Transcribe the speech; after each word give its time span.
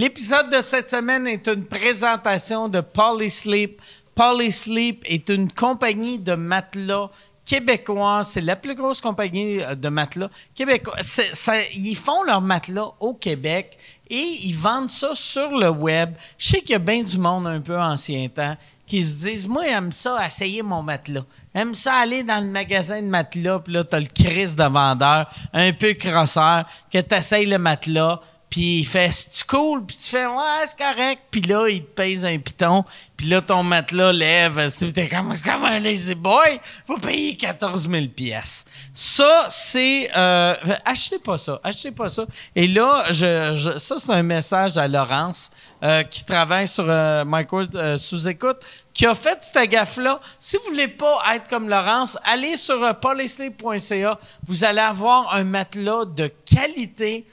L'épisode 0.00 0.50
de 0.50 0.62
cette 0.62 0.88
semaine 0.88 1.26
est 1.26 1.46
une 1.46 1.66
présentation 1.66 2.70
de 2.70 2.80
Polysleep. 2.80 3.82
Polysleep 4.14 5.02
est 5.04 5.28
une 5.28 5.52
compagnie 5.52 6.18
de 6.18 6.36
matelas 6.36 7.10
québécois. 7.44 8.22
C'est 8.22 8.40
la 8.40 8.56
plus 8.56 8.74
grosse 8.74 9.02
compagnie 9.02 9.60
euh, 9.60 9.74
de 9.74 9.90
matelas 9.90 10.30
québécois. 10.54 10.96
Ils 11.74 11.96
font 11.96 12.22
leurs 12.22 12.40
matelas 12.40 12.92
au 12.98 13.12
Québec 13.12 13.76
et 14.08 14.38
ils 14.42 14.56
vendent 14.56 14.88
ça 14.88 15.10
sur 15.14 15.50
le 15.50 15.68
web. 15.68 16.14
Je 16.38 16.48
sais 16.48 16.60
qu'il 16.60 16.70
y 16.70 16.76
a 16.76 16.78
bien 16.78 17.02
du 17.02 17.18
monde 17.18 17.46
un 17.46 17.60
peu 17.60 17.78
ancien 17.78 18.26
temps 18.28 18.56
qui 18.86 19.04
se 19.04 19.16
disent 19.16 19.46
Moi, 19.46 19.64
j'aime 19.66 19.92
ça, 19.92 20.26
essayer 20.26 20.62
mon 20.62 20.82
matelas. 20.82 21.26
J'aime 21.54 21.74
ça 21.74 21.96
aller 21.96 22.22
dans 22.22 22.42
le 22.42 22.50
magasin 22.50 23.02
de 23.02 23.06
matelas, 23.06 23.58
puis 23.58 23.74
là, 23.74 23.84
t'as 23.84 24.00
le 24.00 24.06
crise 24.06 24.56
de 24.56 24.64
vendeur, 24.64 25.30
un 25.52 25.74
peu 25.74 25.92
crosseur, 25.92 26.64
que 26.90 26.98
t'essayes 26.98 27.44
le 27.44 27.58
matelas, 27.58 28.20
puis 28.50 28.80
il 28.80 28.84
fait 28.84 29.10
c'est 29.12 29.46
cool, 29.46 29.86
puis 29.86 29.96
tu 29.96 30.10
fais 30.10 30.26
ouais, 30.26 30.66
c'est 30.66 30.76
correct, 30.76 31.22
puis 31.30 31.40
là, 31.42 31.68
il 31.68 31.82
te 31.84 31.90
pèse 31.90 32.24
un 32.24 32.36
piton, 32.38 32.84
puis 33.16 33.28
là, 33.28 33.40
ton 33.40 33.62
matelas 33.62 34.12
lève, 34.12 34.68
t'es 34.92 35.08
comme, 35.08 35.32
comme 35.44 35.64
un 35.64 35.78
lazy 35.78 36.14
boy, 36.16 36.60
faut 36.86 36.98
payer 36.98 37.36
14 37.36 37.88
000 37.88 38.06
pièces. 38.08 38.64
Ça, 38.92 39.46
c'est, 39.50 40.10
euh, 40.16 40.54
achetez 40.84 41.18
pas 41.20 41.38
ça, 41.38 41.60
achetez 41.62 41.92
pas 41.92 42.08
ça. 42.10 42.24
Et 42.56 42.66
là, 42.66 43.04
je, 43.10 43.54
je- 43.56 43.78
ça, 43.78 43.96
c'est 43.98 44.12
un 44.12 44.22
message 44.22 44.76
à 44.78 44.88
Laurence, 44.88 45.50
euh, 45.84 46.02
qui 46.02 46.24
travaille 46.24 46.66
sur 46.66 46.86
euh, 46.88 47.24
Micro 47.26 47.62
euh, 47.74 47.98
sous-écoute, 47.98 48.58
qui 48.92 49.06
a 49.06 49.14
fait 49.14 49.38
cette 49.42 49.70
gaffe-là. 49.70 50.20
Si 50.40 50.56
vous 50.56 50.64
voulez 50.70 50.88
pas 50.88 51.18
être 51.34 51.48
comme 51.48 51.68
Laurence, 51.68 52.18
allez 52.24 52.56
sur 52.56 52.82
euh, 52.82 52.92
polysleep.ca. 52.94 54.18
Vous 54.46 54.64
allez 54.64 54.80
avoir 54.80 55.32
un 55.34 55.44
matelas 55.44 56.04
de 56.04 56.26
qualité 56.26 57.26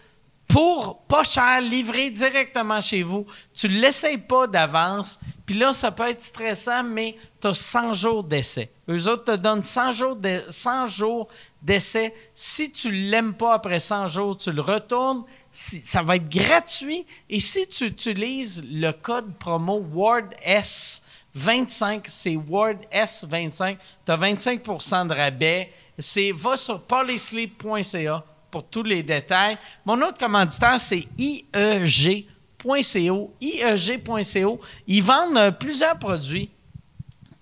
pour 0.48 1.00
pas 1.04 1.24
cher, 1.26 1.60
livré 1.62 2.10
directement 2.10 2.80
chez 2.80 3.04
vous. 3.04 3.26
Tu 3.54 3.68
ne 3.68 3.80
l'essayes 3.80 4.18
pas 4.18 4.48
d'avance. 4.48 5.20
Puis 5.46 5.58
là, 5.58 5.74
ça 5.74 5.92
peut 5.92 6.10
être 6.10 6.22
stressant, 6.22 6.84
mais 6.84 7.16
tu 7.42 7.48
as 7.48 7.54
100 7.54 7.94
jours 7.94 8.24
d'essai. 8.24 8.72
Eux 8.90 9.08
autres 9.10 9.26
te 9.26 9.36
donnent 9.38 9.64
100 9.64 9.92
jours 9.92 10.16
de- 10.16 10.42
100 10.50 10.88
jours 10.88 11.28
d'essai. 11.62 12.14
Si 12.34 12.72
tu 12.72 12.92
l'aimes 12.92 13.34
pas 13.34 13.54
après 13.56 13.80
100 13.80 14.08
jours, 14.08 14.38
tu 14.38 14.52
le 14.52 14.62
retournes. 14.62 15.24
Ça 15.52 16.02
va 16.02 16.16
être 16.16 16.30
gratuit. 16.30 17.06
Et 17.30 17.40
si 17.40 17.68
tu 17.68 17.86
utilises 17.86 18.64
le 18.72 18.92
code 18.92 19.38
promo 19.38 19.86
WARDS, 19.94 21.02
25, 21.34 22.06
c'est 22.08 22.36
Word 22.36 22.78
S25. 22.92 23.78
Tu 24.06 24.12
as 24.12 24.18
25% 24.18 25.08
de 25.08 25.14
rabais. 25.14 25.72
C'est 26.00 26.32
va 26.32 26.56
sur 26.58 26.82
polysleep.ca 26.82 28.24
pour 28.52 28.66
tous 28.66 28.84
les 28.84 29.04
détails. 29.04 29.58
Mon 29.86 30.02
autre 30.02 30.18
commanditaire, 30.18 30.80
c'est 30.80 31.08
IEG.co. 31.18 32.26
IEG.co. 33.42 34.62
Ils 34.88 35.04
vendent 35.04 35.38
euh, 35.38 35.52
plusieurs 35.52 35.98
produits 36.00 36.50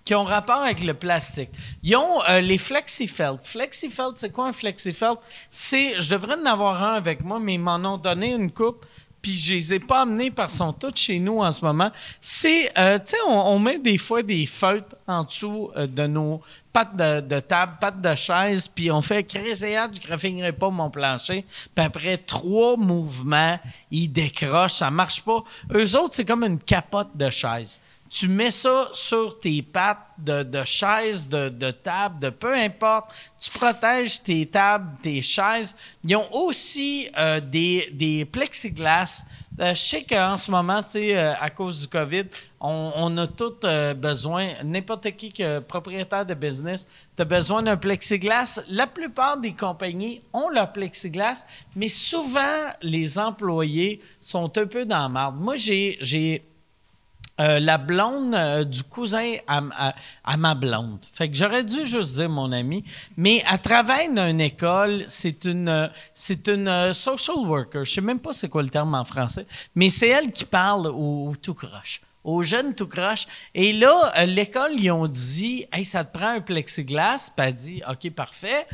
qui 0.06 0.14
ont 0.14 0.24
rapport 0.24 0.62
avec 0.62 0.84
le 0.84 0.94
plastique. 0.94 1.50
Ils 1.82 1.96
ont 1.96 2.22
euh, 2.30 2.40
les 2.40 2.60
FlexiFelt. 2.60 3.40
FlexiFelt, 3.44 4.14
c'est 4.18 4.32
quoi 4.32 4.48
un 4.48 4.54
FlexiFelt? 4.54 5.18
C'est, 5.50 6.00
je 6.00 6.10
devrais 6.12 6.36
en 6.36 6.46
avoir 6.46 6.82
un 6.84 6.94
avec 6.94 7.24
moi, 7.24 7.40
mais 7.40 7.56
ils 7.56 7.60
m'en 7.60 7.78
ont 7.78 7.98
donné 7.98 8.34
une 8.34 8.52
coupe, 8.52 8.86
puis 9.26 9.36
je 9.36 9.56
les 9.56 9.74
ai 9.74 9.80
pas 9.80 10.02
amenés 10.02 10.30
parce 10.30 10.54
qu'ils 10.54 10.60
sont 10.60 10.72
tous 10.72 10.96
chez 10.98 11.18
nous 11.18 11.40
en 11.40 11.52
ce 11.52 11.66
moment. 11.66 11.90
C'est, 12.22 12.72
euh, 12.78 13.00
tu 13.00 13.06
sais, 13.08 13.18
on, 13.28 13.58
met 13.58 13.80
des 13.80 13.98
fois 13.98 14.22
des 14.22 14.46
feutres 14.46 14.96
en 15.08 15.24
dessous 15.24 15.72
euh, 15.76 15.88
de 15.88 16.06
nos 16.06 16.42
pattes 16.72 16.96
de, 16.96 17.22
de 17.22 17.40
table, 17.40 17.78
pattes 17.82 18.00
de 18.00 18.14
chaise, 18.14 18.68
puis 18.68 18.92
on 18.92 19.02
fait 19.02 19.24
créséade, 19.24 19.98
je 20.00 20.08
graffinerai 20.08 20.52
pas 20.52 20.70
mon 20.70 20.92
plancher. 20.92 21.44
Puis 21.74 21.84
après 21.84 22.20
trois 22.20 22.78
mouvements, 22.78 23.60
ils 23.90 24.10
décrochent, 24.10 24.74
ça 24.76 24.92
marche 24.92 25.24
pas. 25.24 25.44
Eux 25.74 25.98
autres, 25.98 26.14
c'est 26.14 26.26
comme 26.26 26.44
une 26.44 26.60
capote 26.60 27.10
de 27.16 27.32
chaise 27.32 27.80
tu 28.18 28.30
mets 28.30 28.52
ça 28.52 28.88
sur 28.94 29.42
tes 29.42 29.62
pattes 29.62 30.08
de, 30.18 30.42
de 30.44 30.64
chaise, 30.64 31.28
de, 31.28 31.50
de 31.50 31.72
table, 31.72 32.18
de 32.20 32.30
peu 32.30 32.54
importe. 32.54 33.14
Tu 33.38 33.52
protèges 33.52 34.24
tes 34.24 34.46
tables, 34.46 34.98
tes 35.04 35.22
chaises. 35.22 35.76
Ils 36.02 36.16
ont 36.16 36.34
aussi 36.34 37.10
euh, 37.18 37.42
des, 37.42 37.90
des 37.92 38.24
plexiglas. 38.24 39.26
Euh, 39.60 39.76
je 39.76 39.82
sais 39.82 40.04
qu'en 40.04 40.38
ce 40.38 40.50
moment, 40.50 40.82
euh, 40.96 41.34
à 41.42 41.50
cause 41.50 41.82
du 41.82 41.88
COVID, 41.90 42.24
on, 42.62 43.18
a 43.18 43.28
tous 43.28 43.60
besoin, 43.98 44.54
n'importe 44.64 45.12
qui 45.12 45.34
est 45.38 45.62
propriétaire 45.62 46.26
de 46.26 46.34
business, 46.34 46.88
tu 47.16 47.22
as 47.22 47.26
besoin 47.26 47.62
d'un 47.64 47.76
plexiglas. 47.76 48.62
La 48.70 48.88
plupart 48.88 49.38
des 49.38 49.54
compagnies 49.54 50.22
ont 50.32 50.48
leur 50.50 50.72
plexiglas, 50.72 51.46
mais 51.76 51.90
souvent, 51.90 52.72
les 52.82 53.20
employés 53.20 54.02
sont 54.22 54.58
un 54.58 54.66
peu 54.66 54.86
dans 54.86 55.02
la 55.02 55.10
marde. 55.10 55.36
Moi, 55.38 55.56
j'ai 55.58 56.46
euh, 57.42 57.60
la 57.60 57.78
blonde 57.78 58.34
euh, 58.34 58.64
du 58.64 58.84
cousin 58.84 59.34
à, 59.48 59.62
à- 59.78 59.96
à 60.24 60.38
ma 60.38 60.56
blonde. 60.56 61.00
Fait 61.14 61.30
que 61.30 61.36
j'aurais 61.36 61.64
dû 61.64 61.86
juste 61.86 62.16
dire 62.16 62.30
mon 62.30 62.52
ami, 62.52 62.84
mais 63.18 63.44
elle 63.52 63.60
travaille 63.62 64.14
dans 64.14 64.28
une 64.30 64.40
école, 64.42 65.04
c'est 65.08 65.46
une 65.46 65.68
euh, 65.68 65.88
c'est 66.14 66.48
une 66.48 66.94
social 66.94 67.38
worker, 67.38 67.84
je 67.86 67.92
sais 67.94 68.02
même 68.02 68.20
pas 68.20 68.32
c'est 68.34 68.48
quoi 68.50 68.64
le 68.64 68.70
terme 68.70 68.96
en 68.96 69.04
français, 69.06 69.46
mais 69.76 69.90
c'est 69.90 70.08
elle 70.10 70.32
qui 70.32 70.46
parle 70.46 70.88
au, 70.88 71.30
au 71.30 71.36
tout 71.36 71.54
croche 71.56 72.02
aux 72.24 72.42
jeunes 72.42 72.74
tout 72.74 72.88
croche. 72.88 73.28
Et 73.54 73.72
là, 73.72 74.26
l'école, 74.26 74.72
ils 74.80 74.90
ont 74.90 75.06
dit 75.06 75.68
Hey, 75.72 75.86
ça 75.86 76.04
te 76.04 76.18
prend 76.18 76.30
un 76.30 76.42
plexiglas. 76.42 77.30
Puis 77.38 77.46
elle 77.46 77.54
dit 77.54 77.82
OK, 77.88 78.10
parfait. 78.14 78.66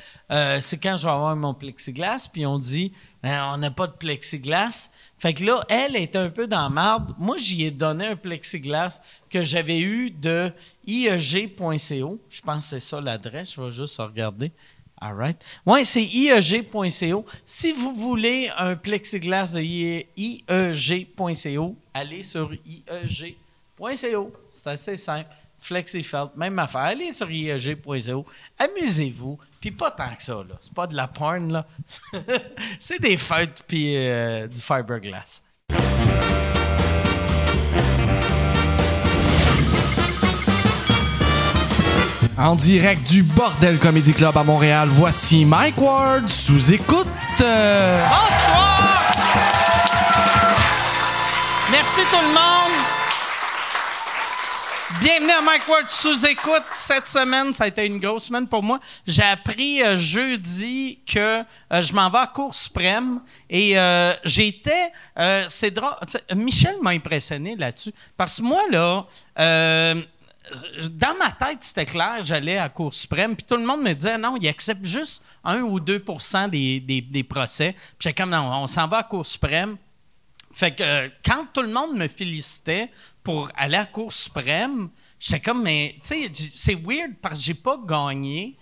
C'est 0.62 0.78
quand 0.82 0.96
je 0.96 1.04
vais 1.06 1.12
avoir 1.12 1.36
mon 1.36 1.54
plexiglas. 1.54 2.30
Puis 2.32 2.46
on 2.46 2.58
dit 2.58 2.94
Ben, 2.94 3.11
On 3.24 3.58
n'a 3.58 3.72
pas 3.72 3.88
de 3.88 3.94
plexiglas. 3.94 4.92
Fait 5.20 5.34
que 5.34 5.44
là, 5.44 5.64
elle 5.70 5.96
est 5.96 6.16
un 6.16 6.30
peu 6.30 6.48
dans 6.48 6.70
marde. 6.70 7.14
Moi, 7.20 7.38
j'y 7.38 7.66
ai 7.66 7.72
donné 7.72 8.08
un 8.08 8.16
plexiglas 8.16 9.02
que 9.30 9.44
j'avais 9.44 9.80
eu 9.80 10.10
de 10.10 10.52
ieg.co. 10.88 12.20
Je 12.30 12.42
pense 12.42 12.64
que 12.64 12.70
c'est 12.70 12.80
ça 12.80 13.00
l'adresse. 13.00 13.54
Je 13.54 13.62
vais 13.62 13.72
juste 13.72 13.98
regarder. 13.98 14.52
All 15.00 15.16
right. 15.16 15.38
Oui, 15.66 15.84
c'est 15.84 16.04
ieg.co. 16.04 17.26
Si 17.44 17.72
vous 17.72 17.96
voulez 17.96 18.52
un 18.56 18.76
plexiglas 18.76 19.52
de 19.52 19.60
IE 19.60 20.06
ieg.co, 20.16 21.76
allez 21.94 22.22
sur 22.24 22.54
ieg.co. 22.54 24.32
C'est 24.52 24.68
assez 24.68 24.98
simple. 24.98 25.30
Flexifelt, 25.60 26.36
même 26.36 26.58
affaire. 26.60 26.82
Allez 26.82 27.12
sur 27.12 27.30
ieg.co. 27.32 28.26
Amusez-vous. 28.60 29.40
Puis 29.62 29.70
pas 29.70 29.92
tant 29.92 30.16
que 30.16 30.24
ça, 30.24 30.34
là. 30.34 30.56
C'est 30.60 30.74
pas 30.74 30.88
de 30.88 30.96
la 30.96 31.08
porn, 31.08 31.54
là. 31.54 31.68
c'est 32.80 33.00
des 33.00 33.16
feutres 33.16 33.64
puis 33.68 33.96
euh, 33.96 34.48
du 34.48 34.60
fiberglass. 34.60 35.44
En 42.40 42.56
direct 42.56 43.08
du 43.08 43.22
Bordel 43.22 43.78
Comedy 43.78 44.14
Club 44.14 44.36
à 44.36 44.44
Montréal, 44.44 44.90
voici 44.90 45.46
Mike 45.46 45.80
Ward 45.80 46.28
sous 46.28 46.74
écoute. 46.74 47.08
Euh, 47.42 48.04
Bonsoir! 48.08 49.14
Merci 51.72 52.02
tout 52.10 52.18
le 52.20 52.34
monde. 52.34 53.01
Bienvenue 55.00 55.32
à 55.32 55.42
Mike 55.42 55.68
Ward 55.68 55.90
sous 55.90 56.26
écoute. 56.26 56.64
Cette 56.72 57.08
semaine, 57.08 57.54
ça 57.54 57.64
a 57.64 57.68
été 57.68 57.86
une 57.86 58.00
grosse 58.00 58.26
semaine 58.26 58.48
pour 58.48 58.62
moi. 58.62 58.80
J'ai 59.06 59.24
appris 59.24 59.82
euh, 59.82 59.96
jeudi 59.96 61.00
que 61.06 61.40
euh, 61.40 61.82
je 61.82 61.94
m'en 61.94 62.10
vais 62.10 62.18
à 62.18 62.28
Cour 62.28 62.54
suprême 62.54 63.22
et 63.50 63.80
euh, 63.80 64.14
j'étais. 64.26 64.92
c'est 65.48 65.72
drôle. 65.72 65.94
Michel 66.36 66.76
m'a 66.82 66.92
impressionné 66.92 67.56
là-dessus 67.56 67.94
parce 68.18 68.38
que 68.38 68.44
moi 68.44 68.62
là. 68.70 69.06
dans 69.38 71.16
ma 71.18 71.32
tête, 71.40 71.60
c'était 71.62 71.86
clair, 71.86 72.18
j'allais 72.22 72.58
à 72.58 72.68
Cour 72.68 72.94
suprême, 72.94 73.36
puis 73.36 73.46
tout 73.46 73.56
le 73.56 73.66
monde 73.66 73.82
me 73.82 73.94
disait 73.94 74.18
non, 74.18 74.36
il 74.40 74.48
accepte 74.48 74.84
juste 74.84 75.24
1 75.44 75.62
ou 75.62 75.80
2 75.80 76.04
des, 76.50 76.80
des, 76.80 77.02
des 77.02 77.24
procès. 77.24 77.74
Puis 77.74 78.10
j'étais 78.10 78.22
comme 78.22 78.32
non, 78.32 78.52
on 78.64 78.68
s'en 78.68 78.88
va 78.88 78.98
à 78.98 79.04
Cour 79.04 79.26
suprême. 79.26 79.78
Fait 80.54 80.76
que 80.76 80.84
euh, 80.84 81.10
quand 81.26 81.46
tout 81.54 81.62
le 81.62 81.72
monde 81.72 81.96
me 81.96 82.08
félicitait 82.08 82.92
pour 83.24 83.50
aller 83.56 83.76
à 83.76 83.80
la 83.82 83.86
Cour 83.86 84.12
suprême, 84.12 84.90
j'étais 85.20 85.40
comme, 85.40 85.64
mais 85.64 85.96
tu 86.04 86.30
sais, 86.30 86.32
c'est 86.34 86.76
weird 86.76 87.14
parce 87.22 87.40
que 87.40 87.46
j'ai 87.46 87.54
pas 87.54 87.78
gagné 87.86 88.58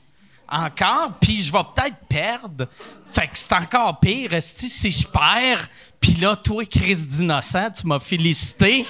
encore, 0.48 1.14
puis 1.20 1.42
je 1.42 1.52
vais 1.52 1.64
peut-être 1.76 1.98
perdre. 2.08 2.68
Fait 3.12 3.28
que 3.28 3.38
c'est 3.38 3.54
encore 3.54 4.00
pire, 4.00 4.34
esti, 4.34 4.70
si 4.70 4.92
je 4.92 5.08
perds, 5.08 5.68
puis 6.00 6.14
là, 6.14 6.36
toi, 6.36 6.66
Chris 6.66 7.06
d'innocent, 7.06 7.72
tu 7.72 7.88
m'as 7.88 8.00
félicité. 8.00 8.86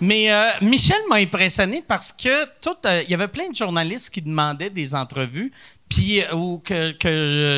Mais 0.00 0.30
euh, 0.30 0.50
Michel 0.60 1.00
m'a 1.08 1.16
impressionné 1.16 1.82
parce 1.86 2.12
que 2.12 2.44
tout, 2.60 2.76
euh, 2.84 3.02
il 3.04 3.10
y 3.10 3.14
avait 3.14 3.28
plein 3.28 3.48
de 3.48 3.54
journalistes 3.54 4.10
qui 4.10 4.20
demandaient 4.20 4.68
des 4.68 4.94
entrevues. 4.94 5.50
Puis 5.88 6.22
euh, 6.22 6.34
ou 6.34 6.58
que, 6.58 6.94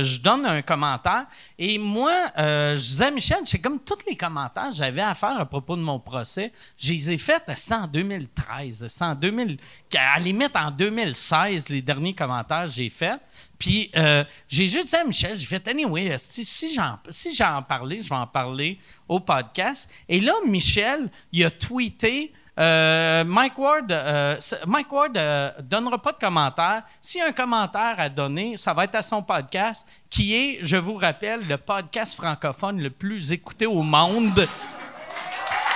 je 0.03 0.21
donne 0.21 0.45
un 0.45 0.63
commentaire. 0.63 1.27
Et 1.59 1.79
moi, 1.79 2.13
euh, 2.39 2.77
je 2.77 2.81
disais 2.81 3.07
à 3.07 3.11
Michel, 3.11 3.39
c'est 3.45 3.59
comme 3.59 3.81
tous 3.81 3.99
les 4.09 4.17
commentaires 4.17 4.69
que 4.69 4.75
j'avais 4.75 5.01
à 5.01 5.15
faire 5.15 5.41
à 5.41 5.47
propos 5.47 5.77
de 5.77 5.83
mon 5.83 5.99
procès, 5.99 6.53
je 6.77 6.93
les 6.93 7.11
ai 7.13 7.19
faits 7.19 7.45
en 7.71 7.87
2013, 7.87 8.87
c'est 8.89 9.05
en 9.05 9.15
2000, 9.15 9.57
à 9.95 10.19
la 10.19 10.25
limite 10.25 10.55
en 10.55 10.71
2016, 10.71 11.69
les 11.71 11.83
derniers 11.83 12.15
commentaires 12.15 12.67
que 12.67 12.73
j'ai 12.73 12.91
faits. 12.91 13.21
Puis 13.59 13.91
euh, 13.97 14.25
j'ai 14.49 14.67
juste 14.67 14.89
dit 14.89 14.97
à 14.97 15.05
Michel, 15.05 15.37
j'ai 15.37 15.47
fait 15.47 15.67
anyway, 15.67 16.15
si 16.19 16.75
j'en 16.75 16.99
si 17.09 17.35
j'en 17.35 17.63
parlais, 17.63 18.03
je 18.03 18.09
vais 18.09 18.17
en 18.17 18.27
parler 18.27 18.79
au 19.09 19.21
podcast. 19.21 19.91
Et 20.09 20.21
là, 20.21 20.33
Michel, 20.47 21.11
il 21.33 21.45
a 21.45 21.51
tweeté 21.51 22.33
euh, 22.59 23.23
Mike 23.25 23.57
Ward, 23.57 23.93
euh, 23.93 24.37
Mike 24.67 24.91
Ward 24.91 25.17
euh, 25.17 25.51
donnera 25.61 25.97
pas 25.99 26.11
de 26.11 26.19
commentaire. 26.19 26.83
S'il 27.01 27.21
y 27.21 27.23
a 27.23 27.29
un 27.29 27.33
commentaire 27.33 27.95
à 27.99 28.09
donner, 28.09 28.57
ça 28.57 28.75
va 28.75 28.85
être 28.85 28.97
à 28.97 29.03
son 29.03 29.23
podcast, 29.23 29.87
qui 30.11 30.35
est, 30.35 30.59
je 30.63 30.77
vous 30.77 30.97
rappelle, 30.97 31.47
le 31.47 31.57
podcast 31.57 32.17
francophone 32.17 32.81
le 32.81 32.91
plus 32.91 33.31
écouté 33.31 33.67
au 33.67 33.83
monde. 33.83 34.49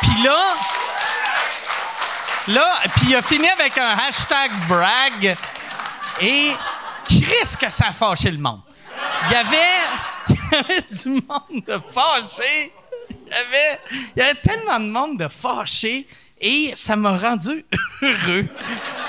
Puis 0.01 0.23
là, 0.25 0.55
là, 2.49 2.75
puis 2.97 3.07
il 3.11 3.15
a 3.15 3.23
fini 3.23 3.49
avec 3.49 3.79
un 3.79 3.97
hashtag 4.09 4.51
brag 4.67 5.37
et 6.21 6.53
qui 7.05 7.25
risque 7.25 7.61
que 7.61 7.71
ça 7.71 7.89
a 7.89 7.93
fâché 7.93 8.29
le 8.33 8.39
monde. 8.39 8.63
Il 9.31 9.33
y 9.33 9.37
avait, 9.37 10.81
du 10.91 11.09
monde 11.11 11.65
de 11.65 11.81
fâché. 11.93 12.73
Il 13.09 13.31
y 13.31 13.35
avait, 13.35 13.81
il 13.91 14.21
y 14.21 14.23
avait 14.23 14.41
tellement 14.41 14.79
de 14.79 14.91
monde 14.91 15.19
de 15.19 15.29
fâché 15.29 16.07
et 16.43 16.73
ça 16.75 16.97
m'a 16.97 17.17
rendu 17.17 17.65
heureux 18.03 18.49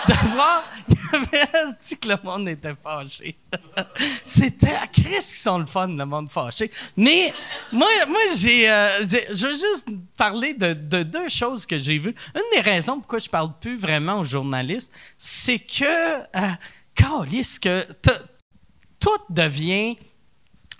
de 0.07 0.33
voir 0.33 0.63
dit 1.81 1.97
que 1.97 2.09
le 2.09 2.17
monde 2.23 2.49
était 2.49 2.75
fâché. 2.81 3.37
C'était 4.23 4.73
à 4.73 4.87
Chris 4.87 5.19
qui 5.19 5.39
sont 5.39 5.59
le 5.59 5.65
fun, 5.65 5.87
le 5.87 6.05
monde 6.05 6.29
fâché. 6.29 6.71
Mais 6.97 7.33
moi, 7.71 7.87
moi 8.07 8.19
j'ai, 8.37 8.69
euh, 8.69 9.05
je 9.07 9.47
veux 9.47 9.53
juste 9.53 9.89
parler 10.17 10.53
de, 10.53 10.73
deux 11.03 11.27
choses 11.27 11.65
que 11.65 11.77
j'ai 11.77 11.97
vues. 11.97 12.15
Une 12.35 12.41
des 12.55 12.61
raisons 12.61 12.99
pourquoi 12.99 13.19
je 13.19 13.29
parle 13.29 13.51
plus 13.59 13.77
vraiment 13.77 14.19
aux 14.19 14.23
journalistes, 14.23 14.91
c'est 15.17 15.59
que, 15.59 16.19
euh, 16.19 16.53
que 16.95 17.87
tout 18.99 19.09
devient 19.29 19.97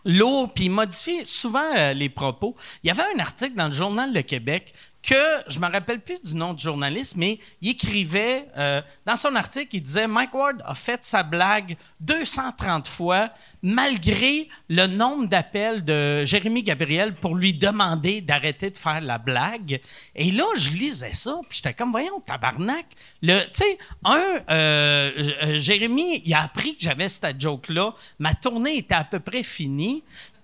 lourd 0.06 0.52
puis 0.54 0.70
modifie 0.70 1.26
souvent 1.26 1.76
euh, 1.76 1.94
les 1.94 2.10
propos. 2.10 2.56
Il 2.84 2.88
y 2.88 2.92
avait 2.92 3.04
un 3.16 3.20
article 3.20 3.56
dans 3.56 3.68
le 3.68 3.74
Journal 3.74 4.12
de 4.12 4.22
Québec 4.22 4.74
que 5.04 5.44
je 5.50 5.60
me 5.60 5.70
rappelle 5.70 6.00
plus 6.00 6.20
du 6.22 6.34
nom 6.34 6.54
du 6.54 6.64
journaliste, 6.64 7.16
mais 7.18 7.38
il 7.62 7.72
écrivait 7.72 8.48
euh, 8.58 8.82
dans 9.06 9.18
son 9.18 9.36
article, 9.36 9.76
il 9.76 9.82
disait 9.82 10.08
Mike 10.08 10.34
Ward 10.34 10.64
a 10.66 10.74
fait 10.74 11.04
sa 11.04 11.24
blague 11.24 11.76
230 12.00 12.88
fois 12.88 13.30
malgré 13.62 14.48
le 14.70 14.88
nombre 14.88 15.28
d'appels 15.28 15.84
de 15.84 16.24
Jérémy 16.24 16.64
Gabriel 16.64 17.16
pour 17.16 17.36
lui 17.36 17.54
demander 17.54 18.22
d'arrêter 18.22 18.70
de 18.70 18.78
faire 18.78 19.02
la 19.02 19.18
blague. 19.18 19.82
Et 20.16 20.32
là, 20.32 20.46
je 20.56 20.72
lisais 20.72 21.14
ça, 21.14 21.38
puis 21.50 21.58
j'étais 21.58 21.74
comme 21.74 21.92
voyons 21.92 22.22
tabarnak. 22.22 22.86
Le, 23.22 23.42
tu 23.42 23.50
sais, 23.54 23.78
un, 24.06 24.18
euh, 24.50 25.12
euh, 25.44 25.58
Jérémy, 25.58 26.22
il 26.26 26.34
a 26.34 26.44
appris 26.44 26.78
que 26.78 26.84
j'avais 26.84 27.10
cette 27.10 27.42
joke 27.42 27.68
là. 27.68 27.94
Ma 28.20 28.34
tournée 28.34 28.78
était 28.78 28.96
à 28.96 29.04
peu 29.04 29.20
près 29.20 29.44
finie. 29.44 30.04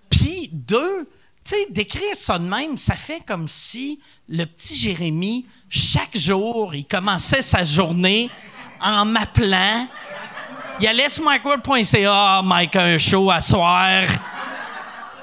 Puis 0.10 0.50
deux 0.52 1.08
tu 1.44 1.56
sais, 1.56 1.68
décrire 1.70 2.16
ça 2.16 2.38
de 2.38 2.46
même, 2.46 2.78
ça 2.78 2.96
fait 2.96 3.22
comme 3.26 3.48
si 3.48 4.00
le 4.28 4.46
petit 4.46 4.76
Jérémy, 4.76 5.48
chaque 5.70 6.16
jour, 6.16 6.76
il 6.76 6.86
commençait 6.86 7.42
sa 7.42 7.64
journée 7.64 8.30
en 8.82 9.06
m'appelant. 9.06 9.88
Il 10.80 10.88
allait 10.88 11.10
sur 11.10 11.30
micworld.ca, 11.30 12.12
ah, 12.12 12.42
Mike 12.44 12.76
a 12.76 12.84
un 12.84 12.98
show 12.98 13.30
à 13.32 13.42
soir. 13.42 14.04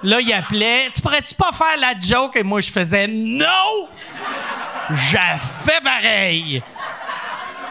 Là, 0.02 0.20
il 0.20 0.32
appelait. 0.32 0.90
Tu 0.94 1.00
pourrais-tu 1.00 1.34
pas 1.34 1.52
faire 1.52 1.76
la 1.78 1.98
joke? 1.98 2.36
Et 2.36 2.42
moi, 2.42 2.60
je 2.60 2.70
faisais 2.70 3.06
non! 3.08 3.88
J'ai 4.90 5.18
fait 5.38 5.80
pareil. 5.82 6.62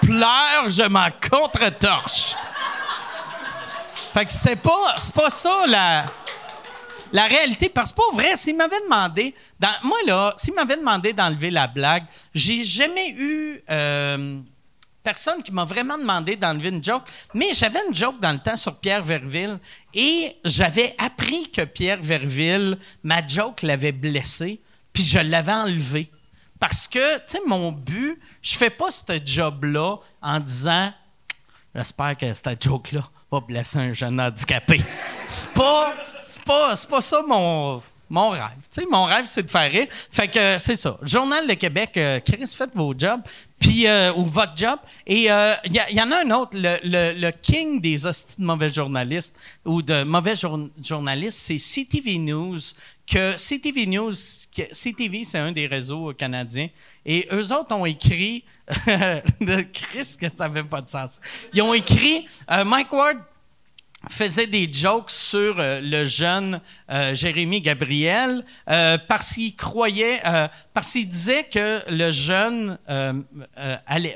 Pleure, 0.01 0.69
je 0.69 0.83
m'en 0.83 1.07
contre-torche. 1.29 2.35
Fait 4.13 4.25
que 4.25 4.31
c'était 4.31 4.55
pas, 4.55 4.95
pas 5.13 5.29
ça 5.29 5.63
la 5.67 6.05
la 7.15 7.27
réalité, 7.27 7.69
parce 7.69 7.93
que 7.93 7.95
pas 7.95 8.13
vrai, 8.13 8.35
s'il 8.35 8.57
m'avait 8.57 8.81
demandé, 8.81 9.33
moi 9.83 9.97
là, 10.05 10.33
s'il 10.35 10.53
m'avait 10.53 10.75
demandé 10.75 11.13
d'enlever 11.13 11.49
la 11.49 11.65
blague, 11.65 12.03
j'ai 12.33 12.61
jamais 12.65 13.11
eu 13.11 13.63
euh, 13.69 14.41
personne 15.01 15.41
qui 15.41 15.53
m'a 15.53 15.63
vraiment 15.63 15.97
demandé 15.97 16.35
d'enlever 16.35 16.67
une 16.67 16.83
joke, 16.83 17.03
mais 17.33 17.53
j'avais 17.53 17.79
une 17.87 17.95
joke 17.95 18.19
dans 18.19 18.33
le 18.33 18.39
temps 18.39 18.57
sur 18.57 18.75
Pierre 18.81 19.01
Verville 19.01 19.59
et 19.93 20.35
j'avais 20.43 20.93
appris 20.97 21.49
que 21.51 21.61
Pierre 21.61 22.01
Verville, 22.01 22.77
ma 23.01 23.25
joke 23.25 23.61
l'avait 23.61 23.93
blessé, 23.93 24.59
puis 24.91 25.03
je 25.03 25.19
l'avais 25.19 25.53
enlevé. 25.53 26.11
Parce 26.59 26.85
que, 26.85 27.19
tu 27.19 27.23
sais, 27.27 27.39
mon 27.45 27.71
but, 27.71 28.19
je 28.41 28.57
fais 28.57 28.69
pas 28.69 28.91
ce 28.91 29.21
job-là 29.25 29.99
en 30.21 30.39
disant, 30.41 30.91
j'espère 31.73 32.17
que 32.17 32.33
cette 32.33 32.61
joke-là 32.61 33.09
blesser 33.41 33.79
un 33.79 33.93
jeune 33.93 34.19
handicapé. 34.19 34.81
C'est 35.25 35.53
pas 35.53 35.93
c'est 36.25 36.43
pas, 36.43 36.73
pas 36.89 37.01
ça 37.01 37.21
mon, 37.27 37.81
mon 38.09 38.29
rêve. 38.29 38.41
Tu 38.71 38.85
mon 38.89 39.05
rêve, 39.05 39.25
c'est 39.25 39.43
de 39.43 39.49
faire 39.49 39.71
rire. 39.71 39.87
Fait 40.11 40.27
que 40.27 40.59
c'est 40.59 40.75
ça. 40.75 40.97
Journal 41.01 41.47
de 41.47 41.53
Québec, 41.53 41.97
euh, 41.97 42.19
Chris, 42.19 42.45
faites 42.55 42.75
vos 42.75 42.93
jobs, 42.97 43.21
puis 43.59 43.87
euh, 43.87 44.13
ou 44.13 44.25
votre 44.25 44.55
job. 44.55 44.79
Et 45.07 45.23
il 45.23 45.31
euh, 45.31 45.55
y, 45.65 46.01
en 46.01 46.11
a 46.11 46.23
un 46.23 46.31
autre, 46.31 46.55
le, 46.55 46.79
le, 46.83 47.31
king 47.31 47.81
des 47.81 48.05
hosties 48.05 48.39
de 48.39 48.45
mauvais 48.45 48.69
journalistes 48.69 49.35
ou 49.65 49.81
de 49.81 50.03
mauvais 50.03 50.33
journalistes, 50.81 51.37
c'est 51.37 51.57
CTV 51.57 52.17
News. 52.19 52.59
Que 53.07 53.35
CTV 53.37 53.85
News, 53.85 54.13
CTV, 54.71 55.23
c'est 55.23 55.37
un 55.37 55.51
des 55.51 55.67
réseaux 55.67 56.13
canadiens. 56.13 56.69
Et 57.05 57.27
eux 57.31 57.53
autres 57.53 57.75
ont 57.75 57.85
écrit, 57.85 58.43
Chris, 59.73 60.17
que 60.19 60.25
ça 60.35 60.47
n'avait 60.47 60.63
pas 60.63 60.81
de 60.81 60.89
sens. 60.89 61.21
Ils 61.53 61.61
ont 61.61 61.73
écrit, 61.73 62.27
Mike 62.65 62.91
Ward 62.91 63.17
faisait 64.09 64.47
des 64.47 64.71
jokes 64.71 65.11
sur 65.11 65.59
euh, 65.59 65.79
le 65.81 66.05
jeune 66.05 66.61
euh, 66.91 67.15
Jérémy 67.15 67.61
Gabriel 67.61 68.45
euh, 68.69 68.97
parce 69.07 69.33
qu'il 69.33 69.55
croyait, 69.55 70.21
parce 70.73 70.91
qu'il 70.91 71.07
disait 71.07 71.43
que 71.43 71.83
le 71.89 72.11
jeune 72.11 72.77
allait, 73.85 74.15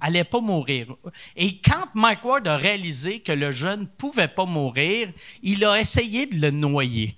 allait 0.00 0.24
pas 0.24 0.40
mourir. 0.40 0.88
Et 1.36 1.60
quand 1.60 1.86
Mike 1.94 2.24
Ward 2.24 2.48
a 2.48 2.56
réalisé 2.56 3.20
que 3.20 3.32
le 3.32 3.52
jeune 3.52 3.86
pouvait 3.86 4.28
pas 4.28 4.44
mourir, 4.44 5.08
il 5.42 5.64
a 5.64 5.78
essayé 5.78 6.26
de 6.26 6.40
le 6.40 6.50
noyer. 6.50 7.16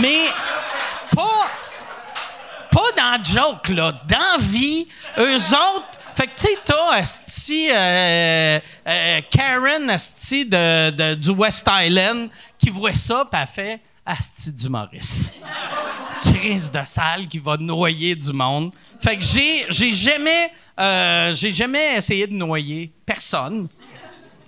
Mais 0.00 0.26
pas, 1.14 1.46
pas 2.70 2.92
dans 2.96 3.18
le 3.18 3.24
joke, 3.24 3.68
là. 3.68 3.92
Dans 4.08 4.40
vie, 4.40 4.88
eux 5.18 5.36
autres, 5.36 6.00
fait 6.14 6.26
que, 6.28 6.34
tu 6.36 6.46
sais, 6.46 6.58
t'as 6.64 6.92
Asti, 6.92 7.68
euh, 7.70 8.60
euh, 8.86 9.20
Karen 9.30 9.90
Asti 9.90 10.44
du 10.44 11.30
West 11.30 11.68
Island 11.68 12.28
qui 12.58 12.70
voit 12.70 12.94
ça, 12.94 13.26
puis 13.30 13.40
elle 13.40 13.48
fait 13.48 13.80
Asti 14.06 14.52
du 14.52 14.68
Maurice. 14.68 15.32
Crise 16.20 16.70
de 16.70 16.80
salle 16.86 17.26
qui 17.26 17.38
va 17.38 17.56
noyer 17.56 18.14
du 18.14 18.32
monde. 18.32 18.72
Fait 19.00 19.16
que 19.16 19.24
j'ai 19.24 19.92
jamais, 19.92 20.50
euh, 20.78 21.34
j'ai 21.34 21.50
jamais 21.50 21.96
essayé 21.96 22.26
de 22.26 22.32
noyer 22.32 22.92
personne. 23.04 23.68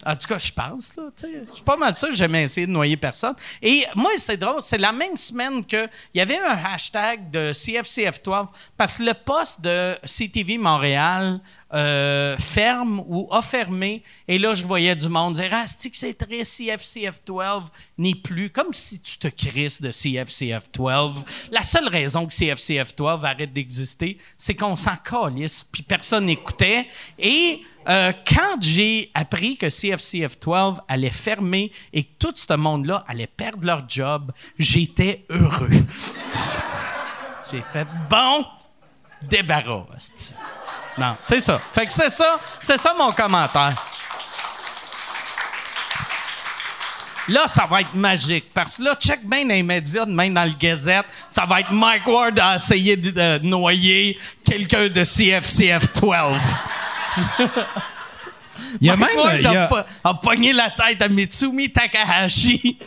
En 0.06 0.14
tout 0.14 0.28
cas, 0.28 0.38
je 0.38 0.52
pense, 0.52 0.94
là. 0.96 1.10
Je 1.20 1.54
suis 1.54 1.64
pas 1.64 1.76
mal 1.76 1.96
sûr 1.96 2.08
que 2.08 2.14
j'ai 2.14 2.20
jamais 2.20 2.44
essayé 2.44 2.64
de 2.64 2.70
noyer 2.70 2.96
personne. 2.96 3.34
Et 3.60 3.84
moi, 3.96 4.12
c'est 4.18 4.36
drôle, 4.36 4.62
c'est 4.62 4.78
la 4.78 4.92
même 4.92 5.16
semaine 5.16 5.64
qu'il 5.64 5.90
y 6.14 6.20
avait 6.20 6.38
un 6.38 6.56
hashtag 6.64 7.28
de 7.28 7.50
CFCF12 7.52 8.46
parce 8.76 8.98
que 8.98 9.02
le 9.02 9.14
poste 9.14 9.62
de 9.62 9.96
CTV 10.04 10.58
Montréal 10.58 11.40
euh, 11.74 12.36
ferme 12.38 13.02
ou 13.08 13.28
a 13.32 13.42
fermé. 13.42 14.02
Et 14.28 14.38
là, 14.38 14.54
je 14.54 14.64
voyais 14.64 14.94
du 14.94 15.08
monde 15.08 15.34
dire 15.34 15.50
Ah, 15.52 15.64
c'est 15.66 15.90
que 15.90 15.96
c'est 15.96 16.14
très 16.14 16.42
CFCF12 16.42 17.64
n'est 17.98 18.14
plus. 18.14 18.50
Comme 18.50 18.72
si 18.72 19.00
tu 19.00 19.18
te 19.18 19.28
crisses 19.28 19.82
de 19.82 19.90
CFCF12. 19.90 21.24
La 21.50 21.62
seule 21.62 21.88
raison 21.88 22.26
que 22.26 22.32
CFCF12 22.32 23.24
arrête 23.24 23.52
d'exister, 23.52 24.18
c'est 24.36 24.54
qu'on 24.54 24.76
s'en 24.76 24.96
calisse, 24.96 25.64
puis 25.64 25.82
personne 25.82 26.26
n'écoutait. 26.26 26.86
Et 27.18 27.62
euh, 27.88 28.12
quand 28.26 28.60
j'ai 28.60 29.10
appris 29.14 29.56
que 29.56 29.66
CFCF12 29.66 30.78
allait 30.88 31.10
fermer 31.10 31.72
et 31.92 32.04
que 32.04 32.10
tout 32.18 32.32
ce 32.34 32.54
monde-là 32.54 33.04
allait 33.08 33.26
perdre 33.26 33.66
leur 33.66 33.88
job, 33.88 34.32
j'étais 34.58 35.24
heureux. 35.30 35.70
j'ai 37.50 37.62
fait 37.72 37.86
bon, 38.08 38.44
débarras. 39.22 39.86
Non, 40.98 41.14
c'est 41.20 41.40
ça. 41.40 41.58
Fait 41.72 41.86
que 41.86 41.92
c'est 41.92 42.10
ça, 42.10 42.38
c'est 42.60 42.78
ça 42.78 42.94
mon 42.98 43.12
commentaire. 43.12 43.74
Là, 47.28 47.48
ça 47.48 47.66
va 47.66 47.80
être 47.80 47.92
magique. 47.94 48.46
Parce 48.54 48.76
que 48.78 48.84
là, 48.84 48.94
check 48.94 49.20
bien 49.28 49.42
dans 49.44 49.54
les 49.54 49.62
médias, 49.62 50.06
même 50.06 50.32
dans 50.32 50.44
le 50.44 50.52
Gazette, 50.58 51.06
ça 51.28 51.44
va 51.44 51.58
être 51.60 51.72
Mike 51.72 52.06
Ward 52.06 52.38
a 52.38 52.54
essayé 52.54 52.96
de 52.96 53.38
noyer 53.38 54.16
quelqu'un 54.44 54.88
de 54.88 55.02
CFCF 55.02 55.92
12. 56.00 56.40
Il 58.80 58.86
y 58.86 58.90
a 58.90 58.96
Mike 58.96 59.16
même. 59.16 59.24
Ward 59.24 59.40
y 59.42 59.46
a- 59.46 59.64
a, 59.64 59.66
po- 59.66 59.76
a 60.04 60.14
pogné 60.14 60.52
la 60.52 60.70
tête 60.70 61.02
à 61.02 61.08
Mitsumi 61.08 61.72
Takahashi. 61.72 62.78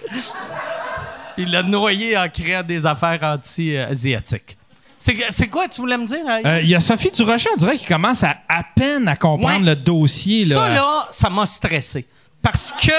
Il 1.38 1.52
l'a 1.52 1.62
noyé 1.64 2.18
en 2.18 2.30
créant 2.30 2.64
des 2.64 2.86
affaires 2.86 3.20
anti-asiatiques. 3.22 4.58
C'est, 5.00 5.48
quoi, 5.48 5.68
tu 5.70 5.80
voulais 5.82 5.98
me 5.98 6.06
dire? 6.06 6.20
euh, 6.46 6.60
il 6.62 6.70
y 6.70 6.76
a 6.76 6.80
Sophie 6.82 7.10
Durocher, 7.12 7.50
on 7.54 7.56
dirait 7.58 7.78
qu'il 7.78 7.88
commence 7.88 8.22
à, 8.24 8.36
à 8.50 8.64
peine 8.64 9.08
à 9.08 9.16
comprendre 9.16 9.60
Ouais. 9.66 9.70
le 9.72 9.76
dossier. 9.76 10.44
Là. 10.46 10.56
Ça, 10.56 10.70
là, 10.70 11.08
ça 11.10 11.30
m'a 11.30 11.46
stressé. 11.46 12.06
Parce 12.42 12.74
que 12.74 12.92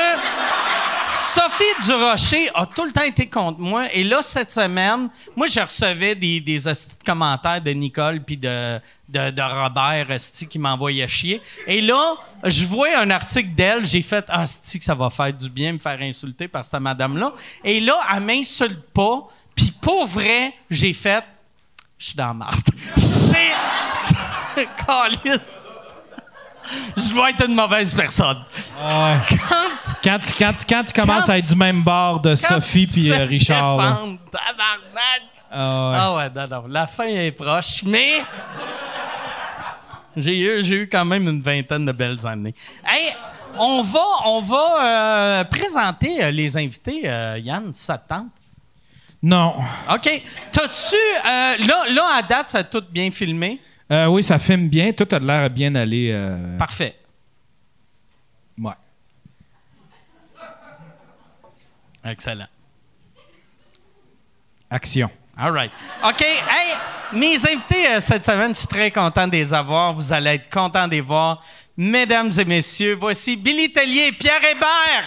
Sophie 1.08 1.64
Durocher 1.86 2.50
a 2.54 2.66
tout 2.66 2.84
le 2.84 2.92
temps 2.92 3.02
été 3.02 3.26
contre 3.28 3.58
moi. 3.58 3.92
Et 3.92 4.04
là, 4.04 4.18
cette 4.22 4.50
semaine, 4.52 5.08
moi, 5.34 5.46
je 5.48 5.60
recevais 5.60 6.14
des, 6.14 6.40
des 6.40 6.58
commentaires 7.04 7.60
de 7.60 7.70
Nicole 7.72 8.20
puis 8.22 8.36
de, 8.36 8.78
de, 9.08 9.30
de 9.30 9.42
Robert 9.42 10.06
hostie, 10.10 10.46
qui 10.46 10.58
m'envoyait 10.58 11.08
chier. 11.08 11.42
Et 11.66 11.80
là, 11.80 12.14
je 12.44 12.64
vois 12.64 12.96
un 12.98 13.10
article 13.10 13.50
d'elle. 13.54 13.84
J'ai 13.84 14.02
fait 14.02 14.24
«Ah, 14.28 14.44
hostie, 14.44 14.78
que 14.78 14.84
ça 14.84 14.94
va 14.94 15.10
faire 15.10 15.32
du 15.32 15.50
bien 15.50 15.72
me 15.72 15.78
faire 15.78 15.98
insulter 16.00 16.46
par 16.48 16.64
cette 16.64 16.80
madame-là.» 16.80 17.32
Et 17.64 17.80
là, 17.80 17.94
elle 18.14 18.22
m'insulte 18.22 18.80
pas. 18.94 19.26
Puis 19.56 19.72
pour 19.80 20.06
vrai, 20.06 20.52
j'ai 20.70 20.94
fait 20.94 21.24
«Je 22.00 22.06
suis 22.06 22.14
dans 22.16 22.28
la 22.28 22.34
marde.» 22.34 22.56
C'est... 22.96 23.52
Calisse. 24.86 25.58
Je 26.96 27.12
dois 27.12 27.30
être 27.30 27.46
une 27.48 27.54
mauvaise 27.54 27.92
personne. 27.94 28.38
Ouais. 28.78 29.18
Quand, 29.28 29.56
Quand, 30.02 30.18
tu, 30.20 30.32
quand, 30.38 30.52
tu- 30.52 30.66
quand 30.68 30.84
tu 30.84 30.92
commences 31.00 31.26
Quand 31.26 31.32
à 31.32 31.38
être 31.38 31.48
du 31.48 31.56
même 31.56 31.82
bord 31.82 32.20
de 32.20 32.34
Sophie 32.34 32.86
puis 32.86 33.12
euh, 33.12 33.24
Richard. 33.24 33.76
défendre, 33.76 34.18
tabarnak. 34.32 35.22
Ah 35.52 35.90
ouais. 35.90 35.96
Ah 36.00 36.14
ouais, 36.14 36.30
non, 36.30 36.48
non. 36.62 36.64
La 36.68 36.86
fin 36.86 37.04
est 37.08 37.32
proche, 37.32 37.82
mais 37.84 38.22
j'ai 40.16 40.38
eu, 40.40 40.64
j'ai 40.64 40.74
eu 40.76 40.88
quand 40.88 41.04
même 41.04 41.28
une 41.28 41.40
vingtaine 41.42 41.84
de 41.86 41.92
belles 41.92 42.24
années. 42.26 42.54
Hey, 42.86 43.12
on 43.58 43.82
va, 43.82 44.00
on 44.26 44.40
va 44.42 44.84
euh, 44.84 45.44
présenter 45.44 46.22
euh, 46.24 46.30
les 46.30 46.56
invités, 46.56 47.02
euh, 47.04 47.38
Yann, 47.38 47.74
si 47.74 47.84
ça 47.84 47.98
te 47.98 48.08
tente? 48.08 48.26
Non. 49.22 49.56
OK. 49.92 50.22
T'as-tu. 50.50 50.94
euh, 50.96 51.56
là, 51.66 51.84
là, 51.90 52.04
à 52.16 52.22
date, 52.22 52.50
ça 52.50 52.58
a 52.58 52.64
tout 52.64 52.82
bien 52.90 53.10
filmé? 53.10 53.60
Euh, 53.92 54.06
oui, 54.06 54.22
ça 54.22 54.38
filme 54.38 54.68
bien. 54.68 54.92
Tout 54.92 55.08
a 55.10 55.18
l'air 55.18 55.50
bien 55.50 55.74
aller. 55.74 56.10
euh, 56.12 56.56
Parfait. 56.56 56.96
Ouais. 58.58 58.72
Excellent. 62.04 62.46
Action. 64.70 65.10
All 65.36 65.52
right. 65.52 65.72
OK. 66.04 66.20
Hey, 66.22 66.74
mes 67.12 67.34
invités 67.46 67.98
cette 68.00 68.24
semaine, 68.24 68.54
je 68.54 68.60
suis 68.60 68.68
très 68.68 68.90
content 68.90 69.26
de 69.26 69.32
les 69.32 69.52
avoir. 69.52 69.94
Vous 69.94 70.12
allez 70.12 70.30
être 70.30 70.50
contents 70.50 70.86
de 70.86 70.92
les 70.92 71.00
voir. 71.00 71.42
Mesdames 71.76 72.30
et 72.38 72.44
messieurs, 72.44 72.96
voici 72.98 73.36
Billy 73.36 73.72
Tellier 73.72 74.08
et 74.08 74.12
Pierre 74.12 74.40
Hébert. 74.50 75.06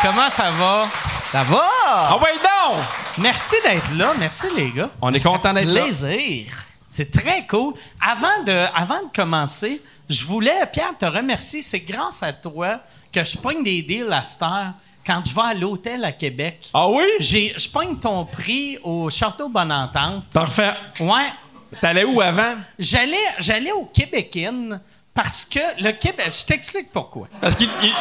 Comment 0.00 0.30
ça 0.30 0.52
va? 0.52 0.88
Ça 1.26 1.42
va? 1.42 1.66
Ah 1.84 2.18
ouais, 2.22 2.34
donc! 2.34 2.84
Merci 3.18 3.56
d'être 3.64 3.92
là. 3.96 4.12
Merci, 4.16 4.46
les 4.56 4.70
gars. 4.70 4.90
On 5.02 5.12
est 5.12 5.20
content 5.20 5.52
d'être 5.52 5.66
là. 5.68 5.82
Plaisir. 5.82 6.46
C'est 6.86 7.10
très 7.10 7.46
cool. 7.48 7.74
Avant 8.00 8.44
de, 8.46 8.64
avant 8.76 9.02
de 9.02 9.08
commencer, 9.14 9.82
je 10.08 10.24
voulais, 10.24 10.64
Pierre, 10.72 10.96
te 10.96 11.04
remercier. 11.04 11.62
C'est 11.62 11.80
grâce 11.80 12.22
à 12.22 12.32
toi 12.32 12.78
que 13.12 13.24
je 13.24 13.36
pogne 13.36 13.64
des 13.64 13.82
deals 13.82 14.12
à 14.12 14.22
cette 14.22 14.42
heure 14.42 14.72
quand 15.04 15.20
je 15.26 15.34
vais 15.34 15.42
à 15.42 15.54
l'hôtel 15.54 16.04
à 16.04 16.12
Québec. 16.12 16.68
Ah 16.72 16.88
oui? 16.88 17.04
J'ai, 17.18 17.54
je 17.56 17.68
pogne 17.68 17.98
ton 17.98 18.24
prix 18.24 18.78
au 18.84 19.10
Château 19.10 19.48
Bonne-Entente. 19.48 20.26
Parfait. 20.32 20.74
Ouais. 21.00 21.26
T'allais 21.80 22.04
où 22.04 22.20
avant? 22.20 22.54
J'allais, 22.78 23.16
j'allais 23.40 23.72
au 23.72 23.84
Québec 23.86 24.34
Inn 24.36 24.80
parce 25.20 25.44
que 25.44 25.58
le 25.82 25.90
Québec... 25.90 26.28
Je 26.30 26.44
t'explique 26.44 26.92
pourquoi. 26.92 27.26
Parce 27.40 27.56
qu'ils 27.56 27.68
ils, 27.82 27.92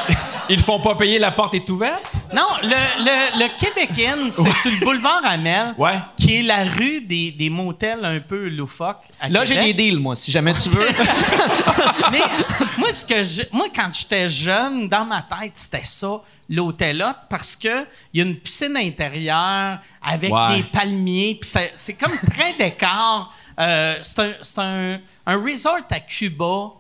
ils 0.49 0.57
te 0.57 0.61
font 0.61 0.79
pas 0.79 0.93
payer, 0.95 1.17
la 1.17 1.31
porte 1.31 1.55
est 1.55 1.67
ouverte? 1.67 2.11
Non, 2.31 2.45
le, 2.61 2.69
le, 2.69 3.39
le 3.39 3.57
Québec 3.57 3.89
Inn, 3.97 4.29
c'est 4.29 4.53
sur 4.53 4.69
le 4.69 4.77
boulevard 4.85 5.21
Amel, 5.23 5.73
Ouais. 5.79 5.97
qui 6.15 6.37
est 6.37 6.41
la 6.43 6.63
rue 6.65 7.01
des, 7.01 7.31
des 7.31 7.49
motels 7.49 8.05
un 8.05 8.19
peu 8.19 8.49
loufoques 8.49 9.01
à 9.19 9.29
Là, 9.29 9.45
j'ai 9.45 9.59
des 9.59 9.73
deals, 9.73 9.97
moi, 9.99 10.15
si 10.15 10.31
jamais 10.31 10.53
tu 10.53 10.69
veux. 10.69 10.87
Mais 12.11 12.21
moi, 12.77 12.91
ce 12.91 13.03
que 13.03 13.23
je- 13.23 13.43
moi, 13.51 13.65
quand 13.75 13.89
j'étais 13.91 14.29
jeune, 14.29 14.87
dans 14.87 15.03
ma 15.05 15.23
tête, 15.23 15.53
c'était 15.55 15.85
ça, 15.85 16.21
l'hôtelote, 16.47 17.17
parce 17.31 17.55
que 17.55 17.85
il 18.13 18.19
y 18.19 18.23
a 18.23 18.27
une 18.27 18.35
piscine 18.35 18.77
intérieure 18.77 19.79
avec 20.05 20.31
Ouais. 20.31 20.57
des 20.57 20.63
palmiers, 20.63 21.37
puis 21.41 21.49
c'est- 21.49 21.71
c'est 21.73 21.93
comme 21.95 22.15
très 22.31 22.53
décor. 22.53 23.33
Euh, 23.59 23.95
c'est 24.03 24.19
un, 24.19 24.31
c'est 24.43 24.59
un, 24.59 24.99
un 25.25 25.43
resort 25.43 25.79
à 25.89 25.99
Cuba. 25.99 26.73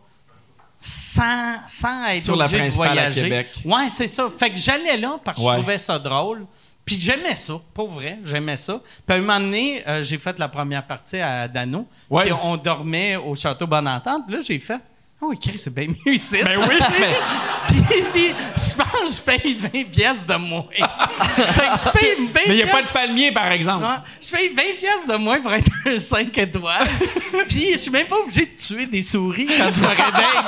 Sans, 0.79 1.55
sans 1.67 2.05
être 2.07 2.23
Sur 2.23 2.35
la 2.35 2.47
de 2.47 2.55
principale 2.57 2.99
à. 2.99 3.11
Québec. 3.11 3.47
Ouais, 3.65 3.89
c'est 3.89 4.07
ça. 4.07 4.29
Fait 4.29 4.51
que 4.51 4.57
j'allais 4.57 4.97
là 4.97 5.17
parce 5.23 5.39
que 5.41 5.45
Ouais. 5.45 5.53
je 5.53 5.57
trouvais 5.59 5.79
ça 5.79 5.97
drôle. 5.99 6.45
Puis 6.85 6.97
j'aimais 6.99 7.35
ça, 7.35 7.55
pour 7.73 7.89
vrai, 7.89 8.19
j'aimais 8.23 8.55
ça. 8.55 8.79
Puis 9.05 9.15
à 9.15 9.19
un 9.19 9.21
moment 9.21 9.39
donné, 9.39 9.83
euh, 9.87 10.01
j'ai 10.03 10.17
fait 10.17 10.39
la 10.39 10.47
première 10.47 10.85
partie 10.87 11.19
à 11.19 11.47
Dano. 11.47 11.85
Ouais. 12.09 12.25
Puis 12.25 12.33
on 12.41 12.55
dormait 12.55 13.17
au 13.17 13.35
Château 13.35 13.67
Bonne-Entente. 13.67 14.21
Puis 14.25 14.35
là, 14.37 14.41
j'ai 14.45 14.59
fait 14.59 14.79
«Ah 15.19 15.25
oui, 15.29 15.39
Chris, 15.39 15.57
c'est 15.57 15.73
bien 15.73 15.87
mieux 15.87 16.13
ici.» 16.13 16.37
Ben 16.43 16.59
oui. 16.59 16.75
puis, 17.67 17.81
puis 18.13 18.27
je 18.55 18.75
pense 18.75 19.19
que 19.19 19.33
je 19.33 19.37
paye 19.39 19.53
20 19.55 19.69
pièces 19.91 20.25
de 20.27 20.35
moins. 20.35 20.65
fait 20.71 20.81
que 20.81 21.77
je 21.85 21.89
paye 21.91 22.15
20 22.27 22.31
Mais 22.33 22.41
il 22.49 22.55
n'y 22.55 22.61
a 22.61 22.67
pas 22.67 22.83
de 22.83 22.87
palmier, 22.87 23.31
par 23.31 23.51
exemple. 23.51 23.85
Je 24.21 24.31
paye 24.31 24.49
20 24.49 24.61
pièces 24.77 25.07
de 25.09 25.15
moins 25.15 25.41
pour 25.41 25.51
être 25.53 25.67
un 25.87 25.97
5 25.97 26.37
étoiles. 26.37 26.87
Puis 27.49 27.71
je 27.71 27.77
suis 27.77 27.89
même 27.91 28.05
pas 28.05 28.17
obligé 28.17 28.45
de 28.45 28.55
tuer 28.55 28.85
des 28.85 29.01
souris 29.01 29.47
quand 29.47 29.71
je 29.73 29.81
me 29.81 29.87
réveille. 29.87 30.43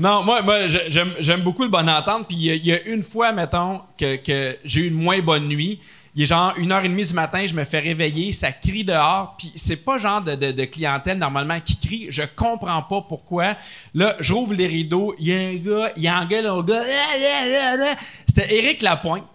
Non, 0.00 0.22
moi, 0.22 0.42
moi 0.42 0.66
j'aime 0.66 1.14
j'aime 1.18 1.42
beaucoup 1.42 1.62
le 1.62 1.68
bon 1.70 1.88
entente. 1.88 2.26
Puis 2.28 2.36
il 2.36 2.44
y, 2.44 2.50
a- 2.50 2.54
il 2.54 2.66
y 2.66 2.72
a 2.72 2.82
une 2.86 3.02
fois, 3.02 3.32
mettons, 3.32 3.82
que, 3.98 4.16
que 4.16 4.56
j'ai 4.64 4.80
eu 4.82 4.88
une 4.88 4.94
moins 5.00 5.20
bonne 5.20 5.46
nuit. 5.48 5.80
Il 6.14 6.22
est 6.22 6.26
genre 6.26 6.54
une 6.56 6.72
heure 6.72 6.84
et 6.84 6.88
demie 6.88 7.04
du 7.04 7.14
matin, 7.14 7.46
je 7.46 7.54
me 7.54 7.64
fais 7.64 7.80
réveiller, 7.80 8.32
ça 8.32 8.50
crie 8.50 8.84
dehors, 8.84 9.36
puis 9.38 9.52
c'est 9.54 9.76
pas 9.76 9.98
genre 9.98 10.20
de 10.20 10.64
clientèle 10.64 11.18
normalement 11.18 11.60
qui 11.60 11.76
crie. 11.76 12.06
Je 12.10 12.22
comprends 12.34 12.82
pas 12.82 13.02
pourquoi. 13.02 13.56
Là, 13.94 14.16
j'ouvre 14.20 14.54
les 14.54 14.66
rideaux, 14.66 15.14
il 15.18 15.28
y 15.28 15.32
a 15.32 15.38
un 15.38 15.54
gars, 15.56 15.92
il 15.96 16.10
engueule 16.10 16.46
un 16.46 16.62
gars. 16.62 16.82
Ah, 18.40 18.44
ah, 18.44 18.50
ah, 18.50 18.50
ah. 18.50 18.50
C'était 18.50 18.54
Éric 18.54 18.82
Lapointe. 18.82 19.34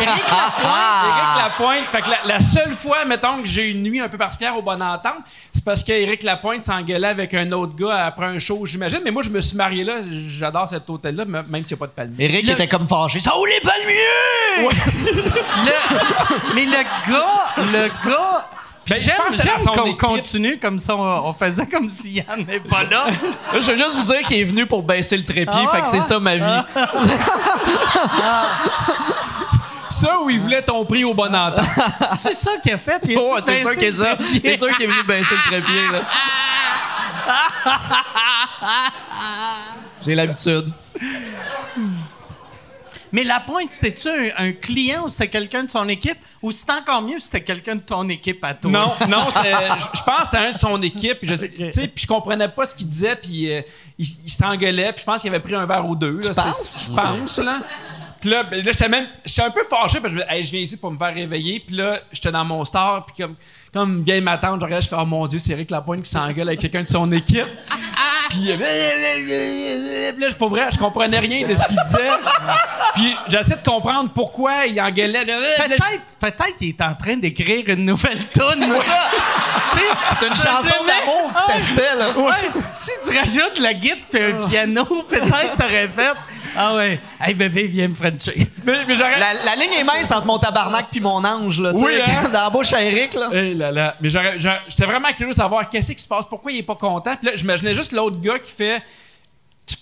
Éric 0.00 0.08
Lapointe. 0.30 1.04
Éric 1.04 1.42
Lapointe. 1.42 1.84
Fait 1.90 2.02
que 2.02 2.10
la, 2.10 2.34
la 2.34 2.40
seule 2.40 2.72
fois, 2.72 3.04
mettons, 3.04 3.42
que 3.42 3.46
j'ai 3.48 3.64
eu 3.66 3.70
une 3.72 3.82
nuit 3.82 4.00
un 4.00 4.08
peu 4.08 4.18
particulière 4.18 4.56
au 4.56 4.62
bon 4.62 4.80
entente, 4.82 5.18
c'est 5.52 5.64
parce 5.64 5.82
qu'Éric 5.82 6.22
Lapointe 6.22 6.64
s'engueulait 6.64 7.08
avec 7.08 7.34
un 7.34 7.50
autre 7.52 7.74
gars 7.76 8.06
après 8.06 8.26
un 8.26 8.38
show, 8.38 8.64
j'imagine. 8.66 9.00
Mais 9.04 9.10
moi, 9.10 9.22
je 9.22 9.30
me 9.30 9.40
suis 9.40 9.56
marié 9.56 9.84
là. 9.84 9.96
J'adore 10.28 10.68
cet 10.68 10.88
hôtel-là, 10.88 11.24
même 11.24 11.44
s'il 11.66 11.66
n'y 11.66 11.72
a 11.74 11.76
pas 11.76 11.86
de 11.86 11.92
palmier. 11.92 12.24
Eric 12.24 12.46
Le- 12.46 12.52
était 12.52 12.68
comme 12.68 12.86
fâché. 12.86 13.20
Ça 13.20 13.32
où 13.38 13.44
les 13.44 13.60
palmiers? 13.60 14.70
Le- 15.64 16.54
mais 16.54 16.64
le 16.64 16.82
gars, 17.10 17.54
le 17.72 17.88
gars. 18.08 18.48
Ben, 18.88 18.98
j'aime 19.00 19.64
qu'on 19.74 19.94
continue 19.94 20.58
comme 20.58 20.78
ça. 20.78 20.96
On, 20.96 21.28
on 21.28 21.32
faisait 21.34 21.66
comme 21.66 21.90
si 21.90 22.12
Yann 22.12 22.44
n'est 22.46 22.60
pas 22.60 22.84
là. 22.90 23.06
Je 23.52 23.72
veux 23.72 23.76
juste 23.76 23.96
vous 23.96 24.12
dire 24.12 24.22
qu'il 24.22 24.38
est 24.38 24.44
venu 24.44 24.66
pour 24.66 24.82
baisser 24.82 25.16
le 25.16 25.24
trépied, 25.24 25.64
Ah 25.66 25.68
fait 25.68 25.82
que 25.82 25.88
c'est 25.88 26.00
ça 26.00 26.18
ma 26.18 26.36
vie. 26.36 26.42
Ça 29.90 30.20
où 30.20 30.30
il 30.30 30.38
voulait 30.38 30.62
ton 30.62 30.84
prix 30.84 31.02
au 31.02 31.12
bon 31.14 31.34
entente. 31.34 31.64
C'est 31.96 32.34
ça 32.34 32.52
qu'il 32.62 32.72
a 32.72 32.78
fait. 32.78 33.04
Ouais, 33.04 33.40
c'est 33.42 33.58
sûr 33.60 33.76
qu'il 33.76 33.92
ça. 33.92 34.16
C'est 34.30 34.56
sûr 34.58 34.76
qu'il 34.76 34.84
est 34.84 34.88
venu 34.88 35.02
baisser 35.02 35.34
le 35.34 35.50
trépied, 35.50 35.88
là. 35.90 36.02
J'ai 40.04 40.14
l'habitude. 40.14 40.70
Mais 43.12 43.24
la 43.24 43.40
pointe, 43.40 43.72
c'était-tu 43.72 44.08
un, 44.08 44.46
un 44.48 44.52
client 44.52 45.04
ou 45.04 45.08
c'était 45.08 45.28
quelqu'un 45.28 45.64
de 45.64 45.70
son 45.70 45.88
équipe? 45.88 46.18
Ou 46.42 46.52
c'était 46.52 46.72
encore 46.72 47.02
mieux 47.02 47.18
si 47.18 47.26
c'était 47.26 47.42
quelqu'un 47.42 47.76
de 47.76 47.80
ton 47.80 48.08
équipe 48.08 48.42
à 48.44 48.54
toi? 48.54 48.70
Non, 48.70 48.92
non, 49.08 49.26
je 49.34 49.98
je 49.98 50.02
pense 50.02 50.18
que 50.20 50.24
c'était 50.24 50.36
un 50.38 50.52
de 50.52 50.58
son 50.58 50.80
équipe. 50.82 51.18
Puis 51.20 51.28
je, 51.28 51.34
sais- 51.34 51.48
puis 51.88 52.02
je 52.02 52.06
comprenais 52.06 52.48
pas 52.48 52.66
ce 52.66 52.74
qu'il 52.74 52.88
disait, 52.88 53.16
puis 53.16 53.50
euh, 53.52 53.62
il, 53.98 54.06
il 54.26 54.30
s'engueulait. 54.30 54.92
Puis 54.92 55.00
je 55.00 55.04
pense 55.04 55.20
qu'il 55.22 55.30
avait 55.30 55.40
pris 55.40 55.54
un 55.54 55.66
verre 55.66 55.86
ou 55.86 55.96
deux. 55.96 56.20
Là, 56.22 56.34
penses? 56.34 56.56
C'est- 56.64 56.90
Je 56.92 56.96
pense, 56.96 57.38
là. 57.38 57.60
Puis 58.20 58.30
là, 58.30 58.42
ben, 58.42 58.56
là 58.64 58.72
j'étais 58.72 58.88
même... 58.88 59.06
J'étais 59.24 59.42
un 59.42 59.50
peu 59.50 59.62
fâché 59.70 60.00
parce 60.00 60.12
que 60.12 60.18
je, 60.20 60.24
hey, 60.34 60.42
je 60.42 60.50
viens 60.50 60.60
ici 60.60 60.76
pour 60.76 60.90
me 60.90 60.98
faire 60.98 61.14
réveiller. 61.14 61.60
Puis 61.60 61.76
là, 61.76 62.00
j'étais 62.12 62.32
dans 62.32 62.44
mon 62.44 62.64
star. 62.64 63.06
Puis 63.06 63.22
comme, 63.22 63.36
comme 63.72 63.98
une 63.98 64.04
vieille 64.04 64.20
ma 64.20 64.38
tante, 64.38 64.60
je 64.60 64.64
regarde, 64.64 64.82
je 64.82 64.88
fais 64.88 64.96
«Oh 65.00 65.04
mon 65.06 65.26
Dieu, 65.28 65.38
c'est 65.38 65.52
Eric 65.52 65.70
Lapointe 65.70 66.02
qui 66.02 66.10
s'engueule 66.10 66.48
avec 66.48 66.58
quelqu'un 66.60 66.82
de 66.82 66.88
son 66.88 67.10
équipe.» 67.12 67.46
Puis... 68.30 68.52
euh, 68.52 70.12
là, 70.18 70.28
pour 70.38 70.48
vrai, 70.50 70.68
je 70.72 70.78
comprenais 70.78 71.18
rien 71.18 71.46
de 71.46 71.54
ce 71.54 71.66
qu'il 71.66 71.76
disait. 71.84 72.10
Puis 72.94 73.16
j'essaie 73.28 73.56
de 73.56 73.68
comprendre 73.68 74.10
pourquoi 74.14 74.66
il 74.66 74.80
engueulait. 74.80 75.24
Peut-être, 75.24 76.16
peut-être 76.20 76.56
qu'il 76.56 76.68
est 76.68 76.80
en 76.80 76.94
train 76.94 77.16
d'écrire 77.16 77.64
une 77.68 77.84
nouvelle 77.84 78.18
tune. 78.30 78.72
C'est 80.18 80.26
une 80.26 80.34
chanson 80.36 80.84
d'amour 80.84 81.32
qui 81.34 81.52
testait, 81.52 81.96
là. 81.96 82.18
Ouais. 82.18 82.48
Si 82.70 82.90
tu 83.04 83.16
rajoutes 83.16 83.58
la 83.60 83.74
guitare 83.74 84.20
et 84.20 84.32
un 84.32 84.48
piano, 84.48 84.84
peut-être 85.08 85.56
t'aurais 85.56 85.88
fait. 85.88 86.12
Ah 86.60 86.74
ouais. 86.74 87.00
Hey 87.20 87.34
bébé, 87.34 87.66
viens 87.68 87.88
me 87.88 87.94
frencher. 87.94 88.48
Mais, 88.64 88.84
mais 88.86 88.96
j'aurais. 88.96 89.18
La, 89.18 89.32
la 89.44 89.54
ligne 89.56 89.72
est 89.72 89.84
mince 89.84 90.10
entre 90.10 90.26
mon 90.26 90.38
tabarnak 90.38 90.86
puis 90.90 91.00
mon 91.00 91.24
ange, 91.24 91.60
là. 91.60 91.72
tu 91.72 91.78
Oui, 91.84 91.92
sais, 91.94 92.02
hein? 92.02 92.28
Dans 92.32 92.42
la 92.42 92.50
bouche 92.50 92.72
à 92.72 92.82
Eric, 92.82 93.14
là. 93.14 93.28
Eh 93.32 93.54
là 93.54 93.70
là. 93.70 93.94
Mais 94.00 94.08
j'aurais- 94.08 94.38
j'aurais- 94.38 94.62
j'étais 94.68 94.84
vraiment 94.86 95.08
curieux 95.12 95.30
de 95.32 95.36
savoir 95.36 95.68
qu'est-ce 95.70 95.92
qui 95.92 96.02
se 96.02 96.08
passe, 96.08 96.26
pourquoi 96.28 96.50
il 96.50 96.58
est 96.58 96.62
pas 96.64 96.74
content. 96.74 97.14
Puis 97.16 97.26
là, 97.30 97.36
j'imaginais 97.36 97.74
juste 97.74 97.92
l'autre 97.92 98.20
gars 98.20 98.38
qui 98.40 98.52
fait. 98.52 98.82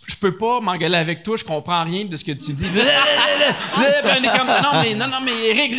Je 0.09 0.17
peux 0.17 0.37
pas 0.37 0.59
m'engueuler 0.61 0.99
avec 0.99 1.23
toi, 1.23 1.37
je 1.37 1.45
comprends 1.45 1.85
rien 1.85 2.05
de 2.07 2.17
ce 2.17 2.25
que 2.25 2.33
tu 2.33 2.53
dis. 2.53 2.71
Là, 2.75 2.83
ben, 4.05 4.17
on 4.21 4.23
est 4.25 4.37
comme, 4.39 4.49
non, 4.49 4.81
mais, 4.83 4.95
non, 4.95 5.07
non, 5.09 5.21
mais 5.23 5.33
Eric. 5.49 5.75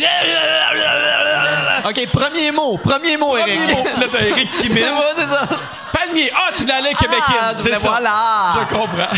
OK, 1.86 2.08
premier 2.12 2.50
mot. 2.52 2.78
Premier 2.78 3.16
mot, 3.16 3.36
Eric. 3.36 3.60
Premier 3.60 3.74
mot. 3.74 3.84
Là, 4.00 4.06
t'as 4.10 4.20
Eric 4.22 4.50
qui. 4.52 4.68
Ouais, 4.70 4.84
c'est 5.16 5.26
ça. 5.26 5.46
Palmier. 5.92 6.30
Ah, 6.34 6.50
tu 6.56 6.62
voulais 6.62 6.74
aller 6.74 6.94
Québécois. 6.94 7.24
Ah, 7.40 7.52
c'est 7.56 7.70
ben 7.70 7.78
ça. 7.78 7.88
voilà. 7.88 8.54
Je 8.54 8.74
comprends. 8.74 9.08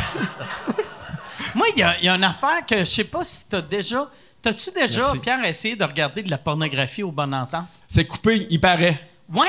Moi, 1.61 1.67
il 1.76 1.81
y, 1.81 1.83
a- 1.83 1.99
il 1.99 2.05
y 2.05 2.09
a 2.09 2.14
une 2.14 2.25
affaire 2.25 2.64
que 2.67 2.81
je 2.81 2.85
sais 2.85 3.05
pas 3.05 3.23
si 3.25 3.49
t'as 3.49 3.61
déjà. 3.62 4.09
T'as-tu 4.43 4.71
déjà, 4.71 5.00
Merci. 5.02 5.19
Pierre, 5.19 5.45
essayé 5.45 5.76
de 5.76 5.85
regarder 5.85 6.23
de 6.23 6.31
la 6.31 6.38
pornographie 6.38 7.02
au 7.02 7.12
bon 7.12 7.33
entente? 7.35 7.67
C'est 7.87 8.07
coupé, 8.07 8.47
il 8.49 8.59
paraît. 8.61 8.99
Ouais. 9.33 9.47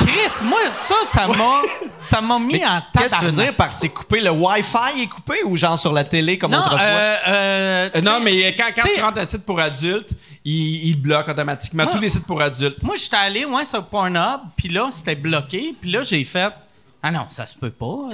Chris, 0.00 0.44
moi, 0.44 0.58
ça, 0.72 0.94
ça 1.04 1.26
m'a, 1.26 1.62
ça 1.98 2.20
m'a 2.20 2.38
mis 2.38 2.64
en 2.64 2.80
Qu'est-ce 2.96 3.14
que 3.14 3.18
tu 3.20 3.24
veux 3.26 3.42
dire 3.44 3.54
par 3.56 3.72
c'est 3.72 3.88
coupé? 3.88 4.20
Le 4.20 4.30
Wi-Fi 4.30 5.02
est 5.02 5.06
coupé 5.08 5.42
ou 5.44 5.56
genre 5.56 5.78
sur 5.78 5.92
la 5.92 6.04
télé 6.04 6.38
comme 6.38 6.52
Non, 6.52 6.58
autrefois? 6.58 6.78
euh, 6.86 7.16
euh, 7.26 7.90
Euh, 7.96 8.00
non, 8.00 8.20
mais 8.20 8.54
quand, 8.56 8.70
quand 8.76 8.88
tu 8.94 9.00
rentres 9.02 9.18
un 9.18 9.26
site 9.26 9.44
pour 9.44 9.58
adultes, 9.60 10.10
il, 10.44 10.88
il 10.88 11.00
bloque 11.00 11.28
automatiquement 11.28 11.84
Moi- 11.84 11.92
tous 11.92 12.00
les 12.00 12.08
sites 12.08 12.26
pour 12.26 12.40
adultes. 12.40 12.82
Moi, 12.82 12.94
j'étais 12.96 13.16
allé 13.16 13.44
ouais, 13.44 13.64
sur 13.64 13.84
Pornhub, 13.84 14.40
puis 14.56 14.68
là, 14.68 14.88
c'était 14.90 15.16
bloqué. 15.16 15.74
Puis 15.80 15.90
là, 15.90 16.02
j'ai 16.02 16.24
fait 16.24 16.52
Ah 17.02 17.10
non, 17.10 17.26
ça 17.28 17.44
se 17.46 17.56
peut 17.56 17.70
pas. 17.70 18.08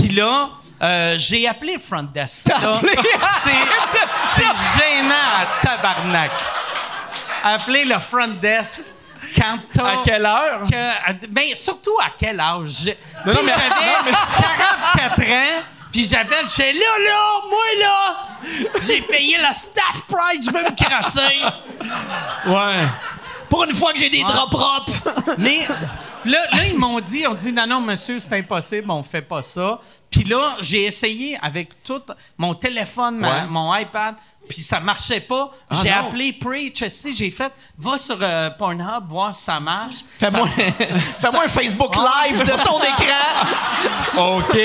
Puis 0.00 0.08
là, 0.10 0.50
euh, 0.82 1.14
j'ai 1.18 1.46
appelé 1.48 1.78
Front 1.78 2.04
Desk. 2.14 2.48
là. 2.48 2.74
appelé? 2.74 2.92
C'est, 3.42 3.50
c'est 4.34 4.42
gênant, 4.78 5.14
à 5.14 5.64
tabarnak. 5.66 6.30
Appeler 7.44 7.84
le 7.84 7.98
Front 8.00 8.28
Desk 8.40 8.84
quand 9.38 9.58
t'as... 9.72 9.84
À 10.00 10.02
quelle 10.04 10.24
heure? 10.26 10.60
que- 10.70 11.26
ben, 11.28 11.54
surtout 11.54 11.96
à 12.02 12.08
quel 12.18 12.38
âge? 12.40 12.94
Non, 13.26 13.34
non, 13.34 13.40
mais- 13.44 13.52
j'avais 13.52 14.12
44 14.94 15.20
ans, 15.32 15.62
puis 15.92 16.06
j'appelle, 16.08 16.44
je 16.48 16.52
fais 16.52 16.72
là, 16.72 16.80
là, 17.04 17.40
moi, 17.48 17.64
là, 17.80 18.16
j'ai 18.86 19.00
payé 19.02 19.36
la 19.38 19.52
staff 19.52 20.02
price, 20.08 20.46
je 20.46 20.50
veux 20.50 20.62
me 20.64 20.74
crasser. 20.74 21.40
Ouais. 22.46 22.86
Pour 23.48 23.64
une 23.64 23.74
fois 23.74 23.92
que 23.92 23.98
j'ai 23.98 24.10
des 24.10 24.22
draps 24.22 24.50
propres! 24.50 24.92
Mais 25.38 25.66
là, 26.24 26.38
là, 26.52 26.66
ils 26.68 26.76
m'ont 26.78 27.00
dit, 27.00 27.24
on 27.28 27.34
dit 27.34 27.52
non, 27.52 27.66
non, 27.66 27.80
monsieur, 27.80 28.18
c'est 28.18 28.38
impossible, 28.38 28.90
on 28.90 29.02
fait 29.02 29.22
pas 29.22 29.42
ça. 29.42 29.80
Puis 30.10 30.24
là, 30.24 30.56
j'ai 30.60 30.84
essayé 30.84 31.38
avec 31.42 31.82
tout 31.82 32.02
mon 32.36 32.54
téléphone, 32.54 33.18
ma- 33.18 33.28
Ouais. 33.42 33.46
mon 33.48 33.74
iPad, 33.74 34.16
puis 34.48 34.62
ça 34.62 34.80
marchait 34.80 35.20
pas. 35.20 35.50
Ah, 35.70 35.76
j'ai 35.80 35.90
non. 35.90 35.96
appelé 36.08 36.32
Preach, 36.32 36.82
si 36.88 37.14
j'ai 37.14 37.30
fait, 37.30 37.52
va 37.78 37.96
sur 37.98 38.16
euh, 38.20 38.50
Pornhub 38.50 39.06
voir 39.08 39.32
si 39.34 39.44
ça 39.44 39.60
marche. 39.60 39.96
Fais-moi 40.18 40.48
Ça- 41.06 41.28
fais-moi 41.30 41.44
un 41.44 41.48
Facebook 41.48 41.94
Live 41.94 42.40
de 42.40 42.64
ton 42.64 42.78
écran! 42.82 44.38
OK. 44.38 44.58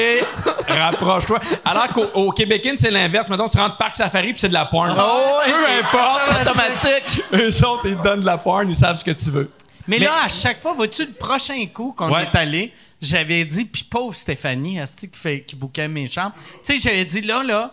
Rapproche-toi. 0.68 1.40
Alors 1.64 1.88
qu'au 1.90 2.06
au 2.16 2.32
Québécois, 2.32 2.72
c'est 2.78 2.90
l'inverse. 2.92 3.30
Mettons, 3.30 3.48
tu 3.50 3.58
rentres 3.60 3.78
Parc 3.78 3.96
Safari 3.96 4.32
puis 4.34 4.40
c'est 4.42 4.50
de 4.50 4.54
la 4.54 4.66
porn. 4.66 4.96
Oh, 4.98 5.40
ouais, 5.46 5.52
Peu 5.52 5.58
c'est 5.66 5.80
importe. 5.80 6.22
Automatique! 6.42 7.24
Eux 7.34 7.66
autres, 7.66 7.84
ils 7.86 7.98
te 7.98 8.04
donnent 8.04 8.22
de 8.22 8.26
la 8.26 8.38
porn, 8.40 8.68
ils 8.68 8.76
savent 8.76 8.98
ce 8.98 9.04
que 9.04 9.12
tu 9.12 9.30
veux. 9.30 9.52
Mais, 9.88 10.00
Mais- 10.00 10.06
là, 10.06 10.14
à 10.24 10.30
chaque 10.30 10.62
fois, 10.62 10.74
vois-tu, 10.74 11.06
le 11.06 11.12
prochain 11.14 11.66
coup 11.74 11.94
qu'on 11.98 12.12
Ouais. 12.12 12.24
est 12.24 12.36
allé, 12.38 12.74
j'avais 13.02 13.46
dit, 13.46 13.66
puis 13.66 13.84
pauvre 13.84 14.16
Stéphanie, 14.16 14.80
asti, 14.80 15.10
qui, 15.10 15.20
fait, 15.20 15.42
qui 15.44 15.56
bouquait 15.56 15.88
mes 15.88 16.08
chambres, 16.08 16.34
tu 16.64 16.74
sais, 16.74 16.80
j'avais 16.80 17.06
dit, 17.06 17.22
là, 17.22 17.44
là, 17.44 17.72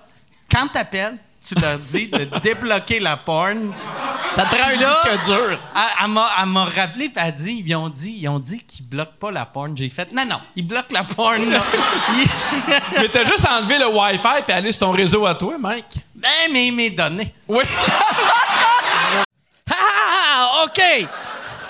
quand 0.50 0.69
t'appelles, 0.69 1.16
tu 1.47 1.54
leur 1.57 1.78
dis 1.78 2.07
de 2.09 2.25
débloquer 2.42 3.00
la 3.00 3.16
porn. 3.16 3.73
Ça 4.31 4.45
te 4.45 4.54
prend 4.54 4.69
un 4.69 4.75
Là- 4.78 5.00
disque 5.14 5.26
dur. 5.26 5.61
Elle, 5.75 6.04
elle 6.04 6.47
m'a, 6.47 6.64
rappelé, 6.66 7.09
puis 7.09 7.16
elle 7.16 7.28
a 7.28 7.33
dit, 7.33 7.62
ils 7.66 7.75
ont 7.75 7.88
dit, 7.88 8.16
ils 8.21 8.28
ont 8.28 8.38
dit 8.38 8.62
qu'ils 8.64 8.87
bloquent 8.87 9.16
pas 9.19 9.31
la 9.31 9.45
porn. 9.45 9.76
J'ai 9.76 9.88
fait, 9.88 10.11
non, 10.12 10.25
non, 10.25 10.40
ils 10.54 10.66
bloquent 10.66 10.92
la 10.95 11.04
porn, 11.04 11.50
là. 11.50 11.62
Mais 13.00 13.09
t'as 13.09 13.25
juste 13.25 13.47
enlevé 13.47 13.78
le 13.78 13.88
Wi-Fi 13.88 14.42
puis 14.47 14.52
aller 14.52 14.71
sur 14.73 14.87
ton 14.87 14.92
réseau 14.92 15.26
à 15.26 15.35
toi, 15.35 15.57
Mike. 15.59 15.97
ben, 16.14 16.28
mais 16.52 16.71
mes 16.71 16.90
données. 16.90 17.35
Oui. 17.49 17.64
Ah, 19.71 20.64
OK! 20.64 20.81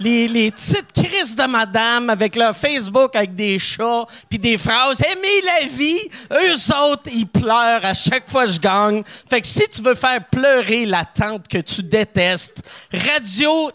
Les, 0.00 0.50
petites 0.50 0.92
crises 0.92 1.36
de 1.36 1.44
madame 1.44 2.10
avec 2.10 2.34
leur 2.34 2.56
Facebook 2.56 3.14
avec 3.14 3.36
des 3.36 3.58
chats 3.58 4.04
puis 4.28 4.38
des 4.38 4.58
phrases. 4.58 5.00
Aimer 5.02 5.40
la 5.44 5.66
vie. 5.68 6.10
Eux 6.32 6.90
autres 6.90 7.10
ils 7.12 7.28
pleurent 7.28 7.84
à 7.84 7.94
chaque 7.94 8.28
fois 8.28 8.46
que 8.46 8.52
je 8.52 8.60
gagne. 8.60 9.02
Fait 9.30 9.40
que 9.40 9.46
si 9.46 9.62
tu 9.68 9.82
veux 9.82 9.94
faire 9.94 10.24
pleurer 10.28 10.84
la 10.84 11.04
tante 11.04 11.46
que 11.46 11.58
tu 11.58 11.82
détestes 11.82 12.62
radio 12.92 13.70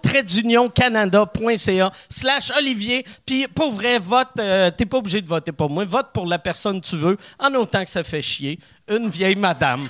canada.ca 0.76 1.92
slash 2.10 2.52
Olivier. 2.58 3.06
Puis 3.26 3.48
pour 3.48 3.72
vrai 3.72 3.98
vote 3.98 4.28
euh, 4.40 4.72
t'es 4.72 4.86
pas 4.86 4.98
obligé 4.98 5.22
de 5.22 5.28
voter 5.28 5.54
pour 5.54 5.70
moi. 5.70 5.86
Vote 5.86 6.10
pour 6.14 6.26
la 6.26 6.40
personne 6.40 6.82
que 6.82 6.88
tu 6.88 6.98
veux 6.98 7.18
en 7.40 7.54
autant 7.56 7.84
que 7.84 7.90
ça 7.90 8.04
fait 8.04 8.22
chier. 8.22 8.60
Une 8.90 9.08
vieille 9.08 9.36
madame 9.36 9.88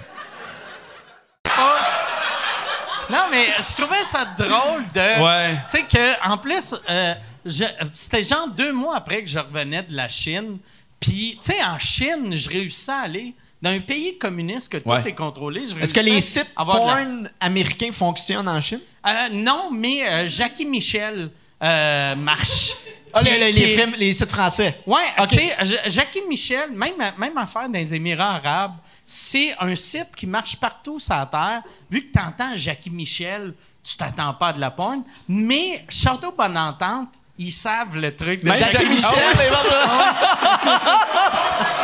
Non, 3.10 3.26
mais 3.32 3.48
je 3.58 3.76
trouvais 3.82 4.04
ça 4.04 4.26
drôle 4.38 4.84
de. 4.94 5.24
Ouais. 5.24 5.56
Tu 5.70 5.78
sais 5.78 5.84
que 5.84 6.28
en 6.30 6.38
plus, 6.38 6.76
euh, 6.90 7.14
je- 7.46 7.64
c'était 7.94 8.24
genre 8.24 8.48
deux 8.50 8.72
mois 8.72 8.98
après 8.98 9.24
que 9.24 9.30
je 9.30 9.40
revenais 9.40 9.84
de 9.84 9.96
la 9.96 10.08
Chine. 10.08 10.58
Puis, 11.00 11.38
tu 11.44 11.52
sais, 11.52 11.64
en 11.64 11.80
Chine, 11.80 12.36
je 12.36 12.50
réussissais 12.50 12.92
à 12.92 13.00
aller 13.06 13.34
dans 13.62 13.70
un 13.72 13.80
pays 13.80 14.18
communiste 14.18 14.72
que 14.72 14.78
tout 14.78 14.90
Ouais. 14.90 15.02
est 15.06 15.14
contrôlé. 15.16 15.66
je 15.68 15.76
Est-ce 15.78 15.94
que 15.94 16.00
les 16.02 16.22
sites 16.22 16.52
la- 16.58 16.66
porn 16.66 17.30
américains 17.40 17.92
fonctionnent 17.92 18.48
en 18.50 18.62
Chine? 18.62 18.82
Euh, 19.08 19.30
non, 19.32 19.72
mais 19.72 20.08
euh, 20.08 20.28
Jackie 20.28 20.66
Michel 20.66 21.30
euh, 21.64 22.16
marche. 22.16 22.74
Ah, 23.20 23.24
les, 23.52 23.68
films- 23.68 23.96
les 23.98 24.14
sites 24.14 24.32
français. 24.32 24.82
Ouais, 24.86 25.02
Ok. 25.20 25.28
tu 25.30 25.36
sais, 25.38 25.56
Ja- 25.66 25.90
Jackie 25.90 26.22
Michel, 26.28 26.72
même, 26.72 26.94
même 27.18 27.38
affaire 27.38 27.68
dans 27.70 27.80
les 27.80 27.94
Émirats 27.94 28.36
arabes, 28.36 28.76
c'est 29.06 29.56
un 29.60 29.76
site 29.76 30.10
qui 30.16 30.28
marche 30.28 30.56
partout 30.56 31.00
sur 31.00 31.16
la 31.16 31.26
Terre. 31.26 31.62
Vu 31.90 32.02
que 32.08 32.18
tu 32.18 32.24
entends 32.24 32.54
Jackie 32.56 32.90
Michel, 32.90 33.54
tu 33.84 33.96
t'attends 33.98 34.34
pas 34.34 34.50
à 34.50 34.54
de 34.54 34.60
la 34.60 34.72
porn. 34.72 35.04
Mais 35.28 35.84
Château 35.90 36.34
Bonne 36.38 36.58
Entente, 36.58 37.10
ils 37.38 37.52
savent 37.52 37.98
le 37.98 38.16
truc 38.16 38.44
de 38.44 38.48
Jackie, 38.54 38.72
Jackie 38.74 38.86
Michel. 38.90 39.10
Michel. 39.34 39.54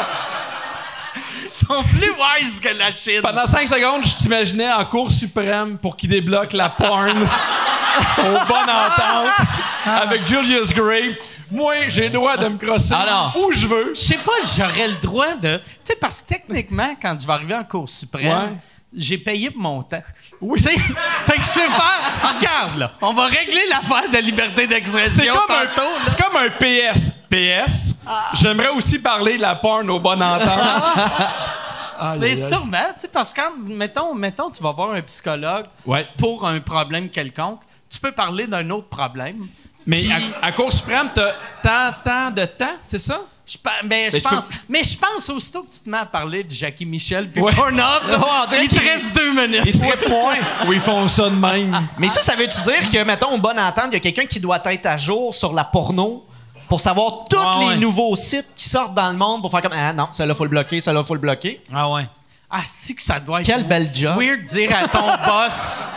Sont 1.68 1.84
plus 1.84 2.12
wise 2.12 2.60
que 2.60 2.70
la 2.78 2.94
Chine. 2.94 3.22
Pendant 3.24 3.46
5 3.46 3.68
secondes, 3.68 4.06
je 4.06 4.16
t'imaginais 4.16 4.72
en 4.72 4.86
Cour 4.86 5.12
suprême 5.12 5.78
pour 5.78 5.96
qu'il 5.96 6.10
débloque 6.10 6.54
la 6.54 6.70
porn 6.70 7.18
au 8.20 8.46
bon 8.48 8.56
entente 8.56 9.48
avec 9.86 10.28
Julius 10.28 10.74
Gray. 10.74 11.18
Moi, 11.52 11.74
j'ai 11.90 12.04
le 12.04 12.10
droit 12.12 12.38
de 12.38 12.48
me 12.48 12.58
crosser 12.58 12.94
non. 12.94 13.26
où 13.42 13.52
je 13.52 13.68
veux. 13.68 13.94
Je 13.96 14.00
sais 14.02 14.18
pas, 14.18 14.32
j'aurais 14.58 14.88
le 14.90 14.96
droit 14.96 15.36
de. 15.36 15.58
Tu 15.58 15.64
sais, 15.86 15.96
parce 15.96 16.22
que 16.22 16.28
techniquement, 16.30 16.96
quand 17.02 17.16
je 17.20 17.26
vais 17.26 17.34
arriver 17.34 17.56
en 17.56 17.64
Cour 17.64 17.88
suprême, 17.90 18.28
Ouais. 18.28 18.58
J'ai 18.96 19.18
payé 19.18 19.50
pour 19.52 19.62
mon 19.62 19.84
temps. 19.84 20.02
Oui. 20.42 20.60
fait 20.60 20.74
que 20.76 21.44
je 21.44 21.60
vais 21.60 21.68
faire. 21.70 22.36
Regarde, 22.36 22.78
là. 22.78 22.92
On 23.02 23.14
va 23.14 23.26
régler 23.26 23.62
l'affaire 23.70 24.10
de 24.12 24.18
liberté 24.18 24.62
C'est 24.62 24.68
d'expression 24.68 25.34
comme, 25.36 25.56
un, 25.56 26.04
c'est 26.06 26.22
comme 26.22 26.36
un 26.36 26.50
PS. 26.50 27.12
PS. 27.30 27.96
J'aimerais 28.36 28.70
aussi 28.70 29.00
parler 29.00 29.38
de 29.38 29.42
la 29.42 29.56
porn 29.56 29.90
au 29.90 30.00
bon 30.00 30.22
entente. 30.22 30.50
Mais 32.20 32.36
sûrement, 32.36 32.78
tu 32.96 33.02
sais, 33.02 33.08
parce 33.08 33.34
que 33.34 33.42
quand, 33.42 33.52
mettons, 33.66 34.14
mettons, 34.14 34.50
tu 34.50 34.62
vas 34.62 34.72
voir 34.72 34.92
un 34.92 35.02
psychologue 35.02 35.66
Ouais. 35.86 36.06
pour 36.18 36.46
un 36.46 36.60
problème 36.60 37.10
quelconque, 37.10 37.62
tu 37.90 38.00
peux 38.00 38.12
parler 38.12 38.48
d'un 38.48 38.70
autre 38.72 38.90
problème. 38.90 39.48
Mais 39.86 40.02
Puis- 40.02 40.12
à, 40.42 40.48
à 40.48 40.52
Cour 40.52 40.72
suprême, 40.72 41.10
t'as 41.14 41.32
tant, 41.64 41.96
tant 42.04 42.32
de 42.32 42.44
temps, 42.46 42.76
c'est 42.84 43.00
ça? 43.00 43.22
Je, 43.48 43.58
pa- 43.60 43.72
ben, 43.84 44.10
je 44.10 44.16
Mais 44.16 44.20
je 44.20 44.24
peux- 44.24 44.36
pense, 44.36 44.46
mais 44.70 44.84
je 44.84 44.98
pense 44.98 45.30
aussitôt 45.30 45.64
que 45.64 45.72
tu 45.74 45.80
te 45.82 45.90
mets 45.90 46.00
à 46.00 46.06
parler 46.06 46.44
de 46.44 46.50
Jackie 46.50 46.86
Michel 46.86 47.30
puis 47.30 47.42
Ouais. 47.42 47.54
Pornhub, 47.54 47.82
on 48.10 48.48
dirait 48.50 48.64
il 48.66 48.68
te 48.70 48.80
reste 48.80 49.16
deux 49.16 49.32
minutes. 49.34 49.66
Les 49.66 49.72
triple 49.72 50.06
points. 50.08 50.38
Ou 50.68 50.74
ils 50.74 50.80
font 50.80 51.08
ça 51.08 51.30
de 51.30 51.36
même? 51.36 51.88
Mais 52.00 52.10
ça, 52.10 52.22
ça 52.22 52.36
veut-tu 52.36 52.60
dire 52.62 52.92
que, 52.92 53.04
mettons, 53.04 53.36
au 53.36 53.40
bon 53.40 53.58
entente, 53.60 53.86
il 53.92 53.94
y 53.94 53.98
a 53.98 54.00
quelqu'un 54.00 54.26
qui 54.26 54.40
doit 54.40 54.60
être 54.66 54.86
à 54.88 54.98
jour 54.98 55.36
sur 55.36 55.54
la 55.54 55.64
porno 55.64 56.26
pour 56.68 56.80
savoir 56.82 57.26
tous 57.30 57.38
Ah 57.40 57.58
les 57.60 57.66
ouais. 57.68 57.76
nouveaux 57.78 58.16
sites 58.16 58.50
qui 58.56 58.68
sortent 58.68 58.96
dans 58.96 59.12
le 59.12 59.18
monde 59.18 59.42
pour 59.42 59.52
faire 59.52 59.62
comme 59.62 59.74
Ah 59.78 59.94
non, 59.94 60.08
celui-là, 60.12 60.34
faut 60.34 60.46
le 60.46 60.50
bloquer, 60.50 60.82
celui-là, 60.82 61.04
faut 61.04 61.14
le 61.14 61.20
bloquer? 61.20 61.62
Ah 61.72 61.88
ouais. 61.92 62.08
Ah, 62.50 62.62
c'est 62.66 62.96
que 62.96 63.04
ça 63.04 63.20
doit 63.20 63.42
être 63.42 63.46
Quel 63.46 63.64
bel 63.68 63.88
job. 63.94 64.18
weird 64.20 64.42
de 64.42 64.46
dire 64.48 64.72
à 64.76 64.88
ton 64.88 65.06
boss. 65.28 65.88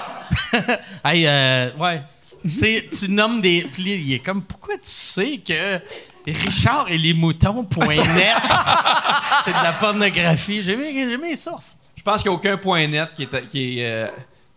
hey, 1.05 1.27
euh, 1.27 1.71
ouais. 1.79 2.03
Tu 2.43 2.51
sais, 2.51 2.89
tu 2.91 3.11
nommes 3.11 3.41
des. 3.41 3.67
Puis 3.73 3.83
il 3.95 4.13
est 4.13 4.19
comme, 4.21 4.43
pourquoi 4.43 4.75
tu 4.75 4.81
sais 4.85 5.39
que 5.39 5.81
Richard 6.33 6.87
et 6.89 6.99
les 6.99 7.15
moutons.net, 7.15 7.67
c'est 9.45 9.53
de 9.53 9.63
la 9.63 9.73
pornographie? 9.79 10.63
J'ai 10.63 10.77
mis, 10.77 10.93
j'ai 10.93 11.17
mis 11.17 11.31
les 11.31 11.37
sources. 11.37 11.79
Je 11.97 12.03
pense 12.03 12.23
qu'il 12.23 12.31
n'y 12.31 12.35
a 12.37 12.39
aucun 12.39 12.57
point 12.57 12.87
net 12.87 13.11
qui 13.15 13.25
est, 13.25 13.49
qui 13.49 13.79
est, 13.81 13.87
euh, 13.87 14.09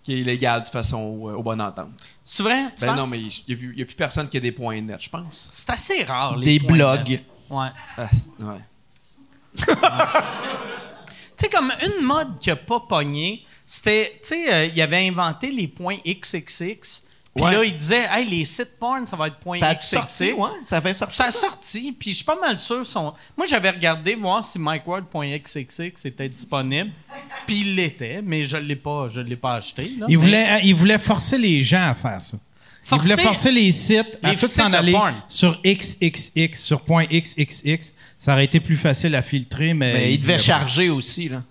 qui 0.03 0.13
est 0.13 0.19
illégal 0.19 0.59
de 0.61 0.65
toute 0.65 0.73
façon 0.73 0.97
au, 0.99 1.31
au 1.31 1.43
Bonne 1.43 1.61
Entente. 1.61 1.89
C'est 2.23 2.43
vrai? 2.43 2.65
Tu 2.75 2.81
Ben 2.81 2.87
penses? 2.87 2.97
non, 2.97 3.07
mais 3.07 3.19
il 3.19 3.73
n'y 3.75 3.81
a, 3.81 3.85
plus 3.85 3.95
personne 3.95 4.29
qui 4.29 4.37
a 4.37 4.39
des 4.39 4.51
points 4.51 4.79
nets, 4.81 5.01
je 5.03 5.09
pense. 5.09 5.49
C'est 5.51 5.69
assez 5.69 6.03
rare, 6.03 6.37
les 6.37 6.59
Des 6.59 6.59
points 6.65 6.75
blogs. 6.77 7.09
net. 7.09 7.25
Ouais. 7.49 7.67
Ah, 7.97 8.05
ouais. 8.39 8.61
Tu 11.37 11.47
sais, 11.47 11.49
comme 11.49 11.71
une 11.83 12.03
mode 12.05 12.37
qui 12.39 12.51
a 12.51 12.55
pas 12.55 12.79
pogné, 12.81 13.43
c'était, 13.65 14.11
tu 14.21 14.27
sais, 14.29 14.53
euh, 14.53 14.65
il 14.67 14.79
avait 14.81 15.07
inventé 15.07 15.49
les 15.49 15.67
points 15.67 15.97
XXX. 16.05 17.03
Puis 17.33 17.45
Ouais. 17.45 17.51
là, 17.53 17.63
il 17.63 17.77
disait, 17.77 18.07
hey, 18.11 18.29
les 18.29 18.43
sites 18.43 18.77
porn, 18.77 19.07
ça 19.07 19.15
va 19.15 19.27
être 19.27 19.37
point 19.37 19.57
Ça 19.57 19.69
a 19.69 19.79
sorti, 19.79 20.33
ouais? 20.33 20.49
Ça 20.65 20.77
avait 20.77 20.93
sorti. 20.93 21.15
Ça 21.15 21.23
a 21.25 21.31
sorti, 21.31 21.93
puis 21.97 22.09
je 22.11 22.15
suis 22.17 22.25
pas 22.25 22.35
mal 22.39 22.59
sûr. 22.59 22.85
Son... 22.85 23.13
Moi, 23.37 23.45
j'avais 23.47 23.69
regardé 23.69 24.15
voir 24.15 24.43
si 24.43 24.59
MikeWard.xxx 24.59 26.05
était 26.05 26.29
disponible, 26.29 26.91
puis 27.47 27.61
il 27.61 27.75
l'était, 27.75 28.21
mais 28.21 28.43
je 28.43 28.57
l'ai 28.57 28.75
pas, 28.75 29.07
je 29.09 29.21
l'ai 29.21 29.35
pas 29.37 29.55
acheté. 29.55 29.83
Là, 29.83 30.05
Il 30.09 30.17
mais- 30.17 30.23
voulait, 30.25 30.45
hein, 30.45 30.59
il 30.63 30.75
voulait 30.75 30.97
forcer 30.97 31.37
les 31.37 31.61
gens 31.61 31.89
à 31.89 31.95
faire 31.95 32.21
ça. 32.21 32.37
Forcer- 32.83 33.05
il 33.07 33.11
voulait 33.11 33.23
forcer 33.23 33.51
les 33.51 33.71
sites 33.71 34.17
à 34.23 34.33
tous 34.35 34.47
s'en 34.47 34.73
aller 34.73 34.91
porn. 34.91 35.13
sur 35.29 35.61
XXX, 35.63 36.55
sur 36.55 36.81
point 36.81 37.05
.xxx. 37.05 37.93
Ça 38.17 38.33
aurait 38.33 38.45
été 38.45 38.59
plus 38.59 38.75
facile 38.75 39.15
à 39.15 39.21
filtrer, 39.21 39.73
mais... 39.73 39.93
Mais 39.93 40.13
il 40.13 40.19
devait 40.19 40.33
pas. 40.33 40.39
charger 40.39 40.89
aussi, 40.89 41.29
là. 41.29 41.43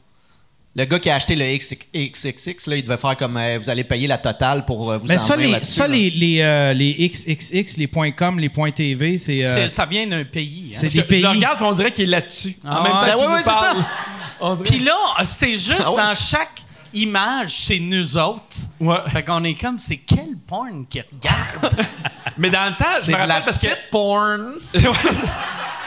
Le 0.76 0.84
gars 0.84 1.00
qui 1.00 1.10
a 1.10 1.16
acheté 1.16 1.34
le 1.34 1.44
XXX, 1.44 2.66
là, 2.68 2.76
il 2.76 2.82
devait 2.84 2.96
faire 2.96 3.16
comme 3.16 3.36
euh, 3.36 3.58
vous 3.60 3.68
allez 3.68 3.82
payer 3.82 4.06
la 4.06 4.18
totale 4.18 4.64
pour 4.64 4.92
euh, 4.92 4.98
vous 4.98 5.06
Mais 5.08 5.18
ça, 5.18 5.34
emmener 5.34 5.58
les, 5.58 5.64
ça 5.64 5.88
là. 5.88 5.94
les, 5.94 6.10
les, 6.10 6.40
euh, 6.42 6.72
les 6.72 7.08
XXX, 7.08 7.76
les 7.76 8.12
.com, 8.12 8.38
les 8.38 8.50
.tv, 8.72 9.18
c'est... 9.18 9.44
euh, 9.44 9.68
ça 9.68 9.84
vient 9.86 10.06
d'un 10.06 10.24
pays. 10.24 10.70
hein. 10.72 10.78
c'est 10.80 10.86
des 10.92 11.02
pays. 11.02 11.22
Je 11.22 11.26
le 11.26 11.32
regarde 11.32 11.58
on 11.60 11.72
dirait 11.72 11.90
qu'il 11.90 12.04
est 12.04 12.12
là-dessus. 12.12 12.56
Ah 12.64 12.80
en 12.80 12.82
même 12.84 12.92
temps 12.92 13.00
qu'il 13.18 13.26
Ben 13.26 13.32
ouais, 13.34 13.42
c'est 13.42 13.50
parle. 13.50 13.78
ça. 14.40 14.56
Puis 14.64 14.78
là, 14.78 14.96
c'est 15.24 15.52
juste 15.54 15.74
Ah 15.84 15.90
ouais? 15.90 15.96
dans 15.96 16.14
chaque 16.14 16.62
image, 16.94 17.50
c'est 17.52 17.80
nous 17.80 18.16
autres. 18.16 18.44
Ouais. 18.78 18.96
Fait 19.12 19.24
qu'on 19.24 19.42
est 19.42 19.54
comme, 19.54 19.80
c'est 19.80 19.98
quel 19.98 20.36
porn 20.46 20.86
qui 20.88 21.00
regarde? 21.00 21.84
Mais 22.38 22.48
dans 22.50 22.66
le 22.70 22.76
temps, 22.76 22.84
je 22.96 23.02
C'est 23.06 23.10
me 23.12 23.16
de 23.16 23.20
rappelle 23.22 23.28
la 23.28 23.40
parce 23.40 23.58
que. 23.58 23.66
petite 23.66 23.90
porn. 23.90 24.54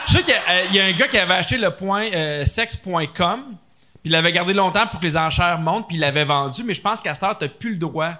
Je 0.06 0.12
sais 0.12 0.22
qu'il 0.22 0.34
y, 0.72 0.76
y 0.76 0.80
a 0.80 0.84
un 0.84 0.92
gars 0.92 1.08
qui 1.08 1.16
avait 1.16 1.32
acheté 1.32 1.56
le 1.56 1.70
point 1.70 2.04
euh, 2.12 2.44
sexe.com, 2.44 3.56
puis 4.04 4.10
il 4.10 4.12
l'avait 4.12 4.32
gardé 4.32 4.52
longtemps 4.52 4.86
pour 4.86 5.00
que 5.00 5.04
les 5.06 5.16
enchères 5.16 5.58
montent, 5.58 5.88
puis 5.88 5.96
il 5.96 6.00
l'avait 6.00 6.26
vendu, 6.26 6.62
mais 6.62 6.74
je 6.74 6.80
pense 6.82 7.00
qu'à 7.00 7.14
cette 7.14 7.22
heure, 7.22 7.38
tu 7.38 7.44
n'as 7.44 7.48
plus 7.48 7.70
le 7.70 7.78
droit 7.78 8.10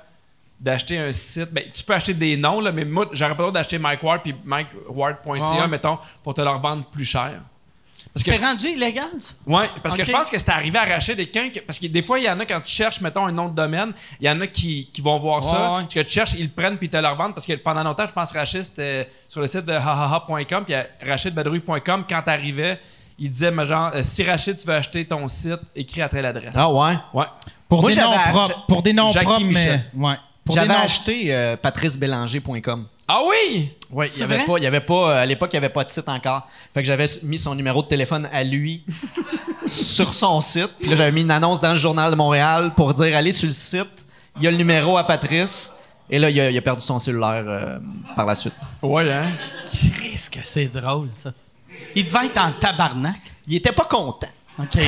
d'acheter 0.59 0.97
un 0.99 1.13
site. 1.13 1.53
Ben, 1.53 1.63
tu 1.75 1.85
peux 1.85 1.93
acheter 1.93 2.15
des 2.15 2.39
noms, 2.39 2.59
là, 2.61 2.73
mais 2.73 2.87
moi, 2.87 3.07
j'aurais 3.13 3.33
pas 3.33 3.43
le 3.43 3.49
droit 3.49 3.53
d'acheter 3.53 3.77
Mike 3.79 4.03
Ward 4.03 4.23
puis 4.23 4.35
MikeWard.ca, 4.45 5.61
ouais. 5.61 5.69
mettons, 5.69 5.99
pour 6.23 6.33
te 6.33 6.41
leur 6.41 6.59
vendre 6.59 6.85
plus 6.87 7.05
cher. 7.05 7.41
Parce 8.15 8.25
que 8.25 8.33
c'est 8.33 8.41
rendu 8.45 8.67
illégal, 8.69 9.09
ça? 9.21 9.35
Ouais, 9.45 9.69
parce 9.83 9.97
que 9.97 10.05
je 10.05 10.13
pense 10.13 10.31
que 10.31 10.39
c'est 10.39 10.49
arrivé 10.51 10.79
à 10.79 10.83
arracher 10.83 11.17
quelqu'un. 11.17 11.51
que- 11.51 11.59
Parce 11.61 11.79
que 11.81 11.87
des 11.89 12.01
fois, 12.01 12.19
il 12.19 12.25
y 12.25 12.31
en 12.31 12.39
a 12.39 12.47
quand 12.47 12.61
tu 12.61 12.71
cherches, 12.71 13.01
mettons, 13.01 13.27
un 13.27 13.33
nom 13.33 13.49
de 13.49 13.55
domaine, 13.57 13.93
il 14.21 14.27
y 14.27 14.31
en 14.31 14.41
a 14.41 14.47
qui, 14.47 14.89
qui 14.93 15.03
vont 15.03 15.19
voir 15.19 15.43
ça. 15.43 15.75
Ouais. 15.75 15.83
Ce 15.89 15.95
que 15.97 16.01
tu 16.01 16.11
cherches, 16.13 16.35
ils 16.35 16.45
le 16.45 16.49
prennent 16.51 16.79
puis 16.79 16.87
ils 16.87 16.91
te 16.91 16.97
le 16.97 17.09
revendent. 17.09 17.35
Parce 17.35 17.45
que 17.45 17.55
pendant 17.55 17.83
longtemps, 17.83 18.07
je 18.07 18.13
pense 18.13 18.31
que 18.31 18.39
Rachid, 18.39 18.63
c'était 18.63 19.11
sur 19.29 19.41
le 19.41 19.49
site 19.49 19.65
de 19.65 19.73
hahaha.com. 19.73 20.65
Puis 20.65 20.75
rachidbadrouille.com, 21.05 22.05
quand 22.09 22.23
t'arrivais, 22.23 22.81
il 23.19 23.31
disait, 23.31 23.51
mais 23.51 23.65
genre, 23.67 23.91
euh, 23.95 24.03
si 24.03 24.23
Rachid, 24.25 24.59
tu 24.59 24.67
veux 24.67 24.75
acheter 24.75 25.05
ton 25.05 25.27
site, 25.29 25.61
écris 25.77 26.03
à 26.03 26.09
telle 26.09 26.27
adresse. 26.27 26.55
Ah 26.55 26.71
ouais? 26.73 26.95
Ouais. 27.13 27.27
Pour 27.69 27.81
Moi, 27.83 27.91
des 27.91 27.97
j'avais 27.97 28.09
noms 28.09 28.15
ach- 28.17 28.31
propres. 28.33 28.67
Pour 28.67 28.83
des 28.83 28.93
noms 28.93 29.11
Jackie 29.11 29.25
propres, 29.27 29.41
mais... 29.43 29.49
Michel. 29.49 29.85
Ouais. 29.97 30.15
Pour 30.45 30.55
des 30.55 30.61
J'avais 30.61 30.75
noms- 30.75 30.81
acheté 30.85 31.35
euh, 31.35 31.57
patricebélanger.com. 31.57 32.87
Ah 33.07 33.21
oui! 33.29 33.71
Oui, 33.91 34.07
il 34.07 34.09
C'est 34.09 34.21
y 34.21 34.23
avait 34.25 34.37
vrai? 34.37 34.45
pas, 34.47 34.59
il 34.59 34.65
y 34.65 34.67
avait 34.67 34.81
pas, 34.81 35.11
euh, 35.11 35.23
à 35.23 35.27
l'époque, 35.27 35.51
il 35.53 35.57
n'y 35.57 35.65
avait 35.65 35.73
pas 35.73 35.85
de 35.85 35.91
site 35.91 36.09
encore. 36.09 36.49
Fait 36.73 36.81
que 36.83 36.87
j'avais 36.87 37.07
mis 37.23 37.39
son 37.39 37.55
numéro 37.55 37.83
de 37.83 37.87
téléphone 37.89 38.29
à 38.33 38.43
lui 38.43 38.85
sur 39.67 40.13
son 40.13 40.41
site. 40.41 40.71
Puis 40.81 40.89
là, 40.91 40.97
j'avais 40.97 41.13
mis 41.13 41.23
une 41.23 41.31
annonce 41.31 41.61
dans 41.61 41.73
le 41.73 41.77
Journal 41.79 42.11
de 42.11 42.17
Montréal 42.17 42.73
pour 42.75 42.93
dire 42.95 43.15
allez 43.17 43.33
sur 43.33 43.47
le 43.47 43.53
site, 43.53 44.07
il 44.37 44.43
y 44.43 44.47
a 44.47 44.51
le 44.51 44.57
numéro 44.57 44.97
à 44.99 45.05
Patrice. 45.05 45.73
Et 46.11 46.19
là, 46.19 46.29
il 46.31 46.39
a, 46.41 46.51
il 46.51 46.59
a 46.59 46.63
perdu 46.63 46.83
son 46.83 46.99
cellulaire 46.99 47.45
euh, 47.47 47.79
par 48.15 48.27
la 48.27 48.35
suite. 48.35 48.55
Ouais, 48.83 49.11
hein? 49.11 49.33
Qu'est-ce 49.67 50.31
que 50.31 50.41
c'est 50.43 50.67
drôle, 50.67 51.09
ça? 51.17 51.33
Il 51.95 52.05
devait 52.05 52.27
être 52.27 52.39
en 52.39 52.53
tabarnak. 52.53 53.17
Il 53.47 53.57
était 53.57 53.73
pas 53.73 53.85
content. 53.85 54.29
OK. 54.59 54.67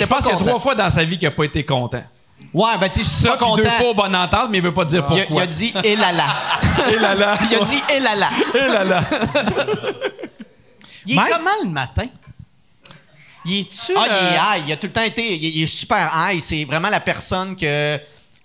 Je 0.00 0.06
pense 0.06 0.24
qu'il 0.24 0.32
y 0.32 0.36
a 0.36 0.44
trois 0.44 0.58
fois 0.60 0.74
dans 0.74 0.90
sa 0.90 1.04
vie 1.04 1.18
qu'il 1.18 1.28
n'a 1.28 1.34
pas 1.34 1.44
été 1.44 1.64
content. 1.64 2.02
Ouais, 2.52 2.78
ben 2.80 2.88
tu 2.88 2.96
sais, 2.98 3.02
je 3.02 3.08
suis 3.08 3.22
Ça, 3.24 3.30
pas 3.30 3.38
content. 3.38 3.56
deux 3.56 3.68
fois 3.70 3.90
au 3.90 3.94
bonne 3.94 4.14
entente, 4.14 4.48
mais 4.50 4.58
il 4.58 4.64
veut 4.64 4.72
pas 4.72 4.84
dire 4.84 5.04
Il 5.10 5.20
a, 5.20 5.24
pourquoi. 5.24 5.42
il 5.42 5.42
a 5.42 5.46
dit 5.46 5.74
et 5.84 5.96
là 5.96 6.12
là. 6.12 6.24
Eh 6.90 6.98
là 6.98 7.14
là. 7.14 7.38
Il 7.50 7.56
a 7.56 7.64
dit 7.64 7.82
et 7.94 8.00
là 8.00 8.14
là. 8.14 8.30
Eh 8.54 8.58
là 8.58 8.84
là. 8.84 9.02
Il 11.06 11.12
est 11.12 11.16
Mike? 11.16 11.32
comment 11.32 11.50
le 11.64 11.68
matin? 11.70 12.06
Il 13.44 13.60
est-tu... 13.60 13.92
Ah, 13.96 14.04
il 14.06 14.12
est 14.12 14.16
euh, 14.16 14.56
high. 14.58 14.64
Il 14.68 14.72
a 14.72 14.76
tout 14.76 14.86
le 14.86 14.92
temps 14.92 15.02
été. 15.02 15.34
Il, 15.36 15.44
il 15.44 15.62
est 15.62 15.66
super 15.66 16.10
high. 16.14 16.40
C'est 16.40 16.64
vraiment 16.64 16.88
la 16.88 17.00
personne 17.00 17.56
que. 17.56 17.98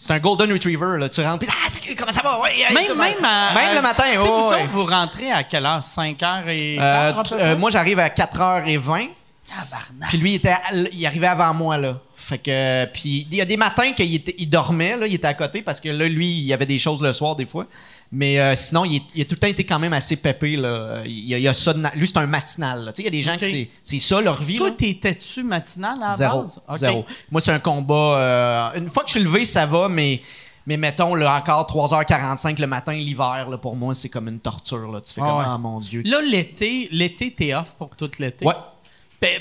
C'est 0.04 0.14
un 0.14 0.20
golden 0.20 0.52
retriever, 0.52 0.98
là. 0.98 1.10
Tu 1.10 1.22
rentres, 1.22 1.40
puis 1.46 1.50
ah, 1.52 1.70
salut, 1.70 1.96
comment 1.96 2.12
ça 2.12 2.24
va? 2.24 2.40
Ouais, 2.42 2.58
hey, 2.58 2.74
Même, 2.74 2.86
tu- 2.88 2.96
même, 2.96 3.24
à- 3.24 3.54
même 3.54 3.70
à- 3.70 3.76
le 3.76 3.82
matin, 3.84 4.04
tu 4.06 4.12
sais, 4.14 4.18
ouais, 4.18 4.24
vous, 4.26 4.50
ouais. 4.50 4.56
autres, 4.64 4.72
vous 4.72 4.86
rentrez 4.86 5.32
à 5.32 5.44
quelle 5.44 5.64
heure? 5.64 5.84
5 5.84 6.18
h 6.20 6.48
et 6.48 6.78
Euh, 6.82 7.14
près? 7.24 7.36
euh, 7.40 7.56
moi, 7.56 7.70
j'arrive 7.70 8.00
à 8.00 8.10
4h20. 8.10 9.10
Tabarnak. 9.48 10.10
Puis 10.10 10.18
lui, 10.18 10.32
il, 10.32 10.36
était, 10.36 10.56
il 10.92 11.06
arrivait 11.06 11.28
avant 11.28 11.54
moi, 11.54 11.78
là. 11.78 11.98
Fait 12.32 12.38
que. 12.38 12.86
Puis 12.94 13.28
il 13.30 13.36
y 13.36 13.42
a 13.42 13.46
des 13.46 13.58
matins 13.58 13.92
qu'il 13.92 14.16
était- 14.16 14.36
il 14.38 14.50
dormait, 14.50 14.96
là. 14.96 15.06
Il 15.06 15.14
était 15.14 15.28
à 15.28 15.34
côté 15.34 15.62
parce 15.62 15.82
que 15.82 15.90
là, 15.90 16.08
lui, 16.08 16.30
il 16.32 16.44
y 16.46 16.54
avait 16.54 16.66
des 16.66 16.80
choses 16.80 17.02
le 17.02 17.12
soir, 17.12 17.36
des 17.36 17.46
fois. 17.46 17.66
Mais 18.14 18.40
euh, 18.40 18.56
sinon, 18.56 18.86
il, 18.86 18.96
est- 18.98 19.02
il 19.16 19.22
a 19.22 19.26
tout 19.26 19.36
le 19.36 19.40
temps 19.40 19.48
été 19.48 19.66
quand 19.66 19.80
même 19.80 19.92
assez 19.92 20.16
pépé, 20.16 20.56
là. 20.56 21.02
Il 21.06 21.34
a, 21.34 21.38
il 21.38 21.44
y 21.44 21.48
a 21.50 21.54
ça 21.54 21.74
de 21.74 21.80
na- 21.80 21.92
Lui, 21.94 22.08
c'est 22.08 22.18
un 22.18 22.28
matinal, 22.28 22.86
là. 22.86 22.94
Tu 22.94 23.02
sais, 23.02 23.04
il 23.04 23.06
y 23.06 23.08
a 23.10 23.12
des 23.12 23.22
gens 23.24 23.38
qui 23.38 23.46
c'est- 23.52 23.70
c'est 23.84 24.00
ça 24.00 24.22
leur 24.22 24.42
vie, 24.42 24.56
Toi, 24.58 24.72
t'étais-tu 24.72 25.44
matinal 25.44 25.98
à 26.02 26.10
la 26.10 26.16
Zéro. 26.16 26.42
base? 26.44 26.62
Zéro. 26.78 27.06
Moi, 27.30 27.42
c'est 27.42 27.52
un 27.52 27.60
combat. 27.60 28.16
euh, 28.18 28.70
une 28.78 28.90
fois 28.90 29.04
que 29.04 29.10
je 29.10 29.16
suis 29.16 29.24
levé, 29.24 29.44
ça 29.44 29.66
va, 29.66 29.90
mais. 29.90 30.22
Mais 30.68 30.78
mettons, 30.78 31.16
là, 31.16 31.38
encore 31.38 31.66
3h45 31.66 32.60
le 32.60 32.68
matin, 32.68 32.94
l'hiver, 32.94 33.48
là, 33.50 33.58
pour 33.58 33.76
moi, 33.76 33.94
c'est 33.96 34.10
comme 34.10 34.28
une 34.28 34.40
torture. 34.40 34.92
Là. 34.92 35.02
Tu 35.02 35.12
fais 35.14 35.22
Ah 35.22 35.28
comme, 35.28 35.38
ouais. 35.40 35.44
ah 35.48 35.58
mon 35.58 35.80
Dieu. 35.80 36.04
Là, 36.06 36.22
l'été, 36.22 36.88
l'été, 36.92 37.34
t'es 37.34 37.54
off 37.56 37.74
pour 37.78 37.90
tout 37.96 38.10
l'été? 38.20 38.46
Ouais. 38.46 38.54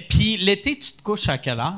Puis 0.09 0.37
l'été, 0.39 0.79
tu 0.79 0.93
te 0.93 1.03
couches 1.03 1.29
à 1.29 1.39
quelle 1.39 1.61
heure? 1.61 1.75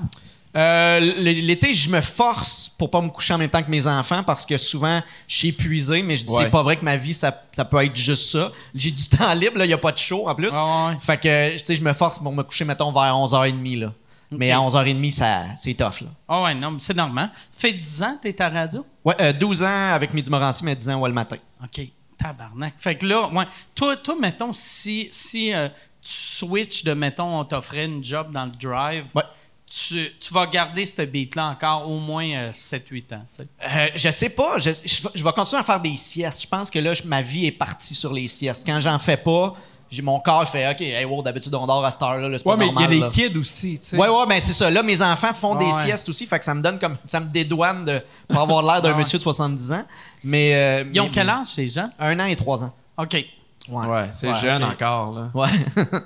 Euh, 0.54 1.00
L'été, 1.00 1.72
je 1.72 1.88
me 1.88 2.00
force 2.02 2.68
pour 2.68 2.90
pas 2.90 3.00
me 3.00 3.08
coucher 3.08 3.32
en 3.34 3.38
même 3.38 3.48
temps 3.48 3.62
que 3.62 3.70
mes 3.70 3.86
enfants 3.86 4.22
parce 4.22 4.44
que 4.44 4.56
souvent, 4.58 5.02
je 5.26 5.36
suis 5.38 5.48
épuisé, 5.48 6.02
mais 6.02 6.14
je 6.16 6.24
dis, 6.24 6.30
Ouais. 6.30 6.44
c'est 6.44 6.50
pas 6.50 6.62
vrai 6.62 6.76
que 6.76 6.84
ma 6.84 6.96
vie, 6.98 7.14
ça, 7.14 7.42
ça 7.52 7.64
peut 7.64 7.82
être 7.82 7.96
juste 7.96 8.30
ça. 8.30 8.52
J'ai 8.74 8.90
du 8.90 9.08
temps 9.08 9.32
libre, 9.32 9.62
il 9.64 9.66
n'y 9.68 9.72
a 9.72 9.78
pas 9.78 9.92
de 9.92 9.98
show 9.98 10.28
en 10.28 10.34
plus. 10.34 10.50
Ah 10.52 10.88
ouais. 10.88 10.96
Fait 11.00 11.18
que, 11.18 11.52
tu 11.58 11.64
sais, 11.64 11.76
je 11.76 11.82
me 11.82 11.92
force 11.94 12.18
pour 12.18 12.32
me 12.32 12.42
coucher, 12.42 12.64
mettons, 12.66 12.92
vers 12.92 13.14
11h30. 13.16 13.78
Là. 13.80 13.92
Mais 14.30 14.50
à 14.50 14.58
11h30, 14.58 15.10
ça, 15.12 15.44
c'est 15.56 15.74
tough. 15.74 16.02
Là. 16.02 16.08
Ah 16.28 16.42
ouais, 16.42 16.54
non, 16.54 16.72
mais 16.72 16.78
c'est 16.80 16.96
normal. 16.96 17.30
Fait 17.52 17.72
10 17.72 18.02
ans, 18.02 18.18
t'es 18.20 18.40
à 18.40 18.48
radio? 18.50 18.84
Ouais, 19.04 19.14
euh, 19.20 19.32
12 19.32 19.62
ans 19.62 19.92
avec 19.92 20.12
Midi 20.12 20.30
Morancy, 20.30 20.64
mais 20.64 20.76
10 20.76 20.88
ans 20.90 21.00
ouais, 21.00 21.08
le 21.08 21.14
matin. 21.14 21.36
OK. 21.62 21.80
Tabarnak. 22.18 22.74
Fait 22.76 22.94
que 22.96 23.06
là, 23.06 23.28
ouais. 23.28 23.44
Toi, 23.74 23.96
toi 23.96 24.14
mettons, 24.20 24.52
si, 24.52 25.08
si 25.10 25.52
euh, 25.52 25.68
tu 26.02 26.10
switches 26.12 26.84
de, 26.84 26.92
mettons, 26.94 27.40
on 27.40 27.44
t'offrait 27.44 27.86
une 27.86 28.04
job 28.04 28.30
dans 28.32 28.44
le 28.44 28.52
drive, 28.52 29.06
Ouais. 29.14 29.22
Tu, 29.74 30.12
tu 30.20 30.34
vas 30.34 30.46
garder 30.46 30.84
ce 30.84 31.00
beat-là 31.02 31.46
encore 31.48 31.90
au 31.90 31.98
moins 31.98 32.28
euh, 32.28 32.52
7-8 32.52 33.14
ans, 33.14 33.24
tu 33.34 33.42
sais. 33.42 33.44
Euh, 33.64 33.88
je 33.94 34.10
sais 34.10 34.28
pas. 34.28 34.58
Je, 34.58 34.70
je, 34.84 35.08
je 35.14 35.24
vais 35.24 35.32
continuer 35.32 35.60
à 35.60 35.64
faire 35.64 35.80
des 35.80 35.96
siestes. 35.96 36.42
Je 36.42 36.48
pense 36.48 36.68
que 36.70 36.78
là, 36.78 36.92
je- 36.92 37.04
ma 37.04 37.22
vie 37.22 37.46
est 37.46 37.52
partie 37.52 37.94
sur 37.94 38.12
les 38.12 38.28
siestes. 38.28 38.66
Quand 38.66 38.80
j'en 38.80 38.98
fais 38.98 39.16
pas, 39.16 39.54
j'ai- 39.90 40.02
mon 40.02 40.20
corps 40.20 40.46
fait 40.46 40.70
OK, 40.70 40.80
hey, 40.82 41.04
wow, 41.06 41.22
d'habitude, 41.22 41.54
on 41.54 41.66
dort 41.66 41.82
à 41.84 41.90
cette 41.90 42.02
heure-là. 42.02 42.28
là, 42.28 42.38
c'est 42.38 42.46
Ouais, 42.46 42.54
pas 42.54 42.58
mais 42.58 42.66
il 42.66 42.68
y 42.68 42.70
a 42.70 42.80
normal, 42.80 42.90
les 42.90 43.00
là. 43.00 43.08
kids 43.30 43.38
aussi, 43.38 43.78
tu 43.78 43.88
sais. 43.88 43.96
Ouais, 43.96 44.08
ouais, 44.08 44.26
ben 44.28 44.40
c'est 44.42 44.52
ça. 44.52 44.70
Là, 44.70 44.82
mes 44.82 45.00
enfants 45.00 45.32
font 45.32 45.54
des 45.54 45.72
siestes 45.72 46.06
aussi, 46.10 46.26
fait 46.26 46.38
que 46.38 46.44
ça 46.44 46.52
me 46.54 46.60
donne 46.62 46.78
comme. 46.78 46.98
Ça 47.06 47.20
me 47.20 47.26
dédouane 47.30 47.84
de, 47.86 48.02
pour 48.28 48.40
avoir 48.40 48.62
l'air 48.62 48.82
d'un 48.82 48.92
Ouais. 48.94 49.00
monsieur 49.00 49.18
de 49.18 49.22
70 49.22 49.72
ans. 49.72 49.84
Mais. 50.22 50.54
euh, 50.54 50.84
Ils 50.92 51.00
ont 51.00 51.04
mais- 51.04 51.10
quel 51.12 51.30
âge, 51.30 51.46
ces 51.46 51.68
gens? 51.68 51.88
Un 51.98 52.20
an 52.20 52.26
et 52.26 52.36
trois 52.36 52.62
ans. 52.62 52.74
OK. 52.98 53.14
Ouais. 53.14 53.86
Ouais, 53.86 54.08
c'est 54.12 54.28
Ouais, 54.28 54.38
jeune 54.38 54.64
encore, 54.64 55.12
là. 55.12 55.30
Ouais. 55.32 55.48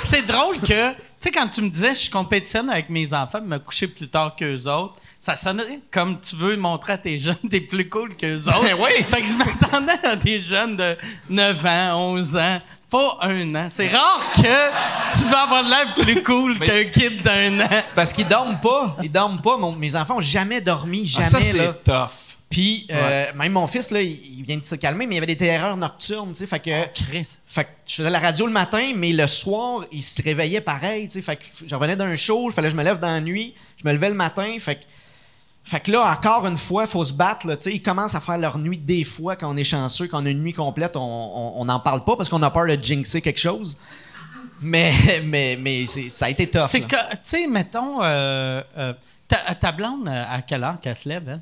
C'est 0.00 0.22
drôle 0.26 0.60
que, 0.60 0.94
sais, 1.20 1.30
quand 1.30 1.48
tu 1.48 1.62
me 1.62 1.68
disais 1.68 1.94
je 1.94 2.10
compétitionne 2.10 2.70
avec 2.70 2.88
mes 2.90 3.12
enfants, 3.14 3.40
me 3.40 3.58
coucher 3.58 3.88
plus 3.88 4.08
tard 4.08 4.34
qu'eux 4.36 4.66
autres, 4.68 4.94
ça 5.20 5.34
sonnait 5.36 5.80
comme 5.90 6.20
tu 6.20 6.36
veux 6.36 6.56
montrer 6.56 6.92
à 6.94 6.98
tes 6.98 7.16
jeunes 7.16 7.36
t'es 7.50 7.60
plus 7.60 7.88
cool 7.88 8.14
qu'eux 8.16 8.36
autres. 8.48 8.62
Ben 8.62 8.76
oui. 8.78 9.04
Fait 9.10 9.22
que 9.22 9.28
je 9.28 9.36
m'attendais 9.36 10.06
à 10.06 10.16
des 10.16 10.38
jeunes 10.40 10.76
de 10.76 10.96
9 11.28 11.66
ans, 11.66 12.12
11 12.14 12.36
ans, 12.36 12.60
pas 12.90 13.18
un 13.22 13.54
an. 13.56 13.66
C'est 13.68 13.88
rare 13.88 14.20
que 14.34 15.18
tu 15.20 15.26
vas 15.28 15.40
avoir 15.42 15.62
l'air 15.62 15.94
plus 15.94 16.22
cool 16.22 16.58
qu'un 16.60 16.84
kid 16.84 17.22
d'un 17.22 17.60
an. 17.60 17.68
c'est 17.82 17.94
parce 17.94 18.12
qu'ils 18.12 18.28
dorment 18.28 18.60
pas. 18.60 18.96
Ils 19.02 19.10
dorment 19.12 19.42
pas. 19.42 19.56
Mon- 19.58 19.72
mes 19.76 19.94
enfants 19.96 20.18
ont 20.18 20.20
jamais 20.22 20.60
dormi. 20.60 21.04
Jamais, 21.04 21.26
Ah, 21.26 21.30
ça, 21.30 21.40
c'est 21.40 21.84
tough. 21.84 22.27
Puis, 22.50 22.86
euh, 22.90 23.26
même 23.34 23.52
mon 23.52 23.66
fils, 23.66 23.90
là, 23.90 24.00
il, 24.00 24.42
vient 24.42 24.56
de 24.56 24.64
se 24.64 24.74
calmer, 24.74 25.06
mais 25.06 25.14
il 25.14 25.16
y 25.16 25.18
avait 25.18 25.26
des 25.26 25.36
terreurs 25.36 25.76
nocturnes, 25.76 26.32
tu 26.32 26.38
sais. 26.38 26.46
Fait 26.46 26.60
que. 26.60 26.86
Chris. 26.94 27.36
Fait 27.46 27.64
que 27.64 27.70
je 27.84 27.96
faisais 27.96 28.10
la 28.10 28.18
radio 28.18 28.46
le 28.46 28.52
matin, 28.52 28.92
mais 28.96 29.12
le 29.12 29.26
soir, 29.26 29.84
il 29.92 30.02
se 30.02 30.22
réveillait 30.22 30.62
pareil, 30.62 31.08
tu 31.08 31.14
sais. 31.14 31.22
Fait 31.22 31.36
que 31.36 31.44
je 31.66 31.74
revenais 31.74 31.96
d'un 31.96 32.16
show, 32.16 32.48
il 32.48 32.54
fallait 32.54 32.68
que 32.68 32.72
je 32.72 32.78
me 32.78 32.84
lève 32.84 32.98
dans 32.98 33.08
la 33.08 33.20
nuit, 33.20 33.54
je 33.82 33.86
me 33.86 33.92
levais 33.92 34.08
le 34.08 34.14
matin, 34.14 34.56
fait 34.58 34.76
que 34.76 34.80
Fait 35.62 35.80
que 35.80 35.92
là, 35.92 36.10
encore 36.10 36.46
une 36.46 36.56
fois, 36.56 36.84
il 36.84 36.88
faut 36.88 37.04
se 37.04 37.12
battre. 37.12 37.46
Là, 37.46 37.58
tu 37.58 37.64
sais. 37.64 37.74
ils 37.74 37.82
commencent 37.82 38.14
à 38.14 38.20
faire 38.20 38.38
leur 38.38 38.56
nuit 38.56 38.78
des 38.78 39.04
fois 39.04 39.36
quand 39.36 39.52
on 39.52 39.56
est 39.58 39.64
chanceux, 39.64 40.08
quand 40.08 40.22
on 40.22 40.26
a 40.26 40.30
une 40.30 40.42
nuit 40.42 40.54
complète, 40.54 40.96
on 40.96 41.64
n'en 41.66 41.80
parle 41.80 42.02
pas 42.04 42.16
parce 42.16 42.30
qu'on 42.30 42.42
a 42.42 42.50
peur 42.50 42.66
de 42.66 42.82
jinxer 42.82 43.20
quelque 43.20 43.40
chose. 43.40 43.76
Mais, 44.60 44.94
mais, 45.24 45.58
mais 45.60 45.86
ça 45.86 46.26
a 46.26 46.30
été 46.30 46.46
tough. 46.46 46.66
C'est 46.66 46.82
que, 46.82 46.96
tu 46.96 47.18
sais, 47.22 47.46
mettons, 47.46 48.02
euh, 48.02 48.62
euh, 48.76 48.92
ta, 49.26 49.54
ta 49.54 49.72
blonde, 49.72 50.08
à 50.08 50.40
quelle 50.42 50.64
heure 50.64 50.80
qu'elle 50.80 50.96
se 50.96 51.08
lève, 51.08 51.28
elle? 51.28 51.40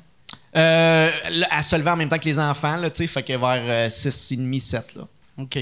Euh, 0.57 1.11
là, 1.29 1.47
elle 1.51 1.63
se 1.63 1.75
levait 1.75 1.91
en 1.91 1.95
même 1.95 2.09
temps 2.09 2.17
que 2.17 2.25
les 2.25 2.39
enfants, 2.39 2.77
là, 2.77 2.89
tu 2.89 2.97
sais, 2.97 3.07
fait 3.07 3.23
que 3.23 3.33
vers 3.33 3.89
6h30, 3.89 4.59
7. 4.59 4.95
Là. 4.95 5.03
OK. 5.37 5.59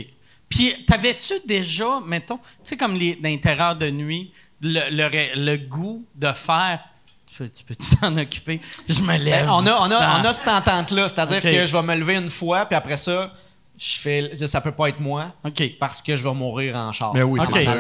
Puis, 0.47 0.85
t'avais-tu 0.85 1.33
déjà, 1.45 1.99
mettons, 2.05 2.37
tu 2.37 2.43
sais, 2.63 2.77
comme 2.77 2.95
les 2.95 3.19
l'intérieur 3.21 3.75
de 3.75 3.89
nuit, 3.89 4.31
le, 4.61 5.35
le, 5.35 5.57
goût 5.57 6.05
de 6.15 6.31
faire. 6.31 6.79
Tu 7.27 7.37
peux- 7.37 7.49
tu 7.49 7.63
peux-tu 7.65 7.95
t'en 7.97 8.15
occuper? 8.17 8.61
Je 8.87 9.01
me 9.01 9.17
lève. 9.17 9.45
Ben, 9.45 9.51
on, 9.51 9.65
a, 9.67 9.73
on, 9.73 9.91
a, 9.91 10.19
on 10.19 10.23
a 10.23 10.33
cette 10.33 10.47
entente-là, 10.47 11.09
c'est-à-dire 11.09 11.41
que 11.41 11.65
je 11.65 11.75
vais 11.75 11.81
me 11.83 11.95
lever 11.95 12.15
une 12.15 12.29
fois, 12.29 12.65
puis 12.65 12.75
après 12.75 12.97
ça, 12.97 13.33
je 13.77 13.97
fais. 13.99 14.37
Ça 14.47 14.61
peut 14.61 14.71
pas 14.71 14.89
être 14.89 14.99
moi 14.99 15.33
OK. 15.45 15.61
parce 15.79 16.01
que 16.01 16.15
je 16.15 16.23
vais 16.23 16.33
mourir 16.33 16.75
en 16.77 16.91
char. 16.93 17.11
Ben 17.13 17.23
oui, 17.23 17.39
c'est 17.53 17.63
ça. 17.65 17.71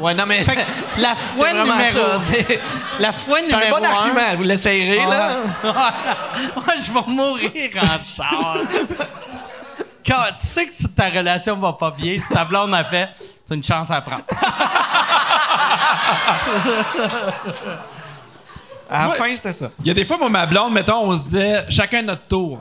Ouais, 0.00 0.14
non, 0.14 0.24
mais 0.26 0.42
Fait 0.42 0.56
que 0.56 0.60
la 1.00 1.14
vraiment 1.36 1.62
numéro. 1.64 2.20
ça. 2.22 2.32
La 2.98 3.12
fois 3.12 3.38
C'est 3.42 3.52
un 3.54 3.58
numéro. 3.60 3.78
bon 3.78 3.84
argument, 3.84 4.36
vous 4.36 4.42
l'essayerez, 4.42 5.06
là. 5.06 5.42
Ouais, 5.64 6.76
je 6.78 6.92
vais 6.92 7.06
mourir 7.12 7.70
en 7.82 8.04
char. 8.04 8.58
Quand 10.06 10.22
tu 10.38 10.46
sais 10.46 10.66
que 10.66 10.74
si 10.74 10.86
ta 10.92 11.08
relation 11.08 11.56
va 11.56 11.72
pas 11.72 11.90
bien, 11.90 12.18
si 12.18 12.28
ta 12.32 12.44
blonde 12.44 12.74
a 12.74 12.84
fait, 12.84 13.08
c'est 13.46 13.54
une 13.54 13.64
chance 13.64 13.90
à 13.90 14.00
prendre. 14.02 14.24
À 18.90 19.04
la 19.04 19.10
Ouais. 19.10 19.16
fin, 19.16 19.34
c'était 19.34 19.52
ça. 19.52 19.70
Il 19.80 19.86
y 19.86 19.90
a 19.90 19.94
des 19.94 20.04
fois, 20.04 20.18
moi, 20.18 20.28
ma 20.28 20.44
blonde, 20.46 20.72
mettons, 20.72 21.04
on 21.04 21.16
se 21.16 21.24
disait 21.24 21.64
chacun 21.70 22.02
notre 22.02 22.26
tour. 22.28 22.60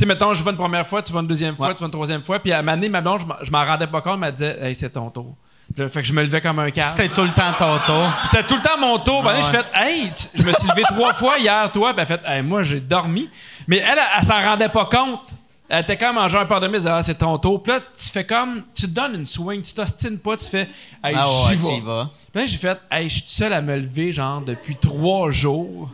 Tu 0.00 0.06
sais, 0.06 0.14
mettons, 0.14 0.32
je 0.32 0.42
vais 0.42 0.50
une 0.50 0.56
première 0.56 0.86
fois, 0.86 1.02
tu 1.02 1.12
vas 1.12 1.20
une 1.20 1.26
deuxième 1.26 1.54
fois, 1.54 1.68
Ouais. 1.68 1.74
tu 1.74 1.80
vas 1.80 1.84
une 1.86 1.92
troisième 1.92 2.22
fois. 2.22 2.38
Puis 2.38 2.50
à 2.54 2.62
moment 2.62 2.72
donné, 2.74 2.88
ma 2.88 3.02
blonde, 3.02 3.20
je 3.20 3.26
m'en- 3.26 3.34
je 3.42 3.50
m'en 3.50 3.62
rendais 3.66 3.86
pas 3.86 4.00
compte, 4.00 4.14
elle 4.14 4.20
me 4.20 4.30
disait, 4.30 4.56
hey, 4.62 4.74
c'est 4.74 4.88
ton 4.88 5.10
tour. 5.10 5.34
Puis 5.74 5.82
là, 5.82 5.90
fait 5.90 6.00
que 6.00 6.08
je 6.08 6.14
me 6.14 6.22
levais 6.22 6.40
comme 6.40 6.58
un 6.58 6.70
câble. 6.70 6.88
C'était 6.88 7.10
tout 7.10 7.20
le 7.20 7.28
temps 7.28 7.52
ton 7.58 7.76
tour. 7.84 8.08
C'était 8.24 8.44
tout 8.44 8.54
le 8.54 8.62
temps 8.62 8.78
mon 8.80 8.98
tour. 8.98 9.22
Ben, 9.22 9.32
Ah 9.36 9.40
je 9.42 9.46
ouais. 9.54 9.62
fait, 9.62 9.66
hey, 9.74 10.10
je 10.34 10.42
me 10.42 10.52
suis 10.54 10.68
levé 10.70 10.80
trois 10.84 11.12
fois 11.12 11.36
hier, 11.38 11.70
toi. 11.70 11.92
Puis 11.92 12.00
elle 12.00 12.06
fait, 12.06 12.20
hey, 12.24 12.40
moi, 12.42 12.62
j'ai 12.62 12.80
dormi. 12.80 13.28
Mais 13.68 13.76
elle, 13.76 13.98
elle, 13.98 14.04
elle 14.16 14.24
s'en 14.24 14.40
rendait 14.40 14.70
pas 14.70 14.86
compte. 14.86 15.20
Elle 15.68 15.82
était 15.82 15.98
comme 15.98 16.16
en 16.16 16.28
genre 16.28 16.40
un 16.40 16.46
peur 16.46 16.60
de 16.60 16.66
mise, 16.68 16.86
ah, 16.86 17.02
c'est 17.02 17.16
ton 17.18 17.36
tour. 17.36 17.62
Puis 17.62 17.70
là, 17.74 17.80
tu 17.80 18.08
fais 18.08 18.24
comme, 18.24 18.62
tu 18.74 18.86
te 18.86 18.90
donnes 18.92 19.16
une 19.16 19.26
swing, 19.26 19.60
tu 19.60 19.74
t'ostines 19.74 20.18
pas, 20.18 20.34
tu 20.38 20.46
fais, 20.46 20.70
hey, 21.04 21.14
Ah 21.14 21.28
ouais, 21.28 21.56
j'y 21.58 21.76
y 21.76 21.80
vas. 21.82 22.08
Puis 22.32 22.40
là, 22.40 22.46
j'ai 22.46 22.56
fait, 22.56 22.78
hey, 22.90 23.10
je 23.10 23.16
suis 23.20 23.24
seul 23.28 23.52
à 23.52 23.60
me 23.60 23.76
lever, 23.76 24.12
genre, 24.12 24.40
depuis 24.40 24.76
trois 24.76 25.30
jours. 25.30 25.90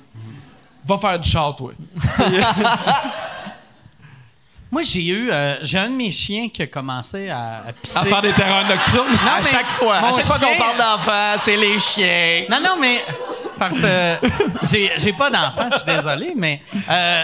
Va 0.87 0.97
faire 0.97 1.19
du 1.19 1.29
char, 1.29 1.57
toi. 1.57 1.73
Moi, 4.71 4.83
j'ai 4.83 5.05
eu. 5.07 5.31
euh, 5.31 5.57
j'ai 5.63 5.79
un 5.79 5.89
de 5.91 5.95
mes 5.95 6.11
chiens 6.11 6.49
qui 6.49 6.63
a 6.63 6.67
commencé 6.67 7.29
à, 7.31 7.65
à 7.69 7.73
pisser. 7.73 7.99
À 7.99 8.05
faire 8.05 8.21
des 8.23 8.33
terrains 8.33 8.65
nocturnes? 8.69 9.07
à 9.29 9.39
mais 9.39 9.45
chaque 9.49 9.69
fois. 9.69 9.97
À 9.99 10.13
chaque 10.13 10.25
fois 10.25 10.39
qu'on 10.39 10.59
parle 10.59 10.77
d'enfants, 10.79 11.35
c'est 11.39 11.57
les 11.57 11.79
chiens. 11.79 12.45
Non, 12.51 12.61
non, 12.61 12.77
mais. 12.81 13.03
Parce 13.59 13.81
que 13.81 14.17
j'ai, 14.65 14.91
j'ai 14.99 15.13
pas 15.15 15.31
d'enfant, 15.31 15.69
je 15.73 15.77
suis 15.79 15.87
désolé, 15.87 16.35
mais 16.37 16.61
euh, 16.91 17.23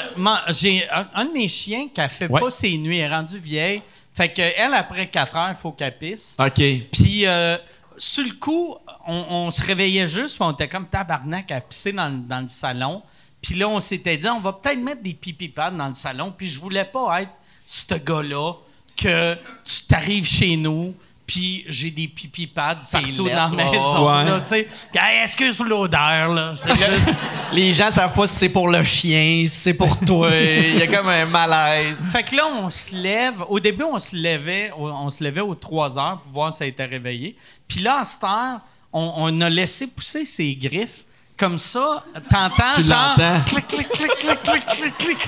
j'ai 0.49 0.89
un, 0.91 1.07
un 1.15 1.25
de 1.27 1.33
mes 1.33 1.47
chiens 1.47 1.89
qui 1.95 2.01
a 2.01 2.09
fait 2.09 2.27
Ouais. 2.27 2.41
pas 2.41 2.51
ses 2.51 2.79
nuits, 2.79 2.99
elle 3.01 3.13
est 3.13 3.15
rendue 3.15 3.39
vieille. 3.39 3.83
Fait 4.15 4.31
que 4.31 4.41
elle, 4.41 4.73
après 4.73 5.09
4 5.09 5.37
heures, 5.37 5.49
il 5.51 5.57
faut 5.57 5.73
qu'elle 5.73 5.99
pisse. 5.99 6.37
OK. 6.41 6.55
Puis, 6.91 7.27
euh, 7.27 7.59
sur 7.99 8.25
le 8.25 8.33
coup, 8.33 8.75
on, 9.07 9.25
on 9.29 9.51
se 9.51 9.63
réveillait 9.63 10.07
juste, 10.07 10.39
on 10.41 10.53
était 10.53 10.69
comme 10.69 10.87
tabarnak 10.87 11.51
à 11.53 11.61
pisser 11.61 11.93
dans, 11.93 12.09
le- 12.09 12.17
dans 12.27 12.41
le 12.41 12.49
salon. 12.49 13.03
Puis 13.43 13.57
là, 13.57 13.69
on 13.69 13.81
s'était 13.81 14.17
dit, 14.17 14.29
on 14.29 14.41
va 14.41 14.53
peut-être 14.53 14.79
mettre 14.79 15.03
des 15.03 15.15
pipi 15.15 15.49
pads 15.49 15.73
dans 15.73 15.89
le 15.89 15.95
salon. 15.95 16.33
Puis 16.37 16.47
je 16.47 16.59
voulais 16.61 16.85
pas 16.85 17.23
être 17.23 17.33
ce 17.67 17.95
gars-là 17.95 18.55
que 18.97 19.35
tu 19.65 19.83
t'arrives 19.89 20.27
chez 20.27 20.57
nous, 20.57 20.95
puis 21.27 21.65
j'ai 21.67 21.91
des 21.91 22.07
pipi 22.09 22.47
pads 22.47 22.77
partout 22.91 23.25
lettres, 23.25 23.51
dans 23.51 23.57
la 23.57 23.71
maison. 23.71 24.07
Ouais. 24.07 24.25
là. 24.25 24.45
Hey, 24.95 25.23
excuse 25.23 25.59
l'odeur, 25.59 26.29
là. 26.29 26.55
Juste... 26.55 27.21
Les 27.53 27.73
gens 27.73 27.91
savent 27.91 28.15
pas 28.15 28.27
si 28.27 28.37
c'est 28.37 28.49
pour 28.49 28.69
le 28.69 28.83
chien, 28.85 29.45
si 29.47 29.57
c'est 29.57 29.75
pour 29.75 29.99
toi. 29.99 30.31
Il 30.31 30.79
y 30.79 30.83
a 30.83 30.87
comme 30.87 31.09
un 31.09 31.27
malaise. 31.27 32.09
Fait 32.13 32.23
que 32.23 32.37
là, 32.37 32.47
on 32.47 32.71
se 32.71 32.95
lève. 32.95 33.43
Au 33.49 33.59
début, 33.59 33.85
on 33.85 33.99
se 33.99 34.15
levait, 34.15 34.71
on, 34.77 34.85
on 34.85 35.11
se 35.11 35.25
levait 35.25 35.41
aux 35.41 35.55
3 35.55 35.99
heures 35.99 36.21
pour 36.23 36.33
voir 36.33 36.53
si 36.53 36.59
ça 36.59 36.67
était 36.67 36.85
réveillé. 36.85 37.37
Puis 37.67 37.81
là, 37.81 38.01
à 38.01 38.05
cette 38.05 38.25
heure, 38.25 38.61
on, 38.93 39.13
on 39.17 39.41
a 39.41 39.51
laissé 39.51 39.87
pousser 39.87 40.25
ses 40.25 40.55
griffes. 40.55 41.05
Comme 41.43 41.59
ça, 41.59 42.05
t'entends 42.31 42.73
Tu 42.77 42.85
genre... 42.85 43.17
l'entends. 43.19 43.41
Clic, 43.49 43.67
clic, 43.67 43.89
clic, 43.89 44.11
clic, 44.21 44.43
clic, 44.45 44.65
clic, 44.65 44.97
clic. 44.97 45.19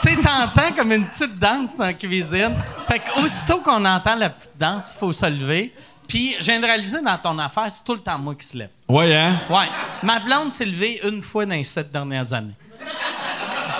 Tu 0.00 0.08
sais, 0.10 0.14
t'entends 0.14 0.70
comme 0.76 0.92
une 0.92 1.04
petite 1.08 1.36
danse 1.40 1.76
dans 1.76 1.86
la 1.86 1.92
cuisine. 1.92 2.54
Fait 2.86 3.00
qu'aussitôt 3.00 3.58
qu'on 3.62 3.84
entend 3.84 4.14
la 4.14 4.30
petite 4.30 4.52
danse, 4.56 4.92
il 4.94 4.98
faut 5.00 5.12
se 5.12 5.26
lever. 5.26 5.74
Puis, 6.06 6.36
de 6.38 6.64
réaliser 6.64 7.00
dans 7.02 7.18
ton 7.18 7.36
affaire, 7.40 7.66
c'est 7.68 7.82
tout 7.82 7.94
le 7.94 7.98
temps 8.00 8.16
moi 8.16 8.36
qui 8.36 8.46
se 8.46 8.56
lève. 8.56 8.68
Ouais, 8.88 9.12
hein? 9.16 9.40
Ouais. 9.50 9.66
Ma 10.04 10.20
blonde 10.20 10.52
s'est 10.52 10.66
levée 10.66 11.00
une 11.02 11.20
fois 11.20 11.44
dans 11.44 11.56
les 11.56 11.64
sept 11.64 11.90
dernières 11.90 12.32
années. 12.32 12.54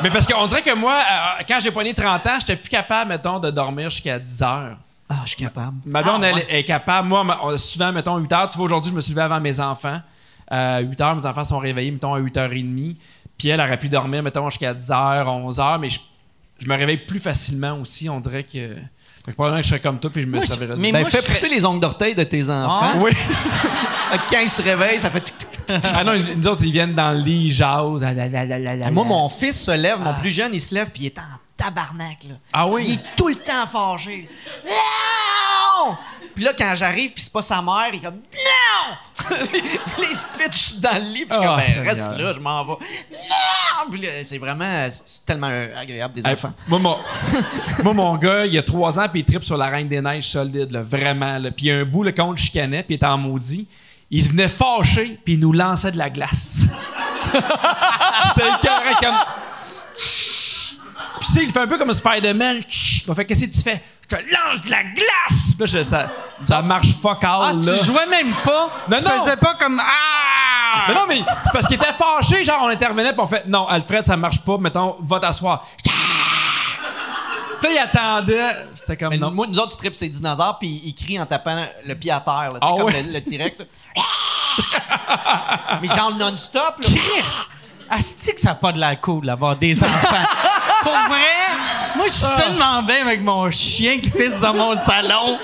Mais 0.03 0.11
parce 0.11 0.27
qu'on 0.27 0.45
dirait 0.49 0.63
que 0.63 0.75
moi, 0.75 0.95
euh, 1.39 1.43
quand 1.47 1.61
j'ai 1.61 1.71
poigné 1.71 1.95
30 1.95 2.27
ans, 2.27 2.37
j'étais 2.41 2.57
plus 2.57 2.69
capable, 2.69 3.11
mettons, 3.11 3.39
de 3.39 3.51
dormir 3.53 3.91
jusqu'à 3.91 4.19
10 4.19 4.43
heures. 4.43 4.77
Ah, 5.09 5.21
je 5.23 5.29
suis 5.29 5.37
capable. 5.45 5.77
Ma 5.87 6.03
blonde, 6.03 6.25
Ah, 6.25 6.31
elle 6.49 6.57
est 6.57 6.65
capable. 6.65 7.07
Moi, 7.07 7.25
on- 7.45 7.57
souvent, 7.57 7.93
mettons, 7.93 8.17
8 8.17 8.33
heures. 8.33 8.49
Tu 8.49 8.57
vois, 8.59 8.65
aujourd'hui, 8.67 8.91
je 8.91 8.97
me 8.97 9.01
suis 9.01 9.13
levé 9.13 9.23
avant 9.23 9.39
mes 9.39 9.61
enfants. 9.61 10.01
Euh, 10.53 10.81
8 10.81 11.01
heures, 11.01 11.17
mes 11.17 11.27
enfants 11.27 11.45
sont 11.45 11.59
réveillés, 11.59 11.91
mettons, 11.91 12.15
à 12.15 12.21
8h30. 12.21 12.97
Puis 13.39 13.49
elle 13.49 13.61
aurait 13.61 13.79
pu 13.79 13.89
dormir, 13.89 14.23
mettons, 14.23 14.49
jusqu'à 14.49 14.73
10h, 14.75 15.25
11h. 15.27 15.79
Mais 15.81 15.91
je, 15.91 16.01
je 16.59 16.69
me 16.69 16.77
réveille 16.77 16.99
plus 16.99 17.19
facilement 17.21 17.73
aussi. 17.81 18.09
On 18.09 18.21
dirait 18.21 18.45
que. 18.45 18.77
Fait 19.25 19.33
que 19.33 19.37
probablement 19.37 19.61
que 19.61 19.65
je 19.65 19.71
serais 19.71 19.81
comme 19.81 19.99
toi, 19.99 20.09
puis 20.09 20.23
je 20.23 20.27
me 20.29 20.37
Moi, 20.37 20.47
servirais 20.47 20.77
de- 20.77 20.81
mais 20.81 20.93
Ben, 20.93 21.01
moi, 21.01 21.11
fais 21.11 21.21
serais- 21.21 21.33
pousser 21.33 21.49
les 21.49 21.65
ongles 21.67 21.81
d'orteil 21.81 22.15
de 22.15 22.23
tes 22.23 22.49
enfants. 22.49 23.01
Oui. 23.01 23.11
Quand 24.31 24.39
ils 24.41 24.49
se 24.49 24.63
réveillent, 24.63 25.01
ça 25.01 25.11
fait 25.11 25.21
tic, 25.21 25.37
tic, 25.37 25.51
tic. 25.51 25.75
ah 25.95 26.05
non, 26.05 26.13
ils- 26.15 26.39
nous 26.39 26.47
autres, 26.47 26.63
ils 26.65 26.71
viennent 26.71 26.95
dans 26.95 27.11
le 27.11 27.19
lit, 27.19 27.47
ils 27.47 27.53
jasent. 27.53 28.05
ah 28.05 28.91
Moi, 28.93 29.05
mon 29.05 29.29
fils 29.29 29.65
se 29.65 29.73
lève, 29.73 29.99
mon 29.99 30.15
plus 30.21 30.31
jeune, 30.31 30.55
il 30.55 30.61
se 30.61 30.73
lève, 30.77 30.93
puis 30.93 31.03
il 31.03 31.07
est 31.07 31.19
en 31.19 31.23
tabarnak. 31.57 32.19
Là. 32.29 32.37
Ah 32.53 32.69
oui? 32.69 32.85
Il 32.87 32.95
est 32.95 33.03
tout 33.17 33.27
le 33.27 33.35
temps 33.35 33.67
fâché. 33.67 34.29
Puis 36.37 36.45
là, 36.45 36.53
quand 36.57 36.75
j'arrive, 36.77 37.13
puis 37.15 37.23
c'est 37.23 37.33
pas 37.33 37.41
sa 37.41 37.63
mère, 37.63 37.89
il 37.93 37.97
est 37.97 38.01
comme 38.03 38.17
Non! 38.17 38.97
il 39.99 40.05
se 40.05 40.25
pitch 40.39 40.81
dans 40.81 40.95
le 40.97 41.01
lit, 41.15 41.25
puis 41.25 41.31
je 41.31 41.35
suis 41.41 41.47
Ah, 41.49 41.57
comme 41.57 41.75
ben, 41.83 41.89
reste 41.89 42.19
là, 42.19 42.33
je 42.35 42.41
m'en 42.41 42.63
vais. 42.63 42.73
Non! 42.73 43.91
Puis 43.91 44.07
c'est 44.23 44.37
vraiment 44.37 44.87
c'est 44.91 45.25
tellement 45.25 45.49
euh, 45.49 45.69
agréable 45.81 46.13
des 46.15 46.27
Hey, 46.27 46.35
enfants. 46.35 46.53
moi, 46.69 46.79
mon, 46.79 46.99
moi, 47.83 47.95
mon 47.95 48.17
gars, 48.19 48.45
il 48.45 48.57
a 48.59 48.63
trois 48.63 49.01
ans, 49.01 49.09
puis 49.11 49.21
il 49.21 49.25
tripe 49.25 49.45
sur 49.45 49.57
la 49.57 49.69
Reine 49.69 49.89
des 49.89 50.03
Neiges 50.03 50.29
solide, 50.29 50.71
là, 50.71 50.83
vraiment. 50.83 51.39
Là. 51.39 51.51
Puis 51.51 51.67
il 51.67 51.69
y 51.69 51.73
a 51.73 51.79
un 51.79 51.85
bout, 51.87 52.03
le 52.03 52.13
chicanait, 52.37 52.83
puis 52.83 52.95
il 52.95 52.97
était 52.97 53.07
en 53.07 53.17
maudit, 53.17 53.67
il 54.11 54.23
venait 54.29 54.49
fâché, 54.49 55.19
puis 55.25 55.35
il 55.35 55.41
nous 55.41 55.53
lançait 55.53 55.91
de 55.91 55.97
la 55.99 56.11
glace. 56.11 56.67
C'était 57.33 58.49
écœurant, 58.49 59.01
comme... 59.01 59.15
Puis 61.19 61.29
tu 61.29 61.33
sais, 61.33 61.43
il 61.45 61.51
fait 61.51 61.61
un 61.61 61.67
peu 61.67 61.79
comme 61.79 61.93
Spider-Man. 61.95 62.63
Fait, 62.69 63.25
qu'est-ce 63.25 63.47
que 63.47 63.51
tu 63.51 63.63
fais? 63.63 63.83
Je 64.09 64.17
te 64.17 64.23
lance 64.23 64.63
de 64.65 64.71
la 64.71 64.83
glace! 64.85 65.55
Puis 65.59 65.61
là, 65.61 65.67
je- 65.67 65.83
ça, 65.83 66.09
ça 66.41 66.63
marche 66.63 66.95
fuck 67.03 67.25
all, 67.25 67.41
Ah, 67.43 67.53
là. 67.55 67.59
tu 67.79 67.85
jouais 67.87 68.07
même 68.07 68.33
pas? 68.45 68.69
Non, 68.89 68.99
tu 68.99 69.05
non. 69.05 69.11
faisais 69.23 69.37
pas 69.37 69.55
comme 69.55 69.81
Ah! 69.85 70.85
Mais 70.89 70.95
non, 70.95 71.07
mais 71.09 71.19
c'est 71.45 71.53
parce 71.53 71.67
qu'il 71.67 71.77
était 71.77 71.93
fâché, 71.93 72.45
genre, 72.45 72.61
on 72.63 72.69
intervenait, 72.69 73.13
puis 73.13 73.21
on 73.21 73.27
fait, 73.27 73.45
non, 73.47 73.67
Alfred, 73.67 74.07
ça 74.07 74.17
marche 74.17 74.41
pas, 74.43 74.59
mettons, 74.59 74.97
va 75.01 75.19
t'asseoir. 75.19 75.67
Puis 75.83 75.93
là, 77.63 77.71
il 77.73 77.79
attendait. 77.79 78.67
C'était 78.77 78.97
comme, 78.97 79.09
Mais 79.11 79.19
non. 79.19 79.31
moi, 79.33 79.47
nous 79.49 79.59
autres, 79.59 79.73
tu 79.73 79.79
tripes 79.79 79.95
ces 79.97 80.09
dinosaures, 80.09 80.59
puis 80.61 80.83
ils 80.85 80.95
crient 80.95 81.19
en 81.21 81.27
tapant 81.27 81.67
le 81.85 81.95
pied 81.95 82.11
à 82.13 82.21
terre, 82.21 82.51
là, 82.53 82.59
Ah 82.61 82.67
comme 82.77 82.83
ouais? 82.85 83.03
le, 83.03 83.13
le 83.13 83.21
T-Rex. 83.23 83.63
Mais 85.83 85.89
genre 85.89 86.15
non-stop, 86.17 86.77
là. 86.83 86.89
Asti 87.91 88.35
que 88.35 88.41
ça 88.41 88.51
n'a 88.51 88.55
pas 88.57 88.73
de 88.73 88.79
la 88.81 88.97
cool 88.97 89.27
d'avoir 89.27 89.57
des 89.57 89.83
enfants. 89.83 90.17
Pour 90.87 91.09
vrai, 91.09 91.97
moi, 91.97 92.07
je 92.07 92.13
suis 92.13 92.37
tellement 92.37 92.83
bien 92.83 93.07
avec 93.07 93.21
mon 93.23 93.51
chien 93.51 93.99
qui 93.99 94.11
pisse 94.11 94.41
dans 94.41 94.55
mon 94.55 94.75
salon. 94.75 95.39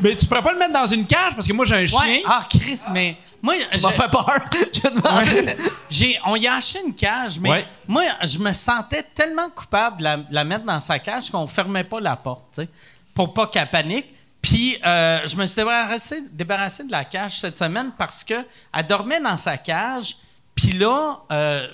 Mais 0.00 0.16
tu 0.16 0.26
pourrais 0.26 0.42
pas 0.42 0.52
le 0.52 0.58
mettre 0.58 0.72
dans 0.72 0.86
une 0.86 1.06
cage, 1.06 1.34
parce 1.34 1.46
que 1.46 1.52
moi, 1.52 1.64
j'ai 1.64 1.76
un 1.76 1.86
chien. 1.86 1.98
Ouais. 2.00 2.22
Ah, 2.26 2.46
Chris, 2.48 2.80
mais 2.92 3.16
moi, 3.42 3.54
Tu 3.70 3.80
m'as 3.80 3.92
fait 3.92 4.10
peur. 4.10 4.26
Je 4.72 4.80
demande. 4.88 5.56
j'ai, 5.90 6.18
on 6.26 6.36
y 6.36 6.46
a 6.46 6.54
acheté 6.54 6.80
une 6.84 6.94
cage, 6.94 7.38
mais 7.40 7.50
Ouais. 7.50 7.66
moi, 7.86 8.02
je 8.22 8.38
me 8.38 8.52
sentais 8.52 9.02
tellement 9.14 9.48
coupable 9.54 9.98
de 9.98 10.04
la, 10.04 10.16
de 10.18 10.24
la 10.30 10.44
mettre 10.44 10.64
dans 10.64 10.80
sa 10.80 10.98
cage 10.98 11.30
qu'on 11.30 11.46
fermait 11.46 11.84
pas 11.84 12.00
la 12.00 12.16
porte, 12.16 12.44
tu 12.54 12.62
sais, 12.62 12.68
pour 13.14 13.34
pas 13.34 13.46
qu'elle 13.48 13.68
panique. 13.70 14.06
Puis, 14.40 14.78
euh, 14.86 15.20
je 15.26 15.34
me 15.36 15.46
suis 15.46 15.56
débarrassé, 15.56 16.22
débarrassé 16.30 16.84
de 16.84 16.92
la 16.92 17.04
cage 17.04 17.38
cette 17.40 17.58
semaine 17.58 17.90
parce 17.98 18.22
que 18.22 18.44
elle 18.72 18.86
dormait 18.86 19.20
dans 19.20 19.36
sa 19.36 19.56
cage. 19.56 20.16
Puis 20.54 20.72
là, 20.72 21.18
euh, 21.32 21.66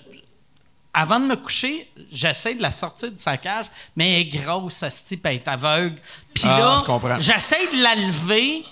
avant 0.95 1.19
de 1.21 1.27
me 1.27 1.37
coucher, 1.37 1.91
j'essaie 2.13 2.55
de 2.55 2.63
la 2.63 2.71
sortir 2.71 3.11
de 3.11 3.19
sa 3.19 3.37
cage, 3.37 3.67
mais 3.97 4.13
elle 4.13 4.21
est 4.21 4.25
grosse, 4.43 4.75
ce 4.89 5.05
type, 5.05 5.27
elle 5.27 5.35
est 5.35 5.49
aveugle. 5.49 5.97
Puis 6.33 6.45
Ah, 6.47 6.59
là, 6.59 6.77
je 6.79 6.85
comprends. 6.85 7.19
j'essaie 7.19 7.67
de 7.77 7.83
la 7.83 7.95
lever, 7.97 8.65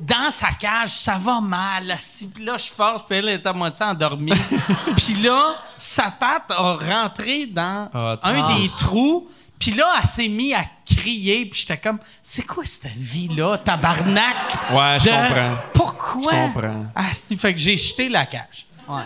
dans 0.00 0.30
sa 0.30 0.48
cage, 0.52 0.90
ça 0.90 1.18
va 1.18 1.40
mal. 1.40 1.94
Puis 2.34 2.44
là, 2.44 2.56
je 2.58 2.66
force, 2.70 3.02
puis 3.06 3.18
elle 3.18 3.28
est 3.28 3.46
à 3.46 3.52
moitié 3.52 3.84
endormie. 3.86 4.32
puis 4.96 5.14
là, 5.22 5.56
sa 5.78 6.10
patte 6.10 6.50
a 6.50 6.72
rentré 6.74 7.46
dans 7.46 7.88
Ah, 7.94 8.16
un 8.22 8.42
Ah. 8.42 8.54
des 8.56 8.68
trous. 8.68 9.28
Puis 9.58 9.72
là, 9.72 9.84
elle 10.00 10.08
s'est 10.08 10.28
mise 10.28 10.54
à 10.54 10.64
crier. 10.86 11.44
Puis 11.44 11.60
j'étais 11.60 11.76
comme, 11.76 11.98
c'est 12.22 12.46
quoi 12.46 12.64
cette 12.64 12.92
vie-là, 12.96 13.58
tabarnak? 13.58 14.34
Ouais, 14.72 14.98
je 14.98 15.10
comprends. 15.10 15.56
Pourquoi? 15.74 16.32
Je 16.32 16.52
comprends. 16.52 16.86
Asti, 16.94 17.36
fait 17.36 17.52
que 17.52 17.60
j'ai 17.60 17.76
jeté 17.76 18.08
la 18.08 18.24
cage. 18.24 18.66
Ouais. 18.88 19.02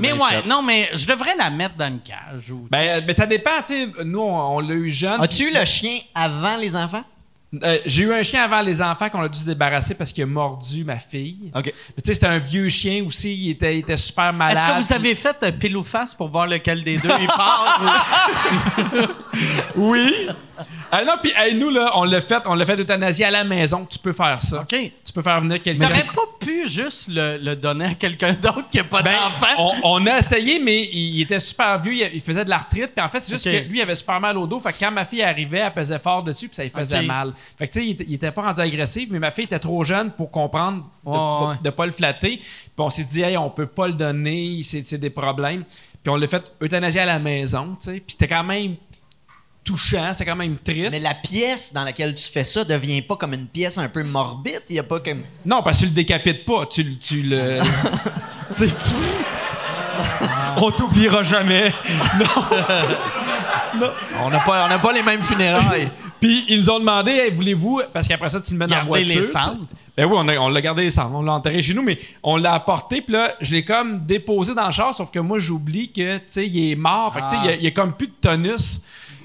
Mais 0.00 0.12
ouais, 0.12 0.18
fait. 0.30 0.46
non, 0.46 0.62
mais 0.62 0.90
je 0.94 1.06
devrais 1.06 1.36
la 1.36 1.50
mettre 1.50 1.76
dans 1.76 1.88
une 1.88 2.00
cage. 2.00 2.50
Ou... 2.50 2.66
Ben, 2.70 3.04
ben, 3.04 3.12
ça 3.14 3.26
dépend, 3.26 3.62
tu 3.66 3.74
sais. 3.74 4.04
Nous, 4.04 4.20
on, 4.20 4.56
on 4.56 4.60
l'a 4.60 4.74
eu 4.74 4.90
jeune. 4.90 5.20
As-tu 5.20 5.44
eu 5.44 5.54
le 5.54 5.64
chien 5.64 5.98
avant 6.14 6.56
les 6.56 6.74
enfants? 6.76 7.04
Euh, 7.62 7.78
j'ai 7.86 8.02
eu 8.02 8.12
un 8.12 8.22
chien 8.22 8.42
avant 8.44 8.60
les 8.60 8.82
enfants 8.82 9.08
qu'on 9.08 9.22
a 9.22 9.28
dû 9.28 9.38
se 9.38 9.46
débarrasser 9.46 9.94
parce 9.94 10.12
qu'il 10.12 10.22
a 10.22 10.26
mordu 10.26 10.84
ma 10.84 10.98
fille. 10.98 11.50
OK. 11.54 11.64
Mais 11.64 11.72
Tu 11.72 12.04
sais, 12.04 12.14
c'était 12.14 12.26
un 12.26 12.38
vieux 12.38 12.68
chien 12.68 13.02
aussi. 13.06 13.34
Il 13.34 13.50
était, 13.52 13.76
il 13.76 13.78
était 13.78 13.96
super 13.96 14.34
malade. 14.34 14.56
Est-ce 14.56 14.66
que 14.66 14.86
vous 14.86 14.92
avez 14.92 15.14
fait 15.14 15.42
un 15.42 15.52
pile 15.52 15.76
ou 15.78 15.82
face 15.82 16.14
pour 16.14 16.28
voir 16.28 16.46
lequel 16.46 16.84
des 16.84 16.98
deux 16.98 17.08
il 17.20 17.26
part? 17.26 17.80
Oui. 19.76 20.28
Ah 20.90 21.04
non, 21.04 21.12
puis 21.20 21.32
hey, 21.36 21.54
nous, 21.54 21.70
là, 21.70 21.92
on 21.94 22.04
l'a 22.04 22.20
fait, 22.20 22.42
on 22.46 22.54
l'a 22.54 22.64
fait 22.66 22.76
d'euthanasie 22.76 23.24
à 23.24 23.30
la 23.30 23.44
maison. 23.44 23.86
Tu 23.88 23.98
peux 23.98 24.12
faire 24.12 24.40
ça. 24.42 24.62
OK. 24.62 24.68
Tu 25.04 25.12
peux 25.12 25.22
faire 25.22 25.40
venir 25.40 25.62
quelqu'un. 25.62 25.86
T'aurais 25.88 26.02
pas 26.04 26.22
pu 26.40 26.68
juste 26.68 27.08
le, 27.08 27.36
le 27.38 27.56
donner 27.56 27.84
à 27.86 27.94
quelqu'un 27.94 28.32
d'autre 28.32 28.68
qui 28.70 28.78
n'a 28.78 28.84
pas 28.84 29.02
Ben, 29.02 29.12
d'enfant? 29.14 29.46
on, 29.84 30.02
on 30.02 30.06
a 30.06 30.18
essayé, 30.18 30.58
mais 30.58 30.84
il, 30.92 31.20
était 31.22 31.38
super 31.38 31.78
vieux. 31.80 31.92
Il, 31.94 32.10
il 32.14 32.20
faisait 32.20 32.44
de 32.44 32.50
l'arthrite. 32.50 32.92
Puis 32.94 33.04
en 33.04 33.08
fait, 33.08 33.20
c'est 33.20 33.32
juste 33.32 33.46
Ok. 33.46 33.52
que 33.52 33.68
lui, 33.68 33.78
il 33.78 33.82
avait 33.82 33.94
super 33.94 34.20
mal 34.20 34.36
au 34.38 34.46
dos. 34.46 34.60
Fait 34.60 34.72
que 34.72 34.78
quand 34.80 34.90
ma 34.90 35.04
fille 35.04 35.22
arrivait, 35.22 35.58
elle 35.58 35.72
pesait 35.72 35.98
fort 35.98 36.22
dessus, 36.22 36.48
puis 36.48 36.56
ça 36.56 36.62
lui 36.64 36.70
faisait 36.70 37.00
Ok. 37.00 37.06
mal. 37.06 37.32
Fait 37.58 37.68
que 37.68 37.72
tu 37.72 37.80
sais, 37.80 37.86
il, 37.86 37.90
était- 37.92 38.04
il 38.08 38.14
était 38.14 38.30
pas 38.32 38.42
rendu 38.42 38.60
agressif, 38.60 39.08
mais 39.10 39.18
ma 39.18 39.30
fille 39.30 39.44
était 39.44 39.58
trop 39.58 39.84
jeune 39.84 40.10
pour 40.10 40.30
comprendre 40.30 40.84
de, 41.04 41.10
Ouais, 41.10 41.48
ouais. 41.50 41.54
de 41.62 41.70
pas 41.70 41.86
le 41.86 41.92
flatter. 41.92 42.38
Puis 42.38 42.44
on 42.78 42.90
s'est 42.90 43.04
dit, 43.04 43.22
hey, 43.22 43.36
on 43.36 43.50
peut 43.50 43.66
pas 43.66 43.86
le 43.88 43.94
donner, 43.94 44.60
c'est 44.62 44.86
c'est 44.86 44.98
des 44.98 45.10
problèmes. 45.10 45.64
Puis 46.02 46.10
on 46.12 46.16
l'a 46.16 46.28
fait 46.28 46.52
euthanasier 46.62 47.00
à 47.00 47.06
la 47.06 47.18
maison, 47.18 47.76
tu 47.80 47.90
sais. 47.90 47.92
Puis 48.00 48.04
c'était 48.18 48.28
quand 48.28 48.44
même 48.44 48.76
touchant, 49.68 50.08
c'était 50.12 50.24
quand 50.24 50.36
même 50.36 50.56
triste. 50.56 50.90
Mais 50.92 51.00
la 51.00 51.14
pièce 51.14 51.72
dans 51.72 51.84
laquelle 51.84 52.14
tu 52.14 52.24
fais 52.30 52.44
ça 52.44 52.64
devient 52.64 53.02
pas 53.02 53.16
comme 53.16 53.34
une 53.34 53.46
pièce 53.46 53.76
un 53.78 53.88
peu 53.88 54.02
morbide. 54.02 54.62
Il 54.70 54.76
y 54.76 54.78
a 54.78 54.82
pas 54.82 55.00
comme. 55.00 55.22
Non, 55.44 55.62
parce 55.62 55.76
que 55.78 55.82
tu 55.82 55.88
le 55.90 55.94
décapites 55.94 56.44
pas. 56.44 56.66
Tu, 56.66 56.82
le- 56.82 56.96
tu 56.96 57.22
le. 57.22 57.58
Tu 58.56 58.66
sais, 58.66 58.74
on 60.56 60.70
t'oubliera 60.70 61.22
jamais. 61.22 61.72
On 64.22 64.30
n'a 64.30 64.40
pas, 64.40 64.64
on 64.64 64.68
n'a 64.68 64.78
pas 64.78 64.92
les 64.92 65.02
mêmes 65.02 65.22
funérailles. 65.22 65.90
Puis 66.20 66.44
ils 66.48 66.56
nous 66.58 66.70
ont 66.70 66.80
demandé, 66.80 67.12
Hey, 67.12 67.30
voulez-vous, 67.30 67.82
parce 67.92 68.08
qu'après 68.08 68.28
ça, 68.28 68.40
tu 68.40 68.52
le 68.52 68.58
mets 68.58 68.66
dans 68.66 68.74
la 68.76 68.80
Garder 68.82 69.04
voiture. 69.04 69.20
les 69.20 69.26
tu 69.26 69.32
cendres. 69.32 69.66
Ben 69.96 70.06
oui, 70.06 70.12
on, 70.16 70.26
a- 70.28 70.36
on 70.38 70.48
l'a 70.48 70.60
gardé 70.60 70.82
les 70.84 70.90
cendres. 70.90 71.16
On 71.16 71.22
l'a 71.22 71.32
enterré 71.34 71.60
chez 71.62 71.74
nous, 71.74 71.82
mais 71.82 71.98
on 72.22 72.36
l'a 72.36 72.54
apporté. 72.54 73.02
Puis 73.02 73.12
là, 73.12 73.34
je 73.40 73.52
l'ai 73.52 73.64
comme 73.64 74.04
déposé 74.06 74.54
dans 74.54 74.66
le 74.66 74.72
char, 74.72 74.94
sauf 74.94 75.10
que 75.10 75.18
moi, 75.18 75.38
j'oublie 75.38 75.92
que, 75.92 76.16
tu 76.18 76.22
sais, 76.28 76.46
il 76.48 76.72
est 76.72 76.76
mort. 76.76 77.12
Fait 77.14 77.20
que, 77.20 77.26
tu 77.26 77.30
sais, 77.32 77.36
il 77.44 77.46
y 77.46 77.48
a- 77.50 77.56
il 77.56 77.62
y, 77.62 77.66
a 77.66 77.70
comme 77.70 77.92
plus 77.92 78.06
de 78.08 78.14
tonus. 78.20 78.82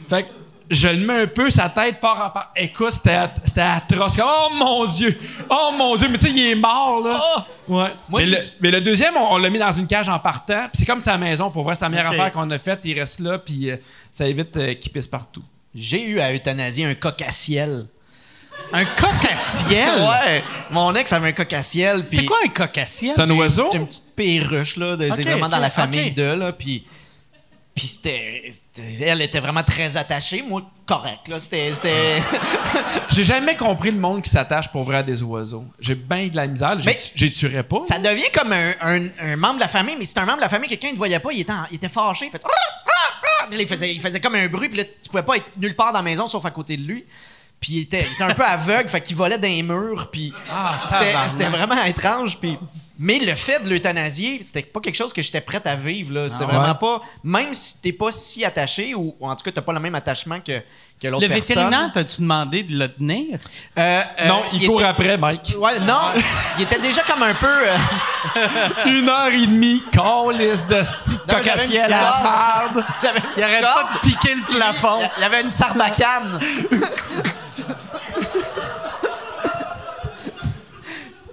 Fait 0.08 0.24
que 0.24 0.30
je 0.70 0.88
le 0.88 1.06
mets 1.06 1.22
un 1.24 1.28
peu, 1.28 1.50
sa 1.50 1.70
tête 1.70 2.00
part 2.00 2.26
en 2.26 2.30
part. 2.30 2.52
Écoute, 2.56 2.92
c'était 2.94 3.12
at- 3.12 3.34
c'était 3.46 3.62
atroce. 3.62 4.16
Comme, 4.16 4.26
oh 4.28 4.50
mon 4.56 4.86
Dieu! 4.86 5.18
Oh 5.50 5.72
mon 5.78 5.96
Dieu! 5.96 6.08
Mais 6.10 6.18
tu 6.18 6.26
sais, 6.28 6.32
il 6.32 6.52
est 6.52 6.56
mort, 6.56 7.02
là. 7.06 7.46
Ouais. 7.68 7.90
Moi, 8.10 8.20
mais, 8.22 8.26
le, 8.26 8.38
mais 8.62 8.72
le 8.72 8.82
deuxième, 8.82 9.16
on, 9.18 9.34
on 9.34 9.38
l'a 9.38 9.50
mis 9.50 9.60
dans 9.60 9.72
une 9.72 9.88
cage 9.88 10.10
en 10.10 10.20
partant. 10.20 10.64
Puis 10.72 10.80
c'est 10.80 10.86
comme 10.86 11.02
sa 11.02 11.18
maison, 11.18 11.52
pour 11.52 11.64
vrai. 11.64 11.76
La 11.80 11.90
meilleure 11.90 12.08
affaire 12.22 12.32
qu'on 12.32 12.50
a 12.50 12.58
faite. 12.58 12.80
Il 12.86 12.98
reste 13.00 13.20
là, 13.20 13.38
puis 13.38 13.70
euh, 13.72 13.78
ça 14.12 14.26
évite 14.28 14.56
euh, 14.58 14.74
qu'il 14.74 14.92
pisse 14.92 15.08
partout. 15.08 15.44
J'ai 15.76 16.06
eu 16.06 16.20
à 16.20 16.34
euthanasier 16.34 16.86
un 16.86 16.96
coq 16.96 17.22
à 17.22 17.32
ciel. 17.32 17.86
Un 18.72 18.86
coq 18.86 19.26
à 19.32 19.36
ciel? 19.38 19.90
Ouais. 20.00 20.44
Mon 20.72 20.94
ex 20.96 21.12
avait 21.14 21.30
un 21.30 21.34
coq 21.34 21.52
à 21.54 21.64
ciel. 21.64 22.06
C'est 22.08 22.26
quoi 22.26 22.38
un 22.46 22.50
coq 22.50 22.78
à 22.78 22.88
ciel? 22.88 23.14
C'est 23.16 23.22
un 23.22 23.30
oiseau? 23.32 23.70
C'est 23.72 23.78
une 23.80 23.88
petite 23.88 24.16
perruche, 24.16 24.78
là. 24.78 24.96
de- 24.96 25.08
Ok, 25.08 25.14
c'est 25.18 25.24
vraiment 25.24 25.50
dans 25.50 25.58
la 25.60 25.70
famille 25.70 26.12
de, 26.12 26.24
là. 26.24 26.52
Puis. 26.54 26.86
Puis 27.76 27.88
c'était, 27.88 28.50
Elle 29.02 29.22
était 29.24 29.40
vraiment 29.40 29.64
très 29.64 29.98
attachée. 29.98 30.44
Moi, 30.44 30.62
correct, 30.86 31.28
là. 31.28 31.40
C'était. 31.40 31.72
J'ai 33.10 33.24
jamais 33.24 33.56
compris 33.58 33.90
le 33.92 33.98
monde 33.98 34.22
qui 34.22 34.30
s'attache 34.30 34.68
pour 34.72 34.84
vrai 34.84 34.98
à 34.98 35.04
des 35.04 35.24
oiseaux. 35.24 35.66
J'ai 35.80 35.96
bien 35.96 36.28
de 36.28 36.36
la 36.36 36.46
misère. 36.48 36.78
J'ai 37.16 37.32
tuerais 37.32 37.64
pas. 37.64 37.80
ça 37.82 37.98
devient 37.98 38.30
comme 38.34 38.54
un, 38.54 38.72
un- 38.82 39.10
un 39.20 39.36
membre 39.38 39.56
de 39.56 39.62
la 39.62 39.68
famille, 39.68 39.96
mais 39.98 40.06
c'est 40.06 40.20
un 40.20 40.26
membre 40.26 40.38
de 40.38 40.44
la 40.44 40.50
famille, 40.50 40.70
quelqu'un 40.70 40.92
ne 40.92 40.98
voyait 40.98 41.20
pas, 41.20 41.32
il 41.32 41.42
était, 41.42 41.52
en- 41.52 41.66
il 41.72 41.76
était 41.78 41.90
fâché. 41.90 42.26
Il, 42.28 42.32
fait, 42.32 42.42
Ah! 42.44 42.50
Ah! 42.86 42.90
Ah! 43.42 43.48
Il, 43.52 43.68
faisait, 43.68 43.94
il 43.94 44.02
faisait 44.02 44.22
comme 44.22 44.36
un 44.36 44.48
bruit, 44.48 44.70
puis 44.70 44.78
là, 44.78 44.84
tu 44.86 45.10
pouvais 45.10 45.24
pas 45.24 45.38
être 45.38 45.46
nulle 45.58 45.76
part 45.76 45.92
dans 45.92 46.00
la 46.00 46.04
maison 46.04 46.28
sauf 46.28 46.46
à 46.46 46.52
côté 46.52 46.78
de 46.78 46.84
lui. 46.84 47.06
Puis 47.64 47.72
il 47.76 47.82
était, 47.84 48.06
il 48.06 48.12
était 48.14 48.24
un 48.24 48.34
peu 48.34 48.44
aveugle, 48.44 48.90
fait 48.90 49.00
qu'il 49.00 49.16
volait 49.16 49.38
dans 49.38 49.48
les 49.48 49.64
murs, 49.64 50.10
puis 50.12 50.34
c'était, 50.86 51.06
tabarnak. 51.14 51.30
c'était 51.32 51.48
vraiment 51.48 51.82
étrange. 51.86 52.38
Puis... 52.38 52.60
Mais 53.00 53.20
le 53.20 53.34
fait 53.36 53.64
de 53.64 53.70
l'euthanasier, 53.70 54.42
c'était 54.44 54.62
pas 54.62 54.80
quelque 54.82 54.96
chose 54.96 55.14
que 55.14 55.22
j'étais 55.22 55.42
prête 55.42 55.66
à 55.66 55.76
vivre. 55.76 56.14
Là. 56.14 56.30
C'était 56.30 56.44
vraiment 56.46 56.76
pas. 56.76 57.02
Même 57.24 57.54
si 57.54 57.82
t'es 57.82 57.92
pas 57.94 58.12
si 58.12 58.44
attaché, 58.46 58.94
ou, 58.94 59.16
ou 59.20 59.28
en 59.30 59.36
tout 59.36 59.44
cas, 59.46 59.52
t'as 59.52 59.62
pas 59.62 59.74
le 59.74 59.80
même 59.80 59.96
attachement 59.96 60.40
que, 60.42 60.60
que 61.02 61.08
l'autre 61.08 61.24
Le 61.26 61.28
personne. 61.34 61.56
vétérinaire, 61.56 61.92
t'as-tu 61.92 62.22
demandé 62.22 62.64
de 62.64 62.78
le 62.78 62.88
tenir? 62.94 63.40
Euh, 63.80 64.02
euh, 64.20 64.28
non, 64.28 64.42
il, 64.54 64.68
court 64.68 64.82
était- 64.82 64.90
après, 64.90 65.18
Mike. 65.18 65.56
Ouais, 65.58 65.80
non, 65.80 66.12
il 66.58 66.64
était 66.66 66.80
déjà 66.80 67.02
comme 67.02 67.24
un 67.24 67.34
peu. 67.34 67.48
euh, 67.48 67.78
Une 68.86 69.10
heure 69.10 69.34
et 69.34 69.48
demie, 69.48 69.82
calice 69.92 70.68
de 70.68 70.76
à 70.76 70.82
la 71.42 71.42
petite 71.56 71.90
merde. 71.90 72.86
il 73.38 73.44
arrête 73.44 73.62
pas 73.64 73.90
de 73.96 74.00
piquer 74.08 74.36
le 74.36 74.56
plafond. 74.56 75.00
Il 75.18 75.22
y 75.22 75.26
avait 75.26 75.42
une 75.42 75.52
sarbacane. 75.52 76.40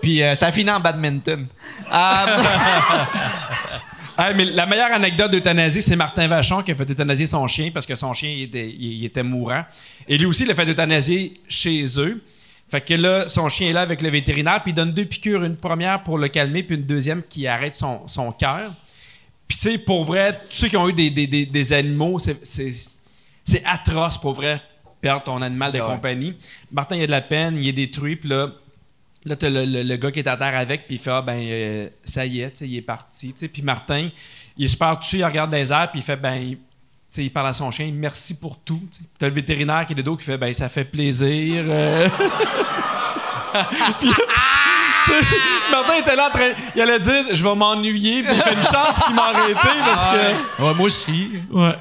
Puis 0.03 0.23
euh, 0.23 0.35
ça 0.35 0.47
a 0.47 0.53
fini 0.53 0.71
en 0.71 0.81
badminton. 0.81 1.47
Euh, 1.93 2.27
mais 4.37 4.45
la 4.47 4.67
meilleure 4.67 4.93
anecdote 4.93 5.31
d'euthanasie, 5.31 5.83
c'est 5.83 5.97
Martin 5.97 6.27
Vachon 6.29 6.63
qui 6.63 6.73
a 6.73 6.75
fait 6.75 6.91
euthanasier 6.91 7.27
son 7.27 7.47
chien 7.47 7.71
parce 7.73 7.87
que 7.87 7.95
son 7.95 8.13
chien 8.13 8.31
il 8.31 8.43
était, 8.45 8.69
il- 8.69 8.95
il 8.99 9.05
était 9.05 9.23
mourant. 9.23 9.65
Et 10.09 10.19
lui 10.19 10.27
aussi, 10.27 10.45
il 10.45 10.51
a 10.51 10.55
fait 10.55 10.69
euthanasier 10.69 11.35
chez 11.49 11.85
eux. 11.99 12.23
Fait 12.71 12.81
que 12.81 12.95
là, 12.95 13.27
son 13.29 13.49
chien 13.49 13.71
est 13.71 13.73
là 13.73 13.81
avec 13.81 14.01
le 14.01 14.11
vétérinaire, 14.11 14.63
puis 14.63 14.71
il 14.73 14.75
donne 14.75 14.93
deux 14.93 15.05
piqûres, 15.05 15.43
une 15.43 15.57
première 15.57 16.03
pour 16.05 16.19
le 16.19 16.29
calmer, 16.29 16.63
puis 16.63 16.77
une 16.77 16.85
deuxième 16.85 17.23
qui 17.23 17.47
arrête 17.49 17.75
son, 17.75 18.07
son 18.07 18.31
cœur. 18.31 18.71
Puis 19.49 19.59
tu 19.59 19.71
sais, 19.73 19.79
pour 19.79 20.05
vrai, 20.05 20.35
tous 20.41 20.53
ceux 20.53 20.69
qui 20.69 20.77
ont 20.77 20.89
eu 20.89 20.93
des, 20.93 21.11
des- 21.11 21.27
des- 21.27 21.47
des 21.47 21.73
animaux, 21.73 22.19
c'est- 22.21 23.61
atroce 23.65 24.19
pour 24.19 24.35
vrai 24.35 24.61
perdre 25.01 25.25
ton 25.25 25.43
animal 25.43 25.73
de 25.73 25.81
Ouais. 25.81 25.87
compagnie. 25.87 26.35
Martin, 26.71 26.95
il 26.95 27.03
a 27.03 27.07
de 27.07 27.11
la 27.11 27.23
peine, 27.23 27.57
il 27.57 27.67
est 27.67 27.73
détruit, 27.73 28.15
puis 28.17 28.29
là, 28.29 28.49
Là, 29.27 29.37
t'as 29.37 29.51
le, 29.51 29.65
le- 29.67 29.83
le 29.83 29.97
gars 29.97 30.11
qui 30.11 30.21
est 30.21 30.29
à 30.29 30.37
terre 30.37 30.57
avec, 30.57 30.87
puis 30.87 30.97
il 30.97 30.99
fait 30.99 31.11
Ah, 31.11 31.21
ben, 31.23 31.39
euh, 31.43 31.89
ça 32.05 32.25
y 32.25 32.41
est, 32.41 32.51
tu 32.53 32.57
sais, 32.59 32.69
il 32.69 32.77
est 32.77 32.83
parti. 32.83 33.33
tu 33.35 33.41
sais. 33.41 33.49
Puis 33.49 33.61
Martin, 33.63 34.09
il 34.57 34.65
est 34.65 34.69
super 34.69 34.99
touché, 34.99 35.19
il 35.19 35.25
regarde 35.25 35.51
des 35.51 35.71
airs, 35.73 35.91
puis 35.91 36.01
il 36.01 36.03
fait 36.03 36.17
Ben, 36.17 36.35
il- 36.37 36.57
tu 36.57 36.63
sais, 37.11 37.25
il 37.25 37.31
parle 37.31 37.49
à 37.49 37.53
son 37.53 37.71
chien, 37.71 37.91
merci 37.93 38.39
pour 38.39 38.59
tout. 38.61 38.81
t'as 39.19 39.29
le 39.29 39.35
vétérinaire 39.35 39.85
qui 39.87 39.93
est 39.93 39.97
de 39.97 40.03
dos 40.03 40.17
qui 40.17 40.25
fait 40.25 40.39
Ben, 40.39 40.55
ça 40.55 40.69
fait 40.69 40.85
plaisir. 40.85 41.65
euh. 41.67 42.09
Puis, 43.99 44.09
tu 44.09 45.13
sais, 45.13 45.37
Martin 45.73 45.97
était 45.97 46.15
là 46.17 46.29
en 46.29 46.31
train. 46.31 46.51
Il 46.77 46.81
allait 46.83 47.01
dire 47.01 47.25
Je 47.33 47.43
vais 47.43 47.55
m'ennuyer, 47.55 48.23
puis 48.23 48.33
il 48.35 48.41
fait 48.41 48.55
une 48.55 48.63
chance 48.63 49.03
qu'il 49.05 49.15
m'a 49.15 49.25
arrêté 49.25 49.55
parce 49.85 50.07
que. 50.07 50.63
ouais, 50.63 50.75
moi 50.75 50.87
aussi. 50.87 51.31
Ouais. 51.51 51.75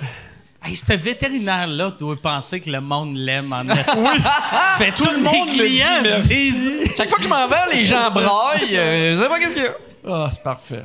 Hey, 0.62 0.76
ce 0.76 0.91
vétérinaire-là 0.93 1.91
doit 1.91 2.17
penser 2.17 2.60
que 2.60 2.69
le 2.69 2.82
monde 2.82 3.15
l'aime 3.15 3.54
en 3.54 3.62
esti. 3.62 3.91
Fait 4.78 4.91
tout, 4.91 5.06
le 5.10 5.17
monde 5.19 5.34
monde 5.34 5.48
le 5.48 5.54
dit, 5.54 5.58
clients 5.60 6.02
merci. 6.04 6.82
Chaque 6.98 7.10
fois 7.10 7.17
que 7.17 7.24
je 7.24 7.30
m'en 7.30 7.48
vais, 7.48 7.76
les 7.76 7.86
gens 7.86 8.12
braillent. 8.12 8.76
euh, 8.78 9.15
je 9.15 9.22
sais 9.22 9.28
pas 9.30 9.39
qu'est-ce 9.39 9.56
qu'il 9.56 9.63
y 9.63 9.67
a. 9.67 9.76
Ah, 10.08 10.28
c'est 10.32 10.43
parfait. 10.43 10.84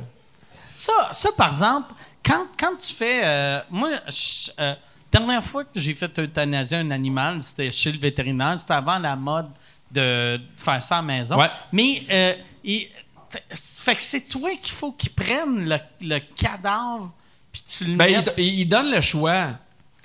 ça, 0.73 0.93
ça, 1.11 1.29
par 1.37 1.47
exemple, 1.47 1.93
quand, 2.25 2.47
quand 2.57 2.75
tu 2.77 2.93
fais. 2.93 3.21
euh, 3.25 3.59
moi, 3.69 3.89
je- 4.07 4.51
euh, 4.59 4.73
dernière 5.11 5.43
fois 5.43 5.65
que 5.65 5.71
j'ai 5.79 5.93
fait 5.93 6.17
euthanasier 6.19 6.77
un 6.77 6.91
animal, 6.91 7.43
c'était 7.43 7.69
chez 7.71 7.91
le 7.91 7.99
vétérinaire. 7.99 8.57
C'était 8.57 8.73
avant 8.73 8.97
la 8.99 9.15
mode 9.17 9.49
de 9.91 10.39
faire 10.55 10.81
ça 10.81 10.95
à 10.95 11.01
la 11.01 11.07
maison. 11.07 11.37
Ouais. 11.37 11.49
Mais, 11.73 12.01
euh, 12.09 12.33
il- 12.63 12.87
fait 13.51 13.95
que 13.95 14.03
c'est 14.03 14.21
toi 14.21 14.51
qu'il 14.61 14.73
faut 14.73 14.93
qu'il 14.93 15.11
prenne 15.11 15.67
le, 15.67 15.77
le 16.01 16.19
cadavre 16.19 17.11
puis 17.51 17.61
tu 17.67 17.83
le 17.85 17.95
Ben, 17.95 18.23
il- 18.37 18.59
il 18.59 18.65
donne 18.69 18.89
le 18.91 19.01
choix. 19.01 19.47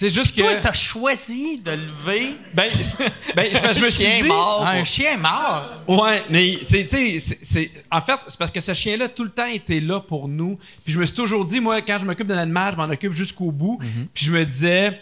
C'est 0.00 0.08
juste 0.08 0.34
que. 0.34 0.40
Toi, 0.40 0.54
t'as 0.62 0.72
choisi 0.72 1.58
de 1.58 1.72
lever 1.72 2.34
Ben, 2.54 2.70
c'est- 2.80 2.96
ben, 3.36 3.52
je, 3.52 3.74
je 3.74 3.80
me 3.80 3.90
suis 3.90 4.02
Chien 4.06 4.22
dit. 4.22 4.28
mort. 4.28 4.66
un 4.66 4.82
chien 4.82 5.18
mort? 5.18 5.68
Ouais, 5.86 6.24
mais 6.30 6.58
c'est, 6.62 6.86
tu 6.86 7.20
sais, 7.20 7.38
c'est- 7.42 7.70
en 7.92 8.00
fait, 8.00 8.14
c'est 8.28 8.38
parce 8.38 8.50
que 8.50 8.60
ce 8.60 8.72
chien-là, 8.72 9.10
tout 9.10 9.24
le 9.24 9.30
temps, 9.30 9.44
était 9.44 9.78
là 9.80 10.00
pour 10.00 10.26
nous. 10.26 10.58
Puis 10.84 10.94
je 10.94 10.98
me 10.98 11.04
suis 11.04 11.14
toujours 11.14 11.44
dit, 11.44 11.60
moi, 11.60 11.82
quand 11.82 11.98
je 11.98 12.06
m'occupe 12.06 12.26
d'un 12.28 12.38
animal, 12.38 12.72
je 12.72 12.76
m'en 12.78 12.84
occupe 12.88 13.12
jusqu'au 13.12 13.50
bout. 13.52 13.78
Puis 14.14 14.24
je 14.24 14.32
me 14.32 14.46
disais, 14.46 14.92
tu 14.92 14.98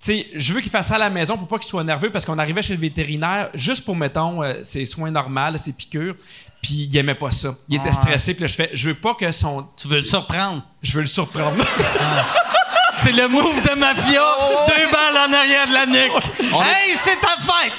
sais, 0.00 0.26
je 0.34 0.52
veux 0.52 0.60
qu'il 0.60 0.70
fasse 0.72 0.88
ça 0.88 0.96
à 0.96 0.98
la 0.98 1.10
maison 1.10 1.38
pour 1.38 1.46
pas 1.46 1.58
qu'il 1.60 1.68
soit 1.68 1.84
nerveux 1.84 2.10
parce 2.10 2.24
qu'on 2.24 2.36
arrivait 2.40 2.62
chez 2.62 2.74
le 2.74 2.80
vétérinaire 2.80 3.50
juste 3.54 3.84
pour, 3.84 3.94
mettons, 3.94 4.42
euh, 4.42 4.64
ses 4.64 4.84
soins 4.84 5.12
normaux, 5.12 5.56
ses 5.58 5.74
piqûres. 5.74 6.16
Puis 6.60 6.88
il 6.90 6.96
aimait 6.96 7.14
pas 7.14 7.30
ça. 7.30 7.54
Il 7.68 7.76
était 7.76 7.92
stressé. 7.92 8.34
Puis 8.34 8.40
là, 8.42 8.46
je 8.48 8.54
fais, 8.54 8.70
je 8.74 8.88
veux 8.88 8.96
pas 8.96 9.14
que 9.14 9.30
son. 9.30 9.64
Tu 9.80 9.86
veux 9.86 9.98
le 9.98 10.04
surprendre? 10.04 10.64
Je 10.82 10.92
veux 10.94 11.02
le 11.02 11.06
surprendre. 11.06 11.64
c'est 13.04 13.12
le 13.12 13.28
move 13.28 13.60
de 13.60 13.74
mafia. 13.74 14.22
Oh, 14.24 14.66
Deux 14.66 14.90
balles 14.90 15.28
en 15.28 15.32
arrière 15.32 15.68
de 15.68 15.74
la 15.74 15.86
nuque. 15.86 16.12
hey, 16.40 16.96
c'est 16.96 17.20
ta 17.20 17.36
fête! 17.38 17.72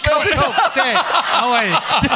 Ah 1.33 1.49
ouais. 1.49 1.71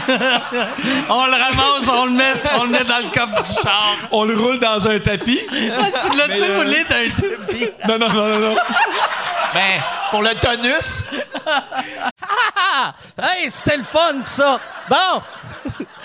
on 1.09 1.25
le 1.25 1.31
ramasse, 1.31 1.89
on 1.91 2.05
le 2.05 2.11
met, 2.11 2.33
on 2.59 2.63
le 2.65 2.69
met 2.69 2.83
dans 2.83 2.99
le 2.99 3.09
coffre 3.11 3.41
du 3.41 3.61
char. 3.61 3.95
On 4.11 4.25
le 4.25 4.37
roule 4.37 4.59
dans 4.59 4.87
un 4.87 4.99
tapis. 4.99 5.41
Ah, 5.51 5.85
tu 6.07 6.17
l'as-tu 6.17 6.43
euh, 6.43 6.57
roulé 6.57 6.83
d'un 6.83 7.09
tapis? 7.09 7.69
Non, 7.87 7.97
non, 7.97 8.09
non, 8.09 8.27
non, 8.27 8.39
non. 8.39 8.55
Ben, 9.53 9.81
pour 10.11 10.21
le 10.21 10.35
tonus! 10.35 11.05
Hey, 13.17 13.49
c'était 13.51 13.77
le 13.77 13.83
fun, 13.83 14.23
ça! 14.23 14.59
Bon! 14.87 15.21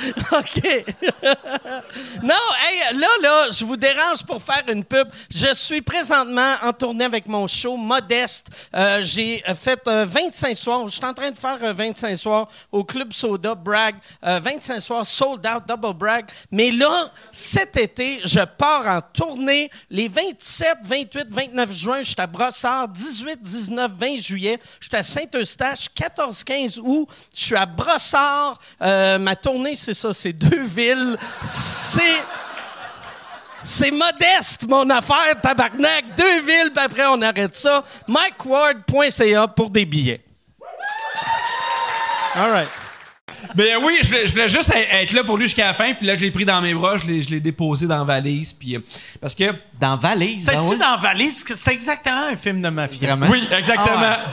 OK. 0.33 0.85
non, 2.23 2.35
hey, 2.65 2.97
là, 2.99 3.07
là, 3.23 3.47
je 3.51 3.65
vous 3.65 3.77
dérange 3.77 4.25
pour 4.27 4.43
faire 4.43 4.65
une 4.69 4.85
pub. 4.85 5.09
Je 5.31 5.55
suis 5.55 5.81
présentement 5.81 6.55
en 6.63 6.73
tournée 6.73 7.05
avec 7.05 7.27
mon 7.27 7.47
show 7.47 7.77
Modeste. 7.77 8.49
Euh, 8.75 9.01
J'ai 9.03 9.43
euh, 9.49 9.55
fait 9.55 9.81
euh, 9.87 10.05
25 10.07 10.57
soirs. 10.57 10.89
Je 10.89 10.97
suis 10.97 11.05
en 11.05 11.15
train 11.15 11.31
de 11.31 11.37
faire 11.37 11.59
euh, 11.63 11.73
25 11.73 12.17
soirs 12.17 12.49
au 12.73 12.85
Club 12.85 13.13
Soda, 13.13 13.55
Bragg. 13.55 13.95
Euh, 14.25 14.41
25 14.43 14.81
soirs, 14.81 15.07
sold 15.07 15.47
out, 15.47 15.63
double 15.67 15.95
Bragg. 15.95 16.27
Mais 16.51 16.71
là, 16.71 17.11
cet 17.33 17.77
été, 17.77 18.21
je 18.25 18.41
pars 18.41 18.87
en 18.87 19.01
tournée 19.01 19.71
les 19.91 20.09
27, 20.09 20.79
28, 20.83 21.27
29 21.31 21.73
juin. 21.73 21.99
Je 21.99 22.11
suis 22.11 22.17
à 22.19 22.27
Brossard. 22.27 22.89
18, 22.89 23.34
19, 23.37 23.93
20 23.99 24.16
juillet. 24.18 24.61
Je 24.80 24.89
suis 24.89 24.97
à 24.97 25.03
Saint-Eustache. 25.03 25.89
14, 25.95 26.45
15 26.45 26.80
août. 26.82 27.09
Je 27.35 27.45
suis 27.45 27.57
à 27.57 27.66
Brossard. 27.66 28.59
Euh, 28.80 29.18
ma 29.18 29.37
tournée, 29.37 29.76
c'est 29.76 29.95
ça. 29.95 30.12
C'est 30.12 30.32
deux 30.32 30.64
villes. 30.64 31.16
C'est... 31.45 32.22
C'est 33.66 33.91
modeste, 33.91 34.68
mon 34.68 34.91
affaire, 34.91 35.41
tabarnak. 35.41 36.14
Deux 36.18 36.41
villes, 36.43 36.70
puis 36.74 36.85
après, 36.85 37.07
on 37.07 37.22
arrête 37.22 37.57
ça. 37.57 37.82
MikeWard.ca 38.07 39.49
pour 39.49 39.70
des 39.70 39.87
billets. 39.87 40.22
All 42.35 42.51
right. 42.51 42.84
Ben 43.55 43.77
oui, 43.85 43.99
je 44.03 44.09
voulais, 44.09 44.27
je 44.27 44.33
voulais 44.33 44.49
juste 44.49 44.73
être- 44.75 45.13
là 45.13 45.25
pour 45.25 45.37
lui 45.37 45.47
jusqu'à 45.47 45.67
la 45.67 45.75
fin, 45.75 45.95
puis 45.95 46.07
là, 46.07 46.15
je 46.15 46.21
l'ai 46.21 46.31
pris 46.31 46.45
dans 46.45 46.61
mes 46.61 46.75
bras, 46.75 46.97
je 46.97 47.07
l'ai, 47.07 47.23
je 47.23 47.31
l'ai 47.31 47.41
déposé 47.41 47.87
dans 47.87 47.99
la 47.99 48.05
valise, 48.05 48.53
puis... 48.53 48.77
euh, 48.77 48.81
parce 49.21 49.35
que... 49.35 49.45
dans 49.81 49.97
Valise. 49.97 50.45
C'est-tu 50.45 50.59
ah 50.61 50.69
ouais? 50.69 50.77
dans 50.77 50.97
Valise? 50.99 51.45
C'est 51.55 51.73
exactement 51.73 52.29
un 52.33 52.37
film 52.37 52.63
de 52.63 52.69
mafia? 52.69 53.15
Vraiment? 53.15 53.31
Oui, 53.31 53.49
exactement. 53.51 53.97
Ah 53.97 54.25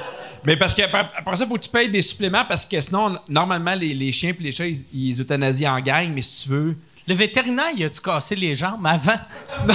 Mais 0.46 0.56
parce 0.58 0.74
que 0.74 0.82
après 0.82 1.06
après 1.16 1.36
ça, 1.36 1.44
il 1.44 1.48
faut 1.50 1.56
que 1.56 1.64
tu 1.64 1.70
payes 1.70 1.90
des 1.90 2.02
suppléments 2.02 2.46
parce 2.46 2.66
que 2.66 2.80
sinon, 2.82 3.18
normalement, 3.28 3.76
les, 3.76 3.94
les 3.94 4.12
chiens 4.12 4.32
et 4.32 4.44
les 4.44 4.52
chats, 4.52 4.68
ils, 4.68 4.84
ils 4.94 5.22
euthanasient 5.22 5.68
en 5.68 5.80
gang, 5.80 6.12
mais 6.14 6.22
si 6.22 6.44
tu 6.44 6.50
veux. 6.50 6.76
Le 7.12 7.18
vétérinaire, 7.18 7.72
il 7.76 7.84
a-tu 7.84 8.00
cassé 8.00 8.38
les 8.38 8.56
jambes 8.56 8.88
avant? 8.88 9.20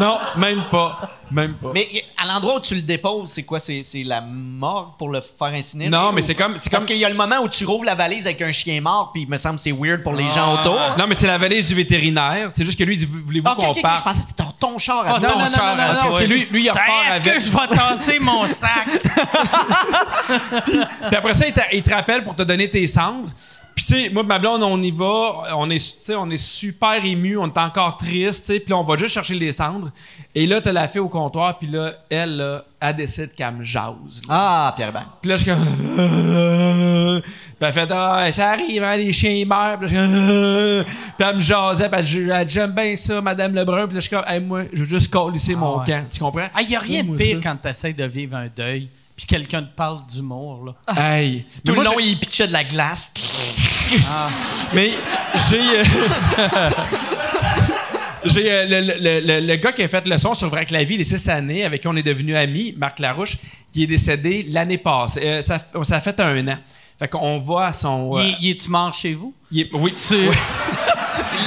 Non, 0.00 0.18
même 0.38 0.64
pas. 0.70 0.98
Même 1.30 1.54
pas. 1.54 1.68
Mais 1.74 1.86
à 2.16 2.26
l'endroit 2.26 2.56
où 2.56 2.60
tu 2.60 2.74
le 2.74 2.80
déposes, 2.82 3.28
c'est 3.30 3.42
quoi? 3.42 3.60
C'est, 3.60 3.82
la 4.04 4.20
morgue 4.22 4.96
pour 4.98 5.10
le 5.10 5.20
faire 5.20 5.48
incinérer? 5.48 5.90
Non, 5.90 6.12
mais 6.12 6.22
ou- 6.22 6.26
c'est 6.26 6.34
comme- 6.34 6.56
c'est 6.58 6.70
Parce 6.70 6.84
comme- 6.84 6.94
qu'il 6.94 7.00
y 7.00 7.04
a 7.04 7.08
le 7.10 7.14
moment 7.14 7.40
où 7.42 7.48
tu 7.48 7.64
rouvres 7.66 7.84
la 7.84 7.94
valise 7.94 8.26
avec 8.26 8.40
un 8.40 8.52
chien 8.52 8.80
mort, 8.80 9.10
puis 9.12 9.22
il 9.22 9.28
me 9.28 9.36
semble 9.36 9.56
que 9.56 9.60
c'est 9.62 9.72
weird 9.72 10.02
pour 10.02 10.14
les 10.14 10.30
gens 10.30 10.54
autour. 10.54 10.78
Non, 10.98 11.06
mais 11.06 11.14
c'est 11.14 11.26
la 11.26 11.36
valise 11.38 11.68
du 11.68 11.74
vétérinaire. 11.74 12.48
C'est 12.52 12.64
juste 12.64 12.78
que 12.78 12.84
lui, 12.84 12.94
il 12.94 12.98
dit 12.98 13.06
Voulez-vous 13.06 13.48
Ah, 13.48 13.52
ok, 13.52 13.58
qu'on 13.58 13.70
ok, 13.70 13.76
ok, 13.76 13.82
parte? 13.82 13.98
je 13.98 14.02
pensais 14.04 14.22
que 14.22 14.28
c'était 14.30 14.42
ton, 14.42 14.52
ton 14.72 14.78
char 14.78 15.00
à 15.06 15.12
pas 15.14 15.20
toi. 15.20 15.28
Non, 15.28 15.38
non, 15.38 15.44
non, 15.44 15.50
non, 15.66 15.76
non, 15.76 15.92
non, 16.02 16.08
Ok, 16.10 16.14
c'est 16.18 16.26
lui, 16.26 16.46
lui, 16.50 16.64
il 16.64 16.70
repart 16.70 16.88
Est-ce 17.10 17.20
avec. 17.20 17.34
que 17.34 17.40
je 17.40 17.50
vais 17.50 17.76
tasser 17.76 18.18
mon 18.20 18.46
sac? 18.46 18.88
Puis 20.64 21.16
après 21.16 21.34
ça, 21.34 21.44
il 21.72 21.82
te 21.82 21.90
rappelle 21.94 22.24
pour 22.24 22.34
te 22.34 22.42
donner 22.42 22.68
tes 22.70 22.86
cendres. 22.88 23.28
Puis 23.76 23.84
tu 23.84 23.92
sais, 23.92 24.08
moi 24.10 24.22
ma 24.22 24.38
blonde, 24.38 24.62
on 24.62 24.82
y 24.82 24.90
va, 24.90 25.54
on 25.54 25.68
est, 25.68 25.76
tu 25.76 25.98
sais, 26.02 26.14
on 26.16 26.30
est 26.30 26.38
super 26.38 27.04
ému, 27.04 27.36
on 27.36 27.46
est 27.46 27.58
encore 27.58 27.98
triste, 27.98 28.46
tu 28.46 28.54
sais, 28.54 28.58
puis 28.60 28.70
là, 28.70 28.78
on 28.78 28.82
va 28.82 28.96
juste 28.96 29.12
chercher 29.12 29.34
les 29.34 29.52
cendres. 29.52 29.90
Et 30.34 30.46
là, 30.46 30.62
t'as 30.62 30.72
la 30.72 30.88
fille 30.88 31.00
au 31.02 31.10
comptoir, 31.10 31.58
puis 31.58 31.68
là, 31.68 31.92
elle, 32.08 32.36
là, 32.36 32.64
elle 32.80 32.96
décide 32.96 33.34
qu'elle 33.34 33.54
me 33.54 33.62
jase. 33.62 34.22
là. 34.28 34.30
Ah, 34.30 34.72
Pierre 34.74 34.88
Hébert. 34.88 35.10
Puis 35.20 35.28
là, 35.28 35.36
je 35.36 35.42
suis 35.42 35.50
comme. 35.52 37.22
Puis 37.58 37.66
elle 37.66 37.72
fait, 37.72 37.90
ah, 37.90 38.32
ça 38.32 38.50
arrive, 38.50 38.82
hein, 38.82 38.96
les 38.96 39.12
chiens 39.12 39.44
meurent. 39.46 39.78
Puis 39.78 39.94
là, 39.94 40.06
je 40.06 40.82
Puis 41.18 41.26
elle 41.28 41.36
me 41.36 41.40
jasait, 41.42 41.88
puis 41.90 42.30
elle 42.30 42.48
j'aime 42.48 42.72
bien 42.72 42.96
ça, 42.96 43.20
Madame 43.20 43.54
Lebrun. 43.54 43.86
Puis 43.86 43.94
là, 43.94 44.00
je 44.00 44.06
suis 44.08 44.16
comme, 44.16 44.24
Hey, 44.26 44.40
moi, 44.40 44.64
je 44.72 44.78
veux 44.80 44.88
juste 44.88 45.10
colisser 45.10 45.54
mon 45.54 45.78
ouais. 45.78 45.84
camp. 45.86 46.04
Tu 46.10 46.18
comprends? 46.18 46.48
Il 46.60 46.66
n'y 46.66 46.76
a 46.76 46.80
rien 46.80 47.04
de 47.04 47.16
pire 47.16 47.36
ça. 47.42 47.50
quand 47.50 47.56
tu 47.62 47.68
essaies 47.68 47.92
de 47.92 48.04
vivre 48.04 48.36
un 48.36 48.48
deuil 48.54 48.88
puis 49.16 49.26
quelqu'un 49.26 49.62
te 49.62 49.74
parle 49.74 50.06
d'humour. 50.06 50.64
Là. 50.66 50.74
Hey. 51.16 51.46
Tout 51.64 51.72
Mais 51.72 51.78
le 51.78 51.84
long, 51.84 51.98
il 51.98 52.18
pitchait 52.18 52.46
de 52.46 52.52
la 52.52 52.64
glace. 52.64 53.10
Mais 54.74 54.92
j'ai. 55.50 55.80
euh, 55.80 55.84
J'ai 58.24 58.50
euh, 58.50 58.66
le, 58.66 58.80
le- 58.80 59.20
le- 59.40 59.46
le 59.46 59.56
gars 59.56 59.70
qui 59.70 59.84
a 59.84 59.88
fait 59.88 60.04
le 60.04 60.18
son 60.18 60.34
sur 60.34 60.48
Vrac 60.48 60.72
la 60.72 60.82
vie 60.82 60.96
les 60.98 61.04
six 61.04 61.28
années, 61.28 61.64
avec 61.64 61.82
qui 61.82 61.86
on 61.86 61.94
est 61.94 62.02
devenus 62.02 62.34
amis, 62.34 62.74
Marc 62.76 62.98
Larouche, 62.98 63.36
qui 63.72 63.84
est 63.84 63.86
décédé 63.86 64.44
l'année 64.48 64.78
passée. 64.78 65.20
Euh, 65.24 65.40
ça, 65.42 65.60
ça 65.84 65.96
a 65.96 66.00
fait 66.00 66.18
un 66.18 66.48
an. 66.48 66.58
Fait 66.98 67.06
qu'on 67.06 67.38
va 67.38 67.66
à 67.66 67.72
son. 67.72 68.18
Il, 68.18 68.36
il 68.40 68.50
est-tu 68.50 68.68
mort 68.68 68.92
chez 68.92 69.14
vous? 69.14 69.32
il 69.52 69.60
est- 69.60 69.70
oui. 69.72 69.92
Oui. 70.12 70.34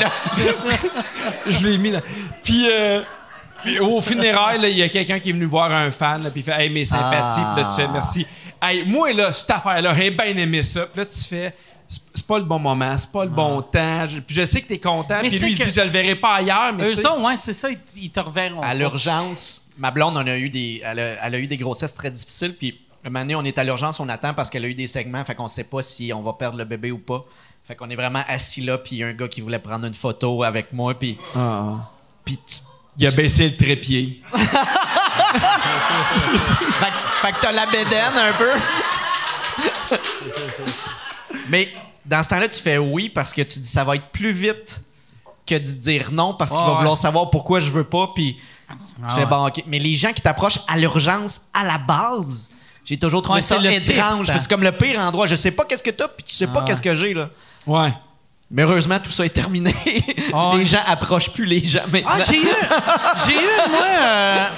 Je 1.47 1.67
l'ai 1.67 1.78
mis 1.78 1.91
dans. 1.91 2.01
Puis. 2.43 2.65
Euh, 3.68 3.80
au 3.84 4.01
funérailles, 4.01 4.60
là, 4.62 4.70
il 4.70 4.78
y 4.78 4.84
a 4.84 4.89
quelqu'un 4.89 5.20
qui 5.20 5.30
est 5.30 5.34
venu 5.34 5.45
voir 5.45 5.72
un 5.72 5.91
fan, 5.91 6.24
là, 6.24 6.32
puis 6.32 6.41
il 6.41 6.43
fait 6.43 6.62
Hey, 6.62 6.70
mes 6.70 6.86
sympathies, 6.86 7.41
puis 7.55 7.64
là, 7.64 7.70
tu 7.70 7.76
fais 7.82 7.88
merci. 7.88 8.28
Hey, 8.62 8.84
moi, 8.86 9.14
là, 9.14 9.32
cette 9.32 9.49
affaire-là, 9.51 9.93
j'ai 9.95 10.12
bien 10.12 10.36
aimé 10.38 10.64
ça. 10.64 10.86
Puis 10.88 10.99
là, 10.99 11.05
tu 11.05 11.20
fais 11.20 11.55
C'est 12.14 12.26
pas 12.28 12.38
le 12.38 12.43
bon 12.43 12.60
moment, 12.60 12.95
c'est 12.97 13.12
pas 13.12 13.24
le 13.24 13.32
bon 13.32 13.62
temps. 13.64 14.05
Je- 14.07 14.20
Puis 14.20 14.36
je 14.36 14.45
sais 14.45 14.62
que 14.62 14.68
t'es 14.68 14.78
content, 14.80 15.22
Mais 15.24 15.30
puis 15.30 15.39
lui, 15.39 15.51
il 15.53 15.57
dit 15.57 15.74
Je 15.74 15.82
le 15.82 15.89
verrai 15.89 16.14
pas 16.16 16.36
ailleurs, 16.36 16.72
mais. 16.74 16.84
Eux 16.86 16.93
sais- 16.93 17.07
autres, 17.07 17.22
ouais, 17.26 17.36
c'est 17.38 17.53
ça, 17.53 17.70
ils, 17.72 17.80
ils 17.95 18.12
te 18.12 18.20
reverront. 18.20 18.62
À 18.62 18.76
l'urgence, 18.76 19.68
ma 19.78 19.89
blonde, 19.89 20.16
on 20.16 20.28
a 20.28 20.38
eu 20.38 20.49
des, 20.49 20.82
elle, 20.86 20.99
a, 20.99 21.26
elle 21.26 21.36
a 21.36 21.39
eu 21.39 21.47
des 21.47 21.57
grossesses 21.57 21.95
très 21.95 22.12
difficiles. 22.12 22.55
Puis, 22.55 22.80
un 23.03 23.10
moment 23.10 23.22
donné, 23.22 23.36
on 23.36 23.43
est 23.43 23.57
à 23.57 23.64
l'urgence, 23.64 23.99
on 23.99 24.07
attend 24.10 24.36
parce 24.36 24.49
qu'elle 24.51 24.66
a 24.66 24.68
eu 24.68 24.76
des 24.76 24.86
segments. 24.88 25.24
Fait 25.26 25.34
qu'on 25.34 25.47
sait 25.47 25.64
pas 25.64 25.82
si 25.82 26.12
on 26.14 26.22
va 26.22 26.34
perdre 26.34 26.57
le 26.60 26.66
bébé 26.66 26.91
ou 26.91 26.99
pas. 26.99 27.26
Fait 27.64 27.76
qu'on 27.76 27.89
est 27.89 27.95
vraiment 27.95 28.22
assis 28.28 28.62
là. 28.62 28.78
Puis, 28.78 28.97
il 28.97 28.99
y 28.99 29.03
a 29.03 29.07
un 29.07 29.14
gars 29.14 29.28
qui 29.28 29.41
voulait 29.41 29.57
prendre 29.60 29.88
une 29.88 29.93
photo 29.95 30.43
avec 30.43 30.72
moi. 30.74 30.93
Puis, 30.99 31.18
puis 32.24 32.38
tu- 32.38 32.55
Il 33.00 33.08
a 33.08 33.12
baissé 33.12 33.50
le 33.50 33.56
trépied. 33.56 34.22
fait, 34.34 34.39
que- 36.91 37.18
fait 37.22 37.32
que 37.32 37.41
t'as 37.41 37.52
la 37.52 37.66
bédaine 37.66 38.18
un 38.18 38.34
peu. 38.34 39.97
Mais 41.50 41.70
dans 42.06 42.22
ce 42.24 42.30
temps-là, 42.30 42.47
tu 42.47 42.60
fais 42.62 42.78
oui 42.78 43.10
parce 43.10 43.34
que 43.34 43.41
tu 43.41 43.60
dis 43.60 43.68
ça 43.68 43.84
va 43.84 43.95
être 43.95 44.08
plus 44.12 44.32
vite 44.32 44.82
que 45.45 45.56
de 45.56 45.60
dire 45.60 46.10
non 46.12 46.34
parce 46.36 46.52
qu'il 46.52 46.60
Ah 46.62 46.66
va 46.66 46.72
ouais. 46.72 46.78
vouloir 46.78 46.97
savoir 46.97 47.30
pourquoi 47.30 47.60
je 47.60 47.72
veux 47.72 47.84
pas. 47.84 48.12
Puis 48.14 48.38
tu 48.70 49.16
fais 49.16 49.26
bon, 49.26 49.47
ok. 49.47 49.64
Mais 49.68 49.80
les 49.80 49.95
gens 49.95 50.14
qui 50.14 50.22
t'approchent 50.22 50.60
à 50.68 50.78
l'urgence, 50.78 51.41
à 51.54 51.66
la 51.66 51.78
base, 51.80 52.50
j'ai 52.86 52.97
toujours 52.97 53.22
trouvé 53.22 53.38
Ouais, 53.38 53.41
ça 53.41 53.56
étrange. 53.58 53.95
temps. 53.95 54.18
parce 54.18 54.32
que 54.32 54.39
C'est 54.39 54.50
comme 54.50 54.64
le 54.64 54.72
pire 54.72 55.00
endroit. 55.00 55.26
Je 55.28 55.36
sais 55.36 55.52
pas 55.52 55.66
qu'est-ce 55.66 55.84
que 55.84 55.89
t'as, 55.91 56.08
puis 56.08 56.24
tu 56.24 56.36
sais 56.36 56.47
pas 56.47 56.60
Ah 56.62 56.66
qu'est-ce 56.68 56.82
que 56.82 56.93
j'ai, 56.95 57.14
là. 57.14 57.30
Ouais. 57.66 57.93
Mais 58.52 58.64
heureusement, 58.64 59.00
tout 59.00 59.12
ça 59.12 59.26
est 59.26 59.30
terminé. 59.30 59.74
Les 60.56 60.66
gens 60.66 60.82
approchent 60.88 61.32
plus 61.32 61.45
les 61.45 61.64
gens 61.64 61.86
maintenant. 61.91 62.10
Ah, 62.12 62.24
j'ai 62.24 62.38
eu, 62.38 62.47
j'ai 63.28 63.34
eu, 63.34 63.70
moi, 63.70 63.86
euh, 64.02 64.50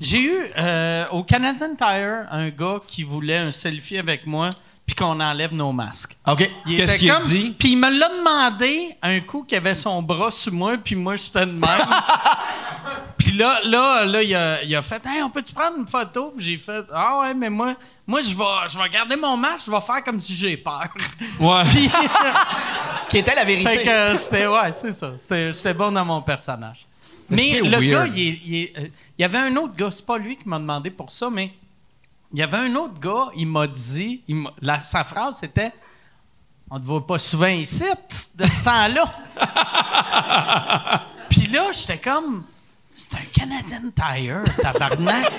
j'ai 0.00 0.20
eu 0.20 0.36
euh, 0.58 1.06
au 1.12 1.22
Canadian 1.22 1.76
Tire 1.76 2.26
un 2.30 2.48
gars 2.48 2.80
qui 2.86 3.04
voulait 3.04 3.38
un 3.38 3.52
selfie 3.52 3.98
avec 3.98 4.26
moi 4.26 4.50
puis 4.86 4.96
qu'on 4.96 5.20
enlève 5.20 5.54
nos 5.54 5.72
masques. 5.72 6.16
OK. 6.26 6.48
Il 6.66 6.76
Qu'est-ce 6.76 6.98
qu'il 6.98 7.10
a 7.10 7.20
dit? 7.20 7.54
Puis 7.58 7.72
il 7.72 7.76
me 7.76 7.88
l'a 7.88 8.08
demandé 8.08 8.96
un 9.00 9.20
coup 9.20 9.44
qu'il 9.44 9.56
avait 9.56 9.74
son 9.74 10.02
bras 10.02 10.30
sur 10.30 10.52
moi, 10.52 10.76
puis 10.82 10.94
moi, 10.94 11.16
j'étais 11.16 11.46
de 11.46 11.52
même. 11.52 11.62
puis 13.18 13.32
là, 13.32 13.60
là, 13.64 14.04
là, 14.04 14.22
il 14.22 14.34
a, 14.34 14.62
il 14.62 14.74
a 14.74 14.82
fait 14.82 15.00
Hey, 15.06 15.22
on 15.22 15.30
peut-tu 15.30 15.54
prendre 15.54 15.78
une 15.78 15.86
photo? 15.86 16.32
Puis 16.36 16.44
j'ai 16.44 16.58
fait 16.58 16.84
Ah 16.92 17.20
ouais, 17.20 17.34
mais 17.34 17.48
moi, 17.48 17.74
moi 18.06 18.20
je 18.20 18.36
vais 18.36 18.68
je 18.68 18.78
vais 18.78 18.88
garder 18.88 19.16
mon 19.16 19.36
masque, 19.36 19.66
je 19.66 19.70
vais 19.70 19.80
faire 19.80 20.02
comme 20.04 20.18
si 20.18 20.34
j'ai 20.34 20.56
peur. 20.56 20.88
Ouais. 21.38 21.62
puis, 21.70 21.90
Ce 23.00 23.08
qui 23.08 23.18
était 23.18 23.34
la 23.34 23.44
vérité. 23.44 23.78
fait 23.78 23.84
que 23.84 24.16
c'était, 24.16 24.46
ouais, 24.46 24.72
c'est 24.72 24.92
ça. 24.92 25.12
C'était, 25.16 25.52
j'étais 25.52 25.74
bon 25.74 25.92
dans 25.92 26.04
mon 26.04 26.22
personnage. 26.22 26.86
Mais 27.30 27.60
le 27.60 27.78
weird. 27.78 27.84
gars, 27.84 28.06
il, 28.14 28.72
euh, 28.76 28.88
il 29.18 29.22
y 29.22 29.24
avait 29.24 29.38
un 29.38 29.56
autre 29.56 29.74
gars, 29.74 29.90
c'est 29.90 30.04
pas 30.04 30.18
lui 30.18 30.36
qui 30.36 30.46
m'a 30.48 30.58
demandé 30.58 30.90
pour 30.90 31.10
ça, 31.10 31.30
mais 31.30 31.52
il 32.32 32.38
y 32.38 32.42
avait 32.42 32.56
un 32.58 32.74
autre 32.76 32.98
gars, 33.00 33.26
il 33.36 33.46
m'a 33.46 33.66
dit, 33.66 34.22
il 34.28 34.36
m'a- 34.36 34.52
la- 34.60 34.82
sa 34.82 35.04
phrase 35.04 35.38
c'était 35.40 35.72
On 36.70 36.80
te 36.80 36.86
voit 36.86 37.06
pas 37.06 37.18
souvent 37.18 37.46
ici 37.48 37.84
de 38.34 38.46
ce 38.46 38.64
temps-là. 38.64 39.04
Puis 41.28 41.44
là, 41.52 41.64
j'étais 41.72 41.98
comme 41.98 42.44
C'est 42.94 43.14
un 43.14 43.18
Canadian 43.32 43.90
Tire, 43.94 44.42
tabarnak. 44.60 45.30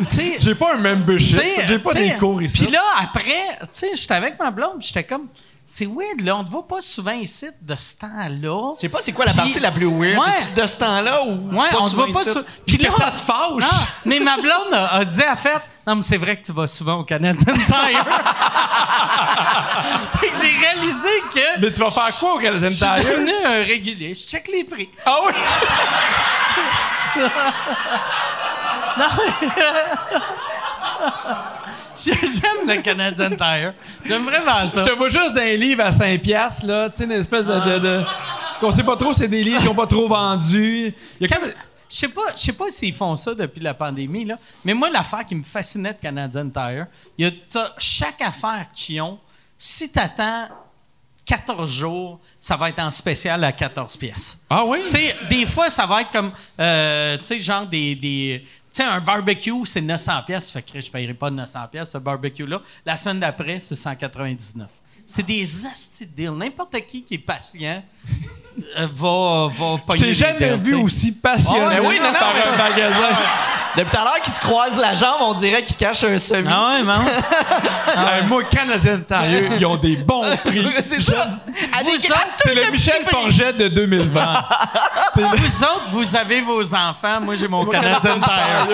J'ai 0.40 0.54
pas 0.54 0.74
un 0.74 0.78
membership. 0.78 1.40
J'ai 1.66 1.78
pas 1.78 1.94
des 1.94 2.14
cours 2.14 2.42
ici. 2.42 2.64
Puis 2.64 2.72
là, 2.72 2.82
après, 3.00 3.58
tu 3.60 3.66
sais, 3.72 3.90
j'étais 3.94 4.14
avec 4.14 4.38
ma 4.38 4.50
blonde, 4.50 4.76
j'étais 4.80 5.04
comme, 5.04 5.26
c'est 5.66 5.86
weird, 5.86 6.20
là, 6.20 6.36
on 6.36 6.44
te 6.44 6.50
voit 6.50 6.66
pas 6.66 6.80
souvent 6.82 7.12
ici 7.12 7.46
de 7.62 7.74
ce 7.76 7.94
temps-là. 7.96 8.72
Je 8.74 8.80
sais 8.80 8.88
pas 8.88 8.98
c'est 9.00 9.12
quoi 9.12 9.24
la 9.24 9.32
partie 9.32 9.60
la 9.60 9.70
plus 9.72 9.86
weird? 9.88 10.18
Ouais. 10.18 10.62
De 10.62 10.66
ce 10.66 10.76
temps-là 10.78 11.22
ou 11.24 11.48
Ouais, 11.56 11.70
pas 11.70 11.78
on 11.80 11.88
te 11.90 11.94
voit 11.94 12.08
pas. 12.08 12.20
Puis 12.66 12.76
que 12.78 12.82
là, 12.84 12.90
ça 12.90 13.10
te 13.10 13.16
fâche? 13.16 13.86
Mais 14.04 14.18
ma 14.20 14.36
blonde 14.36 14.72
a, 14.72 14.94
a 14.94 15.04
dit, 15.04 15.22
à 15.22 15.36
fait, 15.36 15.60
non, 15.86 15.96
mais 15.96 16.02
c'est 16.02 16.16
vrai 16.16 16.36
que 16.38 16.44
tu 16.46 16.52
vas 16.52 16.66
souvent 16.66 17.00
au 17.00 17.04
Canadian 17.04 17.54
Tire. 17.54 17.66
Fait 20.20 20.28
que 20.30 20.36
j'ai 20.36 20.56
réalisé 20.66 21.08
que. 21.32 21.60
Mais 21.60 21.72
tu 21.72 21.80
vas 21.80 21.90
faire 21.90 22.14
quoi 22.18 22.34
au 22.34 22.38
Canadian 22.38 22.68
Je 22.68 22.74
suis 22.74 22.84
Tire? 22.84 22.94
devenu 23.04 23.32
un 23.44 23.64
régulier. 23.64 24.14
Je 24.14 24.26
check 24.26 24.48
les 24.48 24.64
prix. 24.64 24.88
Ah 25.04 25.16
oui? 25.26 25.32
J'aime 31.96 32.66
le 32.76 32.82
Canadian 32.82 33.30
Tire. 33.30 33.72
J'aime 34.04 34.24
vraiment 34.24 34.62
Je 34.64 34.68
ça. 34.68 34.82
te 34.82 34.90
vois 34.90 35.08
juste 35.08 35.34
d'un 35.34 35.54
livre 35.56 35.84
à 35.84 35.92
5 35.92 36.20
piastres, 36.20 36.66
là. 36.66 36.88
Tu 36.90 36.98
sais, 36.98 37.04
une 37.04 37.12
espèce 37.12 37.46
de... 37.46 37.58
de, 37.60 37.78
de- 37.78 38.04
qu'on 38.60 38.70
sait 38.70 38.82
pas 38.82 38.96
trop, 38.96 39.12
c'est 39.12 39.28
des 39.28 39.42
livres 39.42 39.62
qui 39.62 39.68
ont 39.68 39.74
pas 39.74 39.86
trop 39.86 40.08
vendu. 40.08 40.92
Il 41.20 41.28
y 41.28 41.32
a 41.32 41.34
Quand- 41.34 41.40
comme... 41.42 41.52
Je 41.94 42.00
sais 42.00 42.08
pas, 42.08 42.34
je 42.34 42.40
sais 42.40 42.52
pas 42.52 42.70
s'ils 42.70 42.92
font 42.92 43.14
ça 43.14 43.36
depuis 43.36 43.60
la 43.60 43.72
pandémie 43.72 44.24
là, 44.24 44.36
mais 44.64 44.74
moi 44.74 44.90
l'affaire 44.90 45.24
qui 45.24 45.36
me 45.36 45.44
fascinait 45.44 45.92
de 45.92 45.98
Canadian 46.00 46.50
Tire, 46.50 46.88
il 47.16 47.24
y 47.24 47.28
a 47.28 47.74
chaque 47.78 48.20
affaire 48.20 48.66
qu'ils 48.72 49.00
ont, 49.00 49.20
si 49.56 49.92
t'attends 49.92 50.48
14 51.24 51.70
jours, 51.70 52.18
ça 52.40 52.56
va 52.56 52.70
être 52.70 52.80
en 52.80 52.90
spécial 52.90 53.44
à 53.44 53.52
14 53.52 53.96
pièces. 53.96 54.44
Ah 54.50 54.64
oui? 54.64 54.82
Tu 54.84 54.98
des 55.28 55.46
fois 55.46 55.70
ça 55.70 55.86
va 55.86 56.00
être 56.00 56.10
comme 56.10 56.32
euh, 56.58 57.16
tu 57.18 57.26
sais 57.26 57.40
genre 57.40 57.64
des, 57.64 57.94
des 57.94 58.44
tu 58.72 58.82
sais 58.82 58.82
un 58.82 59.00
barbecue 59.00 59.64
c'est 59.64 59.80
900 59.80 60.22
pièces, 60.26 60.50
fait 60.50 60.62
que 60.62 60.80
je 60.80 60.90
paierai 60.90 61.14
pas 61.14 61.30
900 61.30 61.60
pièces 61.70 61.92
ce 61.92 61.98
barbecue 61.98 62.44
là. 62.44 62.60
La 62.84 62.96
semaine 62.96 63.20
d'après, 63.20 63.60
c'est 63.60 63.76
199. 63.76 64.68
C'est 65.06 65.22
des 65.22 65.64
astis 65.64 66.06
de 66.06 66.12
deals. 66.12 66.32
N'importe 66.32 66.74
qui 66.86 67.04
qui 67.04 67.14
est 67.14 67.18
patient 67.18 67.84
va 68.76 69.48
va 69.48 69.76
Je 69.94 70.00
t'ai 70.00 70.12
jamais 70.12 70.56
vu 70.56 70.74
aussi 70.74 71.12
passionné 71.20 71.76
Ah 71.78 71.82
ouais, 71.82 71.88
oui, 71.88 71.98
non, 72.00 72.06
non, 72.06 72.12
par 72.18 72.32
mais 72.34 72.52
un 72.52 72.56
magasin. 72.56 73.08
Depuis 73.76 73.90
tout 73.90 73.96
à 73.96 74.04
l'heure 74.04 74.20
qu'ils 74.22 74.32
se 74.32 74.40
croisent 74.40 74.80
la 74.80 74.94
jambe, 74.94 75.16
on 75.22 75.34
dirait 75.34 75.62
qu'ils 75.62 75.74
cachent 75.76 76.04
un 76.04 76.18
semi. 76.18 76.48
Ah 76.48 76.74
ouais, 76.74 76.82
non? 76.84 76.94
Hey, 77.96 78.26
moi, 78.26 78.44
Canadian 78.44 79.00
Tire, 79.06 79.52
ils 79.56 79.66
ont 79.66 79.76
des 79.76 79.96
bons 79.96 80.24
prix. 80.44 80.66
c'est 80.84 81.00
ça. 81.00 81.40
Vous 81.82 82.50
le 82.54 82.70
Michel 82.70 83.04
Forget 83.04 83.52
de 83.52 83.68
2020. 83.68 84.34
Vous 85.16 85.22
autres, 85.64 85.84
vous 85.92 86.16
avez 86.16 86.40
vos 86.40 86.74
enfants. 86.74 87.20
Moi, 87.20 87.36
j'ai 87.36 87.46
mon 87.48 87.64
Canadian 87.66 88.20
Tire. 88.20 88.68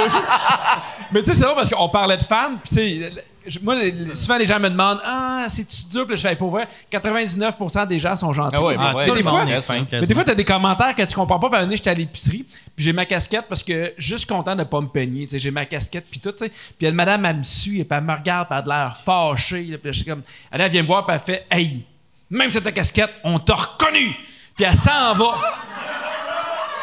Mais 1.13 1.21
tu 1.23 1.27
sais, 1.27 1.35
c'est 1.35 1.45
drôle 1.45 1.57
parce 1.57 1.69
qu'on 1.69 1.89
parlait 1.89 2.17
de 2.17 2.23
fans, 2.23 2.53
puis 2.63 2.69
tu 2.69 2.75
sais, 2.75 3.25
je- 3.47 3.59
moi, 3.61 3.75
souvent 4.15 4.37
les 4.39 4.47
gens 4.47 4.59
me 4.61 4.69
demandent 4.69 5.01
Ah, 5.05 5.47
c'est-tu 5.49 5.85
dur? 5.91 6.07
Puis 6.07 6.17
je 6.17 6.23
fais 6.23 6.37
pour 6.37 6.51
vrai. 6.51 6.69
99% 6.91 7.87
des 7.87 7.99
gens 7.99 8.17
sont 8.17 8.33
gentils. 8.33 8.57
Ah 8.59 8.65
ouais, 8.65 8.77
Ah, 8.79 8.95
ouais. 8.97 9.11
des 9.11 9.23
fois, 9.23 9.45
Mais 9.45 10.07
des 10.07 10.15
fois, 10.15 10.25
t'as 10.25 10.35
des 10.35 10.45
commentaires 10.45 10.95
que 10.95 11.03
tu 11.03 11.15
comprends 11.15 11.39
pas. 11.39 11.49
Puis 11.51 11.59
un 11.59 11.71
j'étais 11.71 11.91
à 11.91 11.95
l'épicerie, 11.95 12.45
puis 12.77 12.85
j'ai 12.85 12.93
ma 12.93 13.07
casquette 13.07 13.47
parce 13.49 13.63
que 13.63 13.93
juste 13.99 14.27
content 14.29 14.55
de 14.57 14.65
pas 14.65 14.81
me 14.81 14.89
peigner. 14.89 15.27
J'ai 15.33 15.51
ma 15.51 15.65
casquette, 15.67 16.07
puis 16.11 16.21
tout, 16.21 16.33
tu 16.33 16.39
sais. 16.39 16.49
Puis 16.49 16.59
il 16.81 16.85
y 16.85 16.87
a 16.87 16.91
une 16.91 16.97
madame, 16.97 17.25
elle 17.25 17.37
me 17.39 17.43
suit, 17.43 17.81
et 17.81 17.85
puis 17.85 17.97
elle 17.99 18.05
me 18.05 18.13
regarde, 18.15 18.49
puis 18.49 18.55
elle 18.55 18.59
a 18.59 18.63
de 18.63 18.69
l'air 18.69 18.97
fâchée. 18.97 19.63
là. 19.65 19.79
Puis 19.79 19.93
je 19.93 19.97
suis 19.99 20.05
comme, 20.05 20.23
elle, 20.51 20.61
elle 20.61 20.71
vient 20.71 20.83
me 20.83 20.87
voir, 20.87 21.07
puis 21.07 21.15
elle 21.15 21.21
fait 21.21 21.47
Hey, 21.51 21.85
même 22.29 22.51
sur 22.51 22.63
ta 22.63 22.73
casquette, 22.73 23.11
on 23.25 23.39
t'a 23.39 23.55
reconnu! 23.55 24.15
Puis 24.57 24.65
elle 24.65 24.75
s'en 24.75 25.15
va. 25.15 25.35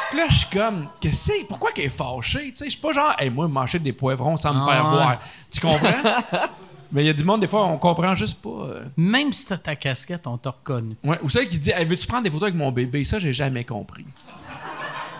Puis 0.10 0.20
là, 0.20 0.26
je 0.30 0.36
suis 0.36 0.47
comme, 0.47 0.88
que 1.01 1.12
c'est? 1.12 1.45
Pourquoi 1.49 1.72
qu'elle 1.72 1.86
est 1.86 1.89
fâchée? 1.89 2.49
Tu 2.51 2.55
sais, 2.55 2.66
je 2.66 2.70
suis 2.72 2.80
pas 2.80 2.91
genre, 2.93 3.14
hey, 3.20 3.30
moi, 3.30 3.47
manger 3.47 3.80
des 3.80 3.93
poivrons 3.93 4.38
sans 4.38 4.53
me 4.53 4.62
Ah, 4.62 4.66
faire 4.72 4.84
ouais. 4.86 4.89
voir. 4.91 5.18
Tu 5.51 5.60
comprends? 5.60 6.12
Mais 6.91 7.03
il 7.03 7.08
y 7.08 7.10
a 7.10 7.14
du 7.14 7.26
monde, 7.26 7.41
des 7.41 7.47
fois, 7.49 7.66
on 7.66 7.78
comprend 7.78 8.16
juste 8.16 8.41
pas. 8.41 8.49
euh. 8.49 8.86
Même 8.95 9.34
si 9.34 9.45
t'as 9.45 9.58
ta 9.58 9.76
casquette, 9.76 10.26
on 10.26 10.38
t'a 10.38 10.51
reconnu. 10.51 10.95
Ouais, 11.03 11.20
ou 11.22 11.30
celle 11.30 11.47
qui 11.49 11.58
dit 11.60 11.72
hey, 11.72 11.84
Veux-tu 11.84 12.08
prendre 12.08 12.24
des 12.24 12.32
photos 12.32 12.43
avec 12.47 12.55
mon 12.55 12.72
bébé? 12.72 13.03
Ça, 13.03 13.20
j'ai 13.20 13.34
jamais 13.34 13.66
compris. 13.66 14.05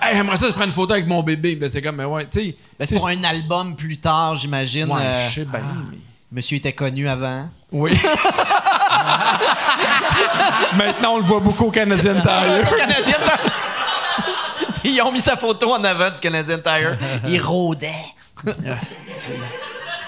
Hey, 0.02 0.16
j'aimerais 0.16 0.38
ça 0.38 0.46
de 0.48 0.52
prendre 0.52 0.68
une 0.68 0.74
photo 0.74 0.94
avec 0.94 1.08
mon 1.08 1.22
bébé. 1.24 1.58
Ben, 1.58 1.70
c'est 1.70 1.82
comme, 1.82 1.98
mais 1.98 2.06
ouais, 2.06 2.26
tu 2.28 2.42
sais. 2.42 2.56
Ben, 2.80 2.86
c'est 2.86 2.96
pour 2.96 3.10
un 3.10 3.22
album 3.26 3.76
plus 3.76 3.98
tard, 3.98 4.36
j'imagine. 4.36 4.90
Ouais, 4.90 5.02
euh, 5.02 5.28
je 5.28 5.34
sais 5.42 5.46
bien, 5.46 5.60
mais. 5.92 5.98
Monsieur 6.32 6.58
était 6.58 6.72
connu 6.74 7.10
avant. 7.10 7.50
Oui. 7.72 7.92
Maintenant, 10.78 11.14
on 11.16 11.18
le 11.18 11.24
voit 11.24 11.40
beaucoup 11.40 11.66
au 11.66 11.72
Tire. 11.72 11.84
Canadien 11.84 12.22
Tire. 12.22 12.70
Ils 14.84 15.02
ont 15.02 15.12
mis 15.12 15.22
sa 15.22 15.36
photo 15.38 15.74
en 15.74 15.84
avant 15.84 16.10
du 16.12 16.20
Canadian 16.20 16.60
Tire. 16.60 16.98
Il 17.28 17.42
rôdait. 17.42 18.06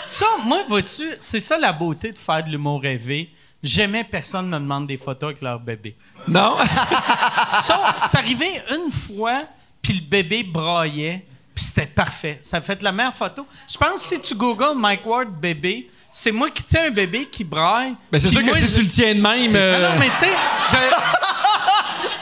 Ça, 0.05 0.25
moi, 0.43 0.63
vois-tu, 0.67 1.03
c'est 1.19 1.39
ça 1.39 1.57
la 1.57 1.71
beauté 1.71 2.11
de 2.11 2.17
faire 2.17 2.43
de 2.43 2.49
l'humour 2.49 2.81
rêvé. 2.81 3.29
Jamais 3.61 4.03
personne 4.03 4.47
me 4.47 4.57
demande 4.57 4.87
des 4.87 4.97
photos 4.97 5.29
avec 5.29 5.41
leur 5.41 5.59
bébé. 5.59 5.95
non? 6.27 6.57
Ça, 7.61 7.95
c'est 7.97 8.17
arrivé 8.17 8.47
une 8.71 8.89
fois, 8.91 9.43
puis 9.81 9.93
le 9.93 10.01
bébé 10.01 10.43
braillait, 10.43 11.25
puis 11.53 11.65
c'était 11.65 11.85
parfait. 11.85 12.39
Ça 12.41 12.57
a 12.57 12.61
fait 12.61 12.81
la 12.81 12.91
meilleure 12.93 13.13
photo. 13.13 13.45
Je 13.69 13.77
pense 13.77 13.95
que 14.09 14.15
si 14.15 14.21
tu 14.21 14.33
googles 14.35 14.77
Mike 14.77 15.05
Ward 15.05 15.29
bébé, 15.29 15.89
c'est 16.09 16.31
moi 16.31 16.49
qui 16.49 16.63
tiens 16.63 16.85
un 16.87 16.91
bébé 16.91 17.25
qui 17.25 17.43
braille. 17.43 17.95
Ben, 18.11 18.17
c'est 18.17 18.29
sûr 18.29 18.39
que 18.39 18.45
moi, 18.45 18.57
si 18.57 18.67
je- 18.67 18.75
tu 18.77 18.81
le 18.83 18.89
tiens 18.89 19.13
de 19.15 19.21
même. 19.21 19.51
Euh, 19.53 19.81
Non, 19.81 19.93
non, 19.93 19.99
mais 19.99 20.09
tu 20.11 20.17
sais, 20.19 20.31
je... 20.71 20.75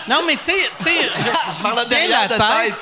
Non, 0.08 0.22
mais 0.26 0.36
tu 0.38 0.44
sais, 0.46 0.54
tu 0.78 0.84
sais, 0.84 0.96
je, 1.16 1.26
le 1.28 1.88
tiens 1.88 2.08
la 2.10 2.28
de 2.28 2.34
tête, 2.34 2.68
tête. 2.68 2.76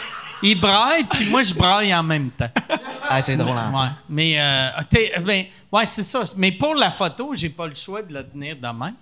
il 0.43 0.59
braille, 0.59 1.03
puis 1.05 1.26
moi, 1.30 1.41
je 1.41 1.53
braille 1.53 1.93
en 1.95 2.03
même 2.03 2.30
temps. 2.32 2.49
Ah, 3.07 3.21
c'est 3.21 3.38
drôle, 3.38 3.55
hein? 3.55 3.71
Ouais. 3.71 3.88
Mais, 4.09 4.36
euh, 4.39 4.69
t'es- 4.89 5.13
ben, 5.23 5.45
ouais, 5.71 5.86
c'est 5.86 6.01
ça. 6.01 6.23
Mais 6.38 6.51
pour 6.51 6.73
la 6.73 6.89
photo, 6.89 7.34
j'ai 7.36 7.49
pas 7.49 7.67
le 7.67 7.76
choix 7.76 8.01
de 8.01 8.11
le 8.11 8.28
tenir 8.28 8.55
de 8.55 8.67
main. 8.76 8.93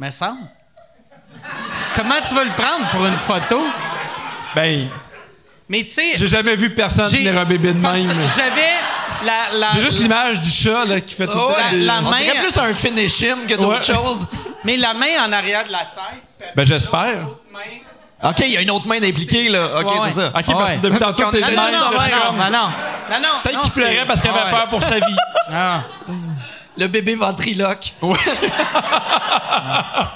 Mais 0.00 0.10
ça. 0.10 0.34
Comment 1.94 2.14
tu 2.26 2.34
veux 2.34 2.44
le 2.44 2.50
prendre 2.52 2.88
pour 2.90 3.04
une 3.06 3.16
photo? 3.18 3.62
Ben, 4.54 4.88
Mais 5.68 5.84
tu 5.84 5.90
sais. 5.90 6.12
j'ai 6.14 6.26
jamais 6.28 6.56
vu 6.56 6.74
personne 6.74 7.10
tenir 7.10 7.38
un 7.38 7.44
bébé 7.44 7.74
de 7.74 7.78
même. 7.78 8.26
J'avais 8.34 8.72
la. 9.24 9.58
la 9.58 9.70
J'ai 9.72 9.80
juste 9.82 9.98
la- 9.98 10.02
l'image 10.04 10.40
du 10.40 10.50
chat 10.50 10.84
là, 10.86 11.00
qui 11.02 11.14
fait 11.14 11.26
tout 11.26 11.32
le 11.34 11.38
Oh, 11.44 11.52
temps. 11.52 11.58
la- 11.72 11.76
la 11.78 11.98
On 11.98 12.10
main- 12.10 12.18
dirait 12.22 12.42
plus 12.42 12.56
un 12.56 12.74
finish 12.74 13.20
him 13.20 13.46
que 13.46 13.54
d'autres 13.56 13.86
Ouais. 13.90 13.94
choses. 13.94 14.26
Mais 14.64 14.78
la 14.78 14.94
main 14.94 15.26
en 15.26 15.30
arrière 15.32 15.66
de 15.66 15.72
la 15.72 15.80
tête. 15.80 16.52
Ben, 16.56 16.64
j'espère. 16.64 17.26
Main- 17.52 18.30
OK, 18.30 18.38
il 18.40 18.52
y 18.52 18.56
a 18.56 18.60
une 18.62 18.70
autre 18.70 18.86
main 18.86 19.02
impliquée, 19.02 19.48
là. 19.48 19.80
OK, 19.80 19.90
Ouais, 19.90 19.96
c'est 20.10 20.20
ça. 20.20 20.26
Ok, 20.28 20.32
parce 20.32 20.46
que 20.46 20.52
Ouais. 20.54 20.78
depuis 20.78 20.98
tantôt, 20.98 21.30
t'es 21.32 21.40
Non, 21.40 21.48
non, 21.48 21.54
là, 21.56 21.62
non, 21.72 21.78
je 21.92 21.98
suis 22.02 22.12
non, 22.12 22.18
comme- 22.28 22.36
non, 22.36 22.50
non, 22.50 22.68
non, 23.10 23.20
non. 23.20 23.28
Peut-être 23.42 23.56
non, 23.56 23.60
qu'il 23.62 23.72
pleurait 23.72 24.06
parce 24.06 24.20
qu'il 24.20 24.30
avait 24.30 24.44
Ouais. 24.44 24.50
peur 24.50 24.68
pour 24.68 24.82
sa 24.82 24.98
vie. 25.00 25.16
Ah. 25.54 25.82
Le 26.78 26.86
bébé 26.86 27.14
ventriloque. 27.16 27.92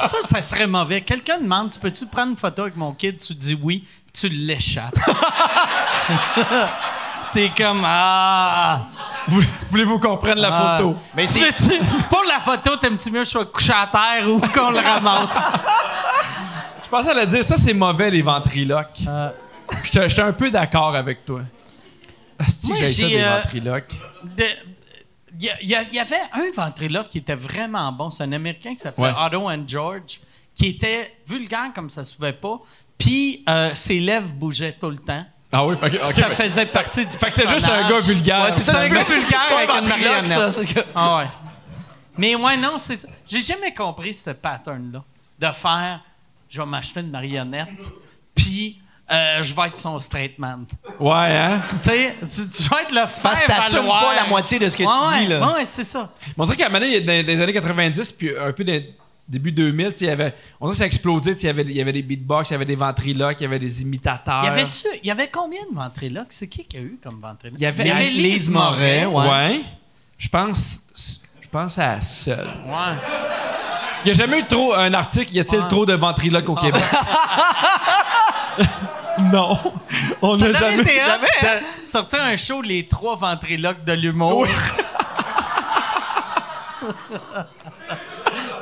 Ça, 0.06 0.16
ça 0.24 0.40
serait 0.40 0.66
mauvais. 0.66 1.02
Quelqu'un 1.02 1.38
demande, 1.38 1.70
tu 1.70 1.78
peux-tu 1.78 2.06
prendre 2.06 2.30
une 2.30 2.36
photo 2.38 2.62
avec 2.62 2.76
mon 2.76 2.92
kid? 2.92 3.18
Tu 3.18 3.34
dis 3.34 3.58
oui, 3.60 3.84
puis 4.12 4.14
tu 4.14 4.28
l'échappes. 4.34 4.94
T'es 7.32 7.50
comme, 7.56 7.82
ah... 7.84 8.82
Vous- 9.28 9.42
Voulez-vous 9.68 9.98
qu'on 9.98 10.16
prenne 10.16 10.38
la 10.38 10.48
Ah. 10.52 10.76
photo? 10.78 10.96
Mais 11.14 11.26
veux-tu- 11.26 11.82
pour 12.08 12.22
la 12.26 12.40
photo, 12.40 12.76
t'aimes-tu 12.76 13.10
mieux 13.10 13.20
que 13.20 13.24
je 13.26 13.30
sois 13.30 13.44
couché 13.46 13.72
à 13.72 13.88
terre 13.88 14.26
ou 14.28 14.40
qu'on 14.40 14.70
le 14.70 14.78
ramasse? 14.78 15.58
Je 16.86 16.90
pensais 16.90 17.10
à 17.10 17.14
le 17.14 17.26
dire, 17.26 17.44
ça 17.44 17.56
c'est 17.56 17.74
mauvais 17.74 18.10
les 18.10 18.22
ventriloques. 18.22 19.00
Euh. 19.08 19.30
J'étais 19.82 20.20
un 20.22 20.32
peu 20.32 20.50
d'accord 20.50 20.94
avec 20.94 21.24
toi. 21.24 21.40
Moi, 22.64 22.76
j'ai 22.78 22.86
ça 22.86 23.06
des 23.08 23.18
euh, 23.20 23.36
ventriloques. 23.40 23.94
Il 25.38 25.44
y, 25.44 25.50
a- 25.50 25.60
il 25.62 25.68
y 25.68 25.74
a- 25.74 25.82
il 25.82 25.94
y 25.94 25.98
avait 25.98 26.14
un 26.32 26.50
ventriloque 26.54 27.08
qui 27.08 27.18
était 27.18 27.34
vraiment 27.34 27.90
bon. 27.92 28.08
C'est 28.10 28.22
un 28.22 28.32
Américain 28.32 28.74
qui 28.74 28.80
s'appelait 28.80 29.04
Ouais. 29.08 29.12
Otto 29.18 29.48
and 29.50 29.64
George, 29.66 30.20
qui 30.54 30.68
était 30.68 31.14
vulgaire 31.26 31.72
comme 31.74 31.90
ça 31.90 32.04
se 32.04 32.14
pouvait 32.14 32.32
pas. 32.32 32.60
Puis 32.96 33.42
euh, 33.48 33.70
ses 33.74 33.98
lèvres 34.00 34.32
bougeaient 34.34 34.72
tout 34.78 34.88
le 34.90 34.98
temps. 34.98 35.24
Ah 35.52 35.66
oui, 35.66 35.76
fait 35.76 35.90
que, 35.90 35.96
ok, 35.96 36.12
ça 36.12 36.30
faisait 36.30 36.66
partie 36.66 37.04
du 37.06 37.16
fait 37.16 37.28
que 37.28 37.34
c'est 37.34 37.48
juste 37.48 37.68
un 37.68 37.88
gars 37.88 38.00
vulgaire. 38.00 38.42
Ouais, 38.44 38.52
c'est 38.52 38.60
ça, 38.62 38.78
un 38.78 38.88
gars 38.88 39.04
plus- 39.04 39.14
vulgaire 39.20 39.46
avec 39.56 39.70
un 39.70 39.78
une 39.78 39.84
ventriloque, 39.86 40.10
marionnette. 40.12 40.28
ça, 40.38 40.52
c'est 40.52 40.66
que- 40.66 40.80
Ah 40.94 41.18
ouais. 41.18 41.26
Mais 42.18 42.34
ouais, 42.36 42.56
non, 42.56 42.78
c'est 42.78 42.96
ça. 42.96 43.08
J'ai 43.26 43.40
jamais 43.40 43.74
compris 43.74 44.14
ce 44.14 44.30
pattern-là. 44.30 45.02
De 45.38 45.46
faire, 45.52 46.00
je 46.48 46.60
vais 46.60 46.66
m'acheter 46.66 47.00
une 47.00 47.10
marionnette, 47.10 47.92
puis 48.34 48.80
euh, 49.10 49.42
je 49.42 49.54
vais 49.54 49.68
être 49.68 49.78
son 49.78 49.98
straight 49.98 50.38
man. 50.38 50.66
Ouais, 50.98 51.12
hein? 51.36 51.60
tu 51.82 51.90
sais, 51.90 52.16
tu, 52.20 52.48
tu 52.50 52.62
vas 52.68 52.82
être 52.82 52.90
le 52.92 53.06
faire 53.06 53.20
Parce 53.22 53.40
que 53.42 53.46
t'assumes 53.46 53.86
pas 53.86 54.14
la 54.16 54.24
moitié 54.26 54.58
de 54.58 54.68
ce 54.68 54.76
que 54.76 54.82
tu 54.82 54.88
Ouais, 54.88 55.24
dis, 55.24 55.26
là. 55.28 55.54
Ouais, 55.54 55.64
c'est 55.64 55.84
ça. 55.84 56.12
Mais 56.26 56.34
on 56.38 56.44
dirait 56.44 56.56
qu'à 56.56 56.66
un 56.66 56.68
moment 56.70 56.80
donné, 56.80 57.00
dans, 57.00 57.22
dans 57.22 57.26
les 57.32 57.40
années 57.40 57.52
90, 57.52 58.12
puis 58.12 58.36
un 58.36 58.52
peu 58.52 58.64
dans 58.64 58.82
début 59.28 59.52
2000, 59.52 59.86
tu 59.92 59.98
sais, 59.98 60.04
il 60.04 60.08
y 60.08 60.10
avait, 60.10 60.34
on 60.60 60.66
dirait 60.66 60.72
que 60.72 60.78
ça 60.78 60.84
a 60.84 60.86
explosé. 60.86 61.34
tu 61.34 61.40
sais, 61.40 61.46
Il 61.46 61.46
y 61.46 61.50
avait, 61.50 61.62
il 61.62 61.76
y 61.76 61.80
avait 61.80 61.92
des 61.92 62.02
beatbox, 62.02 62.50
il 62.50 62.52
y 62.52 62.56
avait 62.56 62.64
des 62.64 62.76
ventriloques, 62.76 63.36
il 63.40 63.44
y 63.44 63.46
avait 63.46 63.58
des 63.60 63.82
imitateurs. 63.82 64.44
Y 64.44 64.48
avait-tu, 64.48 64.86
il 65.02 65.06
y 65.06 65.10
avait 65.10 65.28
combien 65.28 65.60
de 65.70 65.74
ventriloques? 65.76 66.28
C'est 66.30 66.48
qui 66.48 66.64
qui 66.64 66.76
a 66.76 66.80
eu 66.80 66.98
comme 67.02 67.20
ventriloque? 67.20 67.58
Il 67.60 67.62
y 67.62 67.66
avait, 67.66 68.10
Lise 68.10 68.50
Moret. 68.50 69.06
ouais. 69.06 69.28
Ouais. 69.28 69.60
Je 70.18 70.28
pense, 70.28 70.80
je 71.40 71.48
pense 71.48 71.78
à 71.78 71.86
la 71.96 72.00
seule. 72.00 72.46
Ouais. 72.66 72.96
Il 74.04 74.06
n'y 74.06 74.10
a 74.10 74.14
jamais 74.14 74.40
eu 74.40 74.46
trop 74.46 74.74
un 74.74 74.94
article, 74.94 75.34
y 75.34 75.40
a-t-il 75.40 75.66
trop 75.68 75.86
de 75.86 75.94
ventriloques 75.94 76.48
au 76.48 76.54
Québec? 76.54 76.82
non. 79.32 79.58
On 80.22 80.36
n'a 80.36 80.52
jamais. 80.52 80.82
été 80.82 81.00
jamais, 81.04 81.28
de 81.42 81.86
sortir 81.86 82.22
un 82.22 82.36
show 82.36 82.62
Les 82.62 82.86
trois 82.86 83.16
ventriloques 83.16 83.84
de 83.84 83.92
l'humour. 83.92 84.46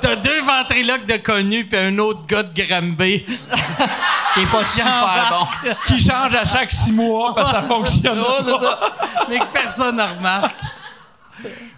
T'as 0.00 0.16
deux 0.16 0.42
ventriloques 0.42 1.06
de 1.06 1.16
connus 1.16 1.66
puis 1.66 1.78
un 1.78 1.98
autre 1.98 2.26
gars 2.26 2.42
de 2.42 2.62
Granby. 2.62 3.24
Qui 4.34 4.40
est 4.40 4.50
pas 4.50 4.64
super 4.64 5.30
bon. 5.30 5.46
Qui 5.86 5.98
change 5.98 6.34
à 6.34 6.44
chaque 6.44 6.72
six 6.72 6.92
mois 6.92 7.34
parce 7.34 7.50
que 7.50 7.56
ça 7.56 7.62
fonctionne. 7.62 8.22
Pas. 8.22 8.44
ça. 8.44 8.80
Mais 9.28 9.38
que 9.38 9.46
personne 9.52 9.96
ne 9.96 10.02
remarque. 10.02 10.56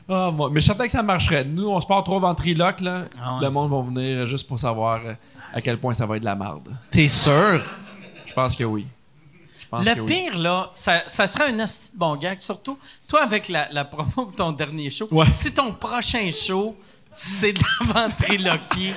Ah, 0.09 0.31
moi, 0.33 0.51
mais 0.53 0.61
je 0.61 0.67
sentais 0.67 0.87
que 0.87 0.93
ça 0.93 1.03
marcherait. 1.03 1.45
Nous, 1.45 1.69
on 1.69 1.81
se 1.81 1.87
part 1.87 2.05
trop 2.05 2.21
ventriloques, 2.21 2.81
là. 2.81 3.05
Ah 3.21 3.35
ouais. 3.35 3.43
Le 3.43 3.51
monde 3.51 3.71
va 3.71 3.81
venir 3.83 4.27
juste 4.27 4.47
pour 4.47 4.59
savoir 4.59 5.01
euh, 5.05 5.15
à 5.53 5.61
quel 5.61 5.79
point 5.79 5.95
ça 5.95 6.07
va 6.07 6.17
être 6.17 6.23
de 6.23 6.27
la 6.27 6.37
marde. 6.37 6.69
T'es 6.91 7.09
sûr? 7.09 7.63
Je 8.25 8.33
pense 8.33 8.55
que 8.55 8.65
oui. 8.65 8.87
Le 9.73 9.95
que 9.95 10.01
oui. 10.01 10.07
pire, 10.07 10.39
là, 10.39 10.71
ça, 10.75 11.03
ça 11.07 11.27
serait 11.27 11.51
un 11.53 11.59
asti 11.59 11.93
de 11.93 11.99
bon 11.99 12.17
gag. 12.17 12.41
Surtout, 12.41 12.79
toi, 13.09 13.23
avec 13.23 13.49
la, 13.49 13.69
la 13.73 13.85
promo 13.85 14.11
pour 14.13 14.35
ton 14.35 14.53
dernier 14.53 14.91
show. 14.91 15.09
Ouais. 15.11 15.27
Si 15.33 15.53
ton 15.53 15.73
prochain 15.73 16.31
show, 16.31 16.77
c'est 17.13 17.53
de 17.53 17.61
la 17.61 18.09
ventriloquie. 18.09 18.95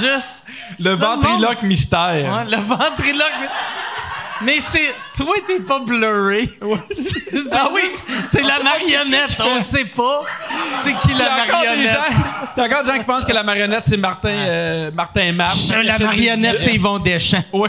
Juste. 0.00 0.46
Le 0.78 0.90
ventriloque 0.94 1.62
mystère. 1.62 2.32
Ouais, 2.32 2.44
le 2.44 2.62
ventriloque. 2.62 3.50
Mais 4.42 4.60
c'est. 4.60 4.94
Toi, 5.16 5.34
t'es 5.46 5.60
pas 5.60 5.80
blurry. 5.80 6.48
C'est 6.92 7.40
Ah 7.52 7.68
oui. 7.72 7.82
C'est 8.26 8.42
la 8.42 8.60
marionnette. 8.62 9.38
On 9.40 9.60
sait 9.60 9.84
pas 9.84 10.22
c'est 10.70 10.92
qui 10.98 11.10
Il 11.12 11.18
y, 11.18 11.22
a 11.22 11.24
la 11.36 11.44
encore 11.44 11.60
des 11.60 11.66
marionnette. 11.68 11.90
gens, 11.92 12.02
il 12.56 12.60
y 12.60 12.62
a 12.62 12.66
encore 12.66 12.82
des 12.84 12.90
gens 12.92 12.98
qui 12.98 13.04
pensent 13.04 13.24
que 13.24 13.32
la 13.32 13.42
marionnette, 13.44 13.84
c'est 13.86 13.96
Martin, 13.96 14.28
euh, 14.30 14.90
Martin. 14.90 15.32
Je- 15.32 15.86
La 15.86 15.98
marionnette, 15.98 16.58
c'est 16.60 16.74
Yvon 16.74 16.98
Deschamps. 16.98 17.44
Oui. 17.52 17.68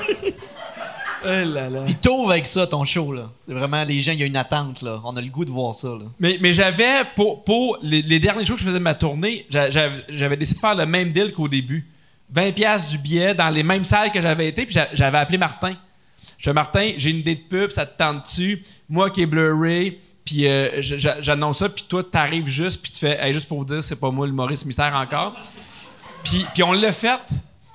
Eh 1.24 1.45
là 1.45 1.70
là. 1.70 1.82
Puis 1.86 1.95
t'ouvres 1.95 2.32
avec 2.32 2.45
ça, 2.47 2.66
ton 2.68 2.84
show, 2.84 3.13
là. 3.13 3.30
C'est 3.45 3.53
vraiment, 3.53 3.84
les 3.84 3.99
gens, 3.99 4.11
il 4.13 4.20
y 4.20 4.24
a 4.24 4.26
une 4.26 4.36
attente, 4.38 4.82
là. 4.82 4.99
On 5.03 5.16
a 5.16 5.22
le 5.22 5.28
goût 5.30 5.45
de 5.45 5.51
voir 5.51 5.74
ça, 5.76 5.89
là. 5.89 6.05
Mais, 6.20 6.38
mais 6.41 6.53
j'avais, 6.53 7.03
pour, 7.16 7.43
pour 7.43 7.78
les, 7.82 8.01
les 8.01 8.20
derniers 8.20 8.43
shows 8.45 8.55
que 8.55 8.61
je 8.61 8.66
faisais 8.66 8.80
de 8.80 8.84
ma 8.84 8.95
tournée, 8.95 9.45
j'a- 9.49 9.70
j'avais 9.70 10.38
décidé 10.38 10.57
de 10.57 10.61
faire 10.61 10.76
le 10.76 10.86
même 10.86 11.11
deal 11.11 11.32
qu'au 11.34 11.47
début. 11.47 11.88
20$ 12.34 12.53
piastres 12.53 12.89
du 12.91 12.97
billet 12.97 13.36
dans 13.36 13.49
les 13.49 13.61
mêmes 13.63 13.86
salles 13.86 14.11
que 14.11 14.20
j'avais 14.20 14.47
été, 14.47 14.66
puis 14.66 14.74
j'a- 14.74 14.89
j'avais 14.93 15.20
appelé 15.20 15.38
Martin. 15.38 15.76
Je 16.38 16.43
fais 16.45 16.53
Martin, 16.53 16.91
j'ai 16.97 17.11
une 17.11 17.17
idée 17.17 17.36
de 17.36 17.41
pub, 17.41 17.71
ça 17.71 17.86
te 17.86 17.97
tente-tu? 17.97 18.61
Moi 18.89 19.09
qui 19.09 19.21
est 19.21 19.25
blurry, 19.25 19.99
puis 20.25 20.47
euh, 20.47 20.81
j'annonce 20.81 21.59
ça, 21.59 21.69
puis 21.69 21.86
toi, 21.88 22.03
t'arrives 22.03 22.47
juste, 22.47 22.81
puis 22.81 22.91
tu 22.91 22.99
fais, 22.99 23.17
Hey, 23.21 23.33
juste 23.33 23.47
pour 23.47 23.59
vous 23.59 23.65
dire, 23.65 23.83
c'est 23.83 23.99
pas 23.99 24.11
moi 24.11 24.25
le 24.25 24.33
Maurice 24.33 24.65
Mystère 24.65 24.93
encore. 24.95 25.36
Puis, 26.23 26.45
puis 26.53 26.63
on 26.63 26.73
l'a 26.73 26.91
fait. 26.91 27.19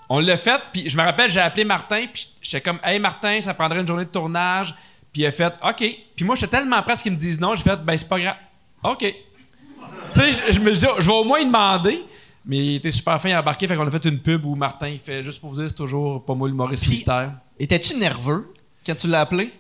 On 0.08 0.18
l'a 0.18 0.36
fait, 0.36 0.60
puis 0.72 0.90
je 0.90 0.96
me 0.96 1.02
rappelle, 1.02 1.30
j'ai 1.30 1.38
appelé 1.38 1.64
Martin, 1.64 2.06
puis 2.12 2.28
j'étais 2.42 2.60
comme, 2.60 2.80
hey 2.82 2.98
Martin, 2.98 3.40
ça 3.40 3.54
prendrait 3.54 3.80
une 3.80 3.86
journée 3.86 4.04
de 4.04 4.10
tournage. 4.10 4.74
Puis 5.12 5.22
il 5.22 5.26
a 5.26 5.30
fait, 5.30 5.52
OK. 5.62 5.84
Puis 6.16 6.24
moi, 6.24 6.34
j'étais 6.34 6.58
tellement 6.58 6.82
prêt 6.82 6.92
à 6.92 6.96
ce 6.96 7.04
qu'ils 7.04 7.12
me 7.12 7.16
disent 7.16 7.40
non, 7.40 7.54
j'ai 7.54 7.62
fait, 7.62 7.76
ben 7.76 7.96
c'est 7.96 8.08
pas 8.08 8.18
grave. 8.18 8.36
OK. 8.82 8.98
Tu 10.12 10.32
sais, 10.32 10.52
je, 10.52 10.58
me 10.58 10.72
dis, 10.72 10.86
je 10.98 11.06
vais 11.06 11.12
au 11.12 11.24
moins 11.24 11.44
demander. 11.44 12.04
Mais 12.44 12.56
il 12.56 12.74
était 12.76 12.90
super 12.90 13.20
fin, 13.20 13.28
il 13.28 13.32
a 13.34 13.40
embarqué, 13.40 13.68
fait 13.68 13.76
qu'on 13.76 13.86
a 13.86 13.90
fait 13.90 14.04
une 14.06 14.18
pub 14.18 14.44
où 14.46 14.56
Martin, 14.56 14.88
il 14.88 14.98
fait, 14.98 15.22
juste 15.22 15.40
pour 15.40 15.50
vous 15.50 15.60
dire, 15.60 15.68
c'est 15.68 15.76
toujours 15.76 16.24
pas 16.24 16.34
moi 16.34 16.48
le 16.48 16.54
Maurice 16.54 16.88
Mystère. 16.88 17.34
Étais-tu 17.60 17.96
nerveux 17.96 18.52
quand 18.84 18.94
tu 18.96 19.06
l'as 19.06 19.20
appelé? 19.20 19.52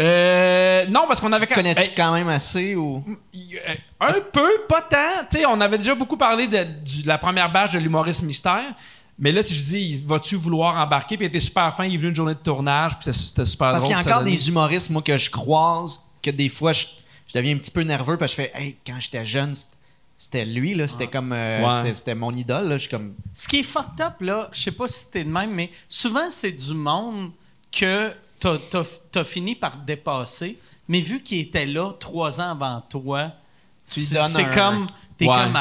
Euh, 0.00 0.86
non, 0.86 1.04
parce 1.06 1.20
qu'on 1.20 1.30
avait 1.32 1.46
Tu 1.46 1.52
connais-tu 1.52 1.82
Hey, 1.82 1.90
quand 1.94 2.12
même 2.14 2.28
assez 2.28 2.74
ou? 2.74 3.04
euh, 3.06 3.74
un 4.00 4.12
peu, 4.32 4.48
pas 4.66 4.80
tant. 4.82 5.26
Tu 5.30 5.38
sais, 5.38 5.46
on 5.46 5.60
avait 5.60 5.76
déjà 5.76 5.94
beaucoup 5.94 6.16
parlé 6.16 6.48
de, 6.48 6.64
du- 6.64 7.02
de 7.02 7.08
la 7.08 7.18
première 7.18 7.52
batch 7.52 7.72
de 7.74 7.78
l'humoriste 7.80 8.22
mystère. 8.22 8.72
Mais 9.18 9.32
là, 9.32 9.44
tu 9.44 9.52
je 9.52 9.62
dis, 9.62 10.02
vas-tu 10.06 10.36
vouloir 10.36 10.76
embarquer? 10.82 11.18
Puis 11.18 11.26
il 11.26 11.28
était 11.28 11.40
super 11.40 11.74
fin, 11.76 11.84
il 11.84 11.94
est 11.94 11.98
venu 11.98 12.08
une 12.08 12.16
journée 12.16 12.32
de 12.34 12.38
tournage, 12.38 12.92
puis 12.98 13.12
c'était- 13.12 13.18
c'était 13.18 13.44
super 13.44 13.72
Parce 13.72 13.84
drôle. 13.84 13.88
qu'il 13.94 13.98
y 13.98 14.00
a 14.00 14.04
ça 14.04 14.10
encore 14.10 14.22
donnait- 14.24 14.34
des 14.36 14.48
humoristes, 14.48 14.88
moi, 14.88 15.02
que 15.02 15.18
je 15.18 15.30
croise, 15.30 16.00
que 16.22 16.30
des 16.30 16.48
fois, 16.48 16.72
je, 16.72 16.86
je 17.26 17.34
deviens 17.34 17.54
un 17.54 17.58
petit 17.58 17.70
peu 17.70 17.82
nerveux 17.82 18.16
parce 18.16 18.34
que 18.34 18.42
je 18.42 18.48
fais, 18.48 18.58
hey, 18.58 18.76
quand 18.86 18.98
j'étais 18.98 19.26
jeune, 19.26 19.52
c't- 19.52 19.74
c'était 20.16 20.46
lui, 20.46 20.74
là. 20.74 20.88
C'était 20.88 21.08
comme. 21.08 21.32
euh, 21.34 21.62
Ouais. 21.62 21.72
c'était- 21.82 21.94
C'était 21.96 22.14
mon 22.14 22.34
idole, 22.34 22.68
là. 22.70 22.76
Je 22.78 22.82
suis 22.82 22.90
comme. 22.90 23.14
Ce 23.34 23.46
qui 23.46 23.58
est 23.60 23.62
fucked 23.64 24.00
up, 24.00 24.14
là, 24.20 24.48
je 24.52 24.62
sais 24.62 24.70
pas 24.72 24.88
si 24.88 25.10
t'es 25.10 25.24
de 25.24 25.28
même, 25.30 25.50
mais 25.52 25.70
souvent, 25.86 26.30
c'est 26.30 26.52
du 26.52 26.72
monde 26.72 27.32
que 27.72 28.12
t'as 28.38 28.56
as, 29.14 29.24
fini 29.24 29.54
par 29.54 29.76
dépasser, 29.76 30.58
mais 30.88 31.00
vu 31.00 31.22
qu'il 31.22 31.38
était 31.40 31.66
là 31.66 31.92
trois 31.98 32.40
ans 32.40 32.50
avant 32.52 32.80
toi, 32.88 33.32
Tu 33.90 34.00
c'est 34.00 34.18
un- 34.18 34.44
comme. 34.54 34.86
T'es 35.18 35.26
Ouais. 35.28 35.36
comme 35.36 35.52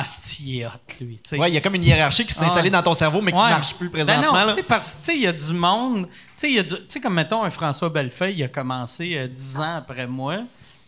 lui. 1.01 1.19
tu. 1.21 1.35
Ouais, 1.35 1.51
il 1.51 1.53
y 1.53 1.57
a 1.57 1.61
comme 1.61 1.75
une 1.75 1.83
hiérarchie 1.83 2.25
qui 2.25 2.33
s'est 2.33 2.39
Ah 2.43 2.45
installée 2.45 2.69
dans 2.69 2.81
ton 2.81 2.93
cerveau, 2.93 3.19
mais 3.19 3.33
qui 3.33 3.37
Ouais. 3.37 3.49
marche 3.49 3.73
plus 3.75 3.89
Ben 3.89 4.05
présentement, 4.05 4.31
non, 4.31 4.45
là. 4.45 4.55
tu 4.55 4.63
parce 4.63 4.93
que, 4.93 4.99
tu 4.99 5.03
sais, 5.05 5.15
il 5.17 5.21
y 5.23 5.27
a 5.27 5.33
du 5.33 5.51
monde. 5.51 6.07
Tu 6.37 6.55
sais, 6.55 6.65
tu 6.87 7.01
comme 7.01 7.15
mettons 7.15 7.43
un 7.43 7.49
François 7.49 7.89
Bellefeuille, 7.89 8.35
il 8.37 8.43
a 8.43 8.47
commencé 8.47 9.17
euh, 9.17 9.27
dix 9.27 9.57
ans 9.57 9.75
après 9.79 10.07
moi, 10.07 10.37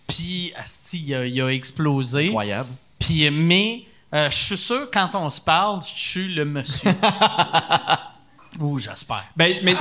puis 0.08 0.54
asti, 0.56 1.04
il 1.06 1.16
a, 1.16 1.26
il 1.26 1.42
a 1.42 1.50
explosé. 1.50 2.28
Incroyable. 2.28 2.70
Puis, 2.98 3.30
mais 3.30 3.84
euh, 4.14 4.30
je 4.32 4.36
suis 4.38 4.58
sûr, 4.58 4.90
quand 4.90 5.16
on 5.16 5.30
se 5.30 5.42
parle, 5.42 5.82
je 5.82 6.00
suis 6.00 6.34
le 6.34 6.46
monsieur. 6.46 6.94
Ou 8.60 8.78
j'espère. 8.78 9.26
Ben, 9.36 9.58
mais. 9.64 9.76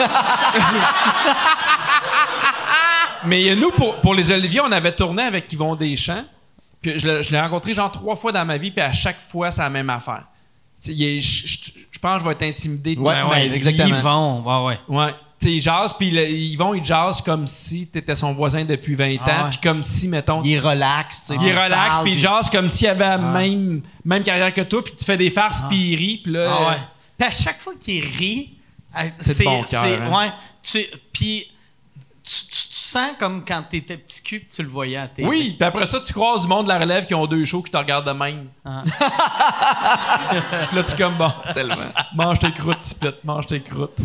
mais 3.26 3.50
euh, 3.50 3.54
nous, 3.56 3.70
pour, 3.72 3.96
pour 4.00 4.14
les 4.14 4.30
Oliviers, 4.30 4.60
on 4.60 4.72
avait 4.72 4.92
tourné 4.94 5.22
avec 5.22 5.52
Yvon 5.52 5.74
Deschamps. 5.76 6.24
Puis 6.80 6.98
je, 6.98 7.06
l'ai- 7.06 7.22
je 7.22 7.30
l'ai 7.32 7.40
rencontré 7.40 7.74
genre 7.74 7.90
trois 7.92 8.16
fois 8.16 8.32
dans 8.32 8.44
ma 8.44 8.56
vie, 8.56 8.70
puis 8.70 8.80
à 8.80 8.92
chaque 8.92 9.20
fois, 9.20 9.50
c'est 9.50 9.60
la 9.62 9.68
même 9.70 9.90
affaire. 9.90 10.24
Je 10.82 10.92
je- 10.92 11.70
je 11.90 11.98
pense 11.98 12.14
que 12.16 12.20
je 12.20 12.24
vais 12.24 12.32
être 12.32 12.42
intimidé 12.44 12.94
de 12.96 13.00
Ouais, 13.00 13.14
ma 13.22 13.28
ouais, 13.28 13.48
vie. 13.48 13.54
exactement. 13.56 13.98
Yvon, 13.98 14.42
ouais, 14.66 14.78
ouais. 14.88 14.96
Ouais. 14.96 15.14
Tu 15.38 15.46
sais, 15.48 15.54
il 15.54 15.60
jase, 15.60 15.92
puis 15.94 16.08
Yvon, 16.08 16.72
il 16.74 16.84
jase 16.84 17.20
comme 17.22 17.46
si 17.46 17.86
t'étais 17.88 18.14
son 18.14 18.32
voisin 18.34 18.64
depuis 18.64 18.94
20 18.94 19.14
ans, 19.16 19.18
Ah 19.26 19.44
ouais. 19.44 19.50
puis 19.50 19.58
comme 19.62 19.82
si, 19.82 20.08
mettons, 20.08 20.42
Il 20.42 20.52
est 20.52 20.58
relax, 20.58 21.22
tu 21.22 21.26
sais. 21.34 21.38
il 21.40 21.48
est 21.48 21.52
relax, 21.64 21.98
puis 22.02 22.12
il 22.12 22.18
jase 22.18 22.48
comme 22.50 22.68
s'il 22.70 22.86
avait 22.88 23.06
la 23.08 23.18
même, 23.18 23.82
même 24.04 24.22
carrière 24.22 24.52
que 24.54 24.60
toi, 24.62 24.82
puis 24.84 24.94
tu 24.98 25.04
fais 25.04 25.16
des 25.18 25.30
farces, 25.30 25.62
puis 25.68 25.92
il 25.92 25.96
rit, 25.96 26.20
puis 26.22 26.32
là... 26.32 26.46
Ah 26.50 26.68
ouais. 26.70 26.76
Puis 27.18 27.28
à 27.28 27.30
chaque 27.30 27.58
fois 27.58 27.72
qu'il 27.78 28.02
rit, 28.04 28.52
euh, 28.52 28.59
C'est 29.18 29.38
de 29.41 29.45
bon 29.45 29.62
cœur, 29.62 29.82
c'est- 29.84 29.97
hein. 29.97 30.11
Ouais. 30.16 30.32
Tu, 30.62 30.84
puis 31.12 31.47
tu, 32.22 32.47
tu- 32.47 32.68
tu 32.68 32.74
sens 32.76 33.11
comme 33.18 33.45
quand 33.45 33.62
t'étais 33.70 33.97
petit 33.97 34.22
cul, 34.22 34.47
tu 34.49 34.62
le 34.62 34.68
voyais 34.68 34.97
à 34.97 35.07
télé. 35.09 35.26
Oui, 35.28 35.55
puis 35.59 35.66
après 35.66 35.86
ça, 35.86 36.01
tu 36.01 36.12
croises 36.12 36.43
du 36.43 36.49
monde 36.49 36.64
de 36.64 36.68
la 36.70 36.78
relève 36.78 37.07
qui 37.07 37.14
ont 37.14 37.26
deux 37.26 37.45
shows 37.45 37.62
qui 37.62 37.70
te 37.70 37.76
regardent 37.76 38.07
de 38.07 38.12
même. 38.12 38.49
Ah. 38.64 38.82
Puis 40.68 40.76
là, 40.76 40.82
tu 40.84 40.95
es 40.95 40.97
comme, 40.97 41.14
bon, 41.16 41.32
Tellement. 41.55 41.74
mange 42.14 42.38
tes 42.38 42.53
croûtes, 42.53 42.80
Tipette, 42.80 43.24
mange 43.24 43.47
tes 43.47 43.61
croûtes. 43.61 43.97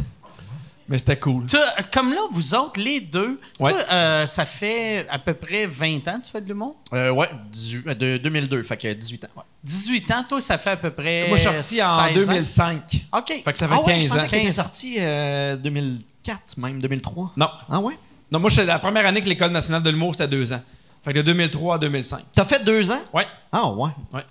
Mais 0.87 0.99
c'était 0.99 1.17
cool. 1.17 1.45
Tu- 1.47 1.57
comme 1.91 2.11
là, 2.13 2.19
vous 2.31 2.53
autres, 2.53 2.79
les 2.79 2.99
deux, 3.01 3.39
Ouais. 3.59 3.71
toi, 3.71 3.81
euh, 3.91 4.27
ça 4.27 4.45
fait 4.45 5.07
à 5.09 5.17
peu 5.17 5.33
près 5.33 5.65
20 5.65 6.07
ans 6.07 6.19
que 6.19 6.25
tu 6.25 6.31
fais 6.31 6.41
de 6.41 6.47
l'humour? 6.47 6.75
Euh, 6.93 7.09
ouais, 7.11 7.27
18 7.51 7.87
euh, 7.87 7.95
de 7.95 8.17
2002, 8.17 8.61
fait 8.61 8.77
que 8.77 8.93
18 8.93 9.25
ans. 9.25 9.29
Ouais. 9.35 9.43
18 9.63 10.11
ans, 10.11 10.23
toi, 10.29 10.39
ça 10.41 10.59
fait 10.59 10.69
à 10.71 10.77
peu 10.77 10.91
près. 10.91 11.27
Moi, 11.27 11.37
je 11.37 11.41
suis 11.41 11.51
sorti 11.53 11.81
en 11.83 11.95
16 12.07 12.11
ans. 12.11 12.13
2005. 12.13 13.05
OK. 13.17 13.27
Fait 13.43 13.51
que 13.51 13.57
ça 13.57 13.67
fait 13.67 13.73
Ah 13.75 13.79
ouais, 13.79 13.85
15 13.85 14.03
je 14.03 14.07
pensais 14.09 14.19
ans. 14.21 14.25
que 14.25 14.29
t'étais 14.29 14.51
sorti 14.51 14.95
euh, 14.99 15.55
2004, 15.55 16.57
même 16.57 16.79
2003. 16.79 17.31
Non. 17.35 17.49
Ah 17.69 17.79
ouais? 17.79 17.97
Non, 18.31 18.39
moi, 18.39 18.49
c'est 18.51 18.65
la 18.65 18.77
première 18.79 19.05
année 19.07 19.21
que 19.21 19.27
l'École 19.29 19.51
nationale 19.51 19.81
de 19.81 19.89
l'humour, 19.89 20.13
c'était 20.13 20.27
deux 20.27 20.51
ans. 20.53 20.61
Fait 21.03 21.13
que 21.13 21.17
de 21.19 21.23
2003 21.23 21.75
à 21.75 21.77
2005. 21.79 22.25
T'as 22.33 22.45
fait 22.45 22.63
deux 22.63 22.91
ans? 22.91 23.01
Ouais, 23.13 23.25
Ah 23.51 23.69
ouais. 23.71 23.89
ouais. 24.13 24.21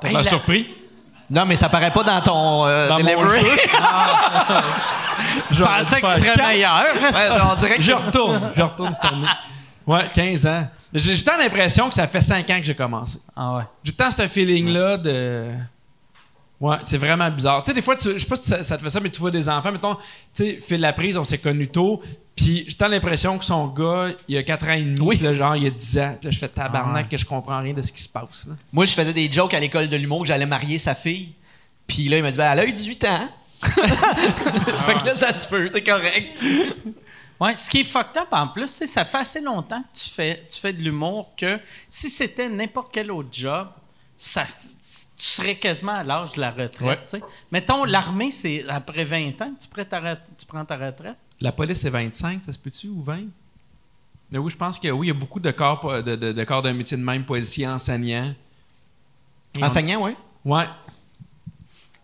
T'as 0.00 0.08
Hey, 0.08 0.14
la- 0.14 0.22
surpris? 0.24 0.68
Non, 1.30 1.44
mais 1.46 1.56
ça 1.56 1.68
paraît 1.68 1.90
pas 1.90 2.02
dans 2.04 2.20
ton 2.20 2.66
euh, 2.66 2.88
Dans 2.88 2.98
mon 2.98 3.04
delivery. 3.04 3.40
jeu. 3.40 3.56
Je 5.50 5.64
pensais 5.64 6.00
que 6.00 6.14
tu 6.14 6.24
serais 6.24 6.46
meilleur. 6.46 6.76
Ouais, 6.76 7.40
on 7.52 7.54
dirait 7.56 7.76
que 7.76 7.82
Je 7.82 7.92
retourne. 7.92 8.52
Je 8.54 8.62
retourne 8.62 8.94
cette 8.94 9.04
année. 9.04 9.26
Ouais, 9.86 10.08
15 10.12 10.46
ans. 10.46 10.68
J'ai 10.92 11.22
tant 11.24 11.36
l'impression 11.36 11.88
que 11.88 11.94
ça 11.94 12.06
fait 12.06 12.20
5 12.20 12.48
ans 12.50 12.58
que 12.58 12.64
j'ai 12.64 12.74
commencé. 12.74 13.18
Ah 13.36 13.54
ouais. 13.54 13.62
J'ai 13.84 13.92
tant 13.92 14.10
ce 14.10 14.26
feeling-là 14.28 14.96
de. 14.98 15.50
Ouais, 16.60 16.76
c'est 16.84 16.96
vraiment 16.96 17.30
bizarre. 17.30 17.62
Tu 17.62 17.66
sais, 17.66 17.74
des 17.74 17.82
fois, 17.82 17.96
tu- 17.96 18.12
je 18.12 18.18
sais 18.18 18.26
pas 18.26 18.36
si 18.36 18.48
ça, 18.48 18.64
ça 18.64 18.78
te 18.78 18.82
fait 18.82 18.88
ça, 18.90 18.98
mais 19.00 19.10
tu 19.10 19.20
vois 19.20 19.30
des 19.30 19.46
enfants, 19.48 19.70
mettons, 19.72 19.94
tu 19.94 20.00
sais, 20.32 20.58
Phil 20.60 20.80
Laprise, 20.80 21.18
on 21.18 21.24
s'est 21.24 21.36
connus 21.38 21.68
tôt, 21.68 22.00
puis 22.34 22.64
j'ai 22.66 22.74
tant 22.76 22.88
l'impression 22.88 23.36
que 23.38 23.44
son 23.44 23.66
gars, 23.68 24.08
il 24.26 24.36
a 24.38 24.42
4 24.42 24.66
ans 24.68 24.72
et 24.72 24.82
demi, 24.82 24.98
Oui. 25.02 25.16
puis 25.16 25.24
là, 25.26 25.34
genre, 25.34 25.54
il 25.54 25.66
a 25.66 25.70
10 25.70 25.98
ans, 25.98 26.16
puis 26.18 26.26
là, 26.28 26.30
je 26.30 26.38
fais 26.38 26.48
tabarnak 26.48 26.94
Ah 26.94 27.02
ouais. 27.02 27.08
que 27.10 27.18
je 27.18 27.26
comprends 27.26 27.58
rien 27.60 27.74
de 27.74 27.82
ce 27.82 27.92
qui 27.92 28.02
se 28.02 28.08
passe, 28.08 28.46
là. 28.48 28.54
Moi, 28.72 28.86
je 28.86 28.92
faisais 28.94 29.12
des 29.12 29.30
jokes 29.30 29.52
à 29.52 29.60
l'école 29.60 29.88
de 29.88 29.96
l'humour 29.98 30.22
que 30.22 30.28
j'allais 30.28 30.46
marier 30.46 30.78
sa 30.78 30.94
fille. 30.94 31.32
Puis 31.86 32.08
là, 32.08 32.16
il 32.16 32.22
m'a 32.22 32.30
dit, 32.30 32.38
ben, 32.38 32.50
elle 32.50 32.60
a 32.60 32.64
eu 32.64 32.72
18 32.72 33.04
ans. 33.04 33.08
hein? 33.20 33.30
fait 33.62 34.94
que 34.94 35.04
là, 35.06 35.14
ça 35.14 35.32
se 35.32 35.46
peut, 35.46 35.68
c'est 35.72 35.82
correct. 35.84 36.42
Ouais, 37.38 37.54
ce 37.54 37.68
qui 37.68 37.80
est 37.80 37.84
fucked 37.84 38.16
up 38.16 38.28
en 38.32 38.48
plus, 38.48 38.68
c'est 38.68 38.86
ça 38.86 39.04
fait 39.04 39.18
assez 39.18 39.40
longtemps 39.42 39.82
que 39.82 39.98
tu 39.98 40.08
fais, 40.10 40.46
tu 40.50 40.58
fais 40.58 40.72
de 40.72 40.80
l'humour 40.82 41.32
que 41.36 41.58
si 41.90 42.08
c'était 42.08 42.48
n'importe 42.48 42.88
quel 42.92 43.10
autre 43.10 43.28
job, 43.30 43.68
ça, 44.16 44.44
tu 44.46 45.24
serais 45.24 45.56
quasiment 45.56 45.92
à 45.92 46.02
l'âge 46.04 46.32
de 46.34 46.40
la 46.40 46.50
retraite. 46.50 46.80
Ouais. 46.82 46.96
tu 47.04 47.18
sais. 47.18 47.22
Mettons, 47.52 47.84
l'armée, 47.84 48.30
c'est 48.30 48.64
après 48.68 49.04
20 49.04 49.40
ans 49.42 49.52
que 49.54 49.62
tu, 49.62 49.68
prends 49.68 49.84
ta 49.84 50.00
ret- 50.00 50.20
tu 50.38 50.46
prends 50.46 50.64
ta 50.64 50.76
retraite. 50.76 51.16
La 51.40 51.52
police, 51.52 51.80
c'est 51.80 51.90
25, 51.90 52.44
ça 52.44 52.52
se 52.52 52.58
peut-tu, 52.58 52.88
ou 52.88 53.02
20? 53.02 53.24
Mais 54.30 54.38
oui, 54.38 54.50
je 54.50 54.56
pense 54.56 54.78
que 54.78 54.88
oui, 54.88 55.06
il 55.06 55.08
y 55.08 55.10
a 55.10 55.14
beaucoup 55.14 55.38
de 55.38 55.50
corps 55.50 56.02
de, 56.02 56.16
de, 56.16 56.32
de 56.32 56.44
corps 56.44 56.62
d'un 56.62 56.72
métier 56.72 56.96
de 56.96 57.02
même, 57.02 57.24
policier, 57.24 57.66
enseignant. 57.68 58.34
Enseignant, 59.60 60.02
ouais. 60.02 60.16
Ouais. 60.44 60.66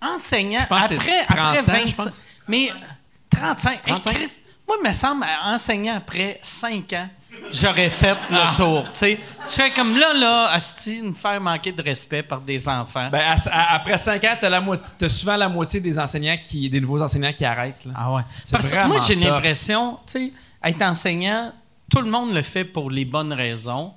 Enseignant, 0.01 0.61
Je 0.61 0.67
pense 0.67 0.83
que 0.83 0.89
c'est 0.89 0.95
après, 0.97 1.27
30 1.27 1.39
après 1.39 1.59
ans, 1.61 1.63
25. 1.65 1.87
je 1.89 1.95
pense. 1.95 2.25
Mais 2.49 2.71
35. 3.31 3.73
Hey, 3.73 3.81
35? 4.01 4.15
Chris, 4.15 4.37
moi, 4.67 4.77
il 4.83 4.89
me 4.89 4.95
semble, 4.95 5.25
enseignant 5.45 5.97
après 5.97 6.39
5 6.43 6.93
ans, 6.95 7.09
j'aurais 7.53 7.91
fait 7.91 8.17
Ah. 8.31 8.51
le 8.53 8.57
tour. 8.57 8.85
Tu 8.85 8.91
sais, 8.99 9.21
je 9.47 9.51
serais 9.53 9.71
comme 9.73 9.97
là, 9.97 10.13
là, 10.15 10.47
Asti, 10.53 11.03
me 11.03 11.13
faire 11.15 11.41
manquer 11.41 11.73
de 11.73 11.83
respect 11.83 12.23
par 12.23 12.41
des 12.41 12.69
enfants. 12.69 13.09
Ben, 13.11 13.21
à- 13.21 13.49
à- 13.51 13.75
après 13.75 13.99
5 13.99 14.23
ans, 14.25 14.37
t'as, 14.41 14.49
la 14.49 14.61
moitié, 14.61 14.95
t'as 14.99 15.09
souvent 15.09 15.37
la 15.37 15.49
moitié 15.49 15.81
des 15.81 15.99
enseignants 15.99 16.37
qui, 16.43 16.69
des 16.71 16.81
nouveaux 16.81 17.03
enseignants 17.03 17.33
qui 17.33 17.45
arrêtent, 17.45 17.85
là. 17.87 17.93
Ah 17.97 18.13
ouais. 18.13 18.23
C'est 18.45 18.53
Parce 18.53 18.71
que 18.71 18.75
vraiment 18.77 18.95
moi, 18.95 19.03
j'ai 19.07 19.15
tough. 19.17 19.25
l'impression, 19.25 19.99
tu 20.07 20.13
sais, 20.13 20.33
être 20.65 20.83
enseignant, 20.83 21.53
tout 21.91 22.01
le 22.01 22.11
monde 22.11 22.33
le 22.33 22.43
fait 22.43 22.65
pour 22.65 22.91
les 22.91 23.05
bonnes 23.05 23.33
raisons, 23.33 23.93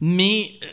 mais 0.00 0.52
euh, 0.62 0.66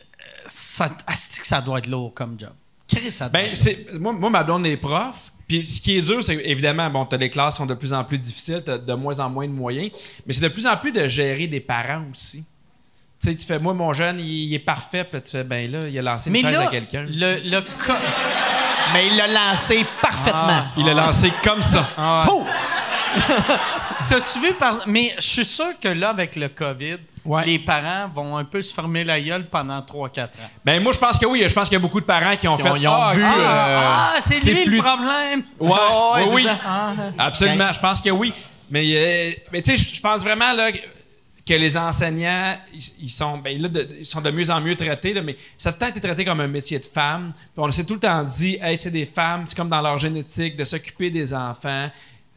ça, 0.46 0.90
asti 1.08 1.40
que 1.40 1.48
ça 1.48 1.62
doit 1.62 1.80
être 1.80 1.88
lourd 1.88 2.14
comme 2.14 2.40
job. 2.40 2.52
Chris, 2.88 3.12
ça 3.12 3.30
doit 3.30 3.40
Ben, 3.42 3.48
être- 3.52 3.56
c'est, 3.56 3.94
moi, 4.00 4.14
moi, 4.14 4.30
ma 4.30 4.44
blonde 4.44 4.66
est 4.66 4.78
prof, 4.78 5.32
Puis 5.50 5.66
ce 5.66 5.82
qui 5.82 5.98
est 5.98 6.02
dur, 6.02 6.24
c'est 6.24 6.36
évidemment, 6.46 6.90
bon, 6.90 7.04
t'as 7.06 7.18
les 7.18 7.30
classes 7.30 7.56
qui 7.56 7.58
sont 7.58 7.66
de 7.66 7.74
plus 7.74 7.92
en 7.92 8.04
plus 8.06 8.18
difficiles, 8.20 8.62
t'as 8.66 8.78
de 8.78 8.94
moins 8.94 9.20
en 9.20 9.30
moins 9.30 9.48
de 9.48 9.52
moyens, 9.52 9.90
mais 10.26 10.32
c'est 10.34 10.44
de 10.44 10.48
plus 10.48 10.66
en 10.68 10.78
plus 10.78 10.92
de 10.94 11.06
gérer 11.10 11.48
des 11.48 11.60
parents 11.60 12.04
aussi. 12.14 12.46
Tu 13.22 13.30
sais, 13.32 13.36
tu 13.36 13.46
fais, 13.46 13.60
moi, 13.60 13.74
mon 13.74 13.92
jeune, 13.92 14.20
il, 14.20 14.28
il 14.46 14.54
est 14.54 14.60
parfait, 14.60 15.04
puis 15.04 15.22
tu 15.22 15.32
fais, 15.32 15.44
ben 15.44 15.70
là, 15.70 15.80
il 15.90 15.98
a 16.00 16.02
lancé 16.04 16.30
une 16.30 16.34
Mais 16.34 16.42
chaise 16.42 16.54
là, 16.54 16.68
à 16.68 16.68
quelqu'un. 16.68 17.06
le, 17.10 17.50
le 17.50 17.62
co- 17.62 17.94
Mais 18.94 19.08
il 19.08 19.18
l'a 19.18 19.28
lancé 19.28 19.86
parfaitement. 20.02 20.64
Il 20.78 20.86
l'a 20.86 20.94
lancé 20.94 21.34
comme 21.44 21.62
ça. 21.62 21.90
Faux! 22.26 22.46
T'as-tu 24.08 24.40
vu 24.40 24.54
par... 24.54 24.84
Mais 24.88 25.14
je 25.18 25.24
suis 25.26 25.46
sûr 25.46 25.78
que 25.82 25.88
là, 25.90 26.10
avec 26.10 26.36
le 26.36 26.50
COVID, 26.50 26.98
Ouais. 27.26 27.46
les 27.46 27.60
parents 27.60 28.10
vont 28.16 28.38
un 28.38 28.46
peu 28.46 28.62
se 28.62 28.74
fermer 28.74 29.04
la 29.04 29.20
gueule 29.22 29.46
pendant 29.48 29.80
3-4 29.82 30.24
ans. 30.24 30.28
Ben 30.66 30.82
moi, 30.82 30.94
je 30.94 30.98
pense 30.98 31.20
que 31.20 31.26
oui. 31.26 31.44
Je 31.48 31.54
pense 31.54 31.68
qu'il 31.68 31.76
y 31.76 31.82
a 31.82 31.82
beaucoup 31.82 32.00
de 32.00 32.06
parents 32.06 32.36
qui 32.38 32.48
ont 32.48 32.58
Ils 32.58 32.62
fait. 32.64 32.70
ont, 32.72 32.76
ils 32.78 32.88
ont 32.88 32.94
Ah, 32.94 33.14
vu. 33.14 33.24
ah, 33.24 33.30
euh, 33.30 33.80
Ah, 33.84 34.16
c'est 34.22 34.40
lui 34.54 34.64
plus- 34.64 34.78
le 34.78 34.82
problème! 34.82 35.44
Ouais, 35.60 35.70
Ouais, 35.70 35.78
oui, 36.16 36.24
c'est 36.26 36.34
oui. 36.36 36.44
ça. 36.46 36.60
Ah, 36.64 36.94
Absolument, 37.20 37.72
je 37.72 37.80
pense 37.80 38.02
que 38.02 38.10
oui. 38.10 38.34
Mais, 38.72 38.86
euh, 38.96 39.32
mais 39.52 39.62
tu 39.62 39.76
sais, 39.78 39.94
je- 39.96 40.02
pense 40.02 40.22
vraiment 40.22 40.54
là, 40.54 40.72
que 40.72 41.54
les 41.54 41.78
enseignants, 41.78 42.58
ils, 43.02 43.10
sont, 43.10 43.38
ben, 43.38 43.62
là, 43.62 43.68
de, 43.68 43.90
ils 44.00 44.06
sont 44.06 44.22
de 44.22 44.32
mieux 44.32 44.50
en 44.50 44.62
mieux 44.62 44.76
traités, 44.76 45.14
là, 45.14 45.22
mais 45.22 45.36
ça 45.58 45.70
a 45.70 45.74
tout 45.74 45.80
le 45.82 45.86
temps 45.86 45.98
été 45.98 46.02
traité 46.02 46.26
comme 46.26 46.40
un 46.40 46.48
métier 46.48 46.80
de 46.80 46.86
femme. 46.86 47.34
Puis 47.36 47.50
on 47.58 47.72
s'est 47.72 47.86
tout 47.86 47.96
le 47.96 48.00
temps 48.00 48.24
dit, 48.24 48.58
hey, 48.62 48.78
c'est 48.78 48.92
des 48.92 49.06
femmes, 49.06 49.44
c'est 49.46 49.56
comme 49.58 49.70
dans 49.70 49.82
leur 49.82 49.98
génétique 50.00 50.56
de 50.56 50.64
s'occuper 50.64 51.10
des 51.10 51.32
enfants. 51.34 51.90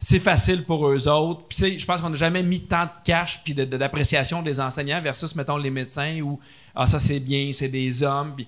C'est 0.05 0.19
facile 0.19 0.63
pour 0.65 0.87
eux 0.87 1.07
autres. 1.07 1.43
Puis 1.47 1.79
je 1.79 1.85
pense 1.85 2.01
qu'on 2.01 2.09
n'a 2.09 2.15
jamais 2.17 2.43
mis 2.43 2.61
tant 2.61 2.83
de 2.85 2.89
cash 3.05 3.41
puis 3.43 3.53
de- 3.53 3.63
de- 3.63 3.77
d'appréciation 3.77 4.41
des 4.41 4.59
enseignants 4.59 5.01
versus, 5.01 5.33
mettons, 5.35 5.55
les 5.57 5.69
médecins 5.69 6.19
où, 6.21 6.39
ah, 6.75 6.85
ça 6.85 6.99
c'est 6.99 7.19
bien, 7.21 7.51
c'est 7.53 7.69
des 7.69 8.03
hommes. 8.03 8.33
Puis, 8.35 8.45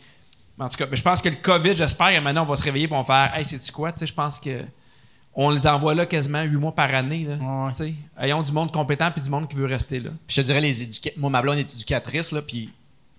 en 0.60 0.68
tout 0.68 0.76
cas, 0.78 0.86
je 0.92 1.02
pense 1.02 1.22
que 1.22 1.30
le 1.30 1.36
COVID, 1.42 1.76
j'espère 1.78 2.14
que 2.14 2.20
maintenant 2.20 2.44
on 2.44 2.46
va 2.46 2.56
se 2.56 2.64
réveiller 2.64 2.88
et 2.88 2.92
on 2.94 3.02
va 3.02 3.28
faire, 3.30 3.38
hey, 3.38 3.46
c'est-tu 3.46 3.72
quoi? 3.72 3.92
Tu 3.94 4.00
sais, 4.00 4.08
je 4.08 4.14
pense 4.14 4.38
que 4.40 4.64
on 5.34 5.50
les 5.50 5.66
envoie 5.68 5.94
là 5.96 6.06
quasiment 6.06 6.42
huit 6.44 6.56
mois 6.58 6.74
par 6.76 6.94
année. 6.94 7.26
Là, 7.26 7.36
Ouais. 7.36 7.72
tu 7.72 7.78
sais. 7.78 7.94
Ayons 8.20 8.42
du 8.44 8.52
monde 8.54 8.72
compétent 8.72 9.12
puis 9.12 9.22
du 9.22 9.30
monde 9.30 9.48
qui 9.50 9.56
veut 9.56 9.66
rester 9.66 10.00
là. 10.00 10.10
Puis 10.28 10.36
je 10.36 10.42
te 10.42 10.46
dirais, 10.46 10.62
les 10.62 10.84
éduca- 10.88 11.12
moi, 11.18 11.30
ma 11.30 11.42
blonde 11.42 11.58
est 11.58 11.74
éducatrice, 11.74 12.32
là, 12.32 12.42
puis 12.42 12.70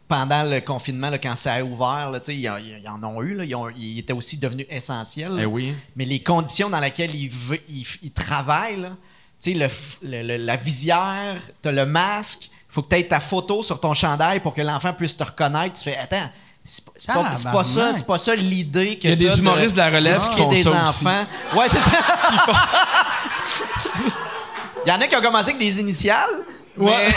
pendant 0.09 0.44
le 0.44 0.61
confinement, 0.61 1.11
là, 1.11 1.18
quand 1.18 1.34
ça 1.36 1.54
a 1.54 1.62
ouvert, 1.62 2.11
là, 2.11 2.20
tu 2.20 2.32
ils, 2.32 2.48
en- 2.48 2.59
ils 2.59 2.88
en 2.88 3.02
ont 3.02 3.22
eu, 3.22 3.34
là, 3.34 3.44
ils, 3.44 3.54
ont- 3.54 3.70
ils 3.76 3.98
étaient 3.98 4.12
aussi 4.12 4.38
devenus 4.38 4.66
essentiels. 4.70 5.36
Eh 5.40 5.46
oui. 5.46 5.74
Mais 5.96 6.04
les 6.04 6.22
conditions 6.22 6.70
dans 6.70 6.80
lesquelles 6.80 7.14
ils, 7.14 8.12
travaillent, 8.12 8.80
là, 8.80 8.90
tu 9.42 9.52
sais, 9.52 9.59
le 9.59 9.66
f- 9.66 9.98
le- 10.02 10.22
le- 10.22 10.36
la 10.44 10.57
visière, 10.57 11.40
t'as 11.61 11.72
le 11.72 11.84
masque, 11.86 12.44
il 12.44 12.50
faut 12.68 12.82
que 12.82 12.88
tu 12.88 12.96
aies 12.96 13.09
ta 13.09 13.20
photo 13.20 13.62
sur 13.62 13.80
ton 13.80 13.94
chandail 13.94 14.40
pour 14.40 14.54
que 14.54 14.62
l'enfant 14.62 14.92
puisse 14.92 15.16
te 15.16 15.24
reconnaître. 15.24 15.74
Tu 15.80 15.90
fais, 15.90 15.96
attends, 15.98 16.30
c'est 16.64 16.84
pas, 17.12 17.64
ça, 17.64 17.92
c'est 17.92 18.07
pas 18.07 18.18
ça 18.18 18.34
l'idée 18.34 18.98
que 18.98 19.04
Il 19.09 19.11
y 19.11 19.12
a 19.12 19.16
des 19.16 19.38
humoristes 19.38 19.74
de 19.74 19.78
la 19.80 19.90
relève 19.90 20.20
qui 20.28 20.36
font 20.36 20.48
des 20.48 20.62
ça 20.62 20.70
aussi. 20.70 21.07
enfants. 21.07 21.26
Ouais, 21.57 21.66
c'est 21.70 21.80
ça. 21.80 21.90
Il 24.84 24.88
y 24.88 24.92
en 24.92 25.00
a 25.00 25.07
qui 25.07 25.16
ont 25.16 25.20
commencé 25.20 25.50
avec 25.50 25.59
des 25.59 25.80
initiales. 25.80 26.28
Mais, 26.78 27.09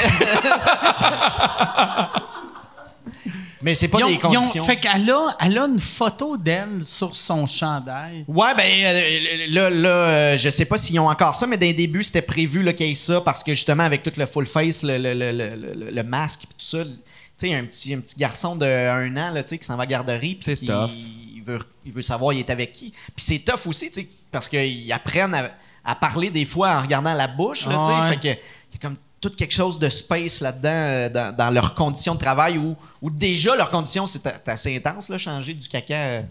mais 3.62 3.76
c'est 3.76 3.88
pas 3.88 3.98
ont- 4.04 4.08
des 4.08 4.38
ont- 4.38 4.64
fait 4.66 4.78
qu'elle 4.78 5.10
a, 5.10 5.36
elle 5.42 5.58
a 5.58 5.66
une 5.66 5.80
photo 5.80 6.38
d'elle 6.38 6.84
sur 6.84 7.16
son 7.16 7.46
chandail. 7.46 8.24
Ouais, 8.28 8.56
ben 8.56 8.66
euh, 8.86 9.48
là, 9.50 9.70
là 9.70 9.90
euh, 9.90 10.38
je 10.38 10.50
sais 10.50 10.66
pas 10.66 10.78
s'ils 10.78 11.00
ont 11.00 11.10
encore 11.10 11.36
ça, 11.36 11.46
mais 11.48 11.58
dans 11.58 11.66
les 11.66 11.74
débuts, 11.74 12.04
c'était 12.04 12.22
prévu 12.22 12.64
là, 12.64 12.74
qu'il 12.74 12.88
y 12.88 12.92
ait 12.92 12.96
ça 12.96 13.22
parce 13.22 13.44
que 13.44 13.54
justement, 13.54 13.84
avec 13.84 14.04
tout 14.04 14.12
le 14.16 14.26
full 14.26 14.48
face, 14.48 14.84
le, 14.84 14.98
le, 14.98 15.14
le, 15.14 15.32
le, 15.32 15.74
le- 15.76 15.92
le 15.92 16.04
masque, 16.04 16.42
puis 16.42 16.50
tout 16.58 16.78
ça, 16.78 16.84
tu 16.86 16.92
sais, 17.38 17.54
un 17.56 17.66
petit, 17.66 17.94
un 17.94 18.00
petit 18.02 18.18
garçon 18.18 18.56
de 18.56 18.66
un 18.66 19.16
an 19.18 19.32
là, 19.34 19.44
tu 19.44 19.50
sais, 19.50 19.58
qui 19.58 19.66
s'en 19.66 19.76
va 19.78 19.84
à 19.84 19.86
la 19.86 19.92
garderie, 19.92 20.36
puis 20.36 20.44
C'est 20.44 20.56
qui 20.56 20.66
tough. 20.66 20.90
il 21.36 21.42
veut, 21.44 21.60
il 21.86 21.92
veut 21.94 22.02
savoir 22.02 22.34
il 22.34 22.40
est 22.40 22.50
avec 22.50 22.72
qui. 22.74 22.92
Puis 23.16 23.26
c'est 23.26 23.40
tough 23.40 23.68
aussi, 23.68 23.90
tu 23.92 24.02
sais, 24.02 24.10
parce 24.32 24.48
qu'ils 24.50 24.92
apprennent 24.92 25.34
à, 25.34 25.52
à 25.86 25.96
parler 25.96 26.30
des 26.30 26.46
fois 26.46 26.72
en 26.78 26.82
regardant 26.82 27.14
la 27.14 27.28
bouche, 27.28 27.66
là, 27.66 27.78
tu 27.78 27.88
sais, 27.88 27.94
ouais. 27.94 28.10
fait 28.10 28.18
que 28.18 28.40
il 28.72 28.76
y 28.76 28.78
a 28.78 28.80
comme 28.82 28.98
tout 29.22 29.30
quelque 29.32 29.54
chose 29.54 29.78
de 29.80 29.90
space 29.90 30.40
là-dedans 30.42 30.70
euh, 30.70 31.10
dans, 31.10 31.36
dans 31.36 31.50
leurs 31.50 31.76
conditions 31.76 32.16
de 32.16 32.20
travail 32.20 32.58
ou 32.58 32.76
ou 33.02 33.10
déjà 33.10 33.56
leurs 33.56 33.70
conditions 33.70 34.08
c'est 34.08 34.26
assez 34.48 34.78
intense 34.78 35.10
là, 35.10 35.18
changer 35.18 35.54
du 35.54 35.68
caca. 35.68 35.94
euh, 35.96 36.22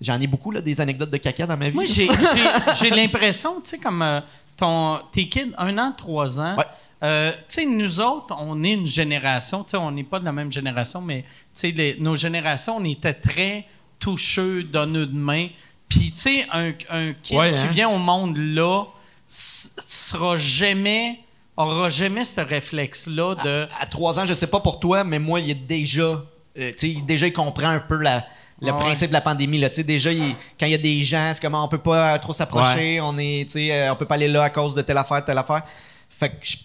J'en 0.00 0.18
ai 0.18 0.26
beaucoup 0.26 0.50
là, 0.50 0.62
des 0.62 0.80
anecdotes 0.80 1.10
de 1.10 1.18
caca 1.18 1.46
dans 1.46 1.58
ma 1.58 1.68
vie. 1.68 1.74
Moi, 1.74 1.84
j'ai, 2.80 2.88
l'impression, 2.90 3.60
tu 3.60 3.68
sais, 3.70 3.78
comme 3.78 4.00
euh, 4.00 4.20
ton, 4.56 4.98
tes 5.12 5.28
kids, 5.28 5.52
un 5.58 5.76
an, 5.76 5.92
trois 5.94 6.40
ans, 6.40 6.56
Ouais. 6.56 6.64
euh, 7.02 7.32
tu 7.32 7.38
sais, 7.48 7.66
nous 7.66 8.00
autres, 8.00 8.34
on 8.38 8.64
est 8.64 8.72
une 8.72 8.86
génération, 8.86 9.62
tu 9.62 9.72
sais, 9.72 9.76
on 9.76 9.90
n'est 9.90 10.02
pas 10.04 10.18
de 10.18 10.24
la 10.24 10.32
même 10.32 10.50
génération, 10.50 11.02
mais, 11.02 11.26
tu 11.54 11.70
sais, 11.76 11.96
nos 12.00 12.14
générations, 12.16 12.78
on 12.78 12.84
était 12.84 13.12
très 13.12 13.66
toucheux, 13.98 14.62
donneux 14.62 15.04
de 15.04 15.14
main. 15.18 15.48
Puis, 15.86 16.12
tu 16.12 16.16
sais, 16.22 16.46
un, 16.50 16.72
un 16.88 17.12
kid 17.12 17.36
Ouais, 17.36 17.52
qui 17.52 17.60
hein? 17.60 17.66
vient 17.66 17.88
au 17.90 17.98
monde 17.98 18.38
là 18.38 18.84
sera 19.28 20.36
jamais, 20.38 21.20
aura 21.68 21.88
jamais 21.88 22.24
ce 22.24 22.40
réflexe-là 22.40 23.34
de... 23.44 23.68
à 23.80 23.86
trois 23.86 24.18
ans, 24.18 24.24
je 24.26 24.34
sais 24.34 24.48
pas 24.50 24.60
pour 24.60 24.80
toi, 24.80 25.04
mais 25.04 25.18
moi, 25.18 25.40
il 25.40 25.50
est 25.50 25.54
déjà, 25.54 26.02
euh, 26.02 26.20
tu 26.54 26.72
sais, 26.76 26.88
il- 26.90 27.06
déjà 27.06 27.26
il 27.26 27.32
comprend 27.32 27.68
un 27.68 27.80
peu 27.80 27.96
la, 27.96 28.24
le 28.60 28.70
Ah 28.70 28.74
ouais. 28.74 28.78
principe 28.82 29.08
de 29.08 29.14
la 29.14 29.20
pandémie. 29.20 29.58
Là, 29.58 29.68
Tu 29.70 29.76
sais, 29.76 29.84
déjà, 29.84 30.12
il- 30.12 30.34
quand 30.58 30.66
il 30.66 30.72
y 30.72 30.74
a 30.74 30.78
des 30.78 31.02
gens, 31.02 31.30
c'est 31.34 31.40
comme 31.42 31.54
on 31.54 31.68
peut 31.68 31.78
pas 31.78 32.18
trop 32.18 32.32
s'approcher, 32.32 33.00
on 33.02 33.16
est, 33.18 33.44
tu 33.46 33.52
sais, 33.52 33.72
euh, 33.72 33.92
on 33.92 33.96
peut 33.96 34.06
pas 34.06 34.14
aller 34.16 34.28
là 34.28 34.44
à 34.44 34.50
cause 34.50 34.74
de 34.74 34.82
telle 34.82 34.98
affaire, 34.98 35.24
telle 35.24 35.38
affaire. 35.38 35.62
Fait 36.08 36.30
que 36.30 36.36
je, 36.42 36.56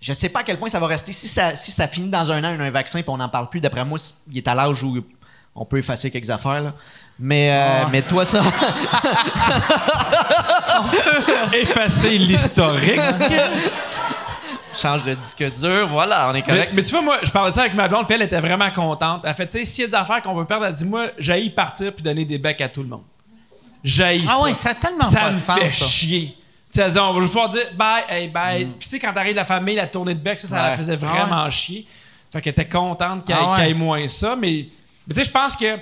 je 0.00 0.12
sais 0.12 0.28
pas 0.28 0.40
à 0.40 0.42
quel 0.42 0.58
point 0.58 0.68
ça 0.68 0.78
va 0.80 0.86
rester. 0.86 1.12
Si 1.12 1.28
ça, 1.28 1.56
si 1.56 1.70
ça 1.70 1.86
finit 1.88 2.10
dans 2.10 2.30
un 2.32 2.42
an, 2.44 2.58
un 2.60 2.70
vaccin, 2.70 3.00
puis 3.00 3.10
on 3.10 3.16
n'en 3.16 3.28
parle 3.28 3.48
plus, 3.48 3.60
d'après 3.60 3.84
moi, 3.84 3.98
il 4.30 4.38
est 4.38 4.48
à 4.48 4.54
l'âge 4.54 4.82
où 4.82 4.98
on 5.54 5.64
peut 5.64 5.78
effacer 5.78 6.10
quelques 6.10 6.30
affaires. 6.30 6.62
Là. 6.62 6.74
Mais, 7.18 7.50
euh, 7.52 7.84
mais 7.92 8.02
toi, 8.02 8.24
ça. 8.26 8.42
Effacer 11.52 12.18
l'historique. 12.18 13.00
change 14.76 15.04
le 15.04 15.16
disque 15.16 15.52
dur, 15.60 15.88
voilà, 15.88 16.30
on 16.30 16.34
est 16.34 16.42
correct. 16.42 16.70
mais 16.74 16.82
tu 16.82 16.90
vois, 16.92 17.02
moi, 17.02 17.18
je 17.22 17.30
parlais 17.30 17.50
de 17.50 17.54
ça 17.56 17.62
avec 17.62 17.74
ma 17.74 17.88
blonde, 17.88 18.06
puis 18.06 18.14
elle 18.16 18.22
était 18.22 18.40
vraiment 18.40 18.70
contente. 18.70 19.22
Elle 19.24 19.34
fait, 19.34 19.46
tu 19.46 19.58
sais, 19.58 19.64
s'il 19.64 19.82
y 19.82 19.84
a 19.84 19.88
des 19.88 19.94
affaires 19.94 20.22
qu'on 20.22 20.34
veut 20.34 20.44
perdre, 20.44 20.66
elle 20.66 20.74
dit, 20.74 20.84
moi, 20.84 21.08
j'aille 21.18 21.50
partir 21.50 21.92
puis 21.92 22.02
donner 22.02 22.24
des 22.24 22.38
becs 22.38 22.60
à 22.60 22.68
tout 22.68 22.82
le 22.82 22.88
monde. 22.88 23.02
J'aille 23.82 24.24
Ah 24.26 24.36
ça. 24.38 24.42
ouais, 24.42 24.54
ça 24.54 24.70
a 24.70 24.74
tellement 24.74 25.04
ça 25.04 25.20
pas 25.20 25.28
me 25.28 25.34
de 25.34 25.38
sens, 25.38 25.58
fait 25.58 25.68
ça. 25.68 25.84
chier. 25.84 26.36
Tu 26.72 26.80
sais, 26.80 26.98
on 26.98 27.12
va 27.12 27.20
juste 27.20 27.32
pouvoir 27.32 27.50
dire 27.50 27.66
bye, 27.76 28.02
hey, 28.08 28.28
bye. 28.28 28.64
Puis 28.64 28.88
tu 28.88 28.90
sais, 28.90 28.98
quand 28.98 29.12
t'arrives 29.12 29.36
la 29.36 29.44
famille, 29.44 29.76
la 29.76 29.86
tournée 29.86 30.14
de 30.14 30.20
bec, 30.20 30.38
ça, 30.40 30.48
ça 30.48 30.70
la 30.70 30.76
faisait 30.76 30.96
vraiment 30.96 31.48
chier. 31.50 31.86
Fait 32.32 32.40
qu'elle 32.40 32.50
était 32.52 32.68
contente 32.68 33.24
qu'il 33.24 33.34
y, 33.34 33.38
ait- 33.38 33.42
Ah 33.44 33.50
ouais. 33.50 33.56
qu'il 33.56 33.66
y 33.66 33.70
ait 33.70 33.74
moins 33.74 34.08
ça. 34.08 34.34
Mais, 34.36 34.66
mais 35.06 35.14
tu 35.14 35.20
sais, 35.20 35.24
je 35.24 35.30
pense 35.30 35.54
que, 35.54 35.76
tu 35.76 35.80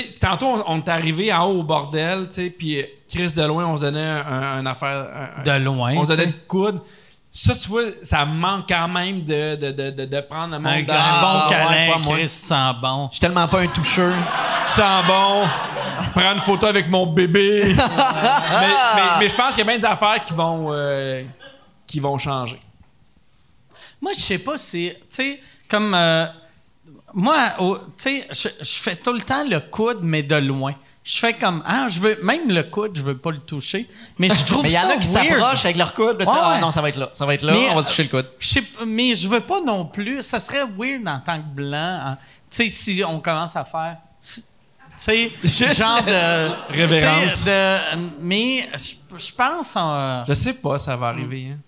sais, 0.00 0.04
tantôt, 0.18 0.46
on, 0.46 0.64
on 0.66 0.78
est 0.78 0.88
arrivé 0.88 1.32
en 1.32 1.44
haut 1.44 1.60
au 1.60 1.62
bordel, 1.62 2.26
tu 2.28 2.34
sais, 2.34 2.50
puis 2.50 2.80
euh, 2.80 2.84
Chris 3.08 3.32
de 3.34 3.42
loin, 3.44 3.66
on 3.66 3.76
se 3.76 3.82
donnait 3.82 4.04
un, 4.04 4.26
un- 4.26 4.58
un 4.58 4.66
affaire. 4.66 5.06
un- 5.38 5.42
De 5.44 5.62
loin, 5.62 5.92
On 5.96 6.02
se 6.02 6.08
donnait 6.08 6.24
tu 6.26 6.32
le 6.32 6.38
coude. 6.48 6.80
Ça, 7.38 7.54
tu 7.54 7.68
vois, 7.68 7.82
ça 8.02 8.24
me 8.24 8.32
manque 8.34 8.64
quand 8.66 8.88
même 8.88 9.22
de, 9.22 9.56
de, 9.56 9.70
de, 9.70 9.90
de, 9.90 10.04
de 10.06 10.20
prendre 10.22 10.54
le 10.54 10.58
monde 10.58 10.72
Un, 10.72 10.82
dans- 10.84 10.94
un 10.94 11.20
bon 11.20 11.44
ouais, 11.44 11.50
câlin. 11.50 12.02
Chris 12.02 12.28
sent 12.28 12.72
bon. 12.80 13.08
Je 13.08 13.16
suis 13.16 13.20
tellement 13.20 13.46
pas 13.46 13.60
un 13.60 13.66
toucheur. 13.66 14.14
Tu 14.64 14.72
sens 14.72 15.04
bon, 15.06 15.44
prendre 16.12 16.32
une 16.32 16.40
photo 16.40 16.66
avec 16.66 16.88
mon 16.88 17.06
bébé. 17.06 17.64
mais, 17.76 17.76
mais, 17.76 19.02
mais 19.20 19.28
je 19.28 19.34
pense 19.34 19.54
qu'il 19.54 19.66
y 19.66 19.68
a 19.68 19.70
bien 19.70 19.78
des 19.78 19.84
affaires 19.84 20.24
qui 20.24 20.32
vont, 20.32 20.68
euh, 20.72 21.22
qui 21.86 22.00
vont 22.00 22.16
changer. 22.16 22.58
Moi, 24.00 24.12
je 24.16 24.20
sais 24.22 24.38
pas 24.38 24.56
si. 24.56 24.90
Tu 24.94 25.04
sais, 25.10 25.40
comme. 25.68 25.92
euh, 25.94 26.26
moi, 27.12 27.50
tu 27.58 27.74
sais, 27.96 28.26
je, 28.30 28.48
je 28.64 28.76
fais 28.78 28.96
tout 28.96 29.12
le 29.12 29.20
temps 29.20 29.44
le 29.46 29.60
coude, 29.60 29.98
mais 30.00 30.22
de 30.22 30.36
loin. 30.36 30.74
Je 31.08 31.18
fais 31.18 31.34
comme. 31.34 31.62
Ah, 31.64 31.86
je 31.88 32.00
veux. 32.00 32.18
Même 32.24 32.48
le 32.50 32.64
coude, 32.64 32.90
je 32.96 33.00
veux 33.02 33.16
pas 33.16 33.30
le 33.30 33.38
toucher. 33.38 33.88
Mais 34.18 34.28
je 34.28 34.44
trouve 34.44 34.64
Mais 34.64 34.70
il 34.70 34.74
y 34.74 34.78
en 34.78 34.88
a 34.90 34.96
qui 34.96 35.06
s'approchent 35.06 35.64
avec 35.64 35.76
leur 35.76 35.94
coude. 35.94 36.16
Ouais, 36.18 36.26
ah 36.28 36.58
non, 36.60 36.72
ça 36.72 36.82
va 36.82 36.88
être 36.88 36.96
là. 36.96 37.10
Ça 37.12 37.24
va 37.24 37.34
être 37.34 37.42
là, 37.42 37.52
Mais, 37.52 37.68
on 37.70 37.76
va 37.76 37.84
toucher 37.84 38.02
le 38.02 38.08
coude. 38.08 38.28
Je 38.40 38.48
sais 38.48 38.62
mais 38.84 39.14
je 39.14 39.28
veux 39.28 39.38
pas 39.40 39.60
non 39.60 39.84
plus. 39.86 40.20
Ça 40.22 40.40
serait 40.40 40.64
weird 40.76 41.06
en 41.06 41.20
tant 41.20 41.38
que 41.38 41.46
blanc. 41.46 42.00
hein. 42.06 42.18
Tu 42.50 42.64
sais, 42.64 42.70
si 42.70 43.04
on 43.04 43.20
commence 43.20 43.54
à 43.54 43.64
faire. 43.64 43.98
Tu 44.24 44.42
sais, 44.96 45.30
genre 45.74 46.02
de. 46.02 46.72
Révérence. 46.72 47.44
de- 47.44 48.10
mais 48.20 48.68
je, 48.74 48.94
je 49.16 49.32
pense. 49.32 49.76
euh, 49.78 50.24
Je 50.26 50.32
sais 50.32 50.54
pas, 50.54 50.76
ça 50.78 50.96
va 50.96 51.08
arriver. 51.08 51.50
hein. 51.52 51.58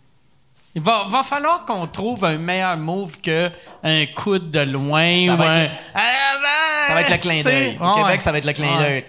Il 0.74 0.82
va, 0.82 1.04
va 1.08 1.22
falloir 1.22 1.64
qu'on 1.64 1.86
trouve 1.86 2.24
un 2.24 2.38
meilleur 2.38 2.76
move 2.76 3.20
que 3.20 3.50
un 3.84 4.06
coude 4.06 4.50
de 4.50 4.60
loin 4.60 5.26
Ça 5.26 5.34
ou 5.34 5.36
va 5.36 5.46
être 5.46 5.54
un. 5.54 5.62
le- 5.64 5.70
Ah, 5.94 6.00
ben, 6.42 6.88
Ça 6.88 6.94
va 6.94 7.00
être 7.02 7.10
le 7.10 7.16
clin 7.18 7.42
d'œil. 7.42 7.78
Au 7.80 7.86
ouais. 7.94 8.02
Québec, 8.02 8.22
ça 8.22 8.32
va 8.32 8.38
être 8.38 8.44
le 8.46 8.52
clin 8.52 8.76
Ouais. 8.76 8.82
d'œil. 8.82 8.94
Ouais. 8.94 9.06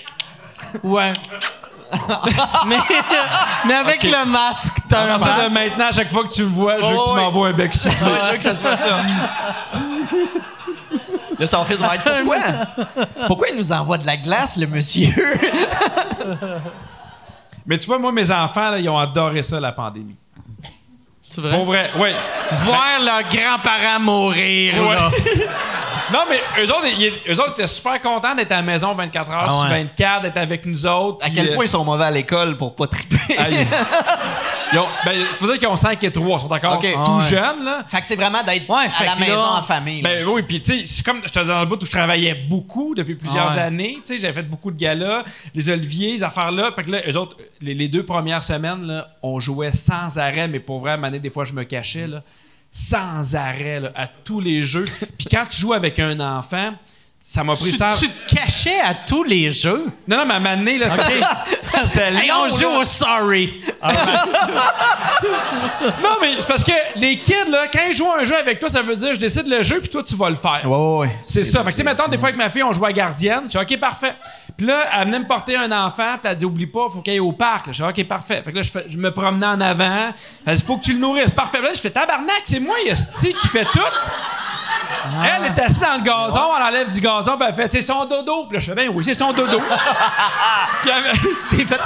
mais, 2.67 2.77
mais 3.65 3.73
avec 3.73 4.03
le 4.03 4.25
masque, 4.29 4.75
t'as 4.87 4.99
À 4.99 5.03
un 5.15 5.19
partir 5.19 5.35
de 5.35 5.41
masque. 5.41 5.53
maintenant, 5.53 5.87
à 5.87 5.91
chaque 5.91 6.11
fois 6.11 6.23
que 6.23 6.31
tu 6.33 6.43
me 6.43 6.49
vois, 6.49 6.75
je 6.79 6.85
veux 6.85 6.91
que 6.91 7.03
tu 7.05 7.09
oui. 7.11 7.15
m'envoies 7.15 7.47
un 7.47 7.53
bec. 7.53 7.73
Ouais, 7.73 7.91
je 8.25 8.31
veux 8.31 8.37
que 8.37 8.43
ça 8.43 8.55
se 8.55 8.63
passe 8.63 8.81
ça. 8.83 9.01
Là, 11.39 11.47
son 11.47 11.65
fils 11.65 11.79
va 11.79 11.95
être 11.95 12.03
pourquoi? 12.03 12.37
Pourquoi 13.27 13.47
il 13.49 13.55
nous 13.55 13.71
envoie 13.71 13.97
de 13.97 14.05
la 14.05 14.17
glace, 14.17 14.57
le 14.57 14.67
monsieur? 14.67 15.13
Mais 17.65 17.77
tu 17.77 17.87
vois, 17.87 17.99
moi, 17.99 18.11
mes 18.11 18.29
enfants, 18.31 18.71
là, 18.71 18.79
ils 18.79 18.89
ont 18.89 18.97
adoré 18.97 19.43
ça, 19.43 19.59
la 19.59 19.71
pandémie. 19.71 20.15
C'est 21.21 21.41
vrai? 21.41 21.55
Pour 21.55 21.65
vrai, 21.65 21.91
oui. 21.97 22.09
Voir 22.51 22.99
leurs 23.03 23.23
grands-parents 23.29 23.99
mourir, 23.99 24.83
Ouais. 24.85 24.95
là. 24.95 25.11
Non, 26.11 26.19
mais 26.29 26.39
eux 26.63 26.67
autres, 26.67 26.85
ils, 26.97 27.13
eux 27.31 27.39
autres 27.39 27.53
étaient 27.53 27.67
super 27.67 28.01
contents 28.01 28.33
d'être 28.35 28.51
à 28.51 28.55
la 28.57 28.61
maison 28.61 28.93
24 28.93 29.31
heures 29.31 29.45
Ah 29.47 29.49
sur 29.49 29.71
ouais. 29.71 29.83
24, 29.83 30.21
d'être 30.23 30.37
avec 30.37 30.65
nous 30.65 30.85
autres. 30.85 31.19
À 31.21 31.27
puis, 31.27 31.35
quel 31.35 31.49
euh, 31.49 31.55
point 31.55 31.65
ils 31.65 31.69
sont 31.69 31.83
mauvais 31.85 32.05
à 32.05 32.11
l'école 32.11 32.57
pour 32.57 32.75
pas 32.75 32.87
triper? 32.87 33.17
ah, 33.37 33.49
ils- 33.49 33.57
ils 34.73 34.79
ont- 34.79 34.87
ben, 35.05 35.25
faut 35.35 35.45
dire 35.47 35.57
qu'ils 35.59 35.67
ont 35.67 35.75
5 35.75 36.03
et 36.03 36.11
3, 36.11 36.37
ils 36.37 36.41
sont 36.41 36.51
encore 36.53 36.75
Ok. 36.77 36.91
tout 36.93 36.99
Ah 37.05 37.15
ouais. 37.17 37.21
jeunes, 37.29 37.63
là. 37.63 37.83
fait 37.87 38.01
que 38.01 38.07
c'est 38.07 38.15
vraiment 38.15 38.41
d'être 38.43 38.69
Ouais, 38.69 38.85
à 38.99 39.03
la 39.05 39.15
maison 39.15 39.33
là- 39.41 39.59
en 39.59 39.63
famille. 39.63 40.01
là. 40.01 40.09
Ben 40.09 40.27
oui, 40.27 40.41
puis 40.43 40.61
tu 40.61 40.79
sais, 40.79 40.85
c'est 40.85 41.05
comme 41.05 41.21
je 41.25 41.31
te 41.31 41.39
disais 41.39 41.51
dans 41.53 41.59
le 41.59 41.65
bout 41.65 41.81
où 41.81 41.85
je 41.85 41.91
travaillais 41.91 42.33
beaucoup 42.33 42.95
depuis 42.95 43.15
plusieurs 43.15 43.53
Ouais. 43.55 43.61
années. 43.61 43.97
Tu 44.05 44.15
sais, 44.15 44.19
j'avais 44.19 44.33
fait 44.33 44.43
beaucoup 44.43 44.71
de 44.71 44.77
galas, 44.79 45.23
les 45.55 45.69
oliviers, 45.69 46.17
les 46.17 46.23
affaires-là. 46.23 46.71
Fait 46.75 46.83
que 46.83 46.91
là, 46.91 46.99
eux 47.07 47.17
autres, 47.17 47.35
les, 47.61 47.73
les 47.73 47.87
deux 47.87 48.03
premières 48.05 48.43
semaines, 48.43 48.85
là, 48.85 49.07
on 49.21 49.39
jouait 49.39 49.73
sans 49.73 50.17
arrêt, 50.17 50.47
mais 50.47 50.59
pour 50.59 50.79
vrai, 50.79 50.91
à 51.01 51.09
des 51.11 51.29
fois, 51.29 51.45
je 51.45 51.53
me 51.53 51.63
cachais, 51.63 52.07
là, 52.07 52.21
sans 52.71 53.35
arrêt, 53.35 53.79
là, 53.79 53.91
à 53.95 54.07
tous 54.07 54.39
les 54.39 54.63
jeux. 54.65 54.85
Puis 55.17 55.27
quand 55.31 55.45
tu 55.49 55.59
joues 55.61 55.73
avec 55.73 55.99
un 55.99 56.19
enfant, 56.19 56.73
ça 57.21 57.43
m'a 57.43 57.55
pris 57.55 57.71
Tu, 57.71 57.77
temps. 57.77 57.91
tu 57.97 58.07
te 58.09 58.35
cachais 58.35 58.79
à 58.79 58.93
tous 58.93 59.23
les 59.23 59.51
jeux? 59.51 59.85
Non, 60.07 60.17
non, 60.17 60.25
mais 60.25 60.33
à 60.33 60.37
un 60.37 60.39
moment 60.39 60.57
donné, 60.57 60.77
là, 60.77 60.95
c'était 61.85 62.13
Hey, 62.13 62.27
long, 62.27 62.43
on 62.43 62.47
joue 62.47 62.71
là. 62.71 62.79
au 62.79 62.83
Sorry. 62.83 63.61
Non, 66.03 66.17
mais 66.21 66.35
c'est 66.39 66.47
parce 66.47 66.63
que 66.63 66.71
les 66.95 67.17
kids, 67.17 67.49
là, 67.49 67.65
quand 67.71 67.79
ils 67.89 67.95
jouent 67.95 68.11
à 68.11 68.19
un 68.19 68.23
jeu 68.23 68.37
avec 68.37 68.59
toi, 68.59 68.69
ça 68.69 68.81
veut 68.81 68.95
dire 68.95 69.15
je 69.15 69.19
décide 69.19 69.47
le 69.47 69.61
jeu, 69.63 69.79
puis 69.79 69.89
toi, 69.89 70.03
tu 70.03 70.15
vas 70.15 70.29
le 70.29 70.35
faire. 70.35 70.61
Ouais, 70.63 70.69
ouais, 70.75 70.97
ouais. 70.99 71.17
C'est 71.23 71.43
ça. 71.43 71.59
Fait 71.63 71.67
que, 71.71 71.71
tu 71.71 71.77
sais, 71.77 71.83
mettons, 71.83 72.07
des 72.07 72.17
fois, 72.17 72.29
avec 72.29 72.37
ma 72.37 72.49
fille, 72.49 72.63
on 72.63 72.71
jouait 72.71 72.89
à 72.89 72.93
gardienne. 72.93 73.43
Je 73.45 73.49
dis, 73.49 73.57
OK, 73.57 73.79
parfait. 73.79 74.15
Puis 74.57 74.65
là, 74.65 74.83
elle 74.97 75.05
venait 75.07 75.19
me 75.19 75.27
porter 75.27 75.55
un 75.57 75.71
enfant, 75.71 76.17
puis 76.21 76.31
elle 76.31 76.35
dit, 76.35 76.45
oublie 76.45 76.67
pas, 76.67 76.87
faut 76.91 77.01
qu'il 77.01 77.13
aille 77.13 77.19
au 77.19 77.31
parc. 77.31 77.67
Je 77.71 77.83
dis, 77.83 77.83
OK, 77.83 78.07
parfait. 78.07 78.41
Fait 78.43 78.51
que 78.51 78.57
là, 78.57 78.61
je, 78.61 78.71
fais- 78.71 78.85
je 78.89 78.97
me 78.97 79.11
promenais 79.11 79.45
en 79.47 79.61
avant. 79.61 80.11
Elle 80.45 80.55
dit, 80.55 80.63
faut 80.63 80.77
que 80.77 80.83
tu 80.83 80.93
le 80.93 80.99
nourrisses. 80.99 81.31
Parfait. 81.31 81.61
Là, 81.61 81.69
je 81.73 81.79
fais, 81.79 81.91
tabarnak, 81.91 82.41
c'est 82.45 82.59
moi, 82.59 82.75
Yasti, 82.85 83.33
qui 83.33 83.47
fait 83.47 83.65
tout. 83.65 83.79
Elle 85.23 85.45
est 85.45 85.59
assise 85.61 85.79
dans 85.79 85.95
le 85.97 86.01
gazon, 86.03 86.41
elle 86.57 86.63
enlève 86.63 86.89
du 86.89 86.99
gazon, 86.99 87.37
puis 87.37 87.45
elle 87.47 87.53
fait, 87.55 87.67
c'est 87.67 87.81
son 87.81 88.05
dodo. 88.05 88.45
Puis 88.45 88.55
là, 88.57 88.59
je 88.59 88.65
fais, 88.65 88.75
ben 88.75 88.89
oui, 88.93 89.03
c'est 89.03 89.13
son 89.13 89.31
dodo. 89.31 89.59
puis 90.81 90.91
elle, 90.93 91.11
fait 91.67 91.79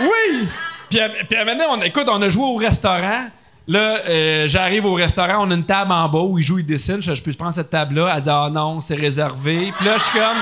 oui! 0.00 0.48
Puis, 0.90 0.98
puis 1.28 1.38
donné, 1.38 1.64
on, 1.68 1.80
écoute, 1.82 2.06
on 2.08 2.20
a 2.22 2.28
joué 2.28 2.44
au 2.44 2.56
restaurant. 2.56 3.26
Là, 3.68 3.98
euh, 4.06 4.46
j'arrive 4.46 4.84
au 4.84 4.94
restaurant, 4.94 5.44
on 5.44 5.50
a 5.50 5.54
une 5.54 5.64
table 5.64 5.90
en 5.90 6.08
bas 6.08 6.20
où 6.20 6.38
ils 6.38 6.44
jouent, 6.44 6.60
ils 6.60 6.66
dessinent. 6.66 7.02
Je, 7.02 7.14
je 7.14 7.22
peux 7.22 7.32
prendre 7.32 7.52
cette 7.52 7.70
table-là? 7.70 8.12
Elle 8.14 8.22
dit 8.22 8.30
Ah 8.30 8.48
non, 8.52 8.80
c'est 8.80 8.94
réservé. 8.94 9.72
Puis 9.76 9.86
là, 9.86 9.98
je 9.98 10.02
suis 10.04 10.12
comme. 10.12 10.38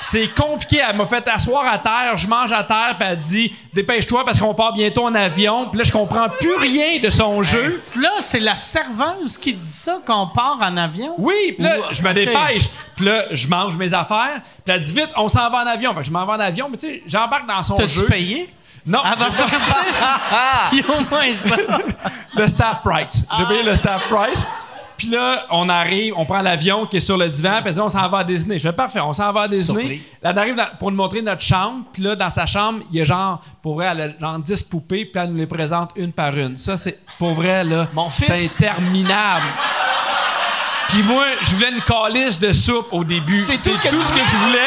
C'est 0.00 0.28
compliqué. 0.34 0.80
Elle 0.88 0.96
m'a 0.96 1.04
fait 1.06 1.26
asseoir 1.28 1.64
à 1.70 1.78
terre, 1.78 2.16
je 2.16 2.26
mange 2.26 2.52
à 2.52 2.64
terre, 2.64 2.96
puis 2.98 3.08
elle 3.08 3.18
dit 3.18 3.54
Dépêche-toi 3.72 4.24
parce 4.24 4.38
qu'on 4.40 4.54
part 4.54 4.72
bientôt 4.72 5.04
en 5.06 5.14
avion. 5.14 5.68
Puis 5.68 5.78
là, 5.78 5.84
je 5.84 5.92
comprends 5.92 6.28
plus 6.28 6.54
rien 6.56 7.00
de 7.02 7.10
son 7.10 7.42
jeu. 7.42 7.80
Là, 7.96 8.08
c'est 8.20 8.40
la 8.40 8.56
serveuse 8.56 9.36
qui 9.38 9.52
dit 9.54 9.68
ça 9.70 9.98
qu'on 10.06 10.26
part 10.28 10.58
en 10.60 10.76
avion? 10.76 11.14
Oui, 11.18 11.54
puis 11.56 11.64
là, 11.66 11.76
je 11.90 12.02
me 12.02 12.12
dépêche. 12.14 12.68
Puis 12.96 13.04
là, 13.04 13.24
je 13.30 13.46
mange 13.48 13.76
mes 13.76 13.92
affaires. 13.94 14.40
Puis 14.64 14.74
elle 14.74 14.80
dit 14.80 14.92
Vite, 14.92 15.10
on 15.16 15.28
s'en 15.28 15.48
va 15.50 15.58
en 15.64 15.66
avion. 15.66 15.92
Fait 15.94 16.00
que 16.00 16.06
je 16.06 16.10
m'en 16.12 16.24
vais 16.26 16.32
en 16.32 16.40
avion, 16.40 16.68
mais 16.70 16.76
tu 16.78 16.86
sais, 16.86 17.02
j'embarque 17.06 17.46
dans 17.46 17.62
son 17.62 17.74
T'as-tu 17.74 18.00
jeu. 18.00 18.06
payé? 18.06 18.52
Non, 18.86 19.00
Avant 19.00 19.26
de 19.26 19.36
partir? 19.36 19.58
Il 20.72 20.78
y 20.78 20.82
a 20.82 20.86
au 20.90 21.00
moins 21.10 21.34
ça. 21.34 21.56
le 22.34 22.46
staff 22.48 22.80
price. 22.82 23.24
J'ai 23.36 23.44
payé 23.44 23.62
le 23.62 23.74
staff 23.74 24.02
price. 24.08 24.46
Puis 25.00 25.08
là, 25.08 25.46
on 25.48 25.66
arrive, 25.70 26.12
on 26.18 26.26
prend 26.26 26.42
l'avion 26.42 26.84
qui 26.84 26.98
est 26.98 27.00
sur 27.00 27.16
le 27.16 27.30
divan, 27.30 27.62
puis 27.64 27.80
on 27.80 27.88
s'en 27.88 28.06
va 28.06 28.18
à 28.18 28.24
Disney. 28.24 28.58
Je 28.58 28.64
fais 28.68 28.72
parfait, 28.74 29.00
on 29.00 29.14
s'en 29.14 29.32
va 29.32 29.42
à 29.44 29.48
Disney. 29.48 29.80
Surpris. 29.80 30.02
Là, 30.22 30.32
on 30.34 30.36
arrive 30.36 30.54
dans- 30.56 30.66
pour 30.78 30.90
nous 30.90 30.98
montrer 30.98 31.22
notre 31.22 31.40
chambre, 31.40 31.84
puis 31.90 32.02
là, 32.02 32.14
dans 32.14 32.28
sa 32.28 32.44
chambre, 32.44 32.80
il 32.92 32.98
y 32.98 33.00
a 33.00 33.04
genre, 33.04 33.40
pour 33.62 33.76
vrai, 33.76 33.86
elle 33.92 34.00
a 34.02 34.08
genre 34.20 34.38
10 34.38 34.62
poupées, 34.62 35.06
puis 35.06 35.22
elle 35.22 35.30
nous 35.30 35.38
les 35.38 35.46
présente 35.46 35.92
une 35.96 36.12
par 36.12 36.36
une. 36.36 36.58
Ça, 36.58 36.76
c'est, 36.76 36.98
pour 37.18 37.32
vrai, 37.32 37.64
là, 37.64 37.88
Mon 37.94 38.10
c'est 38.10 38.26
fils- 38.30 38.60
interminable. 38.60 39.46
Puis 40.90 41.02
moi, 41.02 41.24
je 41.40 41.54
voulais 41.54 41.70
une 41.70 41.80
calice 41.80 42.38
de 42.38 42.52
soupe 42.52 42.88
au 42.92 43.02
début. 43.02 43.42
C'est 43.42 43.56
tout 43.56 43.74
ce 43.74 43.80
que 43.80 43.88
tu 43.88 43.96
je 43.96 44.36
voulais. 44.44 44.58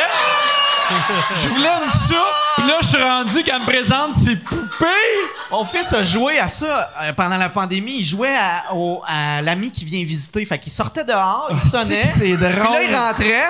je 1.35 1.47
voulais 1.49 1.69
une 1.85 1.91
soupe, 1.91 2.17
puis 2.57 2.67
là, 2.67 2.77
je 2.81 2.87
suis 2.87 3.01
rendu 3.03 3.43
qu'elle 3.43 3.59
me 3.59 3.65
présente 3.65 4.15
ses 4.15 4.35
poupées. 4.35 4.85
Mon 5.51 5.65
fils 5.65 5.93
a 5.93 6.03
joué 6.03 6.39
à 6.39 6.47
ça 6.47 6.89
euh, 7.01 7.13
pendant 7.13 7.37
la 7.37 7.49
pandémie. 7.49 7.97
Il 7.99 8.05
jouait 8.05 8.35
à, 8.35 8.73
au- 8.73 9.01
à 9.07 9.41
l'ami 9.41 9.71
qui 9.71 9.85
vient 9.85 10.03
visiter. 10.03 10.45
Fait 10.45 10.59
qu'il 10.59 10.71
sortait 10.71 11.03
dehors, 11.03 11.47
il 11.51 11.61
sonnait. 11.61 12.01
Ah, 12.03 12.07
c'est 12.17 12.37
drôle. 12.37 12.51
Puis 12.51 12.71
là, 12.73 12.81
il 12.83 12.95
rentrait. 12.95 13.43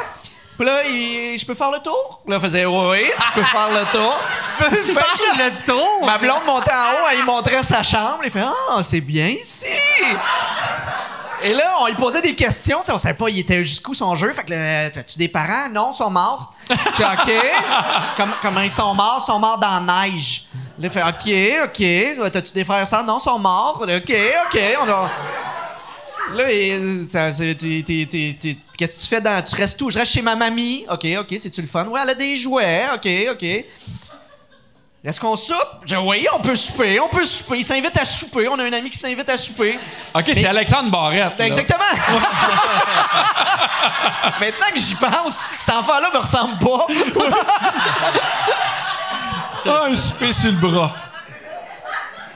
Puis 0.58 0.68
là, 0.68 0.84
il- 0.88 1.38
je 1.38 1.46
peux 1.46 1.56
faire 1.56 1.72
le 1.72 1.80
tour? 1.80 2.22
Là, 2.28 2.36
il 2.36 2.42
faisait 2.42 2.66
oui, 2.66 3.04
tu 3.26 3.32
peux 3.34 3.44
faire 3.44 3.70
le 3.70 3.90
tour. 3.92 4.20
Tu 4.60 4.64
peux 4.70 4.76
faire 4.84 5.08
le 5.38 5.66
tour? 5.66 6.06
Ma 6.06 6.18
blonde 6.20 6.44
montait 6.46 6.72
en 6.72 6.92
haut, 6.94 7.08
elle 7.12 7.18
lui 7.18 7.26
montrait 7.26 7.64
sa 7.64 7.82
chambre. 7.82 8.20
Il 8.24 8.30
fait 8.30 8.44
Ah, 8.70 8.82
c'est 8.84 9.02
bien 9.02 9.28
ici. 9.28 9.66
Et 11.44 11.54
là, 11.54 11.76
on 11.82 11.88
lui 11.88 11.96
posait 11.96 12.22
des 12.22 12.36
questions. 12.36 12.80
Tu 12.80 12.86
sais, 12.88 12.92
on 12.94 12.98
savait 12.98 13.18
pas, 13.18 13.30
il 13.30 13.40
était 13.40 13.64
jusqu'où 13.66 13.94
son 13.94 14.16
jeu. 14.16 14.32
Fait 14.32 14.44
que 14.44 14.52
là, 14.52 14.90
t'as-tu 14.90 15.18
des 15.18 15.28
parents? 15.28 15.70
Non, 15.70 15.92
ils 15.94 15.98
sont 15.98 16.10
morts. 16.10 16.54
Dis 16.70 17.04
OK. 17.04 17.32
Comme- 18.18 18.36
comment 18.42 18.62
ils 18.62 18.72
sont 18.72 18.94
morts? 18.94 19.22
Ils 19.22 19.26
sont 19.32 19.40
morts 19.40 19.58
dans 19.58 19.86
la 19.86 20.06
neige. 20.06 20.46
Là, 20.80 20.88
il 20.88 20.90
fait 20.90 21.04
OK, 21.04 21.66
OK. 21.66 22.32
T'as-tu 22.32 22.54
des 22.54 22.64
frères 22.64 22.82
et 22.82 22.86
sœurs? 22.86 23.04
Non, 23.04 23.18
ils 23.18 23.22
sont 23.24 23.40
morts. 23.40 23.80
OK, 23.82 24.14
OK. 24.46 24.60
On 24.82 24.90
a. 24.90 25.12
Là, 26.34 26.46
qu'est-ce 26.48 28.96
que 28.96 29.02
tu 29.02 29.08
fais 29.08 29.22
dans. 29.22 29.44
Tu 29.44 29.56
restes 29.56 29.82
où? 29.82 29.90
Je 29.90 30.00
reste 30.00 30.14
chez 30.14 30.22
ma 30.22 30.36
mamie. 30.36 30.86
OK, 30.90 31.06
OK, 31.20 31.36
c'est-tu 31.38 31.62
le 31.62 31.68
fun? 31.68 31.86
Ouais, 31.88 32.00
elle 32.02 32.10
a 32.12 32.16
des 32.16 32.38
jouets. 32.38 32.86
OK, 32.96 33.08
OK. 33.32 33.66
Est-ce 35.04 35.20
qu'on 35.20 35.36
soupe? 35.36 35.58
Je 35.86 35.98
oui, 35.98 36.26
on 36.34 36.40
peut 36.40 36.56
souper, 36.56 36.98
on 37.02 37.10
peut 37.10 37.26
souper. 37.26 37.58
Il 37.58 37.66
s'invite 37.66 37.98
à 37.98 38.06
souper. 38.06 38.48
On 38.48 38.58
a 38.58 38.64
un 38.64 38.72
ami 38.72 38.90
qui 38.90 38.98
s'invite 38.98 39.28
à 39.28 39.38
souper. 39.38 39.78
OK, 40.16 40.24
c'est 40.34 40.46
Alexandre 40.46 40.90
Barrette. 40.90 41.38
là. 41.38 41.46
Exactement. 41.46 41.80
Maintenant 44.40 44.68
que 44.74 44.80
j'y 44.80 44.96
pense, 44.96 45.42
cet 45.60 45.76
enfant-là 45.76 46.10
me 46.14 46.20
ressemble 46.20 46.58
pas. 46.58 46.88
Ah, 49.66 49.86
un 49.90 49.96
souper 49.96 50.32
sur 50.32 50.52
le 50.52 50.58
bras. 50.58 50.96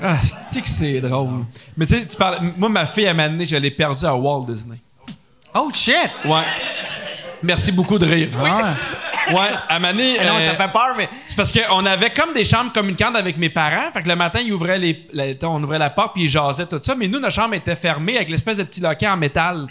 Ah, 0.03 0.17
c'est 0.45 0.61
que 0.61 0.67
c'est 0.67 0.99
drôle? 0.99 1.45
Mais 1.77 1.85
tu 1.85 1.95
sais, 1.97 2.05
tu 2.05 2.17
parles. 2.17 2.51
Moi, 2.57 2.67
ma 2.67 2.85
fille, 2.85 3.07
à 3.07 3.13
donné, 3.13 3.45
je 3.45 3.55
l'ai 3.55 3.71
perdue 3.71 4.05
à 4.05 4.13
Walt 4.13 4.45
Disney. 4.45 4.77
Oh 5.55 5.69
shit! 5.73 5.95
Ouais. 6.25 6.43
Merci 7.41 7.71
beaucoup 7.71 7.97
de 7.97 8.05
rire. 8.05 8.29
Ah. 8.43 8.75
Ouais, 9.33 9.49
à 9.67 9.79
moment 9.79 9.91
donné, 9.93 10.13
non, 10.13 10.35
euh, 10.35 10.47
ça 10.47 10.55
fait 10.55 10.71
peur, 10.71 10.93
mais. 10.97 11.09
C'est 11.27 11.35
parce 11.35 11.51
qu'on 11.51 11.85
avait 11.85 12.11
comme 12.11 12.33
des 12.33 12.43
chambres 12.43 12.71
communicantes 12.71 13.15
avec 13.15 13.37
mes 13.37 13.49
parents. 13.49 13.91
Fait 13.93 14.03
que 14.03 14.09
le 14.09 14.15
matin, 14.15 14.39
ils 14.39 14.53
ouvraient 14.53 14.79
les, 14.79 15.37
on 15.43 15.63
ouvrait 15.63 15.79
la 15.79 15.89
porte 15.89 16.13
puis 16.13 16.23
ils 16.23 16.29
jasaient 16.29 16.65
tout 16.65 16.79
ça. 16.81 16.95
Mais 16.95 17.07
nous, 17.07 17.19
notre 17.19 17.33
chambre 17.35 17.53
était 17.53 17.75
fermée 17.75 18.15
avec 18.15 18.29
l'espèce 18.29 18.57
de 18.57 18.63
petit 18.63 18.81
loquet 18.81 19.07
en 19.07 19.17
métal. 19.17 19.67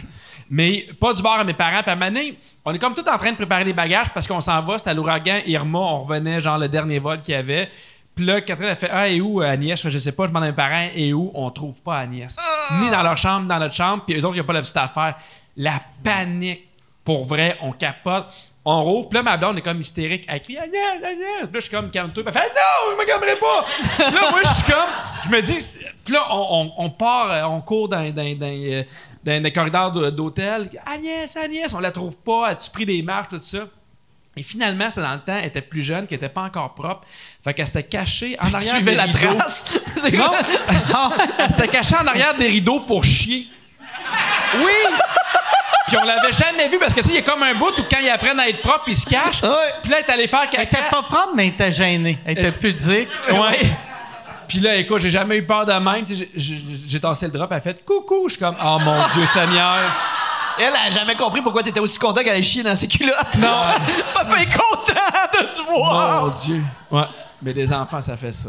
Mais 0.48 0.86
pas 1.00 1.12
du 1.12 1.22
bord 1.22 1.34
à 1.34 1.44
mes 1.44 1.54
parents. 1.54 1.82
Puis 1.82 1.90
à 1.90 1.96
donné, 1.96 2.38
on 2.64 2.72
est 2.72 2.78
comme 2.78 2.94
tout 2.94 3.08
en 3.08 3.18
train 3.18 3.32
de 3.32 3.36
préparer 3.36 3.64
les 3.64 3.72
bagages 3.72 4.10
parce 4.10 4.26
qu'on 4.26 4.40
s'en 4.40 4.62
va. 4.62 4.78
C'était 4.78 4.90
à 4.90 4.94
l'ouragan 4.94 5.40
Irma. 5.46 5.78
On 5.78 6.02
revenait, 6.04 6.40
genre, 6.40 6.58
le 6.58 6.68
dernier 6.68 6.98
vol 6.98 7.20
qu'il 7.22 7.34
y 7.34 7.36
avait. 7.36 7.68
Puis 8.14 8.24
là, 8.24 8.40
Catherine 8.40 8.70
a 8.70 8.74
fait 8.74 8.90
Ah, 8.90 9.08
et 9.08 9.20
où 9.20 9.42
euh, 9.42 9.50
Agnès? 9.50 9.88
Je 9.88 9.98
sais 9.98 10.12
pas, 10.12 10.24
je 10.24 10.28
demande 10.28 10.44
à 10.44 10.46
mes 10.46 10.52
parents 10.52 10.88
Et 10.94 11.12
où? 11.12 11.30
On 11.34 11.50
trouve 11.50 11.80
pas 11.82 11.98
Agnès. 11.98 12.36
Ni 12.80 12.90
dans 12.90 13.02
leur 13.02 13.16
chambre, 13.16 13.42
ni 13.42 13.48
dans 13.48 13.58
notre 13.58 13.74
chambre. 13.74 14.04
Puis 14.06 14.16
eux 14.18 14.24
autres, 14.24 14.34
il 14.34 14.38
n'y 14.38 14.40
a 14.40 14.44
pas 14.44 14.52
la 14.54 14.62
petite 14.62 14.76
affaire. 14.76 15.16
La 15.56 15.80
panique. 16.02 16.62
Pour 17.04 17.24
vrai, 17.26 17.56
on 17.60 17.72
capote. 17.72 18.32
On 18.68 18.82
rouvre. 18.82 19.08
Puis 19.08 19.16
là, 19.16 19.22
ma 19.22 19.36
blonde 19.36 19.58
est 19.58 19.62
comme 19.62 19.80
hystérique. 19.80 20.24
Elle 20.26 20.42
crie 20.42 20.58
Agnès, 20.58 20.96
Agnès. 20.96 21.18
Puis 21.42 21.44
là, 21.44 21.48
je 21.54 21.60
suis 21.60 21.70
comme 21.70 21.88
calme-toi. 21.90 22.24
Elle 22.26 22.32
fait 22.32 22.40
Non, 22.40 22.90
je 22.92 23.00
me 23.00 23.06
calmerai 23.06 23.36
pas. 23.36 23.64
Puis 24.06 24.14
là, 24.14 24.30
moi, 24.32 24.40
je 24.44 24.48
suis 24.54 24.64
comme. 24.72 24.90
Je 25.24 25.30
me 25.30 25.40
dis. 25.42 25.76
Puis 26.04 26.12
là, 26.14 26.26
on, 26.32 26.46
on- 26.76 26.84
on 26.84 26.90
part, 26.90 27.30
euh, 27.30 27.42
on 27.44 27.60
court 27.60 27.88
dans, 27.88 28.02
dans, 28.10 28.36
dans, 28.38 28.46
euh, 28.46 28.82
dans 29.24 29.50
corridors 29.52 29.92
d'hôtel. 30.12 30.68
Agnès, 30.84 31.36
Agnès, 31.36 31.72
on 31.74 31.78
la 31.78 31.92
trouve 31.92 32.16
pas. 32.18 32.48
As-tu 32.48 32.70
pris 32.70 32.84
des 32.84 33.02
marches, 33.02 33.28
tout 33.28 33.40
ça? 33.40 33.66
Et 34.38 34.42
finalement, 34.42 34.88
c'était 34.90 35.00
dans 35.00 35.12
le 35.14 35.20
temps, 35.20 35.36
elle 35.38 35.46
était 35.46 35.62
plus 35.62 35.80
jeune, 35.82 36.06
qu'elle 36.06 36.16
était 36.18 36.28
pas 36.28 36.42
encore 36.42 36.74
propre. 36.74 37.06
Fait 37.42 37.54
qu'elle 37.54 37.66
s'était 37.66 37.84
cachée 37.84 38.36
en 38.38 38.52
arrière 38.52 38.82
des 38.82 38.94
la 38.94 39.04
rideaux. 39.04 39.18
trace? 39.38 39.78
Non, 40.12 40.30
elle 41.38 41.50
s'était 41.50 41.68
cachée 41.68 41.96
en 41.96 42.06
arrière 42.06 42.36
des 42.36 42.48
rideaux 42.48 42.80
pour 42.80 43.02
chier. 43.02 43.46
Oui! 44.56 44.72
Puis 45.86 45.96
on 46.00 46.04
l'avait 46.04 46.32
jamais 46.32 46.68
vu 46.68 46.78
parce 46.78 46.92
que 46.94 47.00
tu 47.00 47.06
sais, 47.06 47.12
il 47.12 47.16
y 47.16 47.18
a 47.18 47.22
comme 47.22 47.42
un 47.42 47.54
bout 47.54 47.70
où 47.78 47.82
quand 47.90 47.98
ils 48.02 48.08
apprennent 48.10 48.40
à 48.40 48.48
être 48.48 48.60
propres, 48.60 48.84
ils 48.88 48.96
se 48.96 49.06
cachent. 49.06 49.42
Ouais. 49.42 49.74
Puis 49.82 49.90
là, 49.90 49.98
elle 50.00 50.04
est 50.04 50.10
allée 50.12 50.26
faire 50.28 50.42
Elle 50.52 50.62
était 50.62 50.76
caca. 50.78 50.90
pas 50.90 51.02
propre, 51.02 51.30
mais 51.34 51.44
elle 51.46 51.52
était 51.52 51.72
gênée. 51.72 52.18
Elle 52.24 52.38
était 52.38 52.52
pudique. 52.52 53.08
Ouais. 53.30 53.70
Puis 54.48 54.58
là, 54.60 54.76
écoute, 54.76 55.00
j'ai 55.00 55.10
jamais 55.10 55.36
eu 55.38 55.44
peur 55.44 55.64
de 55.66 55.72
même. 55.72 56.04
J'ai- 56.34 57.00
tassé 57.00 57.26
le 57.26 57.32
drap, 57.32 57.46
elle 57.50 57.56
a 57.56 57.60
fait 57.60 57.84
coucou. 57.84 58.24
Je 58.28 58.34
suis 58.34 58.40
comme, 58.40 58.56
oh 58.62 58.78
mon 58.80 58.96
Dieu 59.12 59.26
Seigneur. 59.26 59.78
Elle 60.58 60.72
a 60.74 60.90
jamais 60.90 61.14
compris 61.14 61.42
pourquoi 61.42 61.62
t'étais 61.62 61.80
aussi 61.80 61.98
content 61.98 62.22
qu'elle 62.22 62.38
ait 62.38 62.42
chié 62.42 62.62
dans 62.62 62.74
ses 62.74 62.88
culottes. 62.88 63.36
Non. 63.38 63.62
Est 64.40 64.46
content 64.46 64.94
de 65.34 65.54
te 65.54 65.62
voir. 65.62 66.22
Mon 66.24 66.28
Dieu. 66.30 66.62
Ouais. 66.90 67.02
Mais 67.42 67.52
des 67.52 67.70
enfants, 67.72 68.00
ça 68.00 68.16
fait 68.16 68.32
ça. 68.32 68.48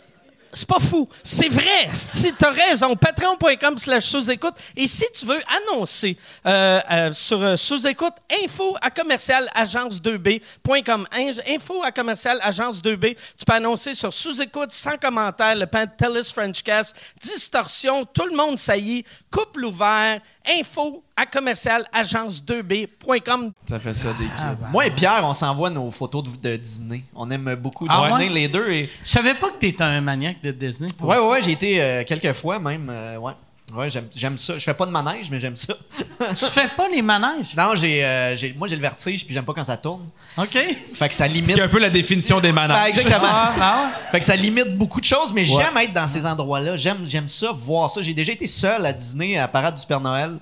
C'est 0.53 0.67
pas 0.67 0.79
fou. 0.79 1.07
C'est 1.23 1.47
vrai. 1.49 1.89
Si 1.93 2.33
tu 2.33 2.45
as 2.45 2.49
raison, 2.51 2.95
patreon.com 2.95 3.77
slash 3.77 4.03
sous-écoute. 4.05 4.55
Et 4.75 4.85
si 4.87 5.05
tu 5.17 5.25
veux 5.25 5.39
annoncer 5.69 6.17
euh, 6.45 6.79
euh, 6.91 7.13
sur 7.13 7.41
euh, 7.41 7.55
sous-écoute, 7.55 8.13
info 8.43 8.75
à 8.81 8.89
commercial 8.91 9.49
agence2b.com. 9.55 11.07
In- 11.11 11.31
Info 11.47 11.83
à 11.83 11.91
commercial 11.91 12.39
agence2b. 12.39 13.15
Tu 13.37 13.45
peux 13.45 13.53
annoncer 13.53 13.95
sur 13.95 14.13
sous-écoute, 14.13 14.71
sans 14.71 14.97
commentaire, 14.97 15.55
le 15.55 15.65
Pantelis 15.67 16.31
Frenchcast, 16.33 16.95
distorsion, 17.21 18.05
tout 18.05 18.25
le 18.25 18.35
monde 18.35 18.57
saillit, 18.57 19.05
couple 19.31 19.63
ouvert, 19.65 20.19
info 20.59 21.03
à 21.15 21.25
commercial 21.25 21.85
agence2b.com. 21.93 23.51
Ça 23.67 23.79
fait 23.79 23.93
ça 23.93 24.13
des 24.13 24.25
Ah. 24.37 24.55
Moi 24.71 24.87
et 24.87 24.91
Pierre, 24.91 25.21
on 25.23 25.33
s'envoie 25.33 25.69
nos 25.69 25.89
photos 25.91 26.23
de, 26.23 26.49
de 26.49 26.57
dîner. 26.57 27.03
On 27.15 27.29
aime 27.31 27.55
beaucoup 27.55 27.85
Ah 27.89 28.09
dîner 28.11 28.27
ouais? 28.27 28.33
les 28.33 28.47
deux. 28.47 28.69
Et... 28.69 28.89
Je 29.03 29.09
savais 29.09 29.35
pas 29.35 29.49
que 29.49 29.57
t'étais 29.57 29.83
un 29.83 30.01
maniaque 30.01 30.41
de 30.43 30.51
Disney. 30.51 30.89
toi 30.91 31.07
Ouais, 31.07 31.17
ouais, 31.23 31.31
ouais, 31.31 31.41
j'ai 31.41 31.51
été 31.51 31.81
euh, 31.81 32.03
quelques 32.05 32.33
fois 32.33 32.59
même. 32.59 32.89
euh, 32.89 33.17
ouais, 33.17 33.33
ouais 33.75 33.89
j'aime, 33.89 34.07
j'aime 34.15 34.37
ça. 34.37 34.57
Je 34.57 34.63
fais 34.63 34.73
pas 34.73 34.85
de 34.85 34.91
manège, 34.91 35.29
mais 35.31 35.39
j'aime 35.39 35.55
ça. 35.55 35.73
Tu 36.29 36.45
fais 36.45 36.67
pas 36.67 36.87
les 36.87 37.01
manèges? 37.01 37.55
non, 37.57 37.71
j'ai, 37.75 38.03
euh, 38.05 38.35
j'ai- 38.35 38.53
moi 38.53 38.67
j'ai 38.67 38.75
le 38.75 38.81
vertige, 38.81 39.25
puis 39.25 39.33
j'aime 39.33 39.43
pas 39.45 39.53
quand 39.53 39.63
ça 39.63 39.77
tourne. 39.77 40.07
OK? 40.37 40.57
Fait 40.93 41.09
que 41.09 41.15
ça 41.15 41.27
limite. 41.27 41.53
qui 41.53 41.59
est 41.59 41.63
un 41.63 41.67
peu 41.67 41.79
la 41.79 41.89
définition 41.89 42.39
des 42.39 42.51
Ben, 42.51 42.67
manèges. 42.67 42.89
exactement. 42.89 43.27
Ah, 43.27 43.51
ah. 43.59 43.91
Fait 44.11 44.19
que 44.19 44.25
ça 44.25 44.35
limite 44.35 44.77
beaucoup 44.77 44.99
de 45.01 45.05
choses, 45.05 45.33
mais 45.33 45.45
j'aime 45.45 45.75
être 45.77 45.93
dans 45.93 46.07
ces 46.07 46.25
endroits-là. 46.25 46.77
J'aime, 46.77 47.05
j'aime 47.05 47.27
ça, 47.27 47.51
voir 47.53 47.89
ça. 47.89 48.01
J'ai 48.01 48.13
déjà 48.13 48.33
été 48.33 48.45
seul 48.47 48.85
à 48.85 48.93
Disney 48.93 49.37
à 49.37 49.41
la 49.41 49.47
parade 49.47 49.75
du 49.75 49.85
Père 49.85 49.99
Noël. 49.99 50.37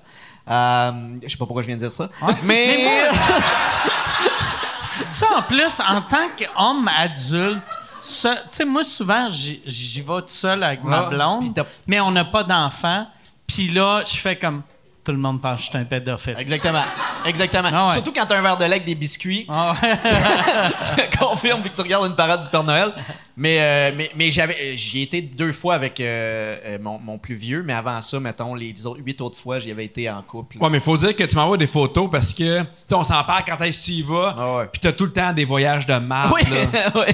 Euh, 0.50 0.92
je 1.24 1.30
sais 1.30 1.38
pas 1.38 1.46
pourquoi 1.46 1.62
je 1.62 1.68
viens 1.68 1.76
de 1.78 1.82
dire 1.82 1.92
ça. 1.92 2.10
Mais, 2.44 2.66
Mais 2.78 2.84
moi- 2.84 3.20
Ça, 5.10 5.26
en 5.38 5.42
plus, 5.44 5.80
en 5.80 6.02
tant 6.02 6.28
qu'homme 6.38 6.88
adulte, 6.88 7.64
tu 8.02 8.08
sais, 8.52 8.66
moi, 8.66 8.84
souvent, 8.84 9.28
j'y 9.30 10.02
vais 10.02 10.22
tout 10.22 10.24
seul 10.28 10.64
avec 10.64 10.84
ma 10.84 11.04
blonde, 11.10 11.64
mais 11.88 12.00
on 12.00 12.12
n'a 12.12 12.26
pas 12.26 12.44
d'enfant. 12.44 13.08
Puis 13.50 13.68
là, 13.70 14.04
je 14.06 14.16
fais 14.16 14.36
comme 14.36 14.62
tout 15.04 15.12
le 15.12 15.18
monde 15.18 15.42
pense 15.42 15.60
que 15.60 15.66
je 15.66 15.70
suis 15.72 15.78
un 15.78 15.86
pédophile. 15.86 16.36
Exactement. 16.38 16.84
Exactement. 17.26 17.70
Ah 17.74 17.88
ouais. 17.88 17.94
Surtout 17.94 18.14
quand 18.14 18.28
t'as 18.28 18.38
un 18.38 18.42
verre 18.42 18.58
de 18.58 18.66
lait 18.66 18.74
avec 18.74 18.86
des 18.86 18.94
biscuits. 18.94 19.48
Ah 19.50 19.74
ouais. 19.82 19.98
je 21.12 21.18
confirme 21.18 21.64
que 21.64 21.70
tu 21.70 21.82
regardes 21.82 22.06
une 22.06 22.16
parade 22.16 22.44
du 22.44 22.50
Père 22.50 22.64
Noël. 22.64 22.94
Mais, 23.40 23.58
euh, 23.62 23.92
mais, 23.96 24.12
mais 24.18 24.32
j'avais, 24.32 24.54
euh, 24.62 24.76
j'y 24.76 25.00
ai 25.00 25.04
été 25.04 25.22
deux 25.22 25.54
fois 25.54 25.74
avec 25.76 26.02
euh, 26.02 26.78
mon, 26.82 27.00
mon 27.00 27.18
plus 27.18 27.36
vieux, 27.36 27.64
mais 27.66 27.72
avant 27.74 28.02
ça, 28.02 28.20
mettons, 28.20 28.54
les 28.54 28.86
autres- 28.86 29.00
huit 29.02 29.22
autres 29.22 29.38
fois, 29.38 29.60
j'y 29.60 29.72
avais 29.72 29.86
été 29.86 30.10
en 30.10 30.22
couple. 30.22 30.58
Ouais, 30.58 30.70
mais 30.70 30.82
faut 30.82 30.98
dire 30.98 31.16
que 31.16 31.24
tu 31.24 31.38
m'envoies 31.38 31.58
des 31.58 31.66
photos 31.66 32.10
parce 32.12 32.34
que, 32.34 32.60
tu 32.62 32.68
sais, 32.88 32.96
on 32.96 33.04
s'en 33.06 33.24
parle 33.24 33.44
quand 33.48 33.58
est-ce 33.64 33.80
que 33.80 33.86
tu 33.86 33.92
y 33.94 34.02
vas. 34.02 34.36
Ah 34.38 34.58
ouais. 34.58 34.66
Puis 34.72 34.82
t'as 34.82 34.92
tout 34.92 35.06
le 35.06 35.14
temps 35.14 35.32
des 35.32 35.46
voyages 35.46 35.86
de 35.86 35.94
marde, 35.98 36.34
Oui, 36.36 36.42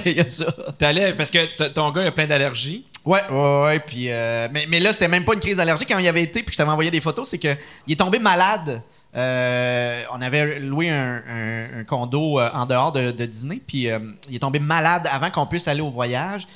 il 0.04 0.12
y 0.16 0.20
a 0.20 0.26
ça. 0.26 0.46
T'allais, 0.76 1.14
parce 1.14 1.30
que 1.30 1.68
ton 1.68 1.92
gars, 1.92 2.02
il 2.02 2.08
a 2.08 2.12
plein 2.12 2.26
d'allergies. 2.26 2.84
Ouais, 3.04 3.20
ouais, 3.30 3.62
ouais. 3.64 3.78
Puis, 3.78 4.06
euh, 4.10 4.48
mais, 4.50 4.66
mais 4.68 4.80
là, 4.80 4.92
c'était 4.92 5.06
même 5.06 5.24
pas 5.24 5.34
une 5.34 5.40
crise 5.40 5.58
d'allergie 5.58 5.86
quand 5.86 5.98
il 5.98 6.04
y 6.06 6.08
avait 6.08 6.22
été, 6.22 6.42
puis 6.42 6.52
je 6.52 6.56
t'avais 6.56 6.70
envoyé 6.72 6.90
des 6.90 7.00
photos, 7.00 7.28
c'est 7.28 7.38
que 7.38 7.54
il 7.86 7.92
est 7.92 7.96
tombé 7.96 8.18
malade. 8.18 8.82
Euh, 9.16 10.02
on 10.12 10.20
avait 10.20 10.60
loué 10.60 10.90
un, 10.90 11.22
un- 11.26 11.80
un 11.80 11.84
condo 11.84 12.38
euh, 12.38 12.50
en 12.52 12.66
dehors 12.66 12.92
de, 12.92 13.12
de 13.12 13.24
Disney, 13.26 13.60
puis 13.66 13.90
euh, 13.90 13.98
il 14.28 14.36
est 14.36 14.40
tombé 14.40 14.58
malade 14.58 15.08
avant 15.10 15.30
qu'on 15.30 15.46
puisse 15.46 15.68
aller 15.68 15.80
au 15.80 15.88
voyage 15.90 16.46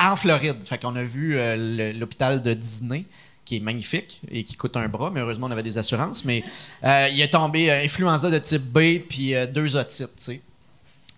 en 0.00 0.16
Floride. 0.16 0.56
Fait 0.64 0.78
qu'on 0.78 0.96
a 0.96 1.02
vu 1.04 1.36
l'hôpital 1.98 2.42
de 2.42 2.52
Disney 2.54 3.04
qui 3.44 3.56
est 3.56 3.60
magnifique 3.60 4.20
et 4.30 4.42
qui 4.42 4.56
coûte 4.56 4.76
un 4.76 4.88
bras, 4.88 5.10
mais 5.12 5.20
heureusement 5.20 5.46
on 5.46 5.50
avait 5.50 5.62
des 5.62 5.78
assurances. 5.78 6.24
Mais 6.24 6.42
il 6.82 7.20
est 7.20 7.32
tombé 7.32 7.70
influenza 7.70 8.30
de 8.30 8.38
type 8.38 8.62
B 8.62 9.00
puis 9.08 9.34
deux 9.52 9.76
otites, 9.76 10.16
tu 10.16 10.24
sais. 10.24 10.40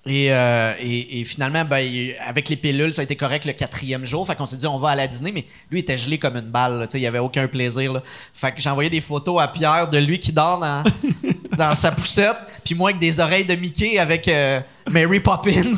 Et, 0.06 0.28
euh, 0.30 0.72
et, 0.80 1.24
finalement, 1.24 1.64
ben, 1.64 2.12
avec 2.24 2.48
les 2.48 2.56
pilules, 2.56 2.94
ça 2.94 3.00
a 3.00 3.04
été 3.04 3.16
correct 3.16 3.44
le 3.44 3.52
quatrième 3.52 4.04
jour. 4.04 4.26
Fait 4.26 4.36
qu'on 4.36 4.46
s'est 4.46 4.56
dit, 4.56 4.66
on 4.66 4.78
va 4.78 4.90
à 4.90 4.94
la 4.94 5.08
dîner, 5.08 5.32
mais 5.32 5.44
lui, 5.70 5.80
était 5.80 5.98
gelé 5.98 6.18
comme 6.18 6.36
une 6.36 6.50
balle. 6.50 6.86
il 6.94 7.00
n'y 7.00 7.06
avait 7.06 7.18
aucun 7.18 7.48
plaisir. 7.48 7.92
Là. 7.92 8.02
Fait 8.32 8.52
que 8.52 8.68
envoyé 8.68 8.88
des 8.88 9.00
photos 9.00 9.42
à 9.42 9.48
Pierre 9.48 9.90
de 9.90 9.98
lui 9.98 10.20
qui 10.20 10.32
dort 10.32 10.60
dans, 10.60 10.84
dans 11.56 11.74
sa 11.74 11.90
poussette, 11.90 12.36
puis 12.64 12.74
moi 12.74 12.90
avec 12.90 13.00
des 13.00 13.18
oreilles 13.20 13.44
de 13.44 13.54
Mickey 13.54 13.98
avec 13.98 14.28
euh, 14.28 14.60
Mary 14.90 15.20
Poppins. 15.20 15.72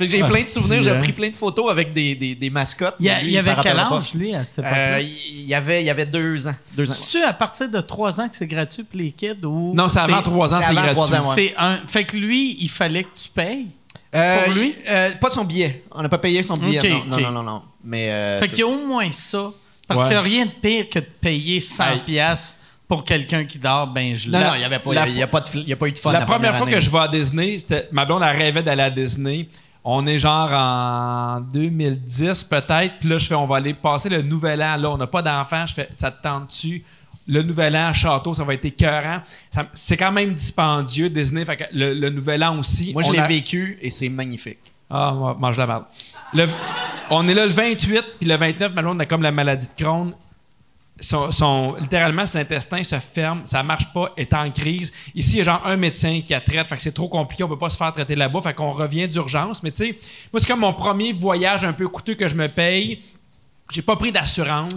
Que 0.00 0.06
j'ai 0.06 0.22
Ah, 0.22 0.26
plein 0.26 0.42
de 0.42 0.48
souvenirs, 0.48 0.82
j'ai 0.82 0.94
pris 0.98 1.12
plein 1.12 1.28
de 1.28 1.34
photos 1.36 1.70
avec 1.70 1.92
des, 1.92 2.14
des, 2.14 2.34
des 2.34 2.48
mascottes. 2.48 2.94
Il 3.00 3.04
y, 3.06 3.10
a- 3.10 3.16
mais 3.16 3.22
lui, 3.24 3.32
il 3.32 3.38
avait 3.38 3.50
quel 3.62 3.76
rappellera 3.76 3.88
pas. 3.90 3.96
âge, 3.96 4.14
lui, 4.14 4.34
à 4.34 4.44
cette 4.44 4.60
époque-là? 4.60 4.96
Euh, 4.96 5.00
il 5.02 5.42
y 5.46 5.54
avait, 5.54 5.82
il 5.82 5.86
y 5.86 5.90
avait 5.90 6.06
deux 6.06 6.46
ans. 6.46 6.54
Deux 6.74 6.90
ans. 6.90 6.94
C'est-tu 6.94 7.22
à 7.22 7.34
partir 7.34 7.68
de 7.68 7.80
3 7.82 8.18
ans 8.20 8.28
que 8.30 8.34
c'est 8.36 8.46
gratuit 8.46 8.82
pour 8.82 8.98
les 8.98 9.10
kids 9.12 9.44
ou. 9.44 9.74
Non, 9.74 9.88
c'est 9.88 9.98
avant 9.98 10.22
3 10.22 10.54
ans, 10.54 10.58
c'est 10.62 10.68
c'est 10.68 10.72
gratuit. 10.74 10.94
trois 10.94 11.14
ans, 11.14 11.28
ouais. 11.28 11.34
C'est 11.34 11.54
un. 11.58 11.80
Fait 11.86 12.04
que 12.04 12.16
lui, 12.16 12.56
il 12.60 12.70
fallait 12.70 13.04
que 13.04 13.10
tu 13.14 13.28
payes. 13.28 13.66
Euh, 14.14 14.44
Pour 14.44 14.54
lui? 14.54 14.74
euh, 14.88 15.10
pas 15.20 15.28
son 15.28 15.44
billet. 15.44 15.84
On 15.92 16.02
n'a 16.02 16.08
pas 16.08 16.18
payé 16.18 16.42
son 16.42 16.56
billet. 16.56 16.78
Ok, 16.80 16.88
non, 16.88 16.96
ok. 16.98 17.06
non, 17.08 17.18
non, 17.20 17.30
non, 17.30 17.42
non. 17.42 17.62
Mais. 17.84 18.10
euh, 18.10 18.38
Fait 18.38 18.48
qu'il 18.48 18.60
y 18.60 18.62
a 18.62 18.66
au 18.68 18.86
moins 18.86 19.12
ça. 19.12 19.50
Parce 19.86 20.04
Ouais. 20.04 20.08
n'y 20.10 20.14
a 20.14 20.22
rien 20.22 20.46
de 20.46 20.50
pire 20.50 20.88
que 20.88 20.98
de 21.00 21.06
payer 21.20 21.60
100 21.60 21.84
Hey. 21.92 22.00
piastres 22.06 22.56
pour 22.90 23.04
quelqu'un 23.04 23.44
qui 23.46 23.58
dort 23.58 23.86
ben 23.86 24.14
gelé. 24.14 24.32
non, 24.32 24.40
La- 24.40 24.48
non, 24.48 24.54
il 24.56 24.58
n'y 24.58 24.64
avait 24.64 24.78
pas, 24.80 24.92
la- 24.92 25.08
il 25.08 25.16
y 25.16 25.22
a, 25.22 25.26
pas 25.28 25.40
de, 25.40 25.46
fl- 25.46 25.62
il 25.62 25.68
y 25.68 25.72
a 25.72 25.76
pas 25.76 25.86
eu 25.86 25.92
de 25.92 25.98
fun. 25.98 26.12
La 26.12 26.26
première 26.26 26.54
fois 26.56 26.66
année. 26.66 26.74
que 26.74 26.80
je 26.80 26.90
vais 26.90 26.98
à 26.98 27.08
Disney, 27.08 27.56
c'était, 27.58 27.88
ma 27.92 28.04
blonde, 28.04 28.22
elle 28.22 28.36
rêvait 28.36 28.62
d'aller 28.62 28.82
à 28.82 28.90
Disney. 28.90 29.48
On 29.84 30.06
est 30.06 30.18
genre 30.18 30.50
en 30.52 31.40
2010 31.40 32.44
peut-être. 32.44 32.94
Puis 33.00 33.08
là, 33.08 33.16
je 33.18 33.26
fais, 33.26 33.34
on 33.34 33.46
va 33.46 33.56
aller 33.56 33.74
passer 33.74 34.08
le 34.08 34.20
nouvel 34.22 34.62
an. 34.62 34.76
Là, 34.76 34.90
on 34.90 34.98
n'a 34.98 35.06
pas 35.06 35.22
d'enfants. 35.22 35.66
Je 35.66 35.74
fais, 35.74 35.88
ça 35.94 36.10
te 36.10 36.22
tente-tu? 36.22 36.84
Le 37.28 37.42
nouvel 37.42 37.76
an, 37.76 37.92
château, 37.94 38.34
ça 38.34 38.42
va 38.44 38.54
être 38.54 38.64
écœurant. 38.64 39.20
Ça- 39.50 39.66
c'est 39.72 39.96
quand 39.96 40.10
même 40.12 40.34
dispendieux, 40.34 41.08
Disney. 41.08 41.44
Fait 41.44 41.56
que 41.56 41.64
le, 41.72 41.94
le 41.94 42.10
nouvel 42.10 42.42
an 42.42 42.58
aussi. 42.58 42.92
Moi, 42.92 43.02
je 43.04 43.12
l'ai 43.12 43.20
a- 43.20 43.26
vécu 43.26 43.78
et 43.80 43.90
c'est 43.90 44.08
magnifique. 44.08 44.58
Ah, 44.90 45.14
manger 45.38 45.60
la 45.60 45.66
merde. 45.68 45.84
Le- 46.34 46.48
on 47.10 47.26
est 47.28 47.34
là 47.34 47.46
le 47.46 47.52
28, 47.52 48.04
puis 48.18 48.28
le 48.28 48.36
29, 48.36 48.74
ma 48.74 48.82
blonde 48.82 49.00
a 49.00 49.06
comme 49.06 49.22
la 49.22 49.30
maladie 49.30 49.68
de 49.68 49.82
Crohn. 49.84 50.12
Son, 51.00 51.30
son- 51.30 51.76
littéralement, 51.80 52.26
ses 52.26 52.38
intestins 52.40 52.82
se 52.82 52.98
ferment, 53.00 53.40
ça 53.44 53.62
marche 53.62 53.92
pas, 53.92 54.10
est 54.16 54.32
en 54.34 54.50
crise. 54.50 54.92
Ici, 55.14 55.36
il 55.36 55.38
y 55.38 55.40
a 55.40 55.44
genre 55.44 55.62
un 55.64 55.76
médecin 55.76 56.20
qui 56.24 56.32
la 56.32 56.40
traite, 56.40 56.66
fait 56.66 56.76
que 56.76 56.82
c'est 56.82 56.92
trop 56.92 57.08
compliqué, 57.08 57.42
on 57.42 57.48
peut 57.48 57.58
pas 57.58 57.70
se 57.70 57.76
faire 57.76 57.92
traiter 57.92 58.14
là-bas, 58.16 58.40
fait 58.42 58.54
qu'on 58.54 58.72
revient 58.72 59.08
d'urgence. 59.08 59.62
Mais 59.62 59.70
tu 59.70 59.84
sais, 59.86 59.98
moi, 60.32 60.40
c'est 60.40 60.46
comme 60.46 60.60
mon 60.60 60.74
premier 60.74 61.12
voyage 61.12 61.64
un 61.64 61.72
peu 61.72 61.88
coûteux 61.88 62.14
que 62.14 62.28
je 62.28 62.34
me 62.34 62.48
paye. 62.48 63.02
J'ai 63.72 63.82
pas 63.82 63.94
pris 63.96 64.10
d'assurance. 64.10 64.72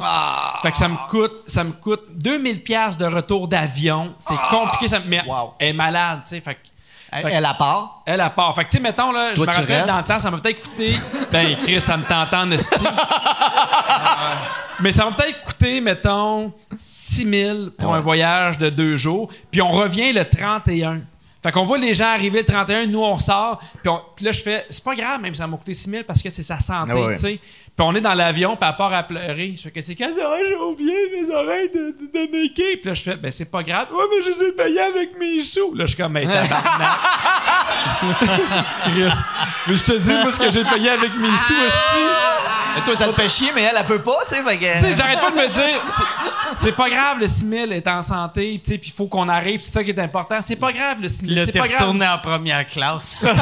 Fait 0.62 0.72
que 0.72 0.78
ça 0.78 0.88
me 0.88 0.96
coûte, 1.10 1.34
ça 1.48 1.64
me 1.64 1.72
coûte 1.72 2.02
2000 2.16 2.62
pièces 2.62 2.96
de 2.98 3.06
retour 3.06 3.48
d'avion. 3.48 4.14
C'est 4.20 4.38
compliqué, 4.52 4.88
ça 4.88 5.00
me 5.00 5.06
mais 5.08 5.24
Wow. 5.28 5.56
elle 5.60 5.70
est 5.70 5.74
malade, 5.74 6.20
tu 6.24 6.30
sais, 6.30 6.42
fait 6.42 6.54
que 6.56 6.60
Elle, 7.16 7.32
elle 7.34 7.45
a 7.45 7.53
part. 7.53 8.01
elle 8.05 8.22
a 8.22 8.30
part. 8.30 8.53
Fait 8.55 8.64
que, 8.66 8.70
tu 8.70 8.78
sais, 8.78 8.84
mettons, 8.84 9.11
là, 9.11 9.34
Toi, 9.34 9.45
je 9.47 9.51
me 9.51 9.55
rappelle 9.61 9.76
restes. 9.82 9.88
dans 9.89 9.97
le 9.97 10.03
temps, 10.03 10.20
ça 10.20 10.32
m'a 10.32 10.38
peut-être 10.38 10.61
coûté. 10.61 10.95
Ben, 11.32 11.55
Chris, 11.57 11.82
ça 11.82 11.97
me 11.97 12.03
tente 12.05 12.34
en 12.34 12.49
esti. 12.51 12.86
Euh, 13.55 14.34
Mais 14.80 14.91
ça 14.91 15.05
m'a 15.05 15.11
peut-être 15.11 15.43
coûté, 15.43 15.80
mettons, 15.82 16.51
6 16.80 17.30
000 17.30 17.57
pour 17.78 17.91
Ouais. 17.91 17.97
un 17.97 18.01
voyage 18.01 18.57
de 18.57 18.70
deux 18.70 18.97
jours. 18.97 19.30
Puis 19.51 19.61
on 19.61 19.72
revient 19.72 20.11
le 20.14 20.26
31. 20.26 21.01
Fait 21.41 21.51
qu'on 21.51 21.64
voit 21.66 21.78
les 21.78 21.93
gens 21.93 22.07
arriver 22.07 22.39
le 22.39 22.45
31, 22.45 22.86
nous 22.88 23.03
on 23.03 23.16
ressort. 23.16 23.59
Puis, 24.16 24.26
là, 24.26 24.32
je 24.32 24.41
fais, 24.41 24.66
c'est 24.70 24.84
pas 24.84 24.95
grave, 24.95 25.20
même 25.22 25.36
ça 25.36 25.45
m'a 25.45 25.57
coûté 25.57 25.74
6 25.74 25.89
000 25.89 26.03
parce 26.07 26.22
que 26.24 26.30
c'est 26.30 26.41
sa 26.43 26.59
santé, 26.59 26.91
Ah 26.93 26.99
ouais. 27.01 27.16
tu 27.16 27.22
sais. 27.22 27.39
Puis 27.76 27.84
on 27.88 27.96
est 27.96 28.02
dans 28.02 28.14
l'avion, 28.14 28.56
puis 28.56 28.70
à 28.70 28.74
part 28.74 28.94
à 28.94 29.02
pleurer, 29.02 29.56
je 29.58 29.64
fais 29.64 29.72
que 29.72 29.82
c'est 29.82 29.96
quand 29.96 30.10
ça? 30.16 30.30
J'ai 30.48 30.56
oublié 30.56 30.94
mes 31.12 31.34
oreilles 31.34 31.72
de, 31.74 31.96
de, 32.00 32.28
de 32.28 32.32
Mickey. 32.32 32.78
Puis 32.78 32.86
là, 32.86 32.94
je 32.94 33.02
fais, 33.02 33.16
ben 33.16 33.32
c'est 33.32 33.50
pas 33.50 33.64
grave. 33.64 33.88
Ouais, 33.92 34.04
mais 34.12 34.24
je 34.24 34.30
les 34.30 34.48
ai 34.50 34.52
payés 34.52 34.80
avec 34.80 35.18
mes 35.20 35.40
sous. 35.42 35.74
Là, 35.74 35.86
je 35.86 35.94
suis 35.96 35.98
comme, 36.04 36.14
ben 36.14 36.28
tabarnak. 36.28 36.88
Chris. 38.84 39.12
Mais 39.68 39.76
je 39.76 39.84
te 39.84 39.94
dis, 39.94 40.12
moi, 40.14 40.32
ce 40.32 40.40
que 40.40 40.52
j'ai 40.52 40.64
payé 40.64 40.90
avec 40.92 41.16
mes 41.18 41.36
sous, 41.38 41.54
esti. 41.66 42.00
Mais 42.76 42.82
toi, 42.84 42.96
ça 42.96 43.06
te 43.08 43.12
fait 43.14 43.30
chier, 43.30 43.52
mais 43.54 43.62
elle, 43.64 43.76
elle 43.80 43.86
peut 43.86 44.02
pas, 44.02 44.18
tu 44.28 44.36
sais. 44.36 44.42
Fait 44.44 44.58
que... 44.58 44.74
Tu 44.74 44.80
sais, 44.80 44.94
j'arrête 44.94 45.20
pas 45.22 45.30
de 45.30 45.36
me 45.36 45.48
dire, 45.48 45.82
c'est- 46.58 46.72
pas 46.72 46.90
grave, 46.90 47.20
le 47.20 47.28
6 47.28 47.48
000 47.48 47.72
est 47.72 47.88
en 47.88 48.02
santé, 48.02 48.60
tu 48.64 48.72
sais, 48.72 48.78
puis 48.80 48.90
il 48.92 48.98
faut 48.98 49.06
qu'on 49.06 49.30
arrive, 49.30 49.62
c'est 49.62 49.72
ça 49.74 49.84
qui 49.84 49.92
est 49.92 50.00
important. 50.00 50.38
C'est 50.42 50.56
pas 50.56 50.72
grave, 50.72 50.98
le 51.00 51.08
6 51.08 51.26
000. 51.28 51.36
Là, 51.36 51.46
C'est 51.46 51.52
t'es 51.52 51.60
retourné 51.62 52.08
en 52.08 52.18
première 52.18 52.66
classe. 52.66 53.28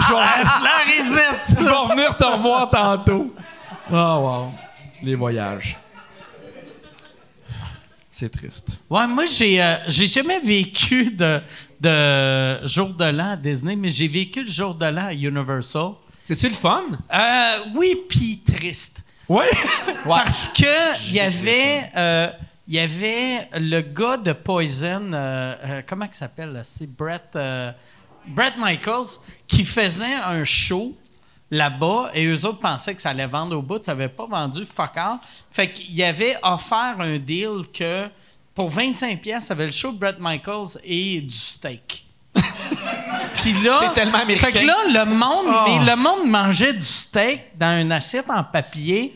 Je 0.00 0.12
vais 0.12 0.18
revenir- 0.18 1.34
je 1.60 1.64
vais 1.64 1.74
revenir 1.74 2.16
te 2.16 2.24
revoir 2.24 2.57
tantôt. 2.66 3.26
Oh, 3.90 3.94
wow. 3.94 4.52
Les 5.02 5.14
voyages. 5.14 5.78
C'est 8.10 8.30
triste. 8.30 8.80
ouais, 8.90 9.06
moi, 9.06 9.24
j'ai 9.26 9.62
euh, 9.62 9.76
j'ai 9.86 10.08
jamais 10.08 10.40
vécu 10.40 11.12
de, 11.12 11.40
de 11.80 12.66
jour 12.66 12.88
de 12.88 13.04
l'an 13.04 13.30
à 13.32 13.36
Disney, 13.36 13.76
mais 13.76 13.90
j'ai 13.90 14.08
vécu 14.08 14.42
le 14.42 14.50
jour 14.50 14.74
de 14.74 14.86
l'an 14.86 15.06
à 15.06 15.12
Universal. 15.14 15.92
C'est-tu 16.24 16.48
le 16.48 16.54
fun? 16.54 16.84
Euh, 17.14 17.58
oui, 17.76 17.94
puis 18.08 18.40
triste. 18.44 19.04
Ouais. 19.28 19.48
Parce 20.04 20.48
que 20.48 21.06
il 21.08 21.14
y 21.14 21.20
avait, 21.20 21.84
euh, 21.96 22.28
il 22.66 22.74
y 22.74 22.78
avait 22.80 23.48
le 23.54 23.80
gars 23.82 24.16
de 24.16 24.32
Poison, 24.32 25.12
euh, 25.12 25.54
euh, 25.64 25.82
comment 25.88 26.06
il 26.06 26.14
s'appelle? 26.14 26.58
C'est 26.64 26.86
Brett, 26.90 27.36
euh, 27.36 27.70
Brett 28.26 28.54
Michaels, 28.58 29.20
qui 29.46 29.64
faisait 29.64 30.14
un 30.24 30.42
show 30.44 30.96
là-bas 31.50 32.10
et 32.14 32.26
eux 32.26 32.46
autres 32.46 32.58
pensaient 32.58 32.94
que 32.94 33.02
ça 33.02 33.10
allait 33.10 33.26
vendre 33.26 33.56
au 33.56 33.62
bout, 33.62 33.82
ça 33.82 33.92
n'avait 33.92 34.08
pas 34.08 34.26
vendu 34.26 34.64
fuck 34.66 34.96
all. 34.96 35.18
Fait 35.50 35.72
qu'il 35.72 36.02
avait 36.02 36.36
offert 36.42 36.96
un 36.98 37.18
deal 37.18 37.62
que 37.72 38.08
pour 38.54 38.70
25 38.70 39.20
pièces, 39.20 39.46
ça 39.46 39.54
avait 39.54 39.66
le 39.66 39.72
show 39.72 39.92
de 39.92 39.98
Brett 39.98 40.16
Michaels 40.18 40.80
et 40.84 41.20
du 41.20 41.34
steak. 41.34 42.06
Puis 43.34 43.52
là, 43.62 43.78
C'est 43.80 43.92
tellement 43.94 44.18
américain. 44.18 44.50
Fait 44.50 44.60
que 44.60 44.66
là, 44.66 44.76
le 44.88 45.04
monde, 45.04 45.46
mais 45.66 45.90
le 45.90 45.96
monde 45.96 46.28
mangeait 46.28 46.72
du 46.72 46.84
steak 46.84 47.56
dans 47.56 47.80
une 47.80 47.92
assiette 47.92 48.26
en 48.28 48.42
papier. 48.42 49.14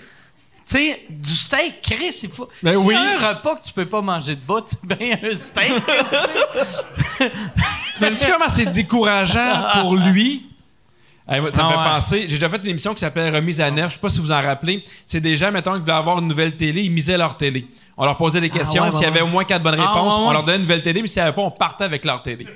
Tu 0.65 0.77
sais, 0.77 1.07
du 1.11 1.31
steak, 1.31 1.83
Chris, 1.83 2.21
il 2.23 2.31
faut. 2.31 2.49
Ben 2.63 2.77
oui. 2.77 2.95
un 2.95 3.19
repas 3.19 3.57
que 3.57 3.67
tu 3.67 3.73
peux 3.73 3.87
pas 3.87 4.01
manger 4.01 4.37
de 4.37 4.41
bout, 4.41 4.63
c'est 4.65 4.85
bien 4.85 5.19
un 5.23 5.35
steak. 5.35 5.73
T'imagines 7.95 8.31
comment 8.31 8.49
c'est 8.49 8.73
décourageant 8.73 9.65
pour 9.81 9.97
lui? 9.97 10.52
Ça 11.29 11.41
me 11.41 11.49
Ah 11.49 11.51
fait 11.51 11.75
penser. 11.95 12.21
J'ai 12.29 12.35
déjà 12.35 12.49
fait 12.49 12.57
une 12.59 12.67
émission 12.71 12.93
qui 12.95 13.01
s'appelle 13.01 13.35
Remise 13.35 13.61
à 13.61 13.71
neuf. 13.71 13.91
Je 13.91 13.95
sais 13.95 14.01
pas 14.01 14.11
si 14.11 14.21
vous 14.21 14.33
en 14.33 14.43
rappelez. 14.43 14.83
C'est 15.07 15.21
des 15.21 15.37
gens, 15.37 15.53
mettons, 15.53 15.75
qui 15.75 15.81
voulaient 15.81 15.93
avoir 15.93 16.19
une 16.19 16.27
nouvelle 16.29 16.57
télé, 16.57 16.83
ils 16.83 16.91
misaient 16.91 17.17
leur 17.17 17.37
télé. 17.37 17.67
On 17.97 18.05
leur 18.05 18.17
posait 18.17 18.41
des 18.41 18.51
questions. 18.51 18.83
ouais, 18.83 18.89
ouais, 18.89 18.93
S'il 18.93 19.03
y 19.05 19.07
avait 19.07 19.21
au 19.21 19.27
moins 19.29 19.45
quatre 19.45 19.63
bonnes 19.63 19.79
Ah, 19.79 19.93
réponses, 19.93 20.15
on 20.19 20.33
leur 20.33 20.43
donnait 20.43 20.57
une 20.57 20.63
nouvelle 20.63 20.83
télé, 20.83 21.01
mais 21.01 21.07
s'il 21.09 21.23
n'y 21.23 21.29
avait 21.29 21.35
pas, 21.37 21.43
on 21.43 21.51
partait 21.51 21.85
avec 21.85 22.05
leur 22.05 22.23
télé. 22.23 22.47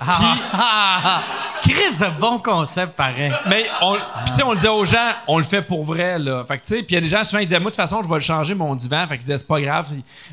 Ah, 0.00 0.14
ah, 0.52 1.00
ah. 1.04 1.22
Chris, 1.62 1.72
de 1.98 2.20
bon 2.20 2.38
concept, 2.38 2.94
pareil. 2.94 3.32
Mais 3.48 3.66
on, 3.80 3.96
on 4.44 4.50
le 4.50 4.56
disait 4.56 4.68
aux 4.68 4.84
gens, 4.84 5.12
on 5.26 5.38
le 5.38 5.44
fait 5.44 5.62
pour 5.62 5.84
vrai, 5.84 6.18
là. 6.18 6.44
Fait 6.46 6.58
que, 6.58 6.64
tu 6.64 6.74
sais, 6.76 6.82
puis 6.82 6.88
il 6.90 6.94
y 6.94 6.98
a 6.98 7.00
des 7.00 7.06
gens, 7.06 7.24
souvent, 7.24 7.40
ils 7.40 7.46
disaient, 7.46 7.58
moi, 7.60 7.70
de 7.70 7.76
toute 7.76 7.82
façon, 7.82 8.02
je 8.02 8.08
vais 8.08 8.16
le 8.16 8.20
changer, 8.20 8.54
mon 8.54 8.74
divan. 8.74 9.06
Fait 9.08 9.16
qu'ils 9.16 9.26
disaient, 9.26 9.38
c'est 9.38 9.46
pas 9.48 9.60
grave. 9.60 9.88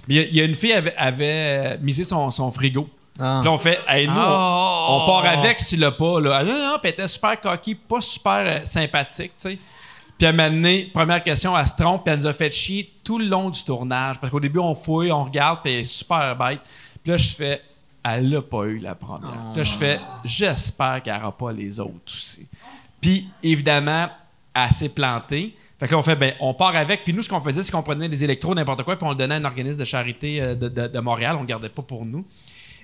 Mais 0.07 0.15
il 0.15 0.35
y 0.35 0.41
a- 0.41 0.43
une 0.45 0.55
fille 0.55 0.73
avait, 0.73 0.95
avait 0.97 1.77
misé 1.77 2.03
son, 2.03 2.29
son 2.31 2.51
frigo. 2.51 2.89
Ah. 3.19 3.39
Puis 3.41 3.45
là, 3.49 3.51
on 3.53 3.57
fait, 3.57 3.79
hey, 3.87 4.07
nous, 4.07 4.13
on- 4.13 4.17
Oh. 4.19 4.87
on, 5.01 5.05
part 5.05 5.25
avec 5.25 5.59
si 5.59 5.77
l'as 5.77 5.91
pas, 5.91 6.19
là. 6.19 6.37
Ah, 6.37 6.43
non, 6.43 6.53
non, 6.53 6.77
puis 6.79 6.89
elle 6.89 6.93
était 6.93 7.07
super 7.07 7.39
coquille, 7.39 7.75
pas 7.75 8.01
super 8.01 8.33
euh, 8.61 8.65
sympathique, 8.65 9.33
tu 9.37 9.49
sais. 9.51 9.59
Puis 10.17 10.27
un 10.27 10.31
moment 10.33 10.49
donné, 10.49 10.89
première 10.93 11.23
question, 11.23 11.57
elle 11.57 11.65
se 11.67 11.75
trompe, 11.75 12.03
puis 12.03 12.13
elle 12.13 12.19
nous 12.19 12.27
a 12.27 12.33
fait 12.33 12.51
chier 12.51 12.91
tout 13.03 13.17
le 13.17 13.25
long 13.25 13.49
du 13.49 13.63
tournage. 13.63 14.19
Parce 14.19 14.29
qu'au 14.31 14.39
début, 14.39 14.59
on 14.59 14.75
fouille, 14.75 15.11
on 15.11 15.23
regarde, 15.23 15.59
puis 15.63 15.73
elle 15.73 15.79
est 15.79 15.83
super 15.83 16.35
bête. 16.35 16.59
Puis 17.03 17.11
là, 17.11 17.17
je 17.17 17.29
fais, 17.29 17.61
elle 18.03 18.29
l'a 18.29 18.41
pas 18.41 18.63
eu 18.65 18.77
la 18.77 18.93
première. 18.95 19.29
Puis 19.51 19.57
là, 19.57 19.63
je 19.63 19.73
fais, 19.73 19.99
j'espère 20.23 21.01
qu'elle 21.01 21.15
n'aura 21.17 21.31
pas 21.35 21.51
les 21.51 21.79
autres 21.79 21.93
aussi. 22.07 22.47
Puis 23.01 23.27
évidemment, 23.41 24.07
elle 24.53 24.69
s'est 24.71 24.89
plantée. 24.89 25.55
Fait 25.79 25.87
que 25.87 25.93
là, 25.93 25.97
on 25.99 26.03
fait, 26.03 26.15
ben, 26.15 26.33
on 26.39 26.53
part 26.53 26.75
avec. 26.75 27.03
Puis 27.03 27.13
nous, 27.13 27.23
ce 27.23 27.29
qu'on 27.29 27.41
faisait, 27.41 27.63
c'est 27.63 27.71
qu'on 27.71 27.81
prenait 27.81 28.07
des 28.07 28.23
électros, 28.23 28.53
n'importe 28.53 28.83
quoi, 28.83 28.95
puis 28.95 29.05
on 29.07 29.09
le 29.09 29.15
donnait 29.15 29.33
à 29.35 29.37
un 29.39 29.45
organisme 29.45 29.79
de 29.79 29.85
charité 29.85 30.39
euh, 30.41 30.53
de, 30.53 30.67
de- 30.69 30.87
de 30.87 30.99
Montréal. 30.99 31.35
On 31.39 31.41
ne 31.41 31.47
gardait 31.47 31.69
pas 31.69 31.81
pour 31.81 32.05
nous. 32.05 32.23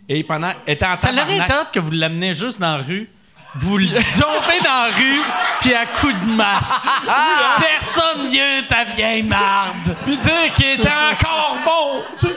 Et 0.10 0.24
pendant, 0.24 0.54
étant 0.66 0.94
en 0.94 0.96
Ça 0.96 1.12
été 1.12 1.42
hâte 1.42 1.72
que 1.74 1.80
vous 1.80 1.92
l'amenez 1.92 2.34
juste 2.34 2.62
dans 2.62 2.78
la 2.78 2.84
rue. 2.84 3.10
Vous 3.56 3.78
le 3.78 3.88
tombez 3.88 4.60
dans 4.64 4.70
la 4.70 4.96
rue, 4.96 5.22
puis 5.62 5.74
à 5.74 5.86
coup 5.88 6.12
de 6.12 6.36
masse. 6.36 6.88
Personne 7.60 8.30
vient 8.30 8.64
ta 8.70 8.84
vieille 8.84 9.24
marde. 9.24 9.96
puis 10.06 10.18
dire 10.18 10.54
qu'il 10.54 10.72
était 10.74 10.88
encore 10.90 11.58
bon. 11.66 12.30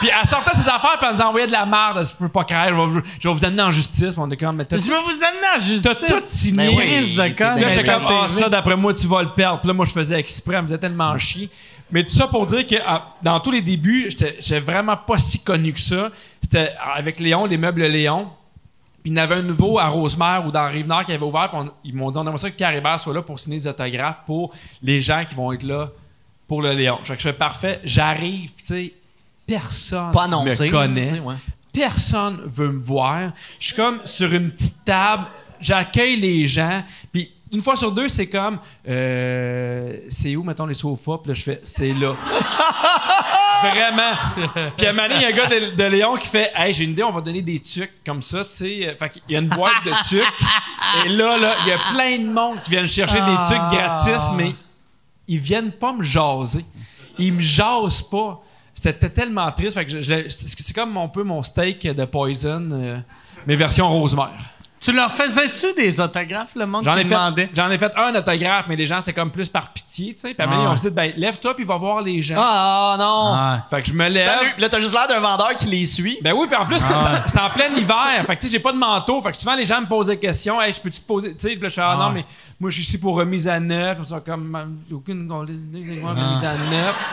Puis 0.00 0.08
elle 0.08 0.28
sortait 0.28 0.54
ses 0.54 0.68
affaires, 0.68 0.96
puis 0.98 1.08
elle 1.08 1.16
nous 1.16 1.22
envoyait 1.22 1.46
de 1.46 1.52
la 1.52 1.66
merde. 1.66 2.04
Je 2.04 2.14
peux 2.14 2.28
pas 2.28 2.44
craindre, 2.44 2.70
je 2.70 2.80
vais, 2.80 2.86
vous- 2.86 3.02
je 3.20 3.28
vais 3.28 3.34
vous 3.34 3.44
amener 3.44 3.62
en 3.62 3.70
justice. 3.70 4.14
On 4.16 4.30
est 4.30 4.36
comme, 4.36 4.56
mais 4.56 4.64
t'as 4.64 4.76
Je 4.76 4.82
vais 4.82 5.00
vous 5.02 5.24
amener 5.24 5.56
en 5.56 5.58
justice. 5.58 5.82
T'as 5.82 5.94
tout 5.94 6.22
signé. 6.24 6.56
Mais 6.56 6.68
oui, 6.68 7.14
de 7.14 7.36
con, 7.36 7.60
Là, 7.60 7.68
j'étais 7.68 7.84
comme, 7.84 8.04
quand 8.04 8.22
ah, 8.22 8.26
t'es- 8.26 8.32
ça, 8.40 8.48
d'après 8.48 8.76
moi, 8.76 8.94
tu 8.94 9.06
vas 9.06 9.22
le 9.22 9.34
perdre. 9.34 9.60
Puis 9.60 9.68
là, 9.68 9.74
moi, 9.74 9.84
je 9.84 9.92
faisais 9.92 10.18
exprès, 10.18 10.54
elle 10.56 10.62
me 10.62 10.66
faisait 10.68 10.78
tellement 10.78 11.18
chier. 11.18 11.50
Mais 11.90 12.04
tout 12.04 12.10
ça 12.14 12.26
pour 12.28 12.44
dire 12.46 12.66
que 12.66 12.76
ah, 12.86 13.14
dans 13.22 13.40
tous 13.40 13.50
les 13.50 13.62
débuts, 13.62 14.08
j'étais 14.10 14.60
vraiment 14.60 14.96
pas 14.96 15.16
si 15.18 15.42
connu 15.42 15.72
que 15.72 15.80
ça. 15.80 16.10
C'était 16.42 16.70
avec 16.94 17.18
Léon, 17.20 17.46
les 17.46 17.56
meubles 17.58 17.82
Léon. 17.84 18.28
Puis 19.02 19.12
il 19.12 19.16
y 19.16 19.20
en 19.20 19.22
avait 19.22 19.36
un 19.36 19.42
nouveau 19.42 19.78
à 19.78 19.86
Rosemère 19.88 20.44
ou 20.46 20.50
dans 20.50 20.66
Rive-Nord 20.68 21.04
qui 21.04 21.12
avait 21.12 21.24
ouvert. 21.24 21.48
Puis 21.50 21.58
on- 21.60 21.70
ils 21.84 21.94
m'ont 21.94 22.10
dit, 22.10 22.18
on 22.18 22.22
aimerait 22.22 22.36
ça 22.36 22.50
que 22.50 22.56
Pierre 22.56 22.74
Hébert 22.74 22.98
soit 23.00 23.14
là 23.14 23.22
pour 23.22 23.38
signer 23.38 23.58
des 23.58 23.66
autographes 23.66 24.18
pour 24.26 24.52
les 24.82 25.00
gens 25.00 25.24
qui 25.28 25.34
vont 25.34 25.52
être 25.52 25.62
là 25.62 25.88
pour 26.46 26.60
le 26.62 26.72
Léon. 26.72 26.98
Je 27.04 27.14
fais 27.14 27.32
parfait. 27.32 27.80
J'arrive, 27.84 28.50
tu 28.58 28.64
sais, 28.64 28.92
personne 29.46 30.12
Pas 30.12 30.24
annoncé. 30.24 30.66
me 30.66 30.70
connaît 30.70 31.20
ouais. 31.20 31.34
personne 31.72 32.40
veut 32.44 32.72
me 32.72 32.78
voir. 32.78 33.30
Je 33.58 33.66
suis 33.68 33.76
comme 33.76 34.00
sur 34.04 34.32
une 34.34 34.50
petite 34.50 34.84
table, 34.84 35.26
j'accueille 35.60 36.16
les 36.20 36.46
gens, 36.48 36.82
puis 37.12 37.32
une 37.52 37.60
fois 37.60 37.76
sur 37.76 37.92
deux, 37.92 38.08
c'est 38.08 38.28
comme 38.28 38.58
euh, 38.88 40.00
c'est 40.08 40.36
où 40.36 40.42
mettons 40.42 40.66
les 40.66 40.74
sofas, 40.74 41.18
puis 41.18 41.28
là 41.28 41.34
je 41.34 41.42
fais 41.42 41.60
c'est 41.62 41.92
là. 41.94 42.14
Vraiment. 43.60 44.12
Puis 44.76 44.86
à 44.86 44.92
donné, 44.92 45.16
il 45.16 45.22
y 45.22 45.24
a 45.24 45.28
un 45.28 45.32
gars 45.32 45.46
de, 45.46 45.74
de 45.74 45.84
Léon 45.84 46.16
qui 46.16 46.28
fait 46.28 46.52
Hey, 46.54 46.72
j'ai 46.72 46.84
une 46.84 46.90
idée, 46.90 47.02
on 47.02 47.10
va 47.10 47.20
donner 47.20 47.42
des 47.42 47.58
tucs 47.58 48.04
comme 48.04 48.22
ça, 48.22 48.44
tu 48.44 48.52
sais. 48.52 48.96
Fait 48.98 49.10
qu'il 49.10 49.22
y 49.28 49.36
a 49.36 49.40
une 49.40 49.48
boîte 49.48 49.84
de 49.84 49.90
tucs. 50.08 50.22
Et 51.04 51.08
là, 51.08 51.36
là, 51.36 51.56
il 51.62 51.68
y 51.68 51.72
a 51.72 51.78
plein 51.92 52.18
de 52.18 52.32
monde 52.32 52.60
qui 52.60 52.70
viennent 52.70 52.86
chercher 52.86 53.20
des 53.20 53.36
tucs 53.48 53.78
gratis, 53.78 54.30
mais 54.36 54.54
ils 55.26 55.38
viennent 55.38 55.72
pas 55.72 55.92
me 55.92 56.02
jaser. 56.02 56.64
Ils 57.18 57.32
me 57.32 57.40
jasent 57.40 58.02
pas. 58.02 58.40
C'était 58.74 59.10
tellement 59.10 59.50
triste. 59.50 59.74
Fait 59.74 59.84
que 59.84 60.02
c'est 60.02 60.30
c'est 60.30 60.72
comme 60.72 60.96
un 60.96 61.08
peu 61.08 61.24
mon 61.24 61.42
steak 61.42 61.84
de 61.84 62.04
Poison, 62.04 62.68
euh, 62.70 62.98
mais 63.46 63.56
version 63.56 63.88
Rosemère. 63.88 64.38
Tu 64.80 64.92
leur 64.92 65.10
faisais-tu 65.10 65.74
des 65.76 66.00
autographes, 66.00 66.54
le 66.54 66.64
monde 66.64 66.84
J'en 66.84 66.94
ai, 66.96 67.02
fait, 67.04 67.10
demandait? 67.10 67.50
j'en 67.54 67.68
ai 67.68 67.78
fait 67.78 67.92
un 67.96 68.14
autographe, 68.14 68.66
mais 68.68 68.76
les 68.76 68.86
gens, 68.86 69.00
c'était 69.00 69.12
comme 69.12 69.30
plus 69.32 69.48
par 69.48 69.70
pitié, 69.72 70.14
tu 70.14 70.20
sais. 70.20 70.34
Puis 70.34 70.46
donné, 70.46 70.62
Ah. 70.66 70.70
on 70.70 70.76
se 70.76 70.82
dit, 70.88 70.94
ben, 70.94 71.12
lève-toi, 71.16 71.54
puis 71.56 71.64
va 71.64 71.76
voir 71.76 72.00
les 72.00 72.22
gens. 72.22 72.36
Ah 72.38 72.94
non! 72.96 73.34
Ouais. 73.34 73.60
Fait 73.70 73.82
que 73.82 73.88
je 73.88 73.92
me 73.94 74.08
lève. 74.08 74.24
Salut! 74.24 74.54
Là, 74.56 74.68
t'as 74.68 74.78
juste 74.78 74.92
l'air 74.92 75.08
d'un 75.08 75.18
vendeur 75.20 75.56
qui 75.56 75.66
les 75.66 75.84
suit. 75.84 76.18
Ben 76.22 76.32
oui, 76.32 76.46
puis 76.46 76.56
en 76.56 76.64
plus, 76.64 76.78
c'était- 76.78 76.94
c'était 77.26 77.40
en 77.40 77.50
plein 77.50 77.70
hiver. 77.74 78.24
Fait 78.24 78.36
que 78.36 78.40
tu 78.40 78.46
sais, 78.46 78.52
j'ai 78.52 78.60
pas 78.60 78.70
de 78.72 78.78
manteau. 78.78 79.20
Fait 79.20 79.32
que 79.32 79.36
souvent, 79.36 79.56
les 79.56 79.64
gens 79.64 79.80
me 79.80 79.86
posent 79.86 80.06
des 80.06 80.16
questions. 80.18 80.62
Hey, 80.62 80.72
je 80.72 80.80
peux-tu 80.80 81.00
te 81.00 81.06
poser. 81.06 81.34
Tu 81.34 81.40
sais, 81.48 81.48
puis 81.54 81.62
là, 81.62 81.68
je 81.68 81.74
fais, 81.74 81.80
ah 81.82 81.96
non, 81.98 82.10
mais 82.10 82.24
moi, 82.60 82.70
je 82.70 82.74
suis 82.76 82.84
ici 82.84 82.98
pour 83.00 83.16
remise 83.16 83.48
à 83.48 83.58
neuf. 83.58 83.96
Puis 83.96 84.06
ils 84.06 84.10
sont 84.10 84.20
comme, 84.20 84.54
Ah, 84.54 84.64
j'ai 84.88 84.94
aucune 84.94 85.28
idée, 85.48 85.82
c'est 85.86 85.96
quoi, 85.96 86.10
remise 86.10 86.44
à 86.44 86.54
neuf. 86.70 87.04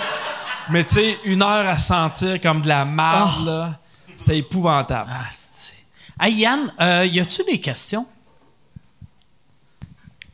Mais 0.69 0.83
tu 0.83 0.95
sais, 0.95 1.17
une 1.25 1.41
heure 1.41 1.67
à 1.67 1.77
se 1.77 1.87
sentir 1.87 2.39
comme 2.41 2.61
de 2.61 2.67
la 2.67 2.85
marde, 2.85 3.45
là. 3.45 3.69
C'était 4.17 4.37
épouvantable. 4.37 5.09
Ah, 5.13 5.25
c'est- 5.31 5.54
Hey, 6.19 6.33
Yann, 6.35 6.71
euh, 6.79 7.05
y 7.05 7.19
a-tu 7.19 7.43
des 7.43 7.59
questions? 7.59 8.05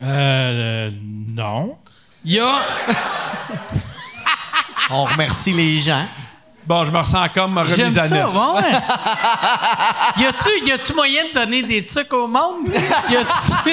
Euh, 0.02 0.92
non. 1.02 1.78
Y 2.24 2.40
a. 2.40 2.52
On 4.92 5.06
remercie 5.06 5.54
les 5.54 5.80
gens. 5.80 6.06
Bon, 6.66 6.86
je 6.86 6.92
me 6.92 7.00
ressens 7.00 7.28
comme 7.30 7.58
remise 7.58 7.76
J'aime 7.76 7.98
à 7.98 8.08
ça, 8.08 8.10
neuf. 8.10 8.36
ouais. 8.36 8.72
y 10.24 10.26
a-tu, 10.26 10.50
y 10.66 10.72
a-tu 10.72 10.94
moyen 10.94 11.30
de 11.30 11.34
donner 11.34 11.64
des 11.64 11.84
trucs 11.84 12.14
au 12.14 12.28
monde? 12.28 12.70
Y 13.10 13.16
a-tu. 13.16 13.72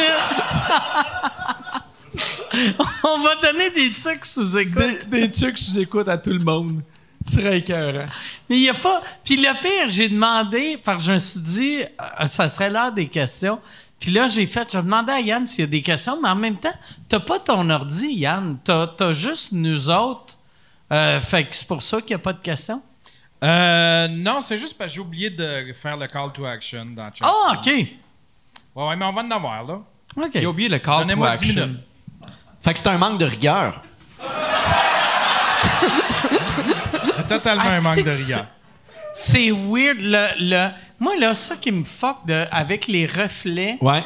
On 3.05 3.19
va 3.21 3.35
donner 3.43 3.71
des 3.71 3.93
trucs 3.93 4.25
sous 4.25 4.57
écoute. 4.57 5.07
Des, 5.09 5.27
des 5.27 5.31
trucs 5.31 5.59
sous 5.59 5.79
écoute 5.79 6.09
à 6.09 6.17
tout 6.17 6.33
le 6.33 6.39
monde. 6.43 6.83
Serait 7.29 7.59
écœurant. 7.59 8.07
Mais 8.49 8.57
il 8.57 8.63
y 8.63 8.69
a 8.71 8.75
pas. 8.75 9.03
Puis 9.25 9.37
le 9.37 9.53
pire, 9.61 9.89
j'ai 9.89 10.09
demandé, 10.09 10.79
parce 10.83 10.99
que 10.99 11.05
je 11.09 11.13
me 11.13 11.19
suis 11.19 11.41
dit, 11.41 11.83
euh, 11.83 12.27
ça 12.27 12.49
serait 12.49 12.71
l'heure 12.71 12.93
des 12.93 13.09
questions. 13.09 13.61
Puis 14.01 14.11
là, 14.13 14.29
j'ai 14.29 14.47
fait, 14.47 14.71
j'ai 14.71 14.79
demandé 14.83 15.13
à 15.13 15.21
Yann 15.21 15.47
s'il 15.47 15.61
y 15.61 15.65
a 15.65 15.67
des 15.71 15.83
questions, 15.83 16.21
mais 16.23 16.29
en 16.29 16.37
même 16.37 16.57
temps, 16.57 16.73
t'as 17.09 17.21
pas 17.21 17.39
ton 17.39 17.69
ordi, 17.69 18.15
Yann. 18.15 18.59
T'as, 18.65 18.87
t'as 18.87 19.13
juste 19.13 19.53
nous 19.53 19.91
autres. 19.91 20.35
Euh, 20.93 21.21
fait 21.21 21.45
que 21.45 21.55
c'est 21.57 21.67
pour 21.69 21.83
ça 21.83 22.01
qu'il 22.01 22.11
n'y 22.11 22.15
a 22.15 22.19
pas 22.21 22.33
de 22.33 22.41
questions. 22.41 22.81
Euh, 23.45 24.09
non, 24.09 24.41
c'est 24.41 24.57
juste 24.57 24.77
parce 24.79 24.91
que 24.91 24.95
j'ai 24.97 25.01
oublié 25.01 25.31
de 25.31 25.73
faire 25.81 25.97
le 25.97 26.07
call 26.07 26.33
to 26.33 26.45
action 26.47 26.87
dans 26.87 27.07
le 27.07 27.11
chat. 27.15 27.25
Ah, 27.27 27.55
OK. 27.59 27.67
Ouais, 27.67 27.89
ouais, 28.77 28.97
mais 28.97 29.05
on 29.07 29.13
va 29.13 29.23
en 29.23 29.31
avoir, 29.31 29.65
là. 29.65 29.81
OK. 30.17 30.31
J'ai 30.35 30.47
oublié 30.47 30.69
le 30.69 30.79
call 30.79 30.95
to 30.95 31.01
Donnez-moi 31.03 31.37
10 31.37 31.49
action. 31.51 31.67
minutes. 31.67 31.81
Fait 32.61 32.73
que 32.73 32.79
c'est 32.79 32.89
un 32.89 32.99
manque 32.99 33.19
de 33.19 33.25
rigueur. 33.27 33.83
C'est 37.29 37.35
totalement 37.35 37.63
Ah, 37.67 37.75
un 37.77 37.81
manque 37.81 38.03
de 38.03 38.11
rigueur. 38.11 38.47
C'est 39.15 39.51
weird. 39.51 40.01
Le, 40.01 40.27
le- 40.39 40.71
moi, 41.01 41.15
là, 41.19 41.35
ça 41.35 41.57
qui 41.57 41.73
me 41.73 41.85
fuck 41.85 42.19
de, 42.27 42.45
avec 42.51 42.87
les 42.87 43.07
reflets, 43.07 43.79
Ouais. 43.81 44.05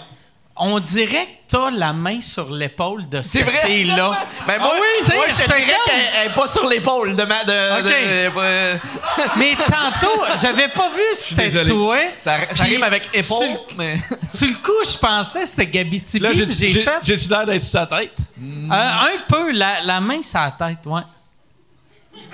on 0.56 0.78
dirait 0.78 1.24
que 1.26 1.30
t'as 1.56 1.70
la 1.70 1.92
main 1.92 2.20
sur 2.20 2.50
l'épaule 2.50 3.08
de 3.08 3.20
C'est 3.22 3.38
cette 3.40 3.46
vrai? 3.48 3.58
fille-là. 3.66 4.12
Ben 4.46 4.58
moi, 4.58 4.70
Ah 4.74 4.78
oui, 4.80 5.14
moi 5.14 5.24
je 5.28 5.34
te 5.34 5.46
dirais 5.46 5.74
qu'elle 5.86 6.04
elle 6.16 6.30
est 6.30 6.34
pas 6.34 6.46
sur 6.46 6.66
l'épaule 6.68 7.14
de 7.16 7.22
ma. 7.24 7.44
De, 7.44 7.80
Ok. 7.80 7.86
de- 7.88 8.78
Mais 9.38 9.54
tantôt, 9.56 10.22
j'avais 10.40 10.68
pas 10.68 10.88
vu 10.90 11.00
si 11.14 11.34
c'était 11.34 11.64
toi. 11.64 12.06
ça, 12.08 12.36
ça 12.52 12.64
rime 12.64 12.82
avec 12.82 13.08
épaule, 13.12 13.46
sur- 13.48 13.66
mais. 13.78 13.98
Sur 14.28 14.48
le 14.48 14.54
coup, 14.54 14.72
je 14.84 14.96
pensais 14.98 15.40
que 15.42 15.48
c'était 15.48 15.66
Gabi 15.66 16.00
Tibi. 16.02 16.22
Là, 16.24 16.32
j'ai-tu 16.32 17.28
l'air 17.28 17.44
d'être 17.46 17.62
sur 17.62 17.72
sa 17.80 17.86
tête? 17.86 18.16
euh, 18.40 18.70
un 18.70 19.18
peu 19.28 19.52
la, 19.52 19.80
la 19.82 20.00
main 20.00 20.22
sur 20.22 20.40
la 20.40 20.50
tête, 20.50 20.86
ouais. 20.86 21.02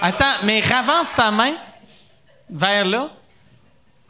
Attends, 0.01 0.35
mais 0.45 0.61
ravance 0.61 1.15
ta 1.15 1.31
main 1.31 1.55
vers 2.51 2.85
là. 2.85 3.09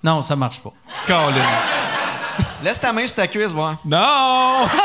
Non, 0.02 0.22
ça 0.22 0.36
marche 0.36 0.60
pas. 0.60 0.72
Colin. 1.06 1.32
Laisse 2.62 2.80
ta 2.80 2.92
main 2.92 3.06
sur 3.06 3.16
ta 3.16 3.26
cuisse, 3.26 3.50
voir. 3.52 3.78
Non! 3.84 4.64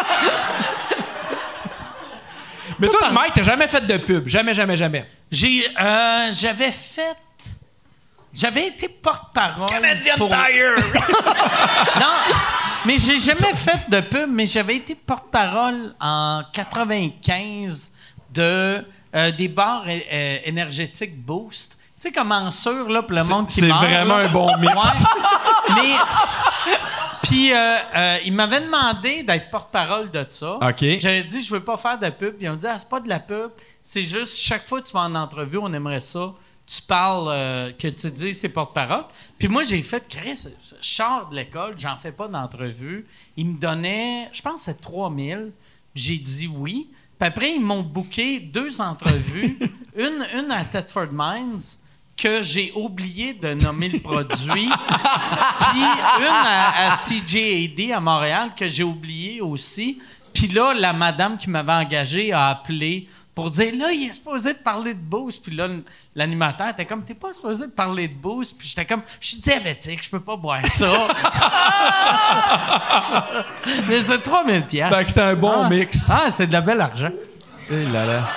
Mais 2.80 2.88
Toi, 2.88 3.12
Mike, 3.12 3.34
t'as 3.36 3.44
jamais 3.44 3.68
fait 3.68 3.86
de 3.86 3.98
pub. 3.98 4.28
Jamais, 4.28 4.54
jamais, 4.54 4.76
jamais. 4.76 5.06
J'ai, 5.32 5.66
euh, 5.80 6.32
j'avais 6.32 6.72
fait. 6.72 7.16
J'avais 8.34 8.68
été 8.68 8.90
porte-parole. 8.90 9.68
pour- 10.18 10.30
Tire! 10.30 10.76
Non, 12.00 12.08
mais 12.86 12.98
j'ai 12.98 13.20
jamais 13.20 13.54
fait 13.54 13.88
de 13.90 14.00
pub, 14.02 14.28
mais 14.32 14.48
j'avais 14.48 14.78
été 14.78 14.96
porte-parole 14.96 15.94
en 16.02 16.42
95 16.52 17.94
de 18.34 18.84
euh, 19.16 19.32
des 19.32 19.48
bars 19.48 19.86
euh, 19.88 20.00
euh, 20.12 20.38
énergétiques 20.46 21.16
Boost. 21.24 21.78
Tu 22.00 22.10
sais 22.10 22.12
comment 22.12 22.52
sûr 22.52 22.90
là 22.90 23.02
pour 23.04 23.18
le 23.18 23.24
monde 23.24 23.48
qui 23.48 23.62
c'est 23.62 23.68
vraiment 23.70 24.18
là? 24.18 24.26
un 24.26 24.30
bon 24.30 24.48
mix. 24.60 24.74
Ouais. 24.74 25.76
mais 25.76 25.96
puis 27.24 27.54
euh, 27.54 27.78
euh, 27.96 28.18
il 28.26 28.34
m'avait 28.34 28.62
demandé 28.62 29.24
d'être 29.24 29.50
porte-parole 29.50 30.12
de 30.12 30.26
ça. 30.30 30.56
OK. 30.56 30.86
J'avais 31.00 31.24
dit 31.24 31.44
je 31.44 31.54
veux 31.54 31.64
pas 31.64 31.78
faire 31.78 31.98
de 31.98 32.10
pub. 32.10 32.36
Ils 32.42 32.50
ont 32.50 32.56
dit 32.56 32.68
ah, 32.68 32.78
c'est 32.78 32.90
pas 32.90 33.00
de 33.00 33.08
la 33.10 33.20
pub, 33.20 33.52
c'est 33.82 34.04
juste 34.04 34.38
chaque 34.38 34.68
fois 34.68 34.82
que 34.82 34.88
tu 34.88 34.94
vas 34.94 35.02
en 35.02 35.16
entrevue, 35.16 35.58
on 35.58 35.72
aimerait 35.74 36.02
ça. 36.02 36.34
Tu 36.66 36.82
parles, 36.82 37.28
euh, 37.30 37.72
que 37.72 37.88
tu 37.88 38.10
dis 38.12 38.34
c'est 38.34 38.50
porte-parole. 38.50 39.06
Puis 39.38 39.50
moi, 39.50 39.64
j'ai 39.64 39.82
fait, 39.82 40.08
Chris, 40.08 40.48
je 40.48 40.76
sors 40.82 41.28
de 41.30 41.36
l'école, 41.36 41.76
j'en 41.78 41.98
fais 41.98 42.14
pas 42.14 42.28
d'entrevue. 42.28 43.06
Ils 43.36 43.48
me 43.48 43.60
donnaient, 43.60 44.30
je 44.32 44.42
pense 44.42 44.62
c'est 44.64 44.80
3000. 44.80 45.52
J'ai 45.96 46.18
dit 46.18 46.48
oui. 46.48 46.90
Puis 47.24 47.28
après, 47.30 47.54
ils 47.54 47.62
m'ont 47.62 47.84
booké 47.84 48.42
deux 48.42 48.82
entrevues. 48.82 49.58
une, 49.96 50.26
une 50.38 50.52
à 50.52 50.66
Thetford 50.66 51.08
Mines, 51.14 51.62
que 52.18 52.44
j'ai 52.44 52.74
oublié 52.76 53.34
de 53.34 53.54
nommer 53.54 53.88
le 53.88 54.02
produit. 54.02 54.70
Puis 55.70 55.82
une 56.20 56.26
à, 56.28 56.90
à 56.90 56.98
CJAD 56.98 57.92
à 57.94 58.02
Montréal 58.02 58.52
que 58.54 58.68
j'ai 58.68 58.84
oublié 58.84 59.40
aussi. 59.40 60.00
Puis 60.34 60.50
là, 60.50 60.74
la 60.74 60.92
madame 60.92 61.38
qui 61.38 61.50
m'avait 61.50 61.72
engagé 61.72 62.34
a 62.34 62.50
appelé 62.50 63.08
pour 63.36 63.50
dire 63.50 63.74
là, 63.78 63.92
il 63.92 64.10
est 64.10 64.14
supposé 64.14 64.54
de 64.54 64.60
parler 64.60 64.94
de 64.94 65.00
Boost. 65.00 65.44
Puis 65.44 65.56
là, 65.56 65.68
l'animateur 66.16 66.70
était 66.70 66.86
comme 66.86 67.04
t'es 67.04 67.14
pas 67.16 67.34
supposé 67.34 67.66
de 67.68 67.72
parler 67.72 68.08
de 68.08 68.14
Boost. 68.14 68.58
Puis 68.58 68.68
j'étais 68.68 68.86
comme 68.86 69.02
je 69.20 69.30
suis 69.30 69.38
diabétique, 69.38 70.04
je 70.04 70.10
peux 70.10 70.20
pas 70.20 70.36
boire 70.36 70.66
ça. 70.68 70.92
Mais 73.88 74.02
c'est 74.02 74.20
3000 74.22 74.66
pièces. 74.66 74.94
Fait 74.94 75.04
que 75.04 75.10
c'était 75.10 75.22
un 75.22 75.36
bon 75.36 75.70
mix. 75.70 76.10
Ah, 76.12 76.30
c'est 76.30 76.48
de 76.48 76.54
la 76.54 76.62
belle 76.62 76.82
argent. 76.82 77.12
Eh 77.70 77.86
là 77.86 78.06
là. 78.06 78.30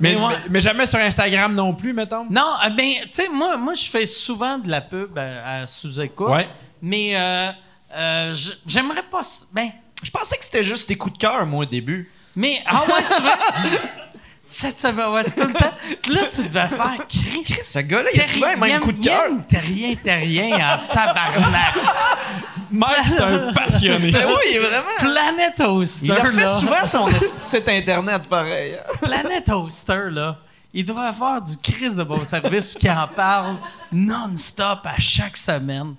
Mais, 0.00 0.14
Mais 0.14 0.20
ouais. 0.20 0.28
mais- 0.28 0.42
mais 0.50 0.60
jamais 0.60 0.86
sur 0.86 0.98
Instagram 0.98 1.54
non 1.54 1.74
plus, 1.74 1.92
mettons? 1.92 2.26
Non, 2.30 2.42
euh, 2.64 2.70
ben, 2.70 2.92
tu 3.04 3.08
sais, 3.12 3.28
moi, 3.28 3.56
moi 3.56 3.74
je 3.74 3.84
fais 3.84 4.06
souvent 4.06 4.58
de 4.58 4.68
la 4.70 4.80
pub 4.80 5.16
à, 5.18 5.60
à 5.60 5.66
sous-écoute. 5.66 6.28
Ouais. 6.30 6.48
Mais 6.80 7.12
euh, 7.14 7.50
euh, 7.94 8.34
j'aimerais 8.66 9.02
pas. 9.04 9.22
Ben, 9.52 9.68
Je 10.02 10.10
pensais 10.10 10.36
que 10.38 10.44
c'était 10.44 10.64
juste 10.64 10.88
des 10.88 10.96
coups 10.96 11.14
de 11.14 11.18
cœur, 11.18 11.44
moi, 11.46 11.62
au 11.62 11.66
début. 11.66 12.10
Mais. 12.36 12.62
Ah 12.66 12.82
ouais, 12.82 13.02
c'est 13.02 13.20
vrai? 13.20 13.32
Cette 14.44 14.78
semaine, 14.78 15.06
ouais, 15.12 15.22
c'est 15.24 15.40
tout 15.40 15.46
le 15.46 15.54
temps. 15.54 15.72
Là, 16.12 16.20
tu 16.30 16.42
devais 16.42 16.68
faire 16.68 16.96
Chris. 17.08 17.54
Ce 17.64 17.78
gars-là, 17.78 18.10
il 18.12 18.20
a 18.20 18.26
souvent 18.26 18.56
même 18.66 18.80
coup 18.80 18.92
de 18.92 19.02
cœur. 19.02 19.30
T'as 19.48 19.60
rien, 19.60 19.94
t'as 20.02 20.16
rien 20.16 20.56
en 20.56 20.92
tabarnak. 20.92 21.74
Mike, 22.70 22.96
c'est 23.06 23.20
un 23.20 23.52
passionné. 23.52 24.10
Ben 24.10 24.26
oui, 24.26 24.34
il 24.50 24.56
est 24.56 24.58
vraiment. 24.58 24.96
Planet 24.98 25.60
Hoster. 25.60 26.06
Il 26.06 26.12
a 26.12 26.24
fait 26.26 26.40
là. 26.40 26.58
souvent 26.58 26.86
son 26.86 27.08
site 27.18 27.68
internet, 27.68 28.22
pareil. 28.28 28.76
Planet 29.00 29.48
Hoster, 29.48 30.10
là. 30.10 30.38
Il 30.74 30.84
doit 30.84 31.04
avoir 31.04 31.40
du 31.40 31.56
Chris 31.58 31.94
de 31.94 32.02
bon 32.02 32.24
service 32.24 32.68
puis 32.68 32.80
qu'il 32.80 32.90
en 32.90 33.06
parle 33.08 33.56
non-stop 33.92 34.80
à 34.84 34.98
chaque 34.98 35.36
semaine. 35.36 35.94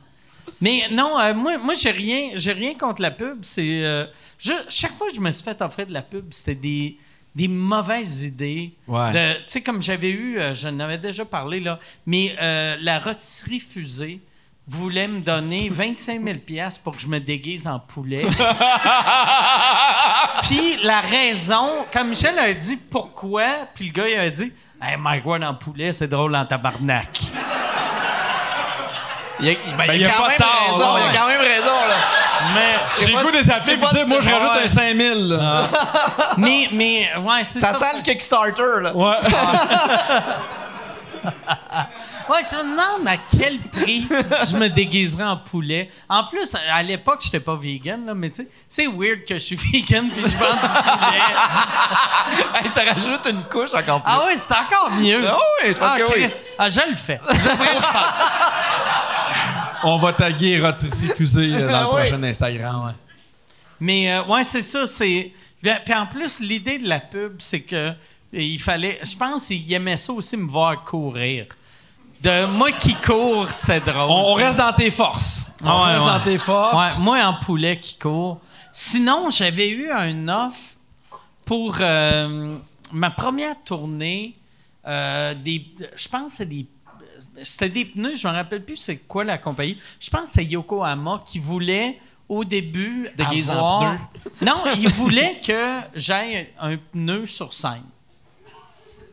Mais 0.64 0.88
non, 0.92 1.20
euh, 1.20 1.34
moi, 1.34 1.58
moi 1.58 1.74
j'ai 1.74 1.92
rien, 1.92 2.30
j'ai 2.36 2.54
rien 2.54 2.74
contre 2.74 3.02
la 3.02 3.12
pub. 3.12 3.40
C'est 3.42 3.84
euh, 3.84 4.06
je- 4.40 4.54
chaque 4.70 4.94
fois 4.94 5.10
que 5.10 5.16
je 5.16 5.20
me 5.20 5.30
suis 5.32 5.44
fait 5.44 5.62
offrir 5.62 5.86
de 5.88 5.92
la 5.94 6.02
pub, 6.02 6.28
c'était 6.32 6.56
des, 6.56 6.98
des 7.36 7.50
mauvaises 7.50 8.24
idées. 8.24 8.72
Ouais. 8.88 9.12
Tu 9.12 9.42
sais, 9.48 9.62
comme 9.62 9.82
j'avais 9.82 10.12
eu, 10.12 10.38
euh, 10.40 10.56
je 10.56 10.70
n'avais 10.70 10.98
déjà 10.98 11.26
parlé 11.26 11.60
là, 11.60 11.80
mais 12.06 12.34
euh, 12.42 12.78
la 12.80 13.00
rôtisserie 13.00 13.60
fusée 13.60 14.22
voulait 14.66 15.10
me 15.10 15.20
donner 15.20 15.68
25 15.70 16.24
000 16.24 16.40
pièces 16.48 16.78
pour 16.78 16.96
que 16.96 17.02
je 17.02 17.08
me 17.08 17.20
déguise 17.20 17.68
en 17.68 17.80
poulet. 17.80 18.24
Puis 20.44 20.78
la 20.84 21.02
raison, 21.02 21.86
quand 21.92 22.06
Michel 22.06 22.40
a 22.40 22.54
dit 22.54 22.78
pourquoi, 22.78 23.68
puis 23.76 23.88
le 23.88 23.92
gars 23.92 24.08
il 24.08 24.18
a 24.18 24.30
dit 24.30 24.54
Hey, 24.82 24.96
Mike 24.98 25.26
Ward 25.26 25.44
en 25.44 25.56
poulet, 25.56 25.92
c'est 25.92 26.08
drôle 26.08 26.34
en 26.36 26.46
tabarnak. 26.46 27.20
Il 29.44 29.50
a, 29.50 29.54
ben, 29.78 29.88
Ben, 29.88 29.94
il 29.94 30.02
il 30.02 30.06
a 30.06 30.10
a 30.10 30.12
quand 30.14 30.24
pas 30.24 30.30
même 30.30 30.38
tort, 30.38 30.60
raison. 30.62 30.98
Il 30.98 31.04
ouais. 31.04 31.10
a 31.10 31.14
quand 31.20 31.28
même 31.28 31.42
raison, 31.42 31.88
là. 31.88 31.96
Mais, 32.54 32.76
J'ai 33.06 33.12
le 33.14 33.24
goût 33.24 33.32
des 33.32 33.50
appeler 33.52 33.66
sais 33.66 33.74
et 33.74 33.96
dire, 33.96 34.08
moi, 34.08 34.18
je 34.22 34.30
rajoute 34.30 34.52
ouais. 34.56 34.64
un 34.64 34.68
5000. 34.68 35.28
là. 35.30 35.64
mais, 36.38 36.70
mais, 36.72 37.10
ouais, 37.18 37.44
c'est 37.44 37.60
ça. 37.60 37.74
Ça 37.74 37.80
sent 37.92 37.98
le 37.98 38.04
Kickstarter, 38.04 38.82
là. 38.82 38.96
Ouais. 38.96 39.16
Ouais, 42.30 42.40
je 42.50 42.56
me 42.56 42.62
demande 42.64 43.06
à 43.08 43.18
quel 43.18 43.60
prix 43.60 44.08
je 44.50 44.56
me 44.56 44.70
déguiserais 44.70 45.26
en 45.26 45.36
poulet. 45.38 45.90
En 46.08 46.24
plus, 46.26 46.56
à 46.72 46.82
l'époque, 46.82 47.20
j'étais 47.22 47.42
pas 47.42 47.56
vegan, 47.56 48.06
là, 48.06 48.14
mais 48.14 48.30
tu 48.30 48.44
sais, 48.44 48.50
c'est 48.68 48.88
weird 48.88 49.26
que 49.26 49.34
je 49.36 49.40
suis 49.40 49.56
vegan 49.74 50.10
puis 50.10 50.22
je 50.22 50.38
vends 50.38 50.54
du 50.54 50.60
poulet. 50.60 51.22
Hey, 52.62 52.70
ça 52.70 52.82
rajoute 52.84 53.26
une 53.30 53.44
couche 53.46 53.74
encore 53.74 54.02
plus. 54.02 54.12
Ah 54.14 54.22
oui, 54.26 54.34
c'est 54.38 54.54
encore 54.54 54.90
mieux. 54.92 55.26
Ah 55.28 55.38
oui, 55.62 55.70
je 55.74 55.80
pense 55.80 55.92
Ah, 55.94 55.98
que 55.98 56.04
oui. 56.14 56.30
Ah, 56.58 56.70
je 56.70 56.80
le 56.90 56.96
fais. 56.96 57.20
Je 57.30 57.34
devrais 57.36 57.76
le 57.76 57.82
faire. 57.82 58.14
On 59.84 59.98
va 59.98 60.14
taguer 60.14 60.60
Rotisserie 60.62 61.10
Fusée 61.16 61.54
euh, 61.56 61.68
dans 61.70 61.76
Ah 61.76 61.82
le 61.84 61.88
oui. 61.96 62.02
prochain 62.10 62.24
Instagram. 62.24 62.94
Mais 63.80 64.12
euh, 64.14 64.24
ouais, 64.26 64.44
c'est 64.44 64.62
ça. 64.62 64.88
C'est 64.88 65.32
Puis 65.62 65.72
puis 65.86 65.94
en 65.94 66.06
plus, 66.08 66.40
l'idée 66.40 66.78
de 66.80 66.88
la 66.88 67.00
pub, 67.00 67.36
c'est 67.40 67.62
que 67.62 67.76
euh, 67.76 67.94
il 68.32 68.60
fallait. 68.62 69.00
Je 69.04 69.16
pense 69.16 69.48
qu'il 69.48 69.72
aimait 69.74 69.98
ça 69.98 70.14
aussi 70.14 70.38
me 70.38 70.50
voir 70.50 70.84
courir. 70.84 71.46
De 72.22 72.46
moi 72.46 72.72
qui 72.72 72.96
cours, 72.96 73.50
c'est 73.50 73.82
drôle. 73.84 74.10
On, 74.10 74.32
on 74.32 74.34
reste 74.34 74.58
dans 74.58 74.72
tes 74.72 74.90
forces. 74.90 75.46
On 75.62 75.84
Ouais, 75.84 75.94
reste 75.94 76.06
ouais. 76.06 76.12
dans 76.12 76.20
tes 76.24 76.38
forces. 76.38 76.98
Ouais, 76.98 77.04
moi 77.04 77.26
en 77.26 77.34
poulet 77.34 77.78
qui 77.80 77.98
court. 78.00 78.40
Sinon, 78.72 79.30
j'avais 79.30 79.70
eu 79.70 79.92
un 79.92 80.30
offre 80.30 80.76
pour 81.46 81.76
euh, 81.82 82.58
ma 82.94 83.12
première 83.12 83.62
tournée. 83.66 84.36
euh, 84.88 85.34
des, 85.36 85.66
je 85.98 86.08
pense 86.08 86.32
que 86.32 86.38
c'est 86.38 86.46
des. 86.46 86.66
C'était 87.42 87.70
des 87.70 87.86
pneus, 87.86 88.16
je 88.16 88.28
me 88.28 88.34
rappelle 88.34 88.64
plus 88.64 88.78
c'est 88.78 88.98
quoi 88.98 89.24
la 89.24 89.38
compagnie. 89.38 89.78
Je 90.00 90.10
pense 90.10 90.30
que 90.30 90.36
c'est 90.36 90.46
Yokohama 90.46 91.24
qui 91.26 91.40
voulait 91.40 92.00
au 92.30 92.44
début 92.44 93.10
Déguise 93.18 93.50
en 93.50 93.54
avoir... 93.54 93.98
Non, 94.42 94.64
il 94.78 94.90
voulait 94.90 95.42
que 95.46 95.80
j'aille 95.96 96.48
un 96.60 96.78
pneu 96.78 97.26
sur 97.26 97.54
scène. 97.54 97.84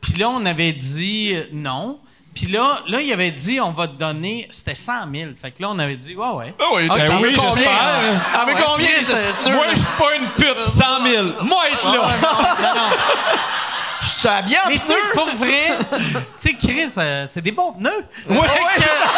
Puis 0.01 0.15
là, 0.15 0.31
on 0.31 0.45
avait 0.47 0.73
dit 0.73 1.33
euh, 1.35 1.45
non. 1.53 1.99
Puis 2.35 2.47
là, 2.47 2.81
là, 2.87 3.01
il 3.01 3.13
avait 3.13 3.33
dit 3.33 3.61
on 3.61 3.73
va 3.73 3.89
te 3.89 3.95
donner. 3.95 4.47
C'était 4.51 4.75
100 4.75 5.13
000. 5.13 5.31
Fait 5.37 5.51
que 5.51 5.63
là, 5.63 5.71
on 5.71 5.79
avait 5.79 5.97
dit 5.97 6.15
ouais, 6.15 6.29
ouais. 6.29 6.55
Ah 6.59 6.65
oui, 6.75 6.89
Ok, 6.89 7.07
t'en 7.07 7.21
oui, 7.21 7.35
j'espère. 7.35 8.47
Ouais, 8.47 8.55
combien, 8.65 8.89
euh, 8.89 9.01
astuces? 9.01 9.53
Moi, 9.53 9.67
je 9.71 9.77
suis 9.77 9.89
pas 9.99 10.17
une 10.17 10.31
pute. 10.31 10.69
100 10.69 10.85
000. 11.07 11.27
Moi, 11.45 11.69
être 11.71 11.85
là. 11.85 11.93
non, 11.93 12.81
non. 12.81 12.97
Je 14.03 14.07
suis 14.09 14.29
habillé 14.29 14.57
en 14.65 14.69
Mais 14.69 14.79
tu 14.79 14.87
sais, 14.87 14.95
pour 15.15 15.27
vrai, 15.29 15.79
tu 15.91 16.07
sais, 16.39 16.55
Chris, 16.55 16.91
euh, 16.99 17.27
c'est 17.29 17.43
des 17.43 17.53
bons 17.53 17.73
pneus. 17.73 17.91
Ouais, 18.29 18.37
ouais, 18.39 18.49
c'est 18.77 18.83
ça. 18.85 19.11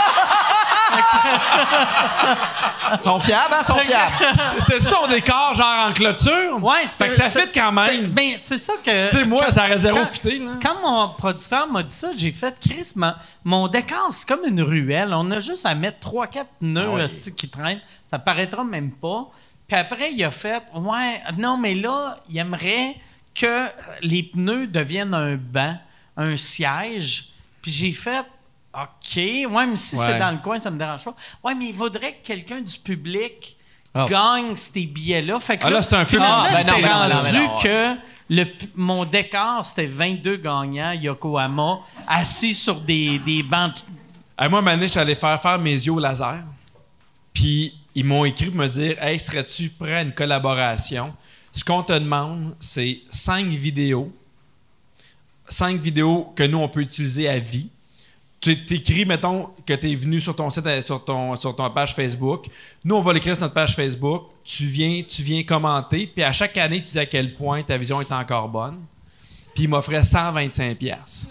Ils 2.98 3.02
sont 3.02 3.20
fiables, 3.20 3.54
hein? 3.54 3.58
Ils 3.60 3.64
sont 3.64 3.78
fiables. 3.78 4.14
C'était-tu 4.58 4.90
ton 4.90 5.06
décor, 5.06 5.54
genre 5.54 5.88
en 5.88 5.92
clôture? 5.92 6.62
Ouais, 6.62 6.86
Fait 6.86 7.08
que 7.08 7.14
ça 7.14 7.30
fit 7.30 7.48
quand 7.54 7.72
même. 7.72 8.06
Ben, 8.08 8.32
c'est 8.36 8.58
ça 8.58 8.74
que. 8.84 9.10
Tu 9.10 9.18
sais, 9.18 9.24
moi, 9.24 9.50
ça 9.50 9.64
aurait 9.64 9.78
zéro 9.78 9.98
quand- 9.98 10.06
fité, 10.06 10.38
là. 10.38 10.52
Quand 10.62 10.80
mon 10.82 11.08
producteur 11.10 11.66
m'a 11.68 11.82
dit 11.82 11.94
ça, 11.94 12.08
j'ai 12.16 12.32
fait 12.32 12.54
Chris, 12.60 12.92
ma- 12.96 13.16
mon 13.44 13.68
décor, 13.68 14.08
c'est 14.10 14.28
comme 14.28 14.44
une 14.46 14.62
ruelle. 14.62 15.12
On 15.14 15.30
a 15.30 15.40
juste 15.40 15.64
à 15.66 15.74
mettre 15.74 15.98
3-4 16.00 16.46
pneus 16.60 16.84
Ah 16.86 16.90
ouais. 16.94 17.06
qui 17.36 17.48
traînent. 17.48 17.80
Ça 18.06 18.18
paraîtra 18.18 18.64
même 18.64 18.90
pas. 18.92 19.26
Puis 19.68 19.76
après, 19.76 20.12
il 20.12 20.22
a 20.24 20.30
fait 20.30 20.62
Ouais, 20.74 21.22
non, 21.38 21.56
mais 21.56 21.74
là, 21.74 22.18
il 22.28 22.36
aimerait 22.38 22.96
que 23.34 23.68
les 24.02 24.22
pneus 24.24 24.66
deviennent 24.66 25.14
un 25.14 25.36
banc, 25.36 25.76
un 26.16 26.36
siège. 26.36 27.28
Puis 27.62 27.70
j'ai 27.70 27.92
fait 27.92 28.24
OK, 28.74 29.16
ouais, 29.16 29.66
mais 29.66 29.76
si 29.76 29.96
Ouais. 29.96 30.02
c'est 30.06 30.18
dans 30.18 30.30
le 30.30 30.38
coin, 30.38 30.58
ça 30.58 30.70
me 30.70 30.78
dérange 30.78 31.04
pas. 31.04 31.14
Ouais, 31.44 31.54
mais 31.54 31.66
il 31.68 31.74
faudrait 31.74 32.14
que 32.14 32.26
quelqu'un 32.26 32.60
du 32.62 32.78
public 32.78 33.56
Ah. 33.94 34.06
gagne 34.08 34.56
ces 34.56 34.86
billets-là. 34.86 35.38
Fait 35.40 35.58
que 35.58 35.66
Ah, 35.66 35.70
là, 35.70 35.82
c'est 35.82 35.94
un 35.94 36.06
film. 36.06 36.22
finalement, 36.22 36.44
Ah, 36.46 36.50
ben 36.50 36.52
non, 36.52 36.58
c'était 36.58 36.82
ben 36.82 36.88
non, 36.88 37.08
non, 37.08 37.16
rendu 37.16 37.32
ben 37.32 37.42
non, 37.42 37.58
que 37.58 38.00
le, 38.30 38.44
mon 38.74 39.04
décor, 39.04 39.62
c'était 39.62 39.86
22 39.86 40.36
gagnants 40.36 40.92
Yokohama 40.92 41.80
assis 42.06 42.54
sur 42.54 42.80
des, 42.80 43.18
des 43.18 43.42
bancs. 43.42 43.84
Hey, 44.38 44.48
moi, 44.48 44.62
Mané, 44.62 44.86
je 44.86 44.92
suis 44.92 45.00
allé 45.00 45.14
faire 45.14 45.40
faire 45.42 45.58
mes 45.58 45.74
yeux 45.74 45.92
au 45.92 45.98
laser. 46.00 46.42
Puis, 47.34 47.74
ils 47.94 48.04
m'ont 48.06 48.24
écrit 48.24 48.46
pour 48.46 48.56
me 48.56 48.66
dire 48.68 48.96
Hey, 49.02 49.18
serais-tu 49.20 49.68
prêt 49.68 49.96
à 49.96 50.02
une 50.02 50.12
collaboration? 50.14 51.12
Ce 51.52 51.64
qu'on 51.64 51.82
te 51.82 51.92
demande, 51.92 52.56
c'est 52.60 53.00
cinq 53.10 53.46
vidéos. 53.46 54.10
Cinq 55.48 55.80
vidéos 55.80 56.32
que 56.34 56.44
nous, 56.44 56.58
on 56.58 56.68
peut 56.68 56.80
utiliser 56.80 57.28
à 57.28 57.38
vie. 57.38 57.68
tu 58.40 58.64
t'écris, 58.64 59.04
mettons, 59.04 59.50
que 59.66 59.74
tu 59.74 59.90
es 59.90 59.94
venu 59.94 60.20
sur 60.20 60.34
ton 60.34 60.48
site, 60.50 60.80
sur 60.82 61.04
ton, 61.04 61.36
sur 61.36 61.54
ton 61.54 61.70
page 61.70 61.94
Facebook. 61.94 62.46
Nous, 62.84 62.94
on 62.96 63.02
va 63.02 63.12
l'écrire 63.12 63.34
sur 63.34 63.42
notre 63.42 63.54
page 63.54 63.76
Facebook. 63.76 64.24
Tu 64.44 64.64
viens, 64.64 65.02
tu 65.06 65.22
viens 65.22 65.42
commenter. 65.44 66.06
Puis 66.06 66.22
à 66.24 66.32
chaque 66.32 66.56
année, 66.56 66.82
tu 66.82 66.90
dis 66.90 66.98
à 66.98 67.06
quel 67.06 67.34
point 67.34 67.62
ta 67.62 67.76
vision 67.76 68.00
est 68.00 68.10
encore 68.10 68.48
bonne. 68.48 68.80
Puis 69.54 69.64
il 69.64 69.68
m'offrait 69.68 70.02
125 70.02 70.76
pièces. 70.78 71.30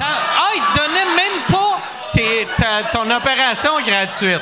Ah, 0.00 0.50
il 0.54 0.60
te 0.72 0.78
donnait 0.78 1.16
même 1.16 1.42
pas 1.48 1.82
tes- 2.12 2.46
ta- 2.56 2.84
ton 2.84 3.10
opération 3.10 3.72
gratuite. 3.84 4.40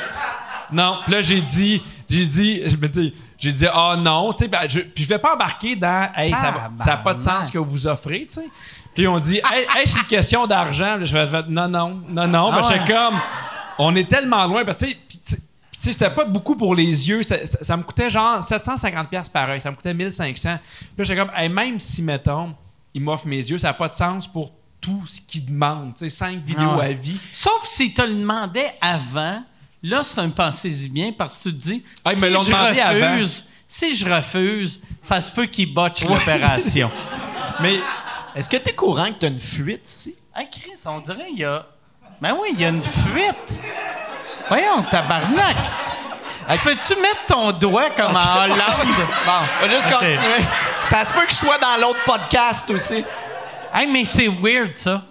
Non, 0.71 0.99
puis 1.03 1.11
là 1.11 1.21
j'ai 1.21 1.41
dit, 1.41 1.81
j'ai 2.09 2.25
dit, 2.25 2.61
je 2.69 2.77
me 2.77 2.87
dis, 2.87 3.13
j'ai 3.43 3.51
dit 3.53 3.65
ah 3.71 3.95
non, 3.97 4.33
tu 4.33 4.43
sais, 4.45 4.47
ben, 4.49 4.61
je, 4.67 4.79
puis 4.81 5.03
je 5.03 5.09
vais 5.09 5.19
pas 5.19 5.33
embarquer 5.35 5.75
dans, 5.75 6.09
hey, 6.15 6.33
ça 6.35 6.71
n'a 6.85 6.97
pas 6.97 7.13
de 7.13 7.19
sens 7.19 7.47
ce 7.47 7.51
que 7.51 7.57
vous 7.57 7.87
offrez, 7.87 8.21
tu 8.27 8.35
sais. 8.41 8.47
Puis 8.95 9.07
on 9.07 9.17
dit, 9.19 9.37
hey, 9.51 9.65
hey, 9.75 9.87
c'est 9.87 9.99
une 9.99 10.05
question 10.05 10.45
d'argent. 10.45 10.97
Je 11.03 11.17
vais 11.17 11.25
faire, 11.25 11.45
non, 11.49 11.67
non, 11.67 11.99
non, 12.09 12.27
non. 12.27 12.51
Ah 12.53 12.59
Ben, 12.61 12.67
j'étais 12.67 12.93
ouais. 12.93 12.97
comme, 13.09 13.19
on 13.79 13.95
est 13.95 14.07
tellement 14.09 14.45
loin 14.45 14.63
parce 14.63 14.77
que 14.77 14.85
tu 14.85 14.97
sais, 15.23 15.37
sais, 15.79 15.91
c'était 15.93 16.11
pas 16.11 16.25
beaucoup 16.25 16.55
pour 16.55 16.75
les 16.75 17.09
yeux. 17.09 17.23
Ça, 17.23 17.45
ça- 17.47 17.63
ça 17.63 17.75
me 17.77 17.81
coûtait 17.83 18.09
genre 18.11 18.43
750 18.43 19.09
pièces 19.09 19.29
par 19.29 19.49
œil. 19.49 19.59
Ça 19.59 19.71
me 19.71 19.75
coûtait 19.75 19.93
1500. 19.95 20.57
Puis 20.59 20.89
là, 20.97 21.03
j'étais 21.03 21.19
comme, 21.19 21.31
hey, 21.35 21.49
même 21.49 21.79
si 21.79 22.03
mettons, 22.03 22.53
il 22.93 23.01
m'offre 23.01 23.25
mes 23.27 23.37
yeux, 23.37 23.57
ça 23.57 23.69
n'a 23.69 23.73
pas 23.73 23.89
de 23.89 23.95
sens 23.95 24.27
pour 24.27 24.51
tout 24.79 25.03
ce 25.07 25.19
qu'il 25.21 25.45
demande. 25.47 25.93
Tu 25.95 25.99
sais, 26.05 26.09
cinq 26.11 26.43
vidéos 26.43 26.69
Ah 26.73 26.77
ouais. 26.77 26.85
à 26.85 26.93
vie. 26.93 27.19
Sauf 27.31 27.63
si 27.63 27.93
tu 27.95 28.01
le 28.05 28.13
demandais 28.13 28.73
avant, 28.79 29.41
là, 29.83 30.03
c'est 30.03 30.19
un 30.19 30.29
pensez-y 30.29 30.89
bien 30.89 31.11
parce 31.15 31.37
que 31.39 31.49
tu 31.49 31.55
te 31.55 31.61
dis, 31.61 31.83
si 32.13 32.19
je 32.21 32.53
refuse, 33.15 33.49
si 33.67 33.95
je 33.95 34.09
refuse, 34.09 34.81
ça 35.01 35.21
se 35.21 35.31
peut 35.31 35.45
qu'il 35.45 35.73
botche 35.73 36.03
l'opération. 36.05 36.91
Mais 37.61 37.79
Est-ce 38.35 38.49
que 38.49 38.57
t'es 38.57 38.73
courant 38.73 39.05
que 39.11 39.19
t'as 39.19 39.27
une 39.27 39.39
fuite 39.39 39.87
ici? 39.87 40.15
Hey 40.35 40.47
Chris, 40.49 40.81
on 40.87 40.99
dirait 41.01 41.27
il 41.31 41.39
y 41.39 41.45
a. 41.45 41.65
Ben 42.21 42.35
oui, 42.39 42.49
il 42.53 42.61
y 42.61 42.65
a 42.65 42.69
une 42.69 42.81
fuite. 42.81 43.59
Voyons, 44.47 44.83
tabarnak. 44.89 45.55
Tu 46.51 46.57
peux-tu 46.59 46.95
mettre 47.01 47.25
ton 47.27 47.51
doigt 47.51 47.89
comme 47.91 48.15
en 48.15 48.37
Hollande? 48.43 48.87
Bon, 49.25 49.31
On 49.61 49.67
va 49.67 49.73
juste 49.75 49.89
continuer. 49.89 50.45
Ça 50.83 51.05
se 51.05 51.13
peut 51.13 51.25
que 51.25 51.31
je 51.31 51.37
sois 51.37 51.57
dans 51.59 51.77
l'autre 51.79 51.99
podcast 52.05 52.69
aussi. 52.69 53.05
Hey, 53.73 53.87
mais 53.87 54.03
c'est 54.03 54.27
weird, 54.27 54.75
ça. 54.75 55.03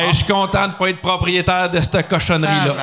Hey, 0.00 0.08
je 0.08 0.16
suis 0.16 0.26
content 0.26 0.68
de 0.68 0.72
pas 0.74 0.88
être 0.88 1.00
propriétaire 1.00 1.68
de 1.70 1.80
cette 1.80 2.08
cochonnerie-là. 2.08 2.74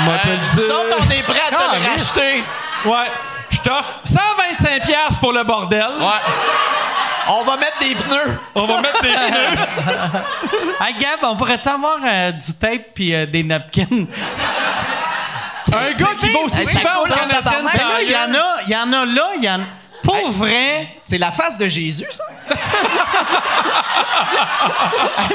Nous 0.00 0.62
dire. 0.62 0.74
autres, 0.74 0.96
on 1.00 1.10
est 1.10 1.22
prêts 1.22 1.40
à 1.50 1.56
te 1.56 1.76
le 1.76 1.90
racheter. 1.90 2.44
Ouais. 2.84 3.10
Je 3.50 3.58
t'offre 3.58 4.00
125$ 4.06 4.86
piastres 4.86 5.18
pour 5.20 5.32
le 5.32 5.42
bordel. 5.42 5.86
Ouais. 6.00 6.06
On 7.28 7.42
va 7.44 7.56
mettre 7.56 7.78
des 7.80 7.94
pneus. 7.94 8.38
On 8.54 8.64
va 8.64 8.80
mettre 8.80 9.02
des 9.02 9.08
pneus. 9.08 10.22
Hey, 10.80 10.94
Gab, 10.96 11.18
on 11.24 11.36
pourrait-tu 11.36 11.68
avoir 11.68 11.98
euh, 12.04 12.30
du 12.30 12.54
tape 12.54 12.94
puis 12.94 13.12
euh, 13.12 13.26
des 13.26 13.42
napkins? 13.42 14.06
Un 15.72 15.90
gars 15.90 16.14
qui 16.20 16.32
va 16.32 16.38
aussi 16.38 16.64
souvent 16.64 17.00
au 17.00 17.02
cool, 17.02 17.12
en 17.12 17.16
Canadien 17.16 17.40
tabarnak. 17.40 17.76
Ben 17.76 17.88
là, 17.88 18.02
il 18.02 18.10
y 18.10 18.16
en 18.16 18.34
a, 18.34 18.62
il 18.64 18.70
y 18.70 18.76
en 18.76 18.92
a 18.92 19.04
là, 19.04 19.26
il 19.36 19.44
y 19.44 19.50
en 19.50 19.60
a. 19.60 19.64
Pour 20.02 20.30
vrai, 20.30 20.88
C'est 21.00 21.18
la 21.18 21.30
face 21.32 21.58
de 21.58 21.66
Jésus, 21.68 22.06
ça? 22.10 22.24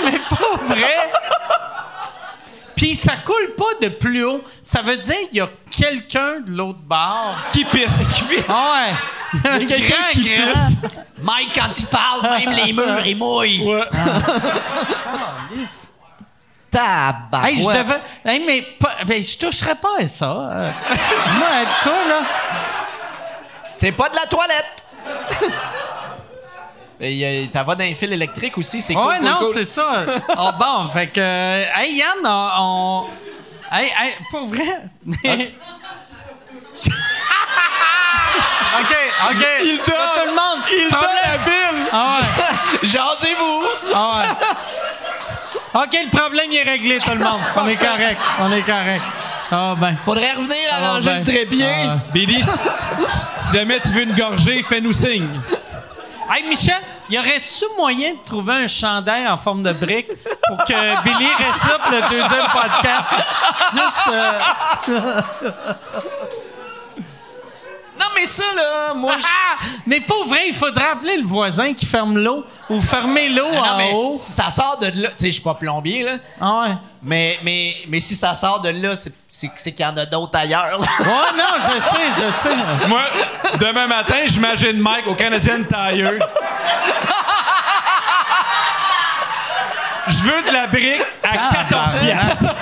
mais 0.03 0.19
pas 0.29 0.57
vrai? 0.65 1.11
Puis 2.75 2.95
ça 2.95 3.13
coule 3.23 3.53
pas 3.55 3.75
de 3.87 3.89
plus 3.89 4.25
haut. 4.25 4.41
Ça 4.63 4.81
veut 4.81 4.97
dire 4.97 5.15
qu'il 5.29 5.37
y 5.37 5.41
a 5.41 5.49
quelqu'un 5.71 6.39
de 6.45 6.51
l'autre 6.51 6.79
bord. 6.83 7.31
qui 7.51 7.63
pisse. 7.65 8.13
Ah 8.49 8.71
ouais. 8.73 8.93
Un 9.51 9.57
Il 9.59 9.69
y 9.69 9.73
a 9.73 9.75
quelqu'un 9.77 9.95
grand, 9.95 10.11
qui 10.11 10.35
grand. 10.35 10.53
pisse. 10.53 10.77
Mike, 11.21 11.49
quand 11.55 11.79
il 11.79 11.85
parle, 11.87 12.21
même 12.39 12.51
les 12.65 12.73
murs, 12.73 13.05
ils 13.05 13.15
mouillent. 13.17 13.63
Ouais. 13.65 13.87
Tabarouette. 16.71 17.51
Hey, 17.51 17.57
je 17.63 17.67
devais. 17.69 18.01
Hey, 18.25 18.43
mais 18.45 18.61
pas, 18.79 18.95
ben, 19.05 19.21
je 19.21 19.37
toucherais 19.37 19.75
pas 19.75 19.99
à 19.99 20.07
ça. 20.07 20.25
Euh, 20.31 20.71
moi, 21.37 21.47
toi, 21.83 21.93
là. 22.09 22.19
C'est 23.83 23.91
pas 23.91 24.07
de 24.07 24.15
la 24.15 24.25
toilette. 24.27 24.81
Et, 27.01 27.49
ça 27.51 27.63
va 27.63 27.75
dans 27.75 27.83
les 27.83 27.93
fils 27.95 28.09
électriques 28.13 28.57
aussi, 28.57 28.81
c'est 28.81 28.93
cool, 28.93 29.05
ouais, 29.07 29.17
cool, 29.17 29.25
non, 29.25 29.37
cool. 29.39 29.51
c'est 29.53 29.65
ça. 29.65 30.05
Oh, 30.39 30.51
bon, 30.57 30.87
fait 30.89 31.07
que. 31.07 31.19
euh, 31.19 31.65
hey, 31.75 31.93
Yann, 31.97 32.19
on. 32.23 32.49
on- 32.59 33.05
Hey, 33.75 33.87
hey, 33.99 34.13
pour 34.31 34.45
vrai. 34.47 34.83
mais- 35.05 35.17
OK, 38.79 38.95
OK. 39.31 39.45
Il 39.65 39.77
donne. 39.79 39.85
Tout 39.85 40.27
le 40.27 40.31
monde. 40.31 40.63
Il 40.71 40.89
donne 40.89 41.17
la 41.25 41.37
bille. 41.39 41.85
Ah 41.91 42.21
ouais. 42.21 42.27
Jasez-vous. 42.87 43.63
Ah 43.93 44.21
ouais. 44.21 45.81
OK, 45.83 45.93
le 46.05 46.17
problème 46.17 46.51
il 46.53 46.57
est 46.59 46.63
réglé, 46.63 46.99
tout 47.01 47.11
le 47.11 47.17
monde. 47.19 47.41
On 47.57 47.67
est 47.67 47.75
correct. 47.75 48.21
On 48.39 48.49
est 48.53 48.61
correct. 48.61 49.03
Ah 49.55 49.75
ben. 49.79 49.95
Faudrait 50.03 50.31
revenir 50.33 50.55
va 50.79 50.87
arranger 50.87 51.09
bien. 51.09 51.19
le 51.19 51.23
trépied. 51.25 51.65
Ah. 51.87 51.97
Billy, 52.11 52.41
si, 52.43 52.49
si 53.37 53.53
jamais 53.57 53.79
tu 53.81 53.89
veux 53.89 54.01
une 54.03 54.15
gorgée, 54.15 54.63
fais-nous 54.63 54.93
signe. 54.93 55.27
Hey, 56.31 56.43
Michel, 56.49 56.81
y 57.09 57.19
aurait-tu 57.19 57.65
moyen 57.77 58.13
de 58.13 58.19
trouver 58.25 58.53
un 58.53 58.65
chandail 58.67 59.27
en 59.27 59.37
forme 59.37 59.61
de 59.61 59.73
brique 59.73 60.07
pour 60.47 60.57
que 60.65 61.03
Billy 61.03 61.27
reste 61.37 61.65
là 61.65 61.79
pour 61.83 61.91
le 61.91 62.01
deuxième 62.09 62.47
podcast? 62.51 63.13
Juste. 63.73 64.09
euh, 64.89 65.21
Non, 68.03 68.09
mais 68.15 68.25
ça, 68.25 68.43
là, 68.55 68.93
moi, 68.95 69.15
je... 69.19 69.25
Ah! 69.25 69.63
Mais 69.87 70.01
pour 70.01 70.25
vrai, 70.27 70.41
il 70.47 70.53
faudrait 70.53 70.89
appeler 70.91 71.17
le 71.17 71.23
voisin 71.25 71.73
qui 71.73 71.85
ferme 71.85 72.17
l'eau 72.17 72.43
ou 72.69 72.81
fermer 72.81 73.29
l'eau 73.29 73.47
Ah, 73.55 73.73
en 73.73 73.77
mais 73.77 73.91
haut. 73.93 74.13
si 74.17 74.31
ça 74.33 74.49
sort 74.49 74.77
de 74.81 74.87
là, 75.01 75.09
tu 75.09 75.13
sais, 75.17 75.27
je 75.27 75.33
suis 75.33 75.41
pas 75.41 75.53
plombier, 75.55 76.03
là, 76.03 76.11
Ah 76.41 76.59
ouais. 76.61 76.75
mais, 77.01 77.39
mais, 77.43 77.73
mais 77.87 77.99
si 78.01 78.15
ça 78.15 78.33
sort 78.33 78.59
de 78.61 78.69
là, 78.69 78.95
c'est, 78.95 79.13
c'est, 79.27 79.49
c'est 79.55 79.71
qu'il 79.71 79.85
y 79.85 79.87
en 79.87 79.95
a 79.97 80.05
d'autres 80.05 80.37
ailleurs, 80.37 80.79
là. 80.79 80.85
Ouais, 80.99 81.37
non, 81.37 81.59
je 81.61 81.79
sais, 81.79 82.25
je 82.25 82.31
sais. 82.31 82.87
Moi, 82.87 83.03
demain 83.59 83.87
matin, 83.87 84.17
j'imagine 84.25 84.77
Mike 84.79 85.07
au 85.07 85.15
Canadian 85.15 85.63
Tire. 85.63 86.11
Je 90.07 90.17
veux 90.23 90.41
de 90.43 90.51
la 90.51 90.67
brique 90.67 91.01
à 91.23 91.49
14 91.49 91.69
Tabarnak. 91.69 92.01
piastres. 92.01 92.55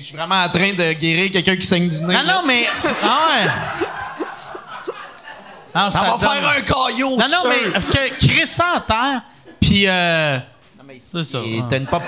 Je 0.00 0.06
suis 0.06 0.16
vraiment 0.16 0.42
en 0.42 0.48
train 0.48 0.72
de 0.72 0.92
guérir 0.94 1.30
quelqu'un 1.30 1.56
qui 1.56 1.66
saigne 1.66 1.88
du 1.88 2.02
nez. 2.02 2.14
Non, 2.14 2.22
là. 2.22 2.34
non, 2.34 2.42
mais. 2.46 2.66
Ah 3.02 3.26
ouais. 3.28 3.46
Non, 5.74 5.90
Ça 5.90 6.00
va 6.00 6.10
donne- 6.16 6.20
faire 6.20 6.48
un 6.48 6.60
caillot, 6.62 7.10
Non, 7.10 7.26
non, 7.28 7.42
mais 7.48 7.70
que, 7.80 8.26
crée 8.26 8.46
ça 8.46 8.76
en 8.76 8.80
terre, 8.80 9.22
puis. 9.60 9.86
Euh, 9.86 10.38
Non, 10.78 10.84
mais 10.86 10.98
c'est 11.00 11.22
ça. 11.22 11.38
Et 11.44 11.58
hein. 11.60 11.66
t'as 11.68 11.76
une 11.78 11.86
pop... 11.86 12.02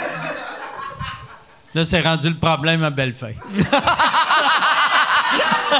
Là, 1.75 1.85
c'est 1.85 2.01
rendu 2.01 2.29
le 2.29 2.37
problème 2.37 2.83
à 2.85 2.91
Bellefeuille. 2.91 3.37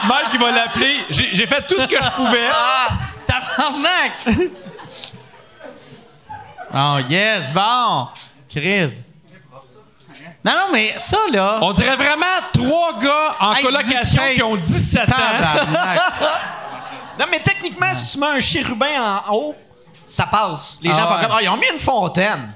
Mike, 0.05 0.29
il 0.33 0.41
va 0.41 0.51
l'appeler. 0.51 0.97
J'ai 1.11 1.35
j'ai 1.37 1.47
fait 1.47 1.67
tout 1.67 1.79
ce 1.79 1.87
que 1.87 2.03
je 2.03 2.11
pouvais. 2.13 2.49
Tabarnak! 3.27 4.13
oh, 6.75 6.99
yes, 7.11 7.45
bon. 7.55 8.09
Chris. 8.49 9.01
Non, 10.45 10.53
non, 10.53 10.67
mais 10.73 10.95
ça, 10.99 11.19
là. 11.33 11.59
On 11.63 11.73
dirait 11.73 11.95
vraiment 11.97 12.27
trois 12.53 12.99
gars 12.99 13.35
en 13.39 13.53
Hey, 13.55 13.63
colocation 13.63 14.23
qui 14.35 14.43
ont 14.43 14.57
17 14.57 15.13
ans. 15.13 15.17
Non, 17.19 17.27
mais 17.31 17.41
techniquement, 17.41 17.93
si 17.93 18.07
tu 18.07 18.19
mets 18.19 18.27
un 18.27 18.41
chérubin 18.41 19.23
en 19.29 19.35
haut, 19.35 19.55
ça 20.05 20.27
passe. 20.27 20.79
Les 20.83 20.91
Ah 20.91 20.95
gens 20.95 21.07
font 21.07 21.15
ouais. 21.17 21.23
comme, 21.23 21.33
ah, 21.37 21.43
ils 21.43 21.49
ont 21.51 21.57
mis 21.59 21.67
une 21.73 21.79
fontaine. 21.79 22.53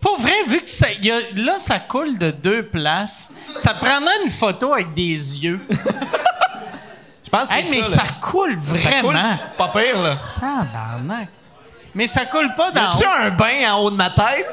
Pour 0.00 0.18
vrai, 0.18 0.32
vu 0.46 0.62
que 0.62 0.70
ça, 0.70 0.86
y 1.02 1.10
a- 1.10 1.20
là, 1.36 1.58
ça 1.58 1.78
coule 1.78 2.16
de 2.16 2.30
deux 2.30 2.62
places, 2.66 3.28
ça 3.54 3.74
prendrait 3.74 4.22
une 4.24 4.30
photo 4.30 4.72
avec 4.72 4.94
des 4.94 5.44
yeux. 5.44 5.60
Je 7.24 7.30
pense 7.30 7.50
que 7.50 7.54
Hey, 7.56 7.64
c'est 7.66 7.76
mais 7.76 7.82
ça, 7.82 8.02
coule 8.20 8.58
Ça 8.58 9.00
coule 9.02 9.12
vraiment. 9.12 9.38
Pas 9.58 9.68
pire, 9.68 10.00
là. 10.00 10.18
Tabarnak. 10.40 11.28
Mais 11.94 12.06
ça 12.06 12.26
coule 12.26 12.54
pas 12.54 12.70
dans 12.70 12.88
As-tu 12.88 13.04
un 13.04 13.30
bain 13.30 13.72
en 13.72 13.82
haut 13.82 13.90
de 13.90 13.96
ma 13.96 14.10
tête? 14.10 14.46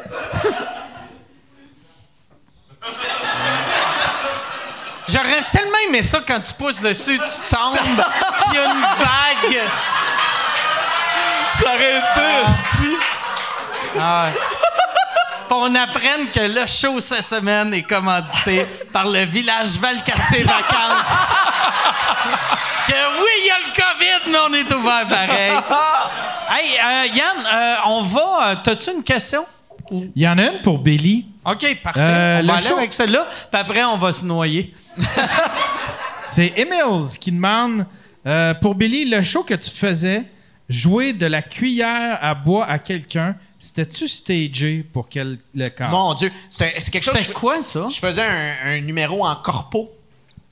J'aurais 5.07 5.41
tellement 5.51 5.77
aimé 5.87 6.03
ça 6.03 6.19
quand 6.27 6.41
tu 6.41 6.53
pousses 6.53 6.81
dessus, 6.81 7.17
tu 7.17 7.55
tombes, 7.55 7.77
il 8.49 8.55
y 8.55 8.57
a 8.57 8.65
une 8.65 8.81
vague. 8.81 9.61
Ça 11.55 11.73
aurait 11.73 11.97
été. 11.97 12.37
Ah. 13.99 14.27
Puis 14.31 14.76
on 15.55 15.73
apprenne 15.75 16.27
que 16.33 16.39
le 16.41 16.65
show 16.67 16.99
cette 16.99 17.27
semaine 17.29 17.73
est 17.73 17.83
commandité 17.83 18.65
par 18.93 19.05
le 19.07 19.25
village 19.25 19.77
Valcartier 19.79 20.43
Vacances. 20.43 21.27
que 22.87 22.93
oui, 22.93 23.29
il 23.41 23.47
y 23.47 23.51
a 23.51 23.57
le 23.59 23.73
COVID, 23.75 24.31
mais 24.31 24.37
on 24.49 24.53
est 24.53 24.73
ouvert 24.75 25.07
pareil. 25.07 25.51
hey, 26.49 26.77
euh, 26.77 27.15
Yann, 27.15 27.45
euh, 27.53 27.75
on 27.87 28.01
va. 28.03 28.39
euh, 28.51 28.55
T'as-tu 28.63 28.91
une 28.91 29.03
question? 29.03 29.45
Il 29.91 30.11
y 30.15 30.27
en 30.27 30.37
a 30.37 30.43
une 30.43 30.61
pour 30.61 30.79
Billy. 30.79 31.25
OK, 31.45 31.65
parfait. 31.81 31.99
Euh, 32.01 32.37
on 32.39 32.41
le 32.41 32.47
va 32.47 32.53
aller 32.55 32.65
show- 32.67 32.77
avec 32.77 32.91
celle-là, 32.93 33.27
puis 33.29 33.61
après, 33.61 33.83
on 33.85 33.97
va 33.97 34.11
se 34.11 34.25
noyer. 34.25 34.73
C'est 36.25 36.53
Emils 36.57 37.17
qui 37.19 37.31
demande 37.31 37.85
Euh, 38.25 38.53
pour 38.55 38.75
Billy, 38.75 39.05
le 39.05 39.21
show 39.21 39.43
que 39.43 39.53
tu 39.53 39.71
faisais, 39.71 40.25
jouer 40.67 41.13
de 41.13 41.25
la 41.27 41.41
cuillère 41.41 42.19
à 42.21 42.33
bois 42.35 42.65
à 42.65 42.77
quelqu'un, 42.77 43.35
c'était-tu 43.59 44.07
stagé 44.07 44.85
pour 44.93 45.09
quel 45.09 45.39
le 45.53 45.69
cas? 45.69 45.87
Mon 45.89 46.13
Dieu, 46.13 46.31
c'était- 46.49 46.75
c'est 46.79 46.91
quelque 46.91 47.03
chose. 47.03 47.15
C'était 47.17 47.33
quoi, 47.33 47.61
ça? 47.61 47.87
Je 47.89 47.97
faisais 47.99 48.23
un, 48.23 48.53
un 48.65 48.81
numéro 48.81 49.25
en 49.25 49.35
corpo. 49.35 49.91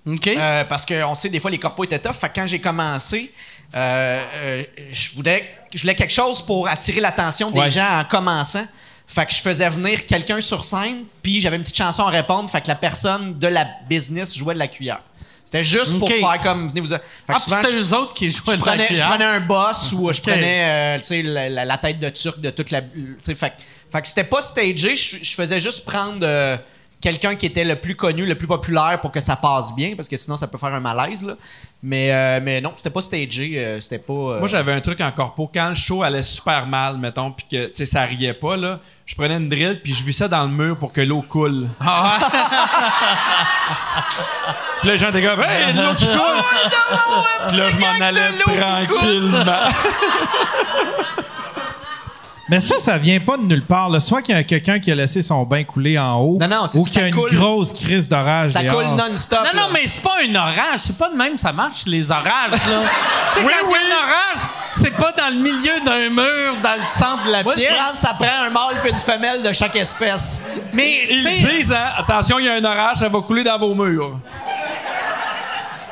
OK. 0.07 0.27
Euh, 0.27 0.63
parce 0.65 0.85
qu'on 0.85 1.15
sait, 1.15 1.29
des 1.29 1.39
fois, 1.39 1.49
les 1.51 1.57
corpos 1.57 1.83
étaient 1.85 1.99
tough. 1.99 2.13
Fait 2.13 2.29
que 2.29 2.35
quand 2.35 2.45
j'ai 2.47 2.59
commencé, 2.61 3.31
euh, 3.75 4.21
euh, 4.35 4.63
je, 4.91 5.15
voulais, 5.15 5.49
je 5.73 5.81
voulais 5.81 5.95
quelque 5.95 6.13
chose 6.13 6.41
pour 6.43 6.67
attirer 6.67 7.01
l'attention 7.01 7.49
des 7.51 7.59
Ouais. 7.61 7.69
gens 7.69 7.99
en 7.99 8.03
commençant. 8.05 8.65
Fait 9.07 9.25
que 9.25 9.33
je 9.33 9.39
faisais 9.39 9.69
venir 9.69 10.05
quelqu'un 10.07 10.41
sur 10.41 10.65
scène, 10.65 11.05
puis 11.21 11.39
j'avais 11.41 11.57
une 11.57 11.61
petite 11.63 11.77
chanson 11.77 12.03
à 12.03 12.09
répondre. 12.09 12.49
Fait 12.49 12.61
que 12.61 12.67
la 12.67 12.75
personne 12.75 13.37
de 13.37 13.47
la 13.47 13.67
business 13.89 14.35
jouait 14.35 14.53
de 14.55 14.59
la 14.59 14.67
cuillère. 14.67 15.01
C'était 15.45 15.63
juste 15.63 15.97
pour 15.99 16.07
faire 16.19 16.41
comme. 16.41 16.69
Venez 16.69 16.81
vous. 16.81 16.87
Fait 16.87 16.99
ah, 17.29 17.35
c'était 17.39 17.75
eux 17.79 17.93
autres 17.93 18.13
qui 18.15 18.29
jouaient 18.29 18.55
je 18.55 18.61
prenais, 18.61 18.87
je 18.95 19.01
prenais 19.09 19.25
un 19.25 19.39
boss 19.39 19.91
ou 19.93 20.11
je 20.11 20.19
prenais 20.21 20.95
euh, 20.97 20.97
tu 20.99 21.05
sais, 21.05 21.21
la, 21.21 21.49
la- 21.49 21.65
la 21.65 21.77
tête 21.77 21.99
de 21.99 22.09
turc 22.09 22.39
de 22.41 22.49
toute 22.49 22.71
la. 22.71 22.81
tu 22.81 23.17
sais, 23.21 23.35
Fait, 23.35 23.51
que- 23.51 23.55
fait 23.91 24.01
que 24.01 24.07
c'était 24.07 24.23
pas 24.23 24.41
stagé, 24.41 24.95
je, 24.95 25.17
je 25.21 25.35
faisais 25.35 25.59
juste 25.59 25.85
prendre 25.85 26.19
euh, 26.25 26.57
quelqu'un 27.05 27.35
qui 27.35 27.45
était 27.45 27.63
le 27.63 27.75
plus 27.75 27.95
connu, 27.95 28.25
le 28.25 28.33
plus 28.33 28.47
populaire 28.47 28.99
pour 28.99 29.11
que 29.11 29.19
ça 29.19 29.35
passe 29.35 29.75
bien, 29.75 29.93
parce 29.95 30.07
que 30.07 30.17
sinon 30.17 30.37
ça 30.37 30.47
peut 30.47 30.57
faire 30.57 30.73
un 30.73 30.79
malaise. 30.79 31.23
Là. 31.23 31.35
Mais, 31.83 32.11
euh, 32.11 32.39
mais 32.41 32.61
non, 32.61 32.73
c'était 32.75 32.89
pas 32.89 33.01
stagé, 33.01 33.59
euh, 33.59 33.79
c'était 33.79 33.99
pas. 33.99 34.13
euh, 34.13 34.39
Moi, 34.39 34.47
j'avais 34.47 34.73
un 34.73 34.81
truc 34.81 34.99
en 35.01 35.11
corpo. 35.11 35.47
Quand 35.53 35.69
le 35.69 35.75
show 35.75 36.01
allait 36.01 36.23
super 36.23 36.65
mal, 36.65 36.97
mettons, 36.97 37.29
puis 37.31 37.45
que, 37.49 37.67
tu 37.67 37.73
sais, 37.75 37.85
ça 37.85 38.01
riait 38.05 38.33
pas, 38.33 38.57
là, 38.57 38.79
je 39.05 39.13
prenais 39.13 39.37
une 39.37 39.49
drill, 39.49 39.81
puis 39.83 39.93
je 39.93 40.03
vissais 40.03 40.27
dans 40.27 40.45
le 40.45 40.49
mur 40.49 40.79
pour 40.79 40.91
que 40.91 41.01
l'eau 41.01 41.21
coule. 41.21 41.67
Ah 41.79 42.17
Puis 44.79 44.87
là, 44.87 44.93
les 44.93 44.97
gens 44.97 45.09
étaient 45.09 45.21
comme, 45.23 45.41
hey, 45.43 45.69
il 45.69 45.75
y 45.75 45.79
a 45.79 45.83
de 45.83 45.87
l'eau 45.87 45.93
qui 45.93 46.05
coule! 46.07 46.41
Puis 47.49 47.57
là, 47.57 47.69
je 47.69 47.77
m'en 47.77 48.01
allais 48.03 48.31
tranquillement. 48.39 49.67
Mais 52.47 52.59
ça, 52.59 52.75
ça 52.79 52.97
vient 52.99 53.19
pas 53.19 53.37
de 53.37 53.43
nulle 53.43 53.65
part. 53.65 53.89
là. 53.89 53.99
Soit 53.99 54.21
qu'il 54.21 54.35
y 54.35 54.37
a 54.37 54.43
quelqu'un 54.43 54.79
qui 54.79 54.91
a 54.91 54.95
laissé 54.95 55.21
son 55.23 55.43
bain 55.43 55.63
couler 55.63 55.97
en 55.97 56.19
haut, 56.19 56.37
Non, 56.39 56.47
non, 56.47 56.67
c'est 56.67 56.77
ou 56.77 56.83
qu'il 56.83 57.01
y 57.01 57.03
a 57.03 57.07
une 57.07 57.15
coule. 57.15 57.31
grosse 57.33 57.73
crise 57.73 58.07
d'orage. 58.07 58.49
ça 58.51 58.61
dehors. 58.61 58.75
coule 58.75 58.95
non-stop. 58.95 59.39
Non, 59.45 59.49
non, 59.61 59.67
là. 59.67 59.69
mais 59.73 59.87
c'est 59.87 60.01
pas 60.03 60.13
un 60.29 60.35
orage. 60.35 60.79
C'est 60.79 60.97
pas 60.97 61.09
de 61.09 61.15
même 61.15 61.37
ça 61.39 61.51
marche, 61.51 61.85
les 61.87 62.11
orages, 62.11 62.51
là. 62.69 62.81
tu 63.33 63.39
sais, 63.39 63.45
quand 63.45 63.67
il 63.67 63.71
y 63.71 63.75
a 63.75 63.97
un 63.97 64.03
orage, 64.03 64.47
c'est 64.69 64.95
pas 64.95 65.11
dans 65.13 65.29
le 65.33 65.41
milieu 65.41 65.79
d'un 65.85 66.09
mur, 66.09 66.57
dans 66.61 66.75
le 66.79 66.85
centre 66.85 67.25
de 67.25 67.31
la 67.31 67.41
Moi, 67.43 67.53
je 67.55 67.61
pièce. 67.61 67.73
pense 67.77 67.91
que 67.93 67.97
ça 67.97 68.13
prend 68.13 68.45
un 68.45 68.49
mâle 68.51 68.79
puis 68.83 68.91
une 68.91 68.97
femelle 68.97 69.41
de 69.41 69.51
chaque 69.51 69.75
espèce. 69.75 70.41
Mais, 70.73 71.07
Ils 71.09 71.23
disent, 71.57 71.73
hein, 71.73 71.87
attention, 71.97 72.37
il 72.37 72.45
y 72.45 72.49
a 72.49 72.53
un 72.53 72.63
orage, 72.63 72.97
ça 72.97 73.09
va 73.09 73.21
couler 73.21 73.43
dans 73.43 73.57
vos 73.57 73.73
murs. 73.73 74.19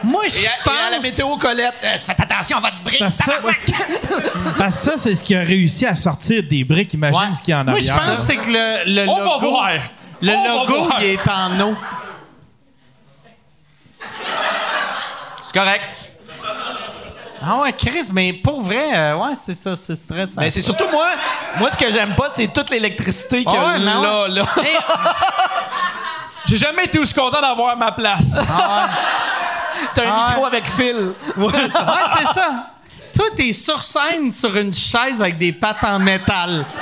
Moi, 0.03 0.23
je 0.27 0.35
pense... 0.63 0.73
et 0.73 0.87
à 0.87 0.89
la 0.91 0.99
météo 0.99 1.37
Colette, 1.37 1.75
euh, 1.83 1.97
faites 1.97 2.19
attention 2.19 2.57
à 2.57 2.61
votre 2.61 2.83
brique. 2.83 2.99
Parce 2.99 3.17
que 3.17 3.23
ça, 3.23 3.33
parce 4.57 4.75
que 4.75 4.81
ça, 4.91 4.97
c'est 4.97 5.15
ce 5.15 5.23
qui 5.23 5.35
a 5.35 5.41
réussi 5.41 5.85
à 5.85 5.95
sortir 5.95 6.43
des 6.49 6.63
briques. 6.63 6.93
Imagine 6.93 7.29
Ouais. 7.29 7.35
ce 7.35 7.41
qu'il 7.43 7.51
y 7.51 7.55
a 7.55 7.59
en 7.61 7.63
Moi, 7.63 7.79
je 7.79 7.89
arrière. 7.89 8.05
pense 8.07 8.19
que 8.19 8.23
c'est 8.25 8.37
que 8.37 8.49
le, 8.51 9.03
le 9.03 9.09
On 9.09 9.15
va 9.17 9.23
logo... 9.23 9.49
voir. 9.49 9.69
Le 10.21 10.31
On 10.31 10.43
va 10.43 10.49
logo, 10.65 10.83
voir. 10.83 11.01
il 11.03 11.07
est 11.09 11.27
en 11.29 11.59
eau. 11.59 11.75
C'est 15.41 15.53
correct. 15.53 15.81
Ah 17.45 17.57
ouais, 17.59 17.73
Chris, 17.73 18.07
mais 18.13 18.31
pour 18.31 18.61
vrai, 18.61 18.97
euh, 18.97 19.15
ouais, 19.17 19.35
c'est 19.35 19.55
ça, 19.55 19.75
c'est 19.75 19.97
stressant. 19.97 20.39
Mais 20.39 20.49
c'est 20.49 20.61
surtout 20.61 20.87
moi, 20.89 21.09
moi 21.57 21.69
ce 21.69 21.77
que 21.77 21.91
j'aime 21.91 22.15
pas, 22.15 22.29
c'est 22.29 22.47
toute 22.47 22.69
l'électricité 22.69 23.43
qu'il 23.43 23.53
y 23.53 23.57
a 23.57 23.67
Ah 23.67 23.77
là, 23.77 24.27
là. 24.29 24.43
Hey, 24.63 24.77
J'ai 26.45 26.55
jamais 26.57 26.85
été 26.85 26.99
aussi 26.99 27.13
content 27.13 27.41
d'avoir 27.41 27.75
ma 27.75 27.91
place. 27.91 28.39
T'as 29.93 30.03
un 30.03 30.11
Ah 30.11 30.29
micro 30.29 30.45
avec 30.45 30.67
fil. 30.69 31.13
ouais, 31.37 31.51
c'est 32.17 32.33
ça. 32.33 32.67
Toi, 33.15 33.25
t'es 33.35 33.53
sur 33.53 33.81
scène 33.83 34.31
sur 34.31 34.55
une 34.57 34.73
chaise 34.73 35.21
avec 35.21 35.37
des 35.37 35.51
pattes 35.51 35.83
en 35.83 35.99
métal. 35.99 36.65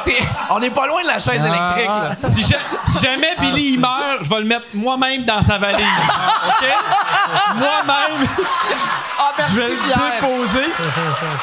C'est- 0.00 0.20
On 0.50 0.58
n'est 0.60 0.70
pas 0.70 0.86
loin 0.86 1.02
de 1.02 1.08
la 1.08 1.18
chaise 1.18 1.42
Ah. 1.44 1.48
électrique, 1.48 1.88
là. 1.88 2.16
si, 2.28 2.42
ja- 2.44 2.58
si 2.84 3.00
jamais 3.04 3.34
Billy 3.40 3.72
il 3.74 3.80
meurt, 3.80 4.22
je 4.22 4.30
vais 4.30 4.38
le 4.38 4.44
mettre 4.44 4.66
moi-même 4.74 5.24
dans 5.24 5.42
sa 5.42 5.58
valise. 5.58 5.84
OK? 6.48 6.66
Moi-même, 7.56 8.28
Ah, 9.18 9.32
merci, 9.38 9.52
je 9.54 9.60
vais 9.60 9.68
le 9.68 9.76
Pierre. 9.76 9.98
déposer. 10.20 10.66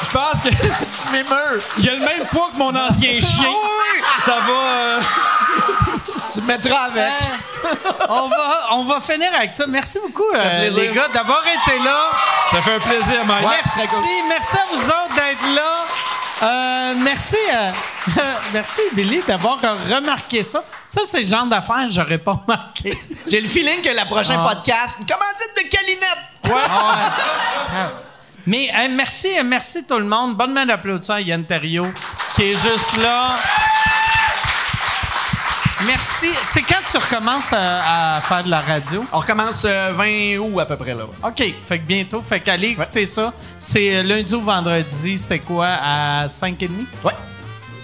Je 0.02 0.10
pense 0.10 0.40
que 0.42 0.48
Tu 0.48 1.12
m'émeus. 1.12 1.62
il 1.78 1.88
a 1.90 1.94
le 1.94 2.00
même 2.00 2.24
poids 2.30 2.48
que 2.52 2.56
mon 2.58 2.74
ancien 2.74 3.20
chien. 3.20 3.50
Ça 4.24 4.36
va. 4.46 4.52
euh, 4.52 5.00
Tu 6.32 6.40
me 6.40 6.46
mettras 6.46 6.84
avec. 6.84 7.12
on, 8.08 8.28
va, 8.28 8.66
on 8.72 8.84
va 8.84 9.00
finir 9.00 9.30
avec 9.34 9.52
ça. 9.52 9.64
Merci 9.66 9.98
beaucoup, 10.06 10.24
euh, 10.34 10.70
les 10.70 10.88
gars, 10.88 11.08
d'avoir 11.08 11.42
été 11.46 11.78
là. 11.78 12.10
Ça 12.50 12.62
fait 12.62 12.74
un 12.74 12.80
plaisir, 12.80 13.24
Mike. 13.26 13.46
merci, 13.76 14.22
merci 14.28 14.56
à 14.56 14.64
vous 14.70 14.86
autres 14.86 15.14
d'être 15.14 15.54
là. 15.54 15.84
Euh, 16.42 16.94
merci, 16.98 17.36
euh, 17.52 17.70
merci 18.52 18.80
Billy 18.92 19.22
d'avoir 19.26 19.58
remarqué 19.60 20.42
ça. 20.42 20.62
Ça, 20.86 21.02
c'est 21.06 21.20
le 21.20 21.26
genre 21.26 21.46
d'affaires 21.46 21.84
que 21.86 21.92
j'aurais 21.92 22.18
pas 22.18 22.32
remarqué. 22.44 22.98
J'ai 23.26 23.40
le 23.40 23.48
feeling 23.48 23.80
que 23.80 23.88
le 23.88 24.04
prochain 24.08 24.44
Ah. 24.44 24.54
podcast, 24.54 24.98
une 25.00 25.06
commandite 25.06 25.54
de 25.56 25.68
Calinette? 25.70 26.18
Mais 28.46 28.68
euh, 28.76 28.88
merci, 28.90 29.38
euh, 29.38 29.42
merci 29.44 29.86
tout 29.86 29.98
le 29.98 30.04
monde. 30.04 30.36
Bonne 30.36 30.52
main 30.52 30.66
d'applaudissement 30.66 31.14
à 31.14 31.20
Yann 31.20 31.44
Terriot 31.46 31.86
qui 32.34 32.42
est 32.50 32.56
juste 32.56 32.96
là. 32.98 33.36
Merci. 35.86 36.28
C'est 36.44 36.62
quand 36.62 36.80
tu 36.90 36.96
recommences 36.96 37.52
à, 37.52 38.16
à 38.16 38.20
faire 38.20 38.44
de 38.44 38.50
la 38.50 38.60
radio? 38.60 39.04
On 39.12 39.18
recommence 39.18 39.64
euh, 39.68 39.92
20 39.94 40.38
août 40.38 40.60
à 40.60 40.66
peu 40.66 40.76
près, 40.76 40.94
là. 40.94 41.04
OK. 41.22 41.42
Fait 41.64 41.78
que 41.78 41.84
bientôt. 41.84 42.22
Fait 42.22 42.40
qu'allez 42.40 42.68
écouter 42.68 43.06
ça. 43.06 43.32
C'est 43.58 43.96
euh, 43.96 44.02
lundi 44.02 44.34
ou 44.34 44.40
vendredi. 44.40 45.18
C'est 45.18 45.40
quoi? 45.40 45.66
À 45.82 46.26
5h30? 46.26 46.68
Ouais. 47.04 47.12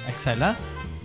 Excellent. 0.09 0.55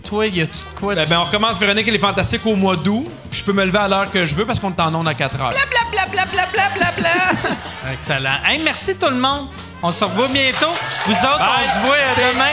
Toi, 0.04 0.26
y 0.28 0.40
a-tu 0.40 0.58
de 0.58 0.78
quoi? 0.78 0.94
Ben, 0.94 1.02
tu- 1.04 1.10
ben, 1.10 1.18
on 1.18 1.24
recommence 1.24 1.58
Véronique 1.58 1.88
et 1.88 1.90
les 1.90 1.98
Fantastiques 1.98 2.46
au 2.46 2.54
mois 2.54 2.76
d'août. 2.76 3.06
Puis 3.30 3.40
Je 3.40 3.44
peux 3.44 3.52
me 3.52 3.64
lever 3.64 3.78
à 3.78 3.88
l'heure 3.88 4.10
que 4.10 4.24
je 4.24 4.34
veux 4.34 4.46
parce 4.46 4.58
qu'on 4.60 4.70
est 4.70 4.80
en 4.80 4.94
onde 4.94 5.08
à 5.08 5.14
4 5.14 5.40
heures. 5.40 5.50
Bla 5.50 5.58
bla 5.68 6.06
bla 6.06 6.24
bla 6.26 6.46
bla 6.46 6.68
bla 6.74 6.92
bla. 6.96 7.10
Excellent. 7.92 8.38
Hey, 8.44 8.60
merci 8.62 8.96
tout 8.96 9.10
le 9.10 9.16
monde. 9.16 9.48
On 9.82 9.90
se 9.90 10.04
revoit 10.04 10.28
bientôt. 10.28 10.72
Vous 11.06 11.12
autres, 11.12 11.38
Bye. 11.38 11.48
on 11.66 11.68
se 11.68 11.86
voit 11.86 11.96
euh, 11.96 12.32
demain. 12.32 12.52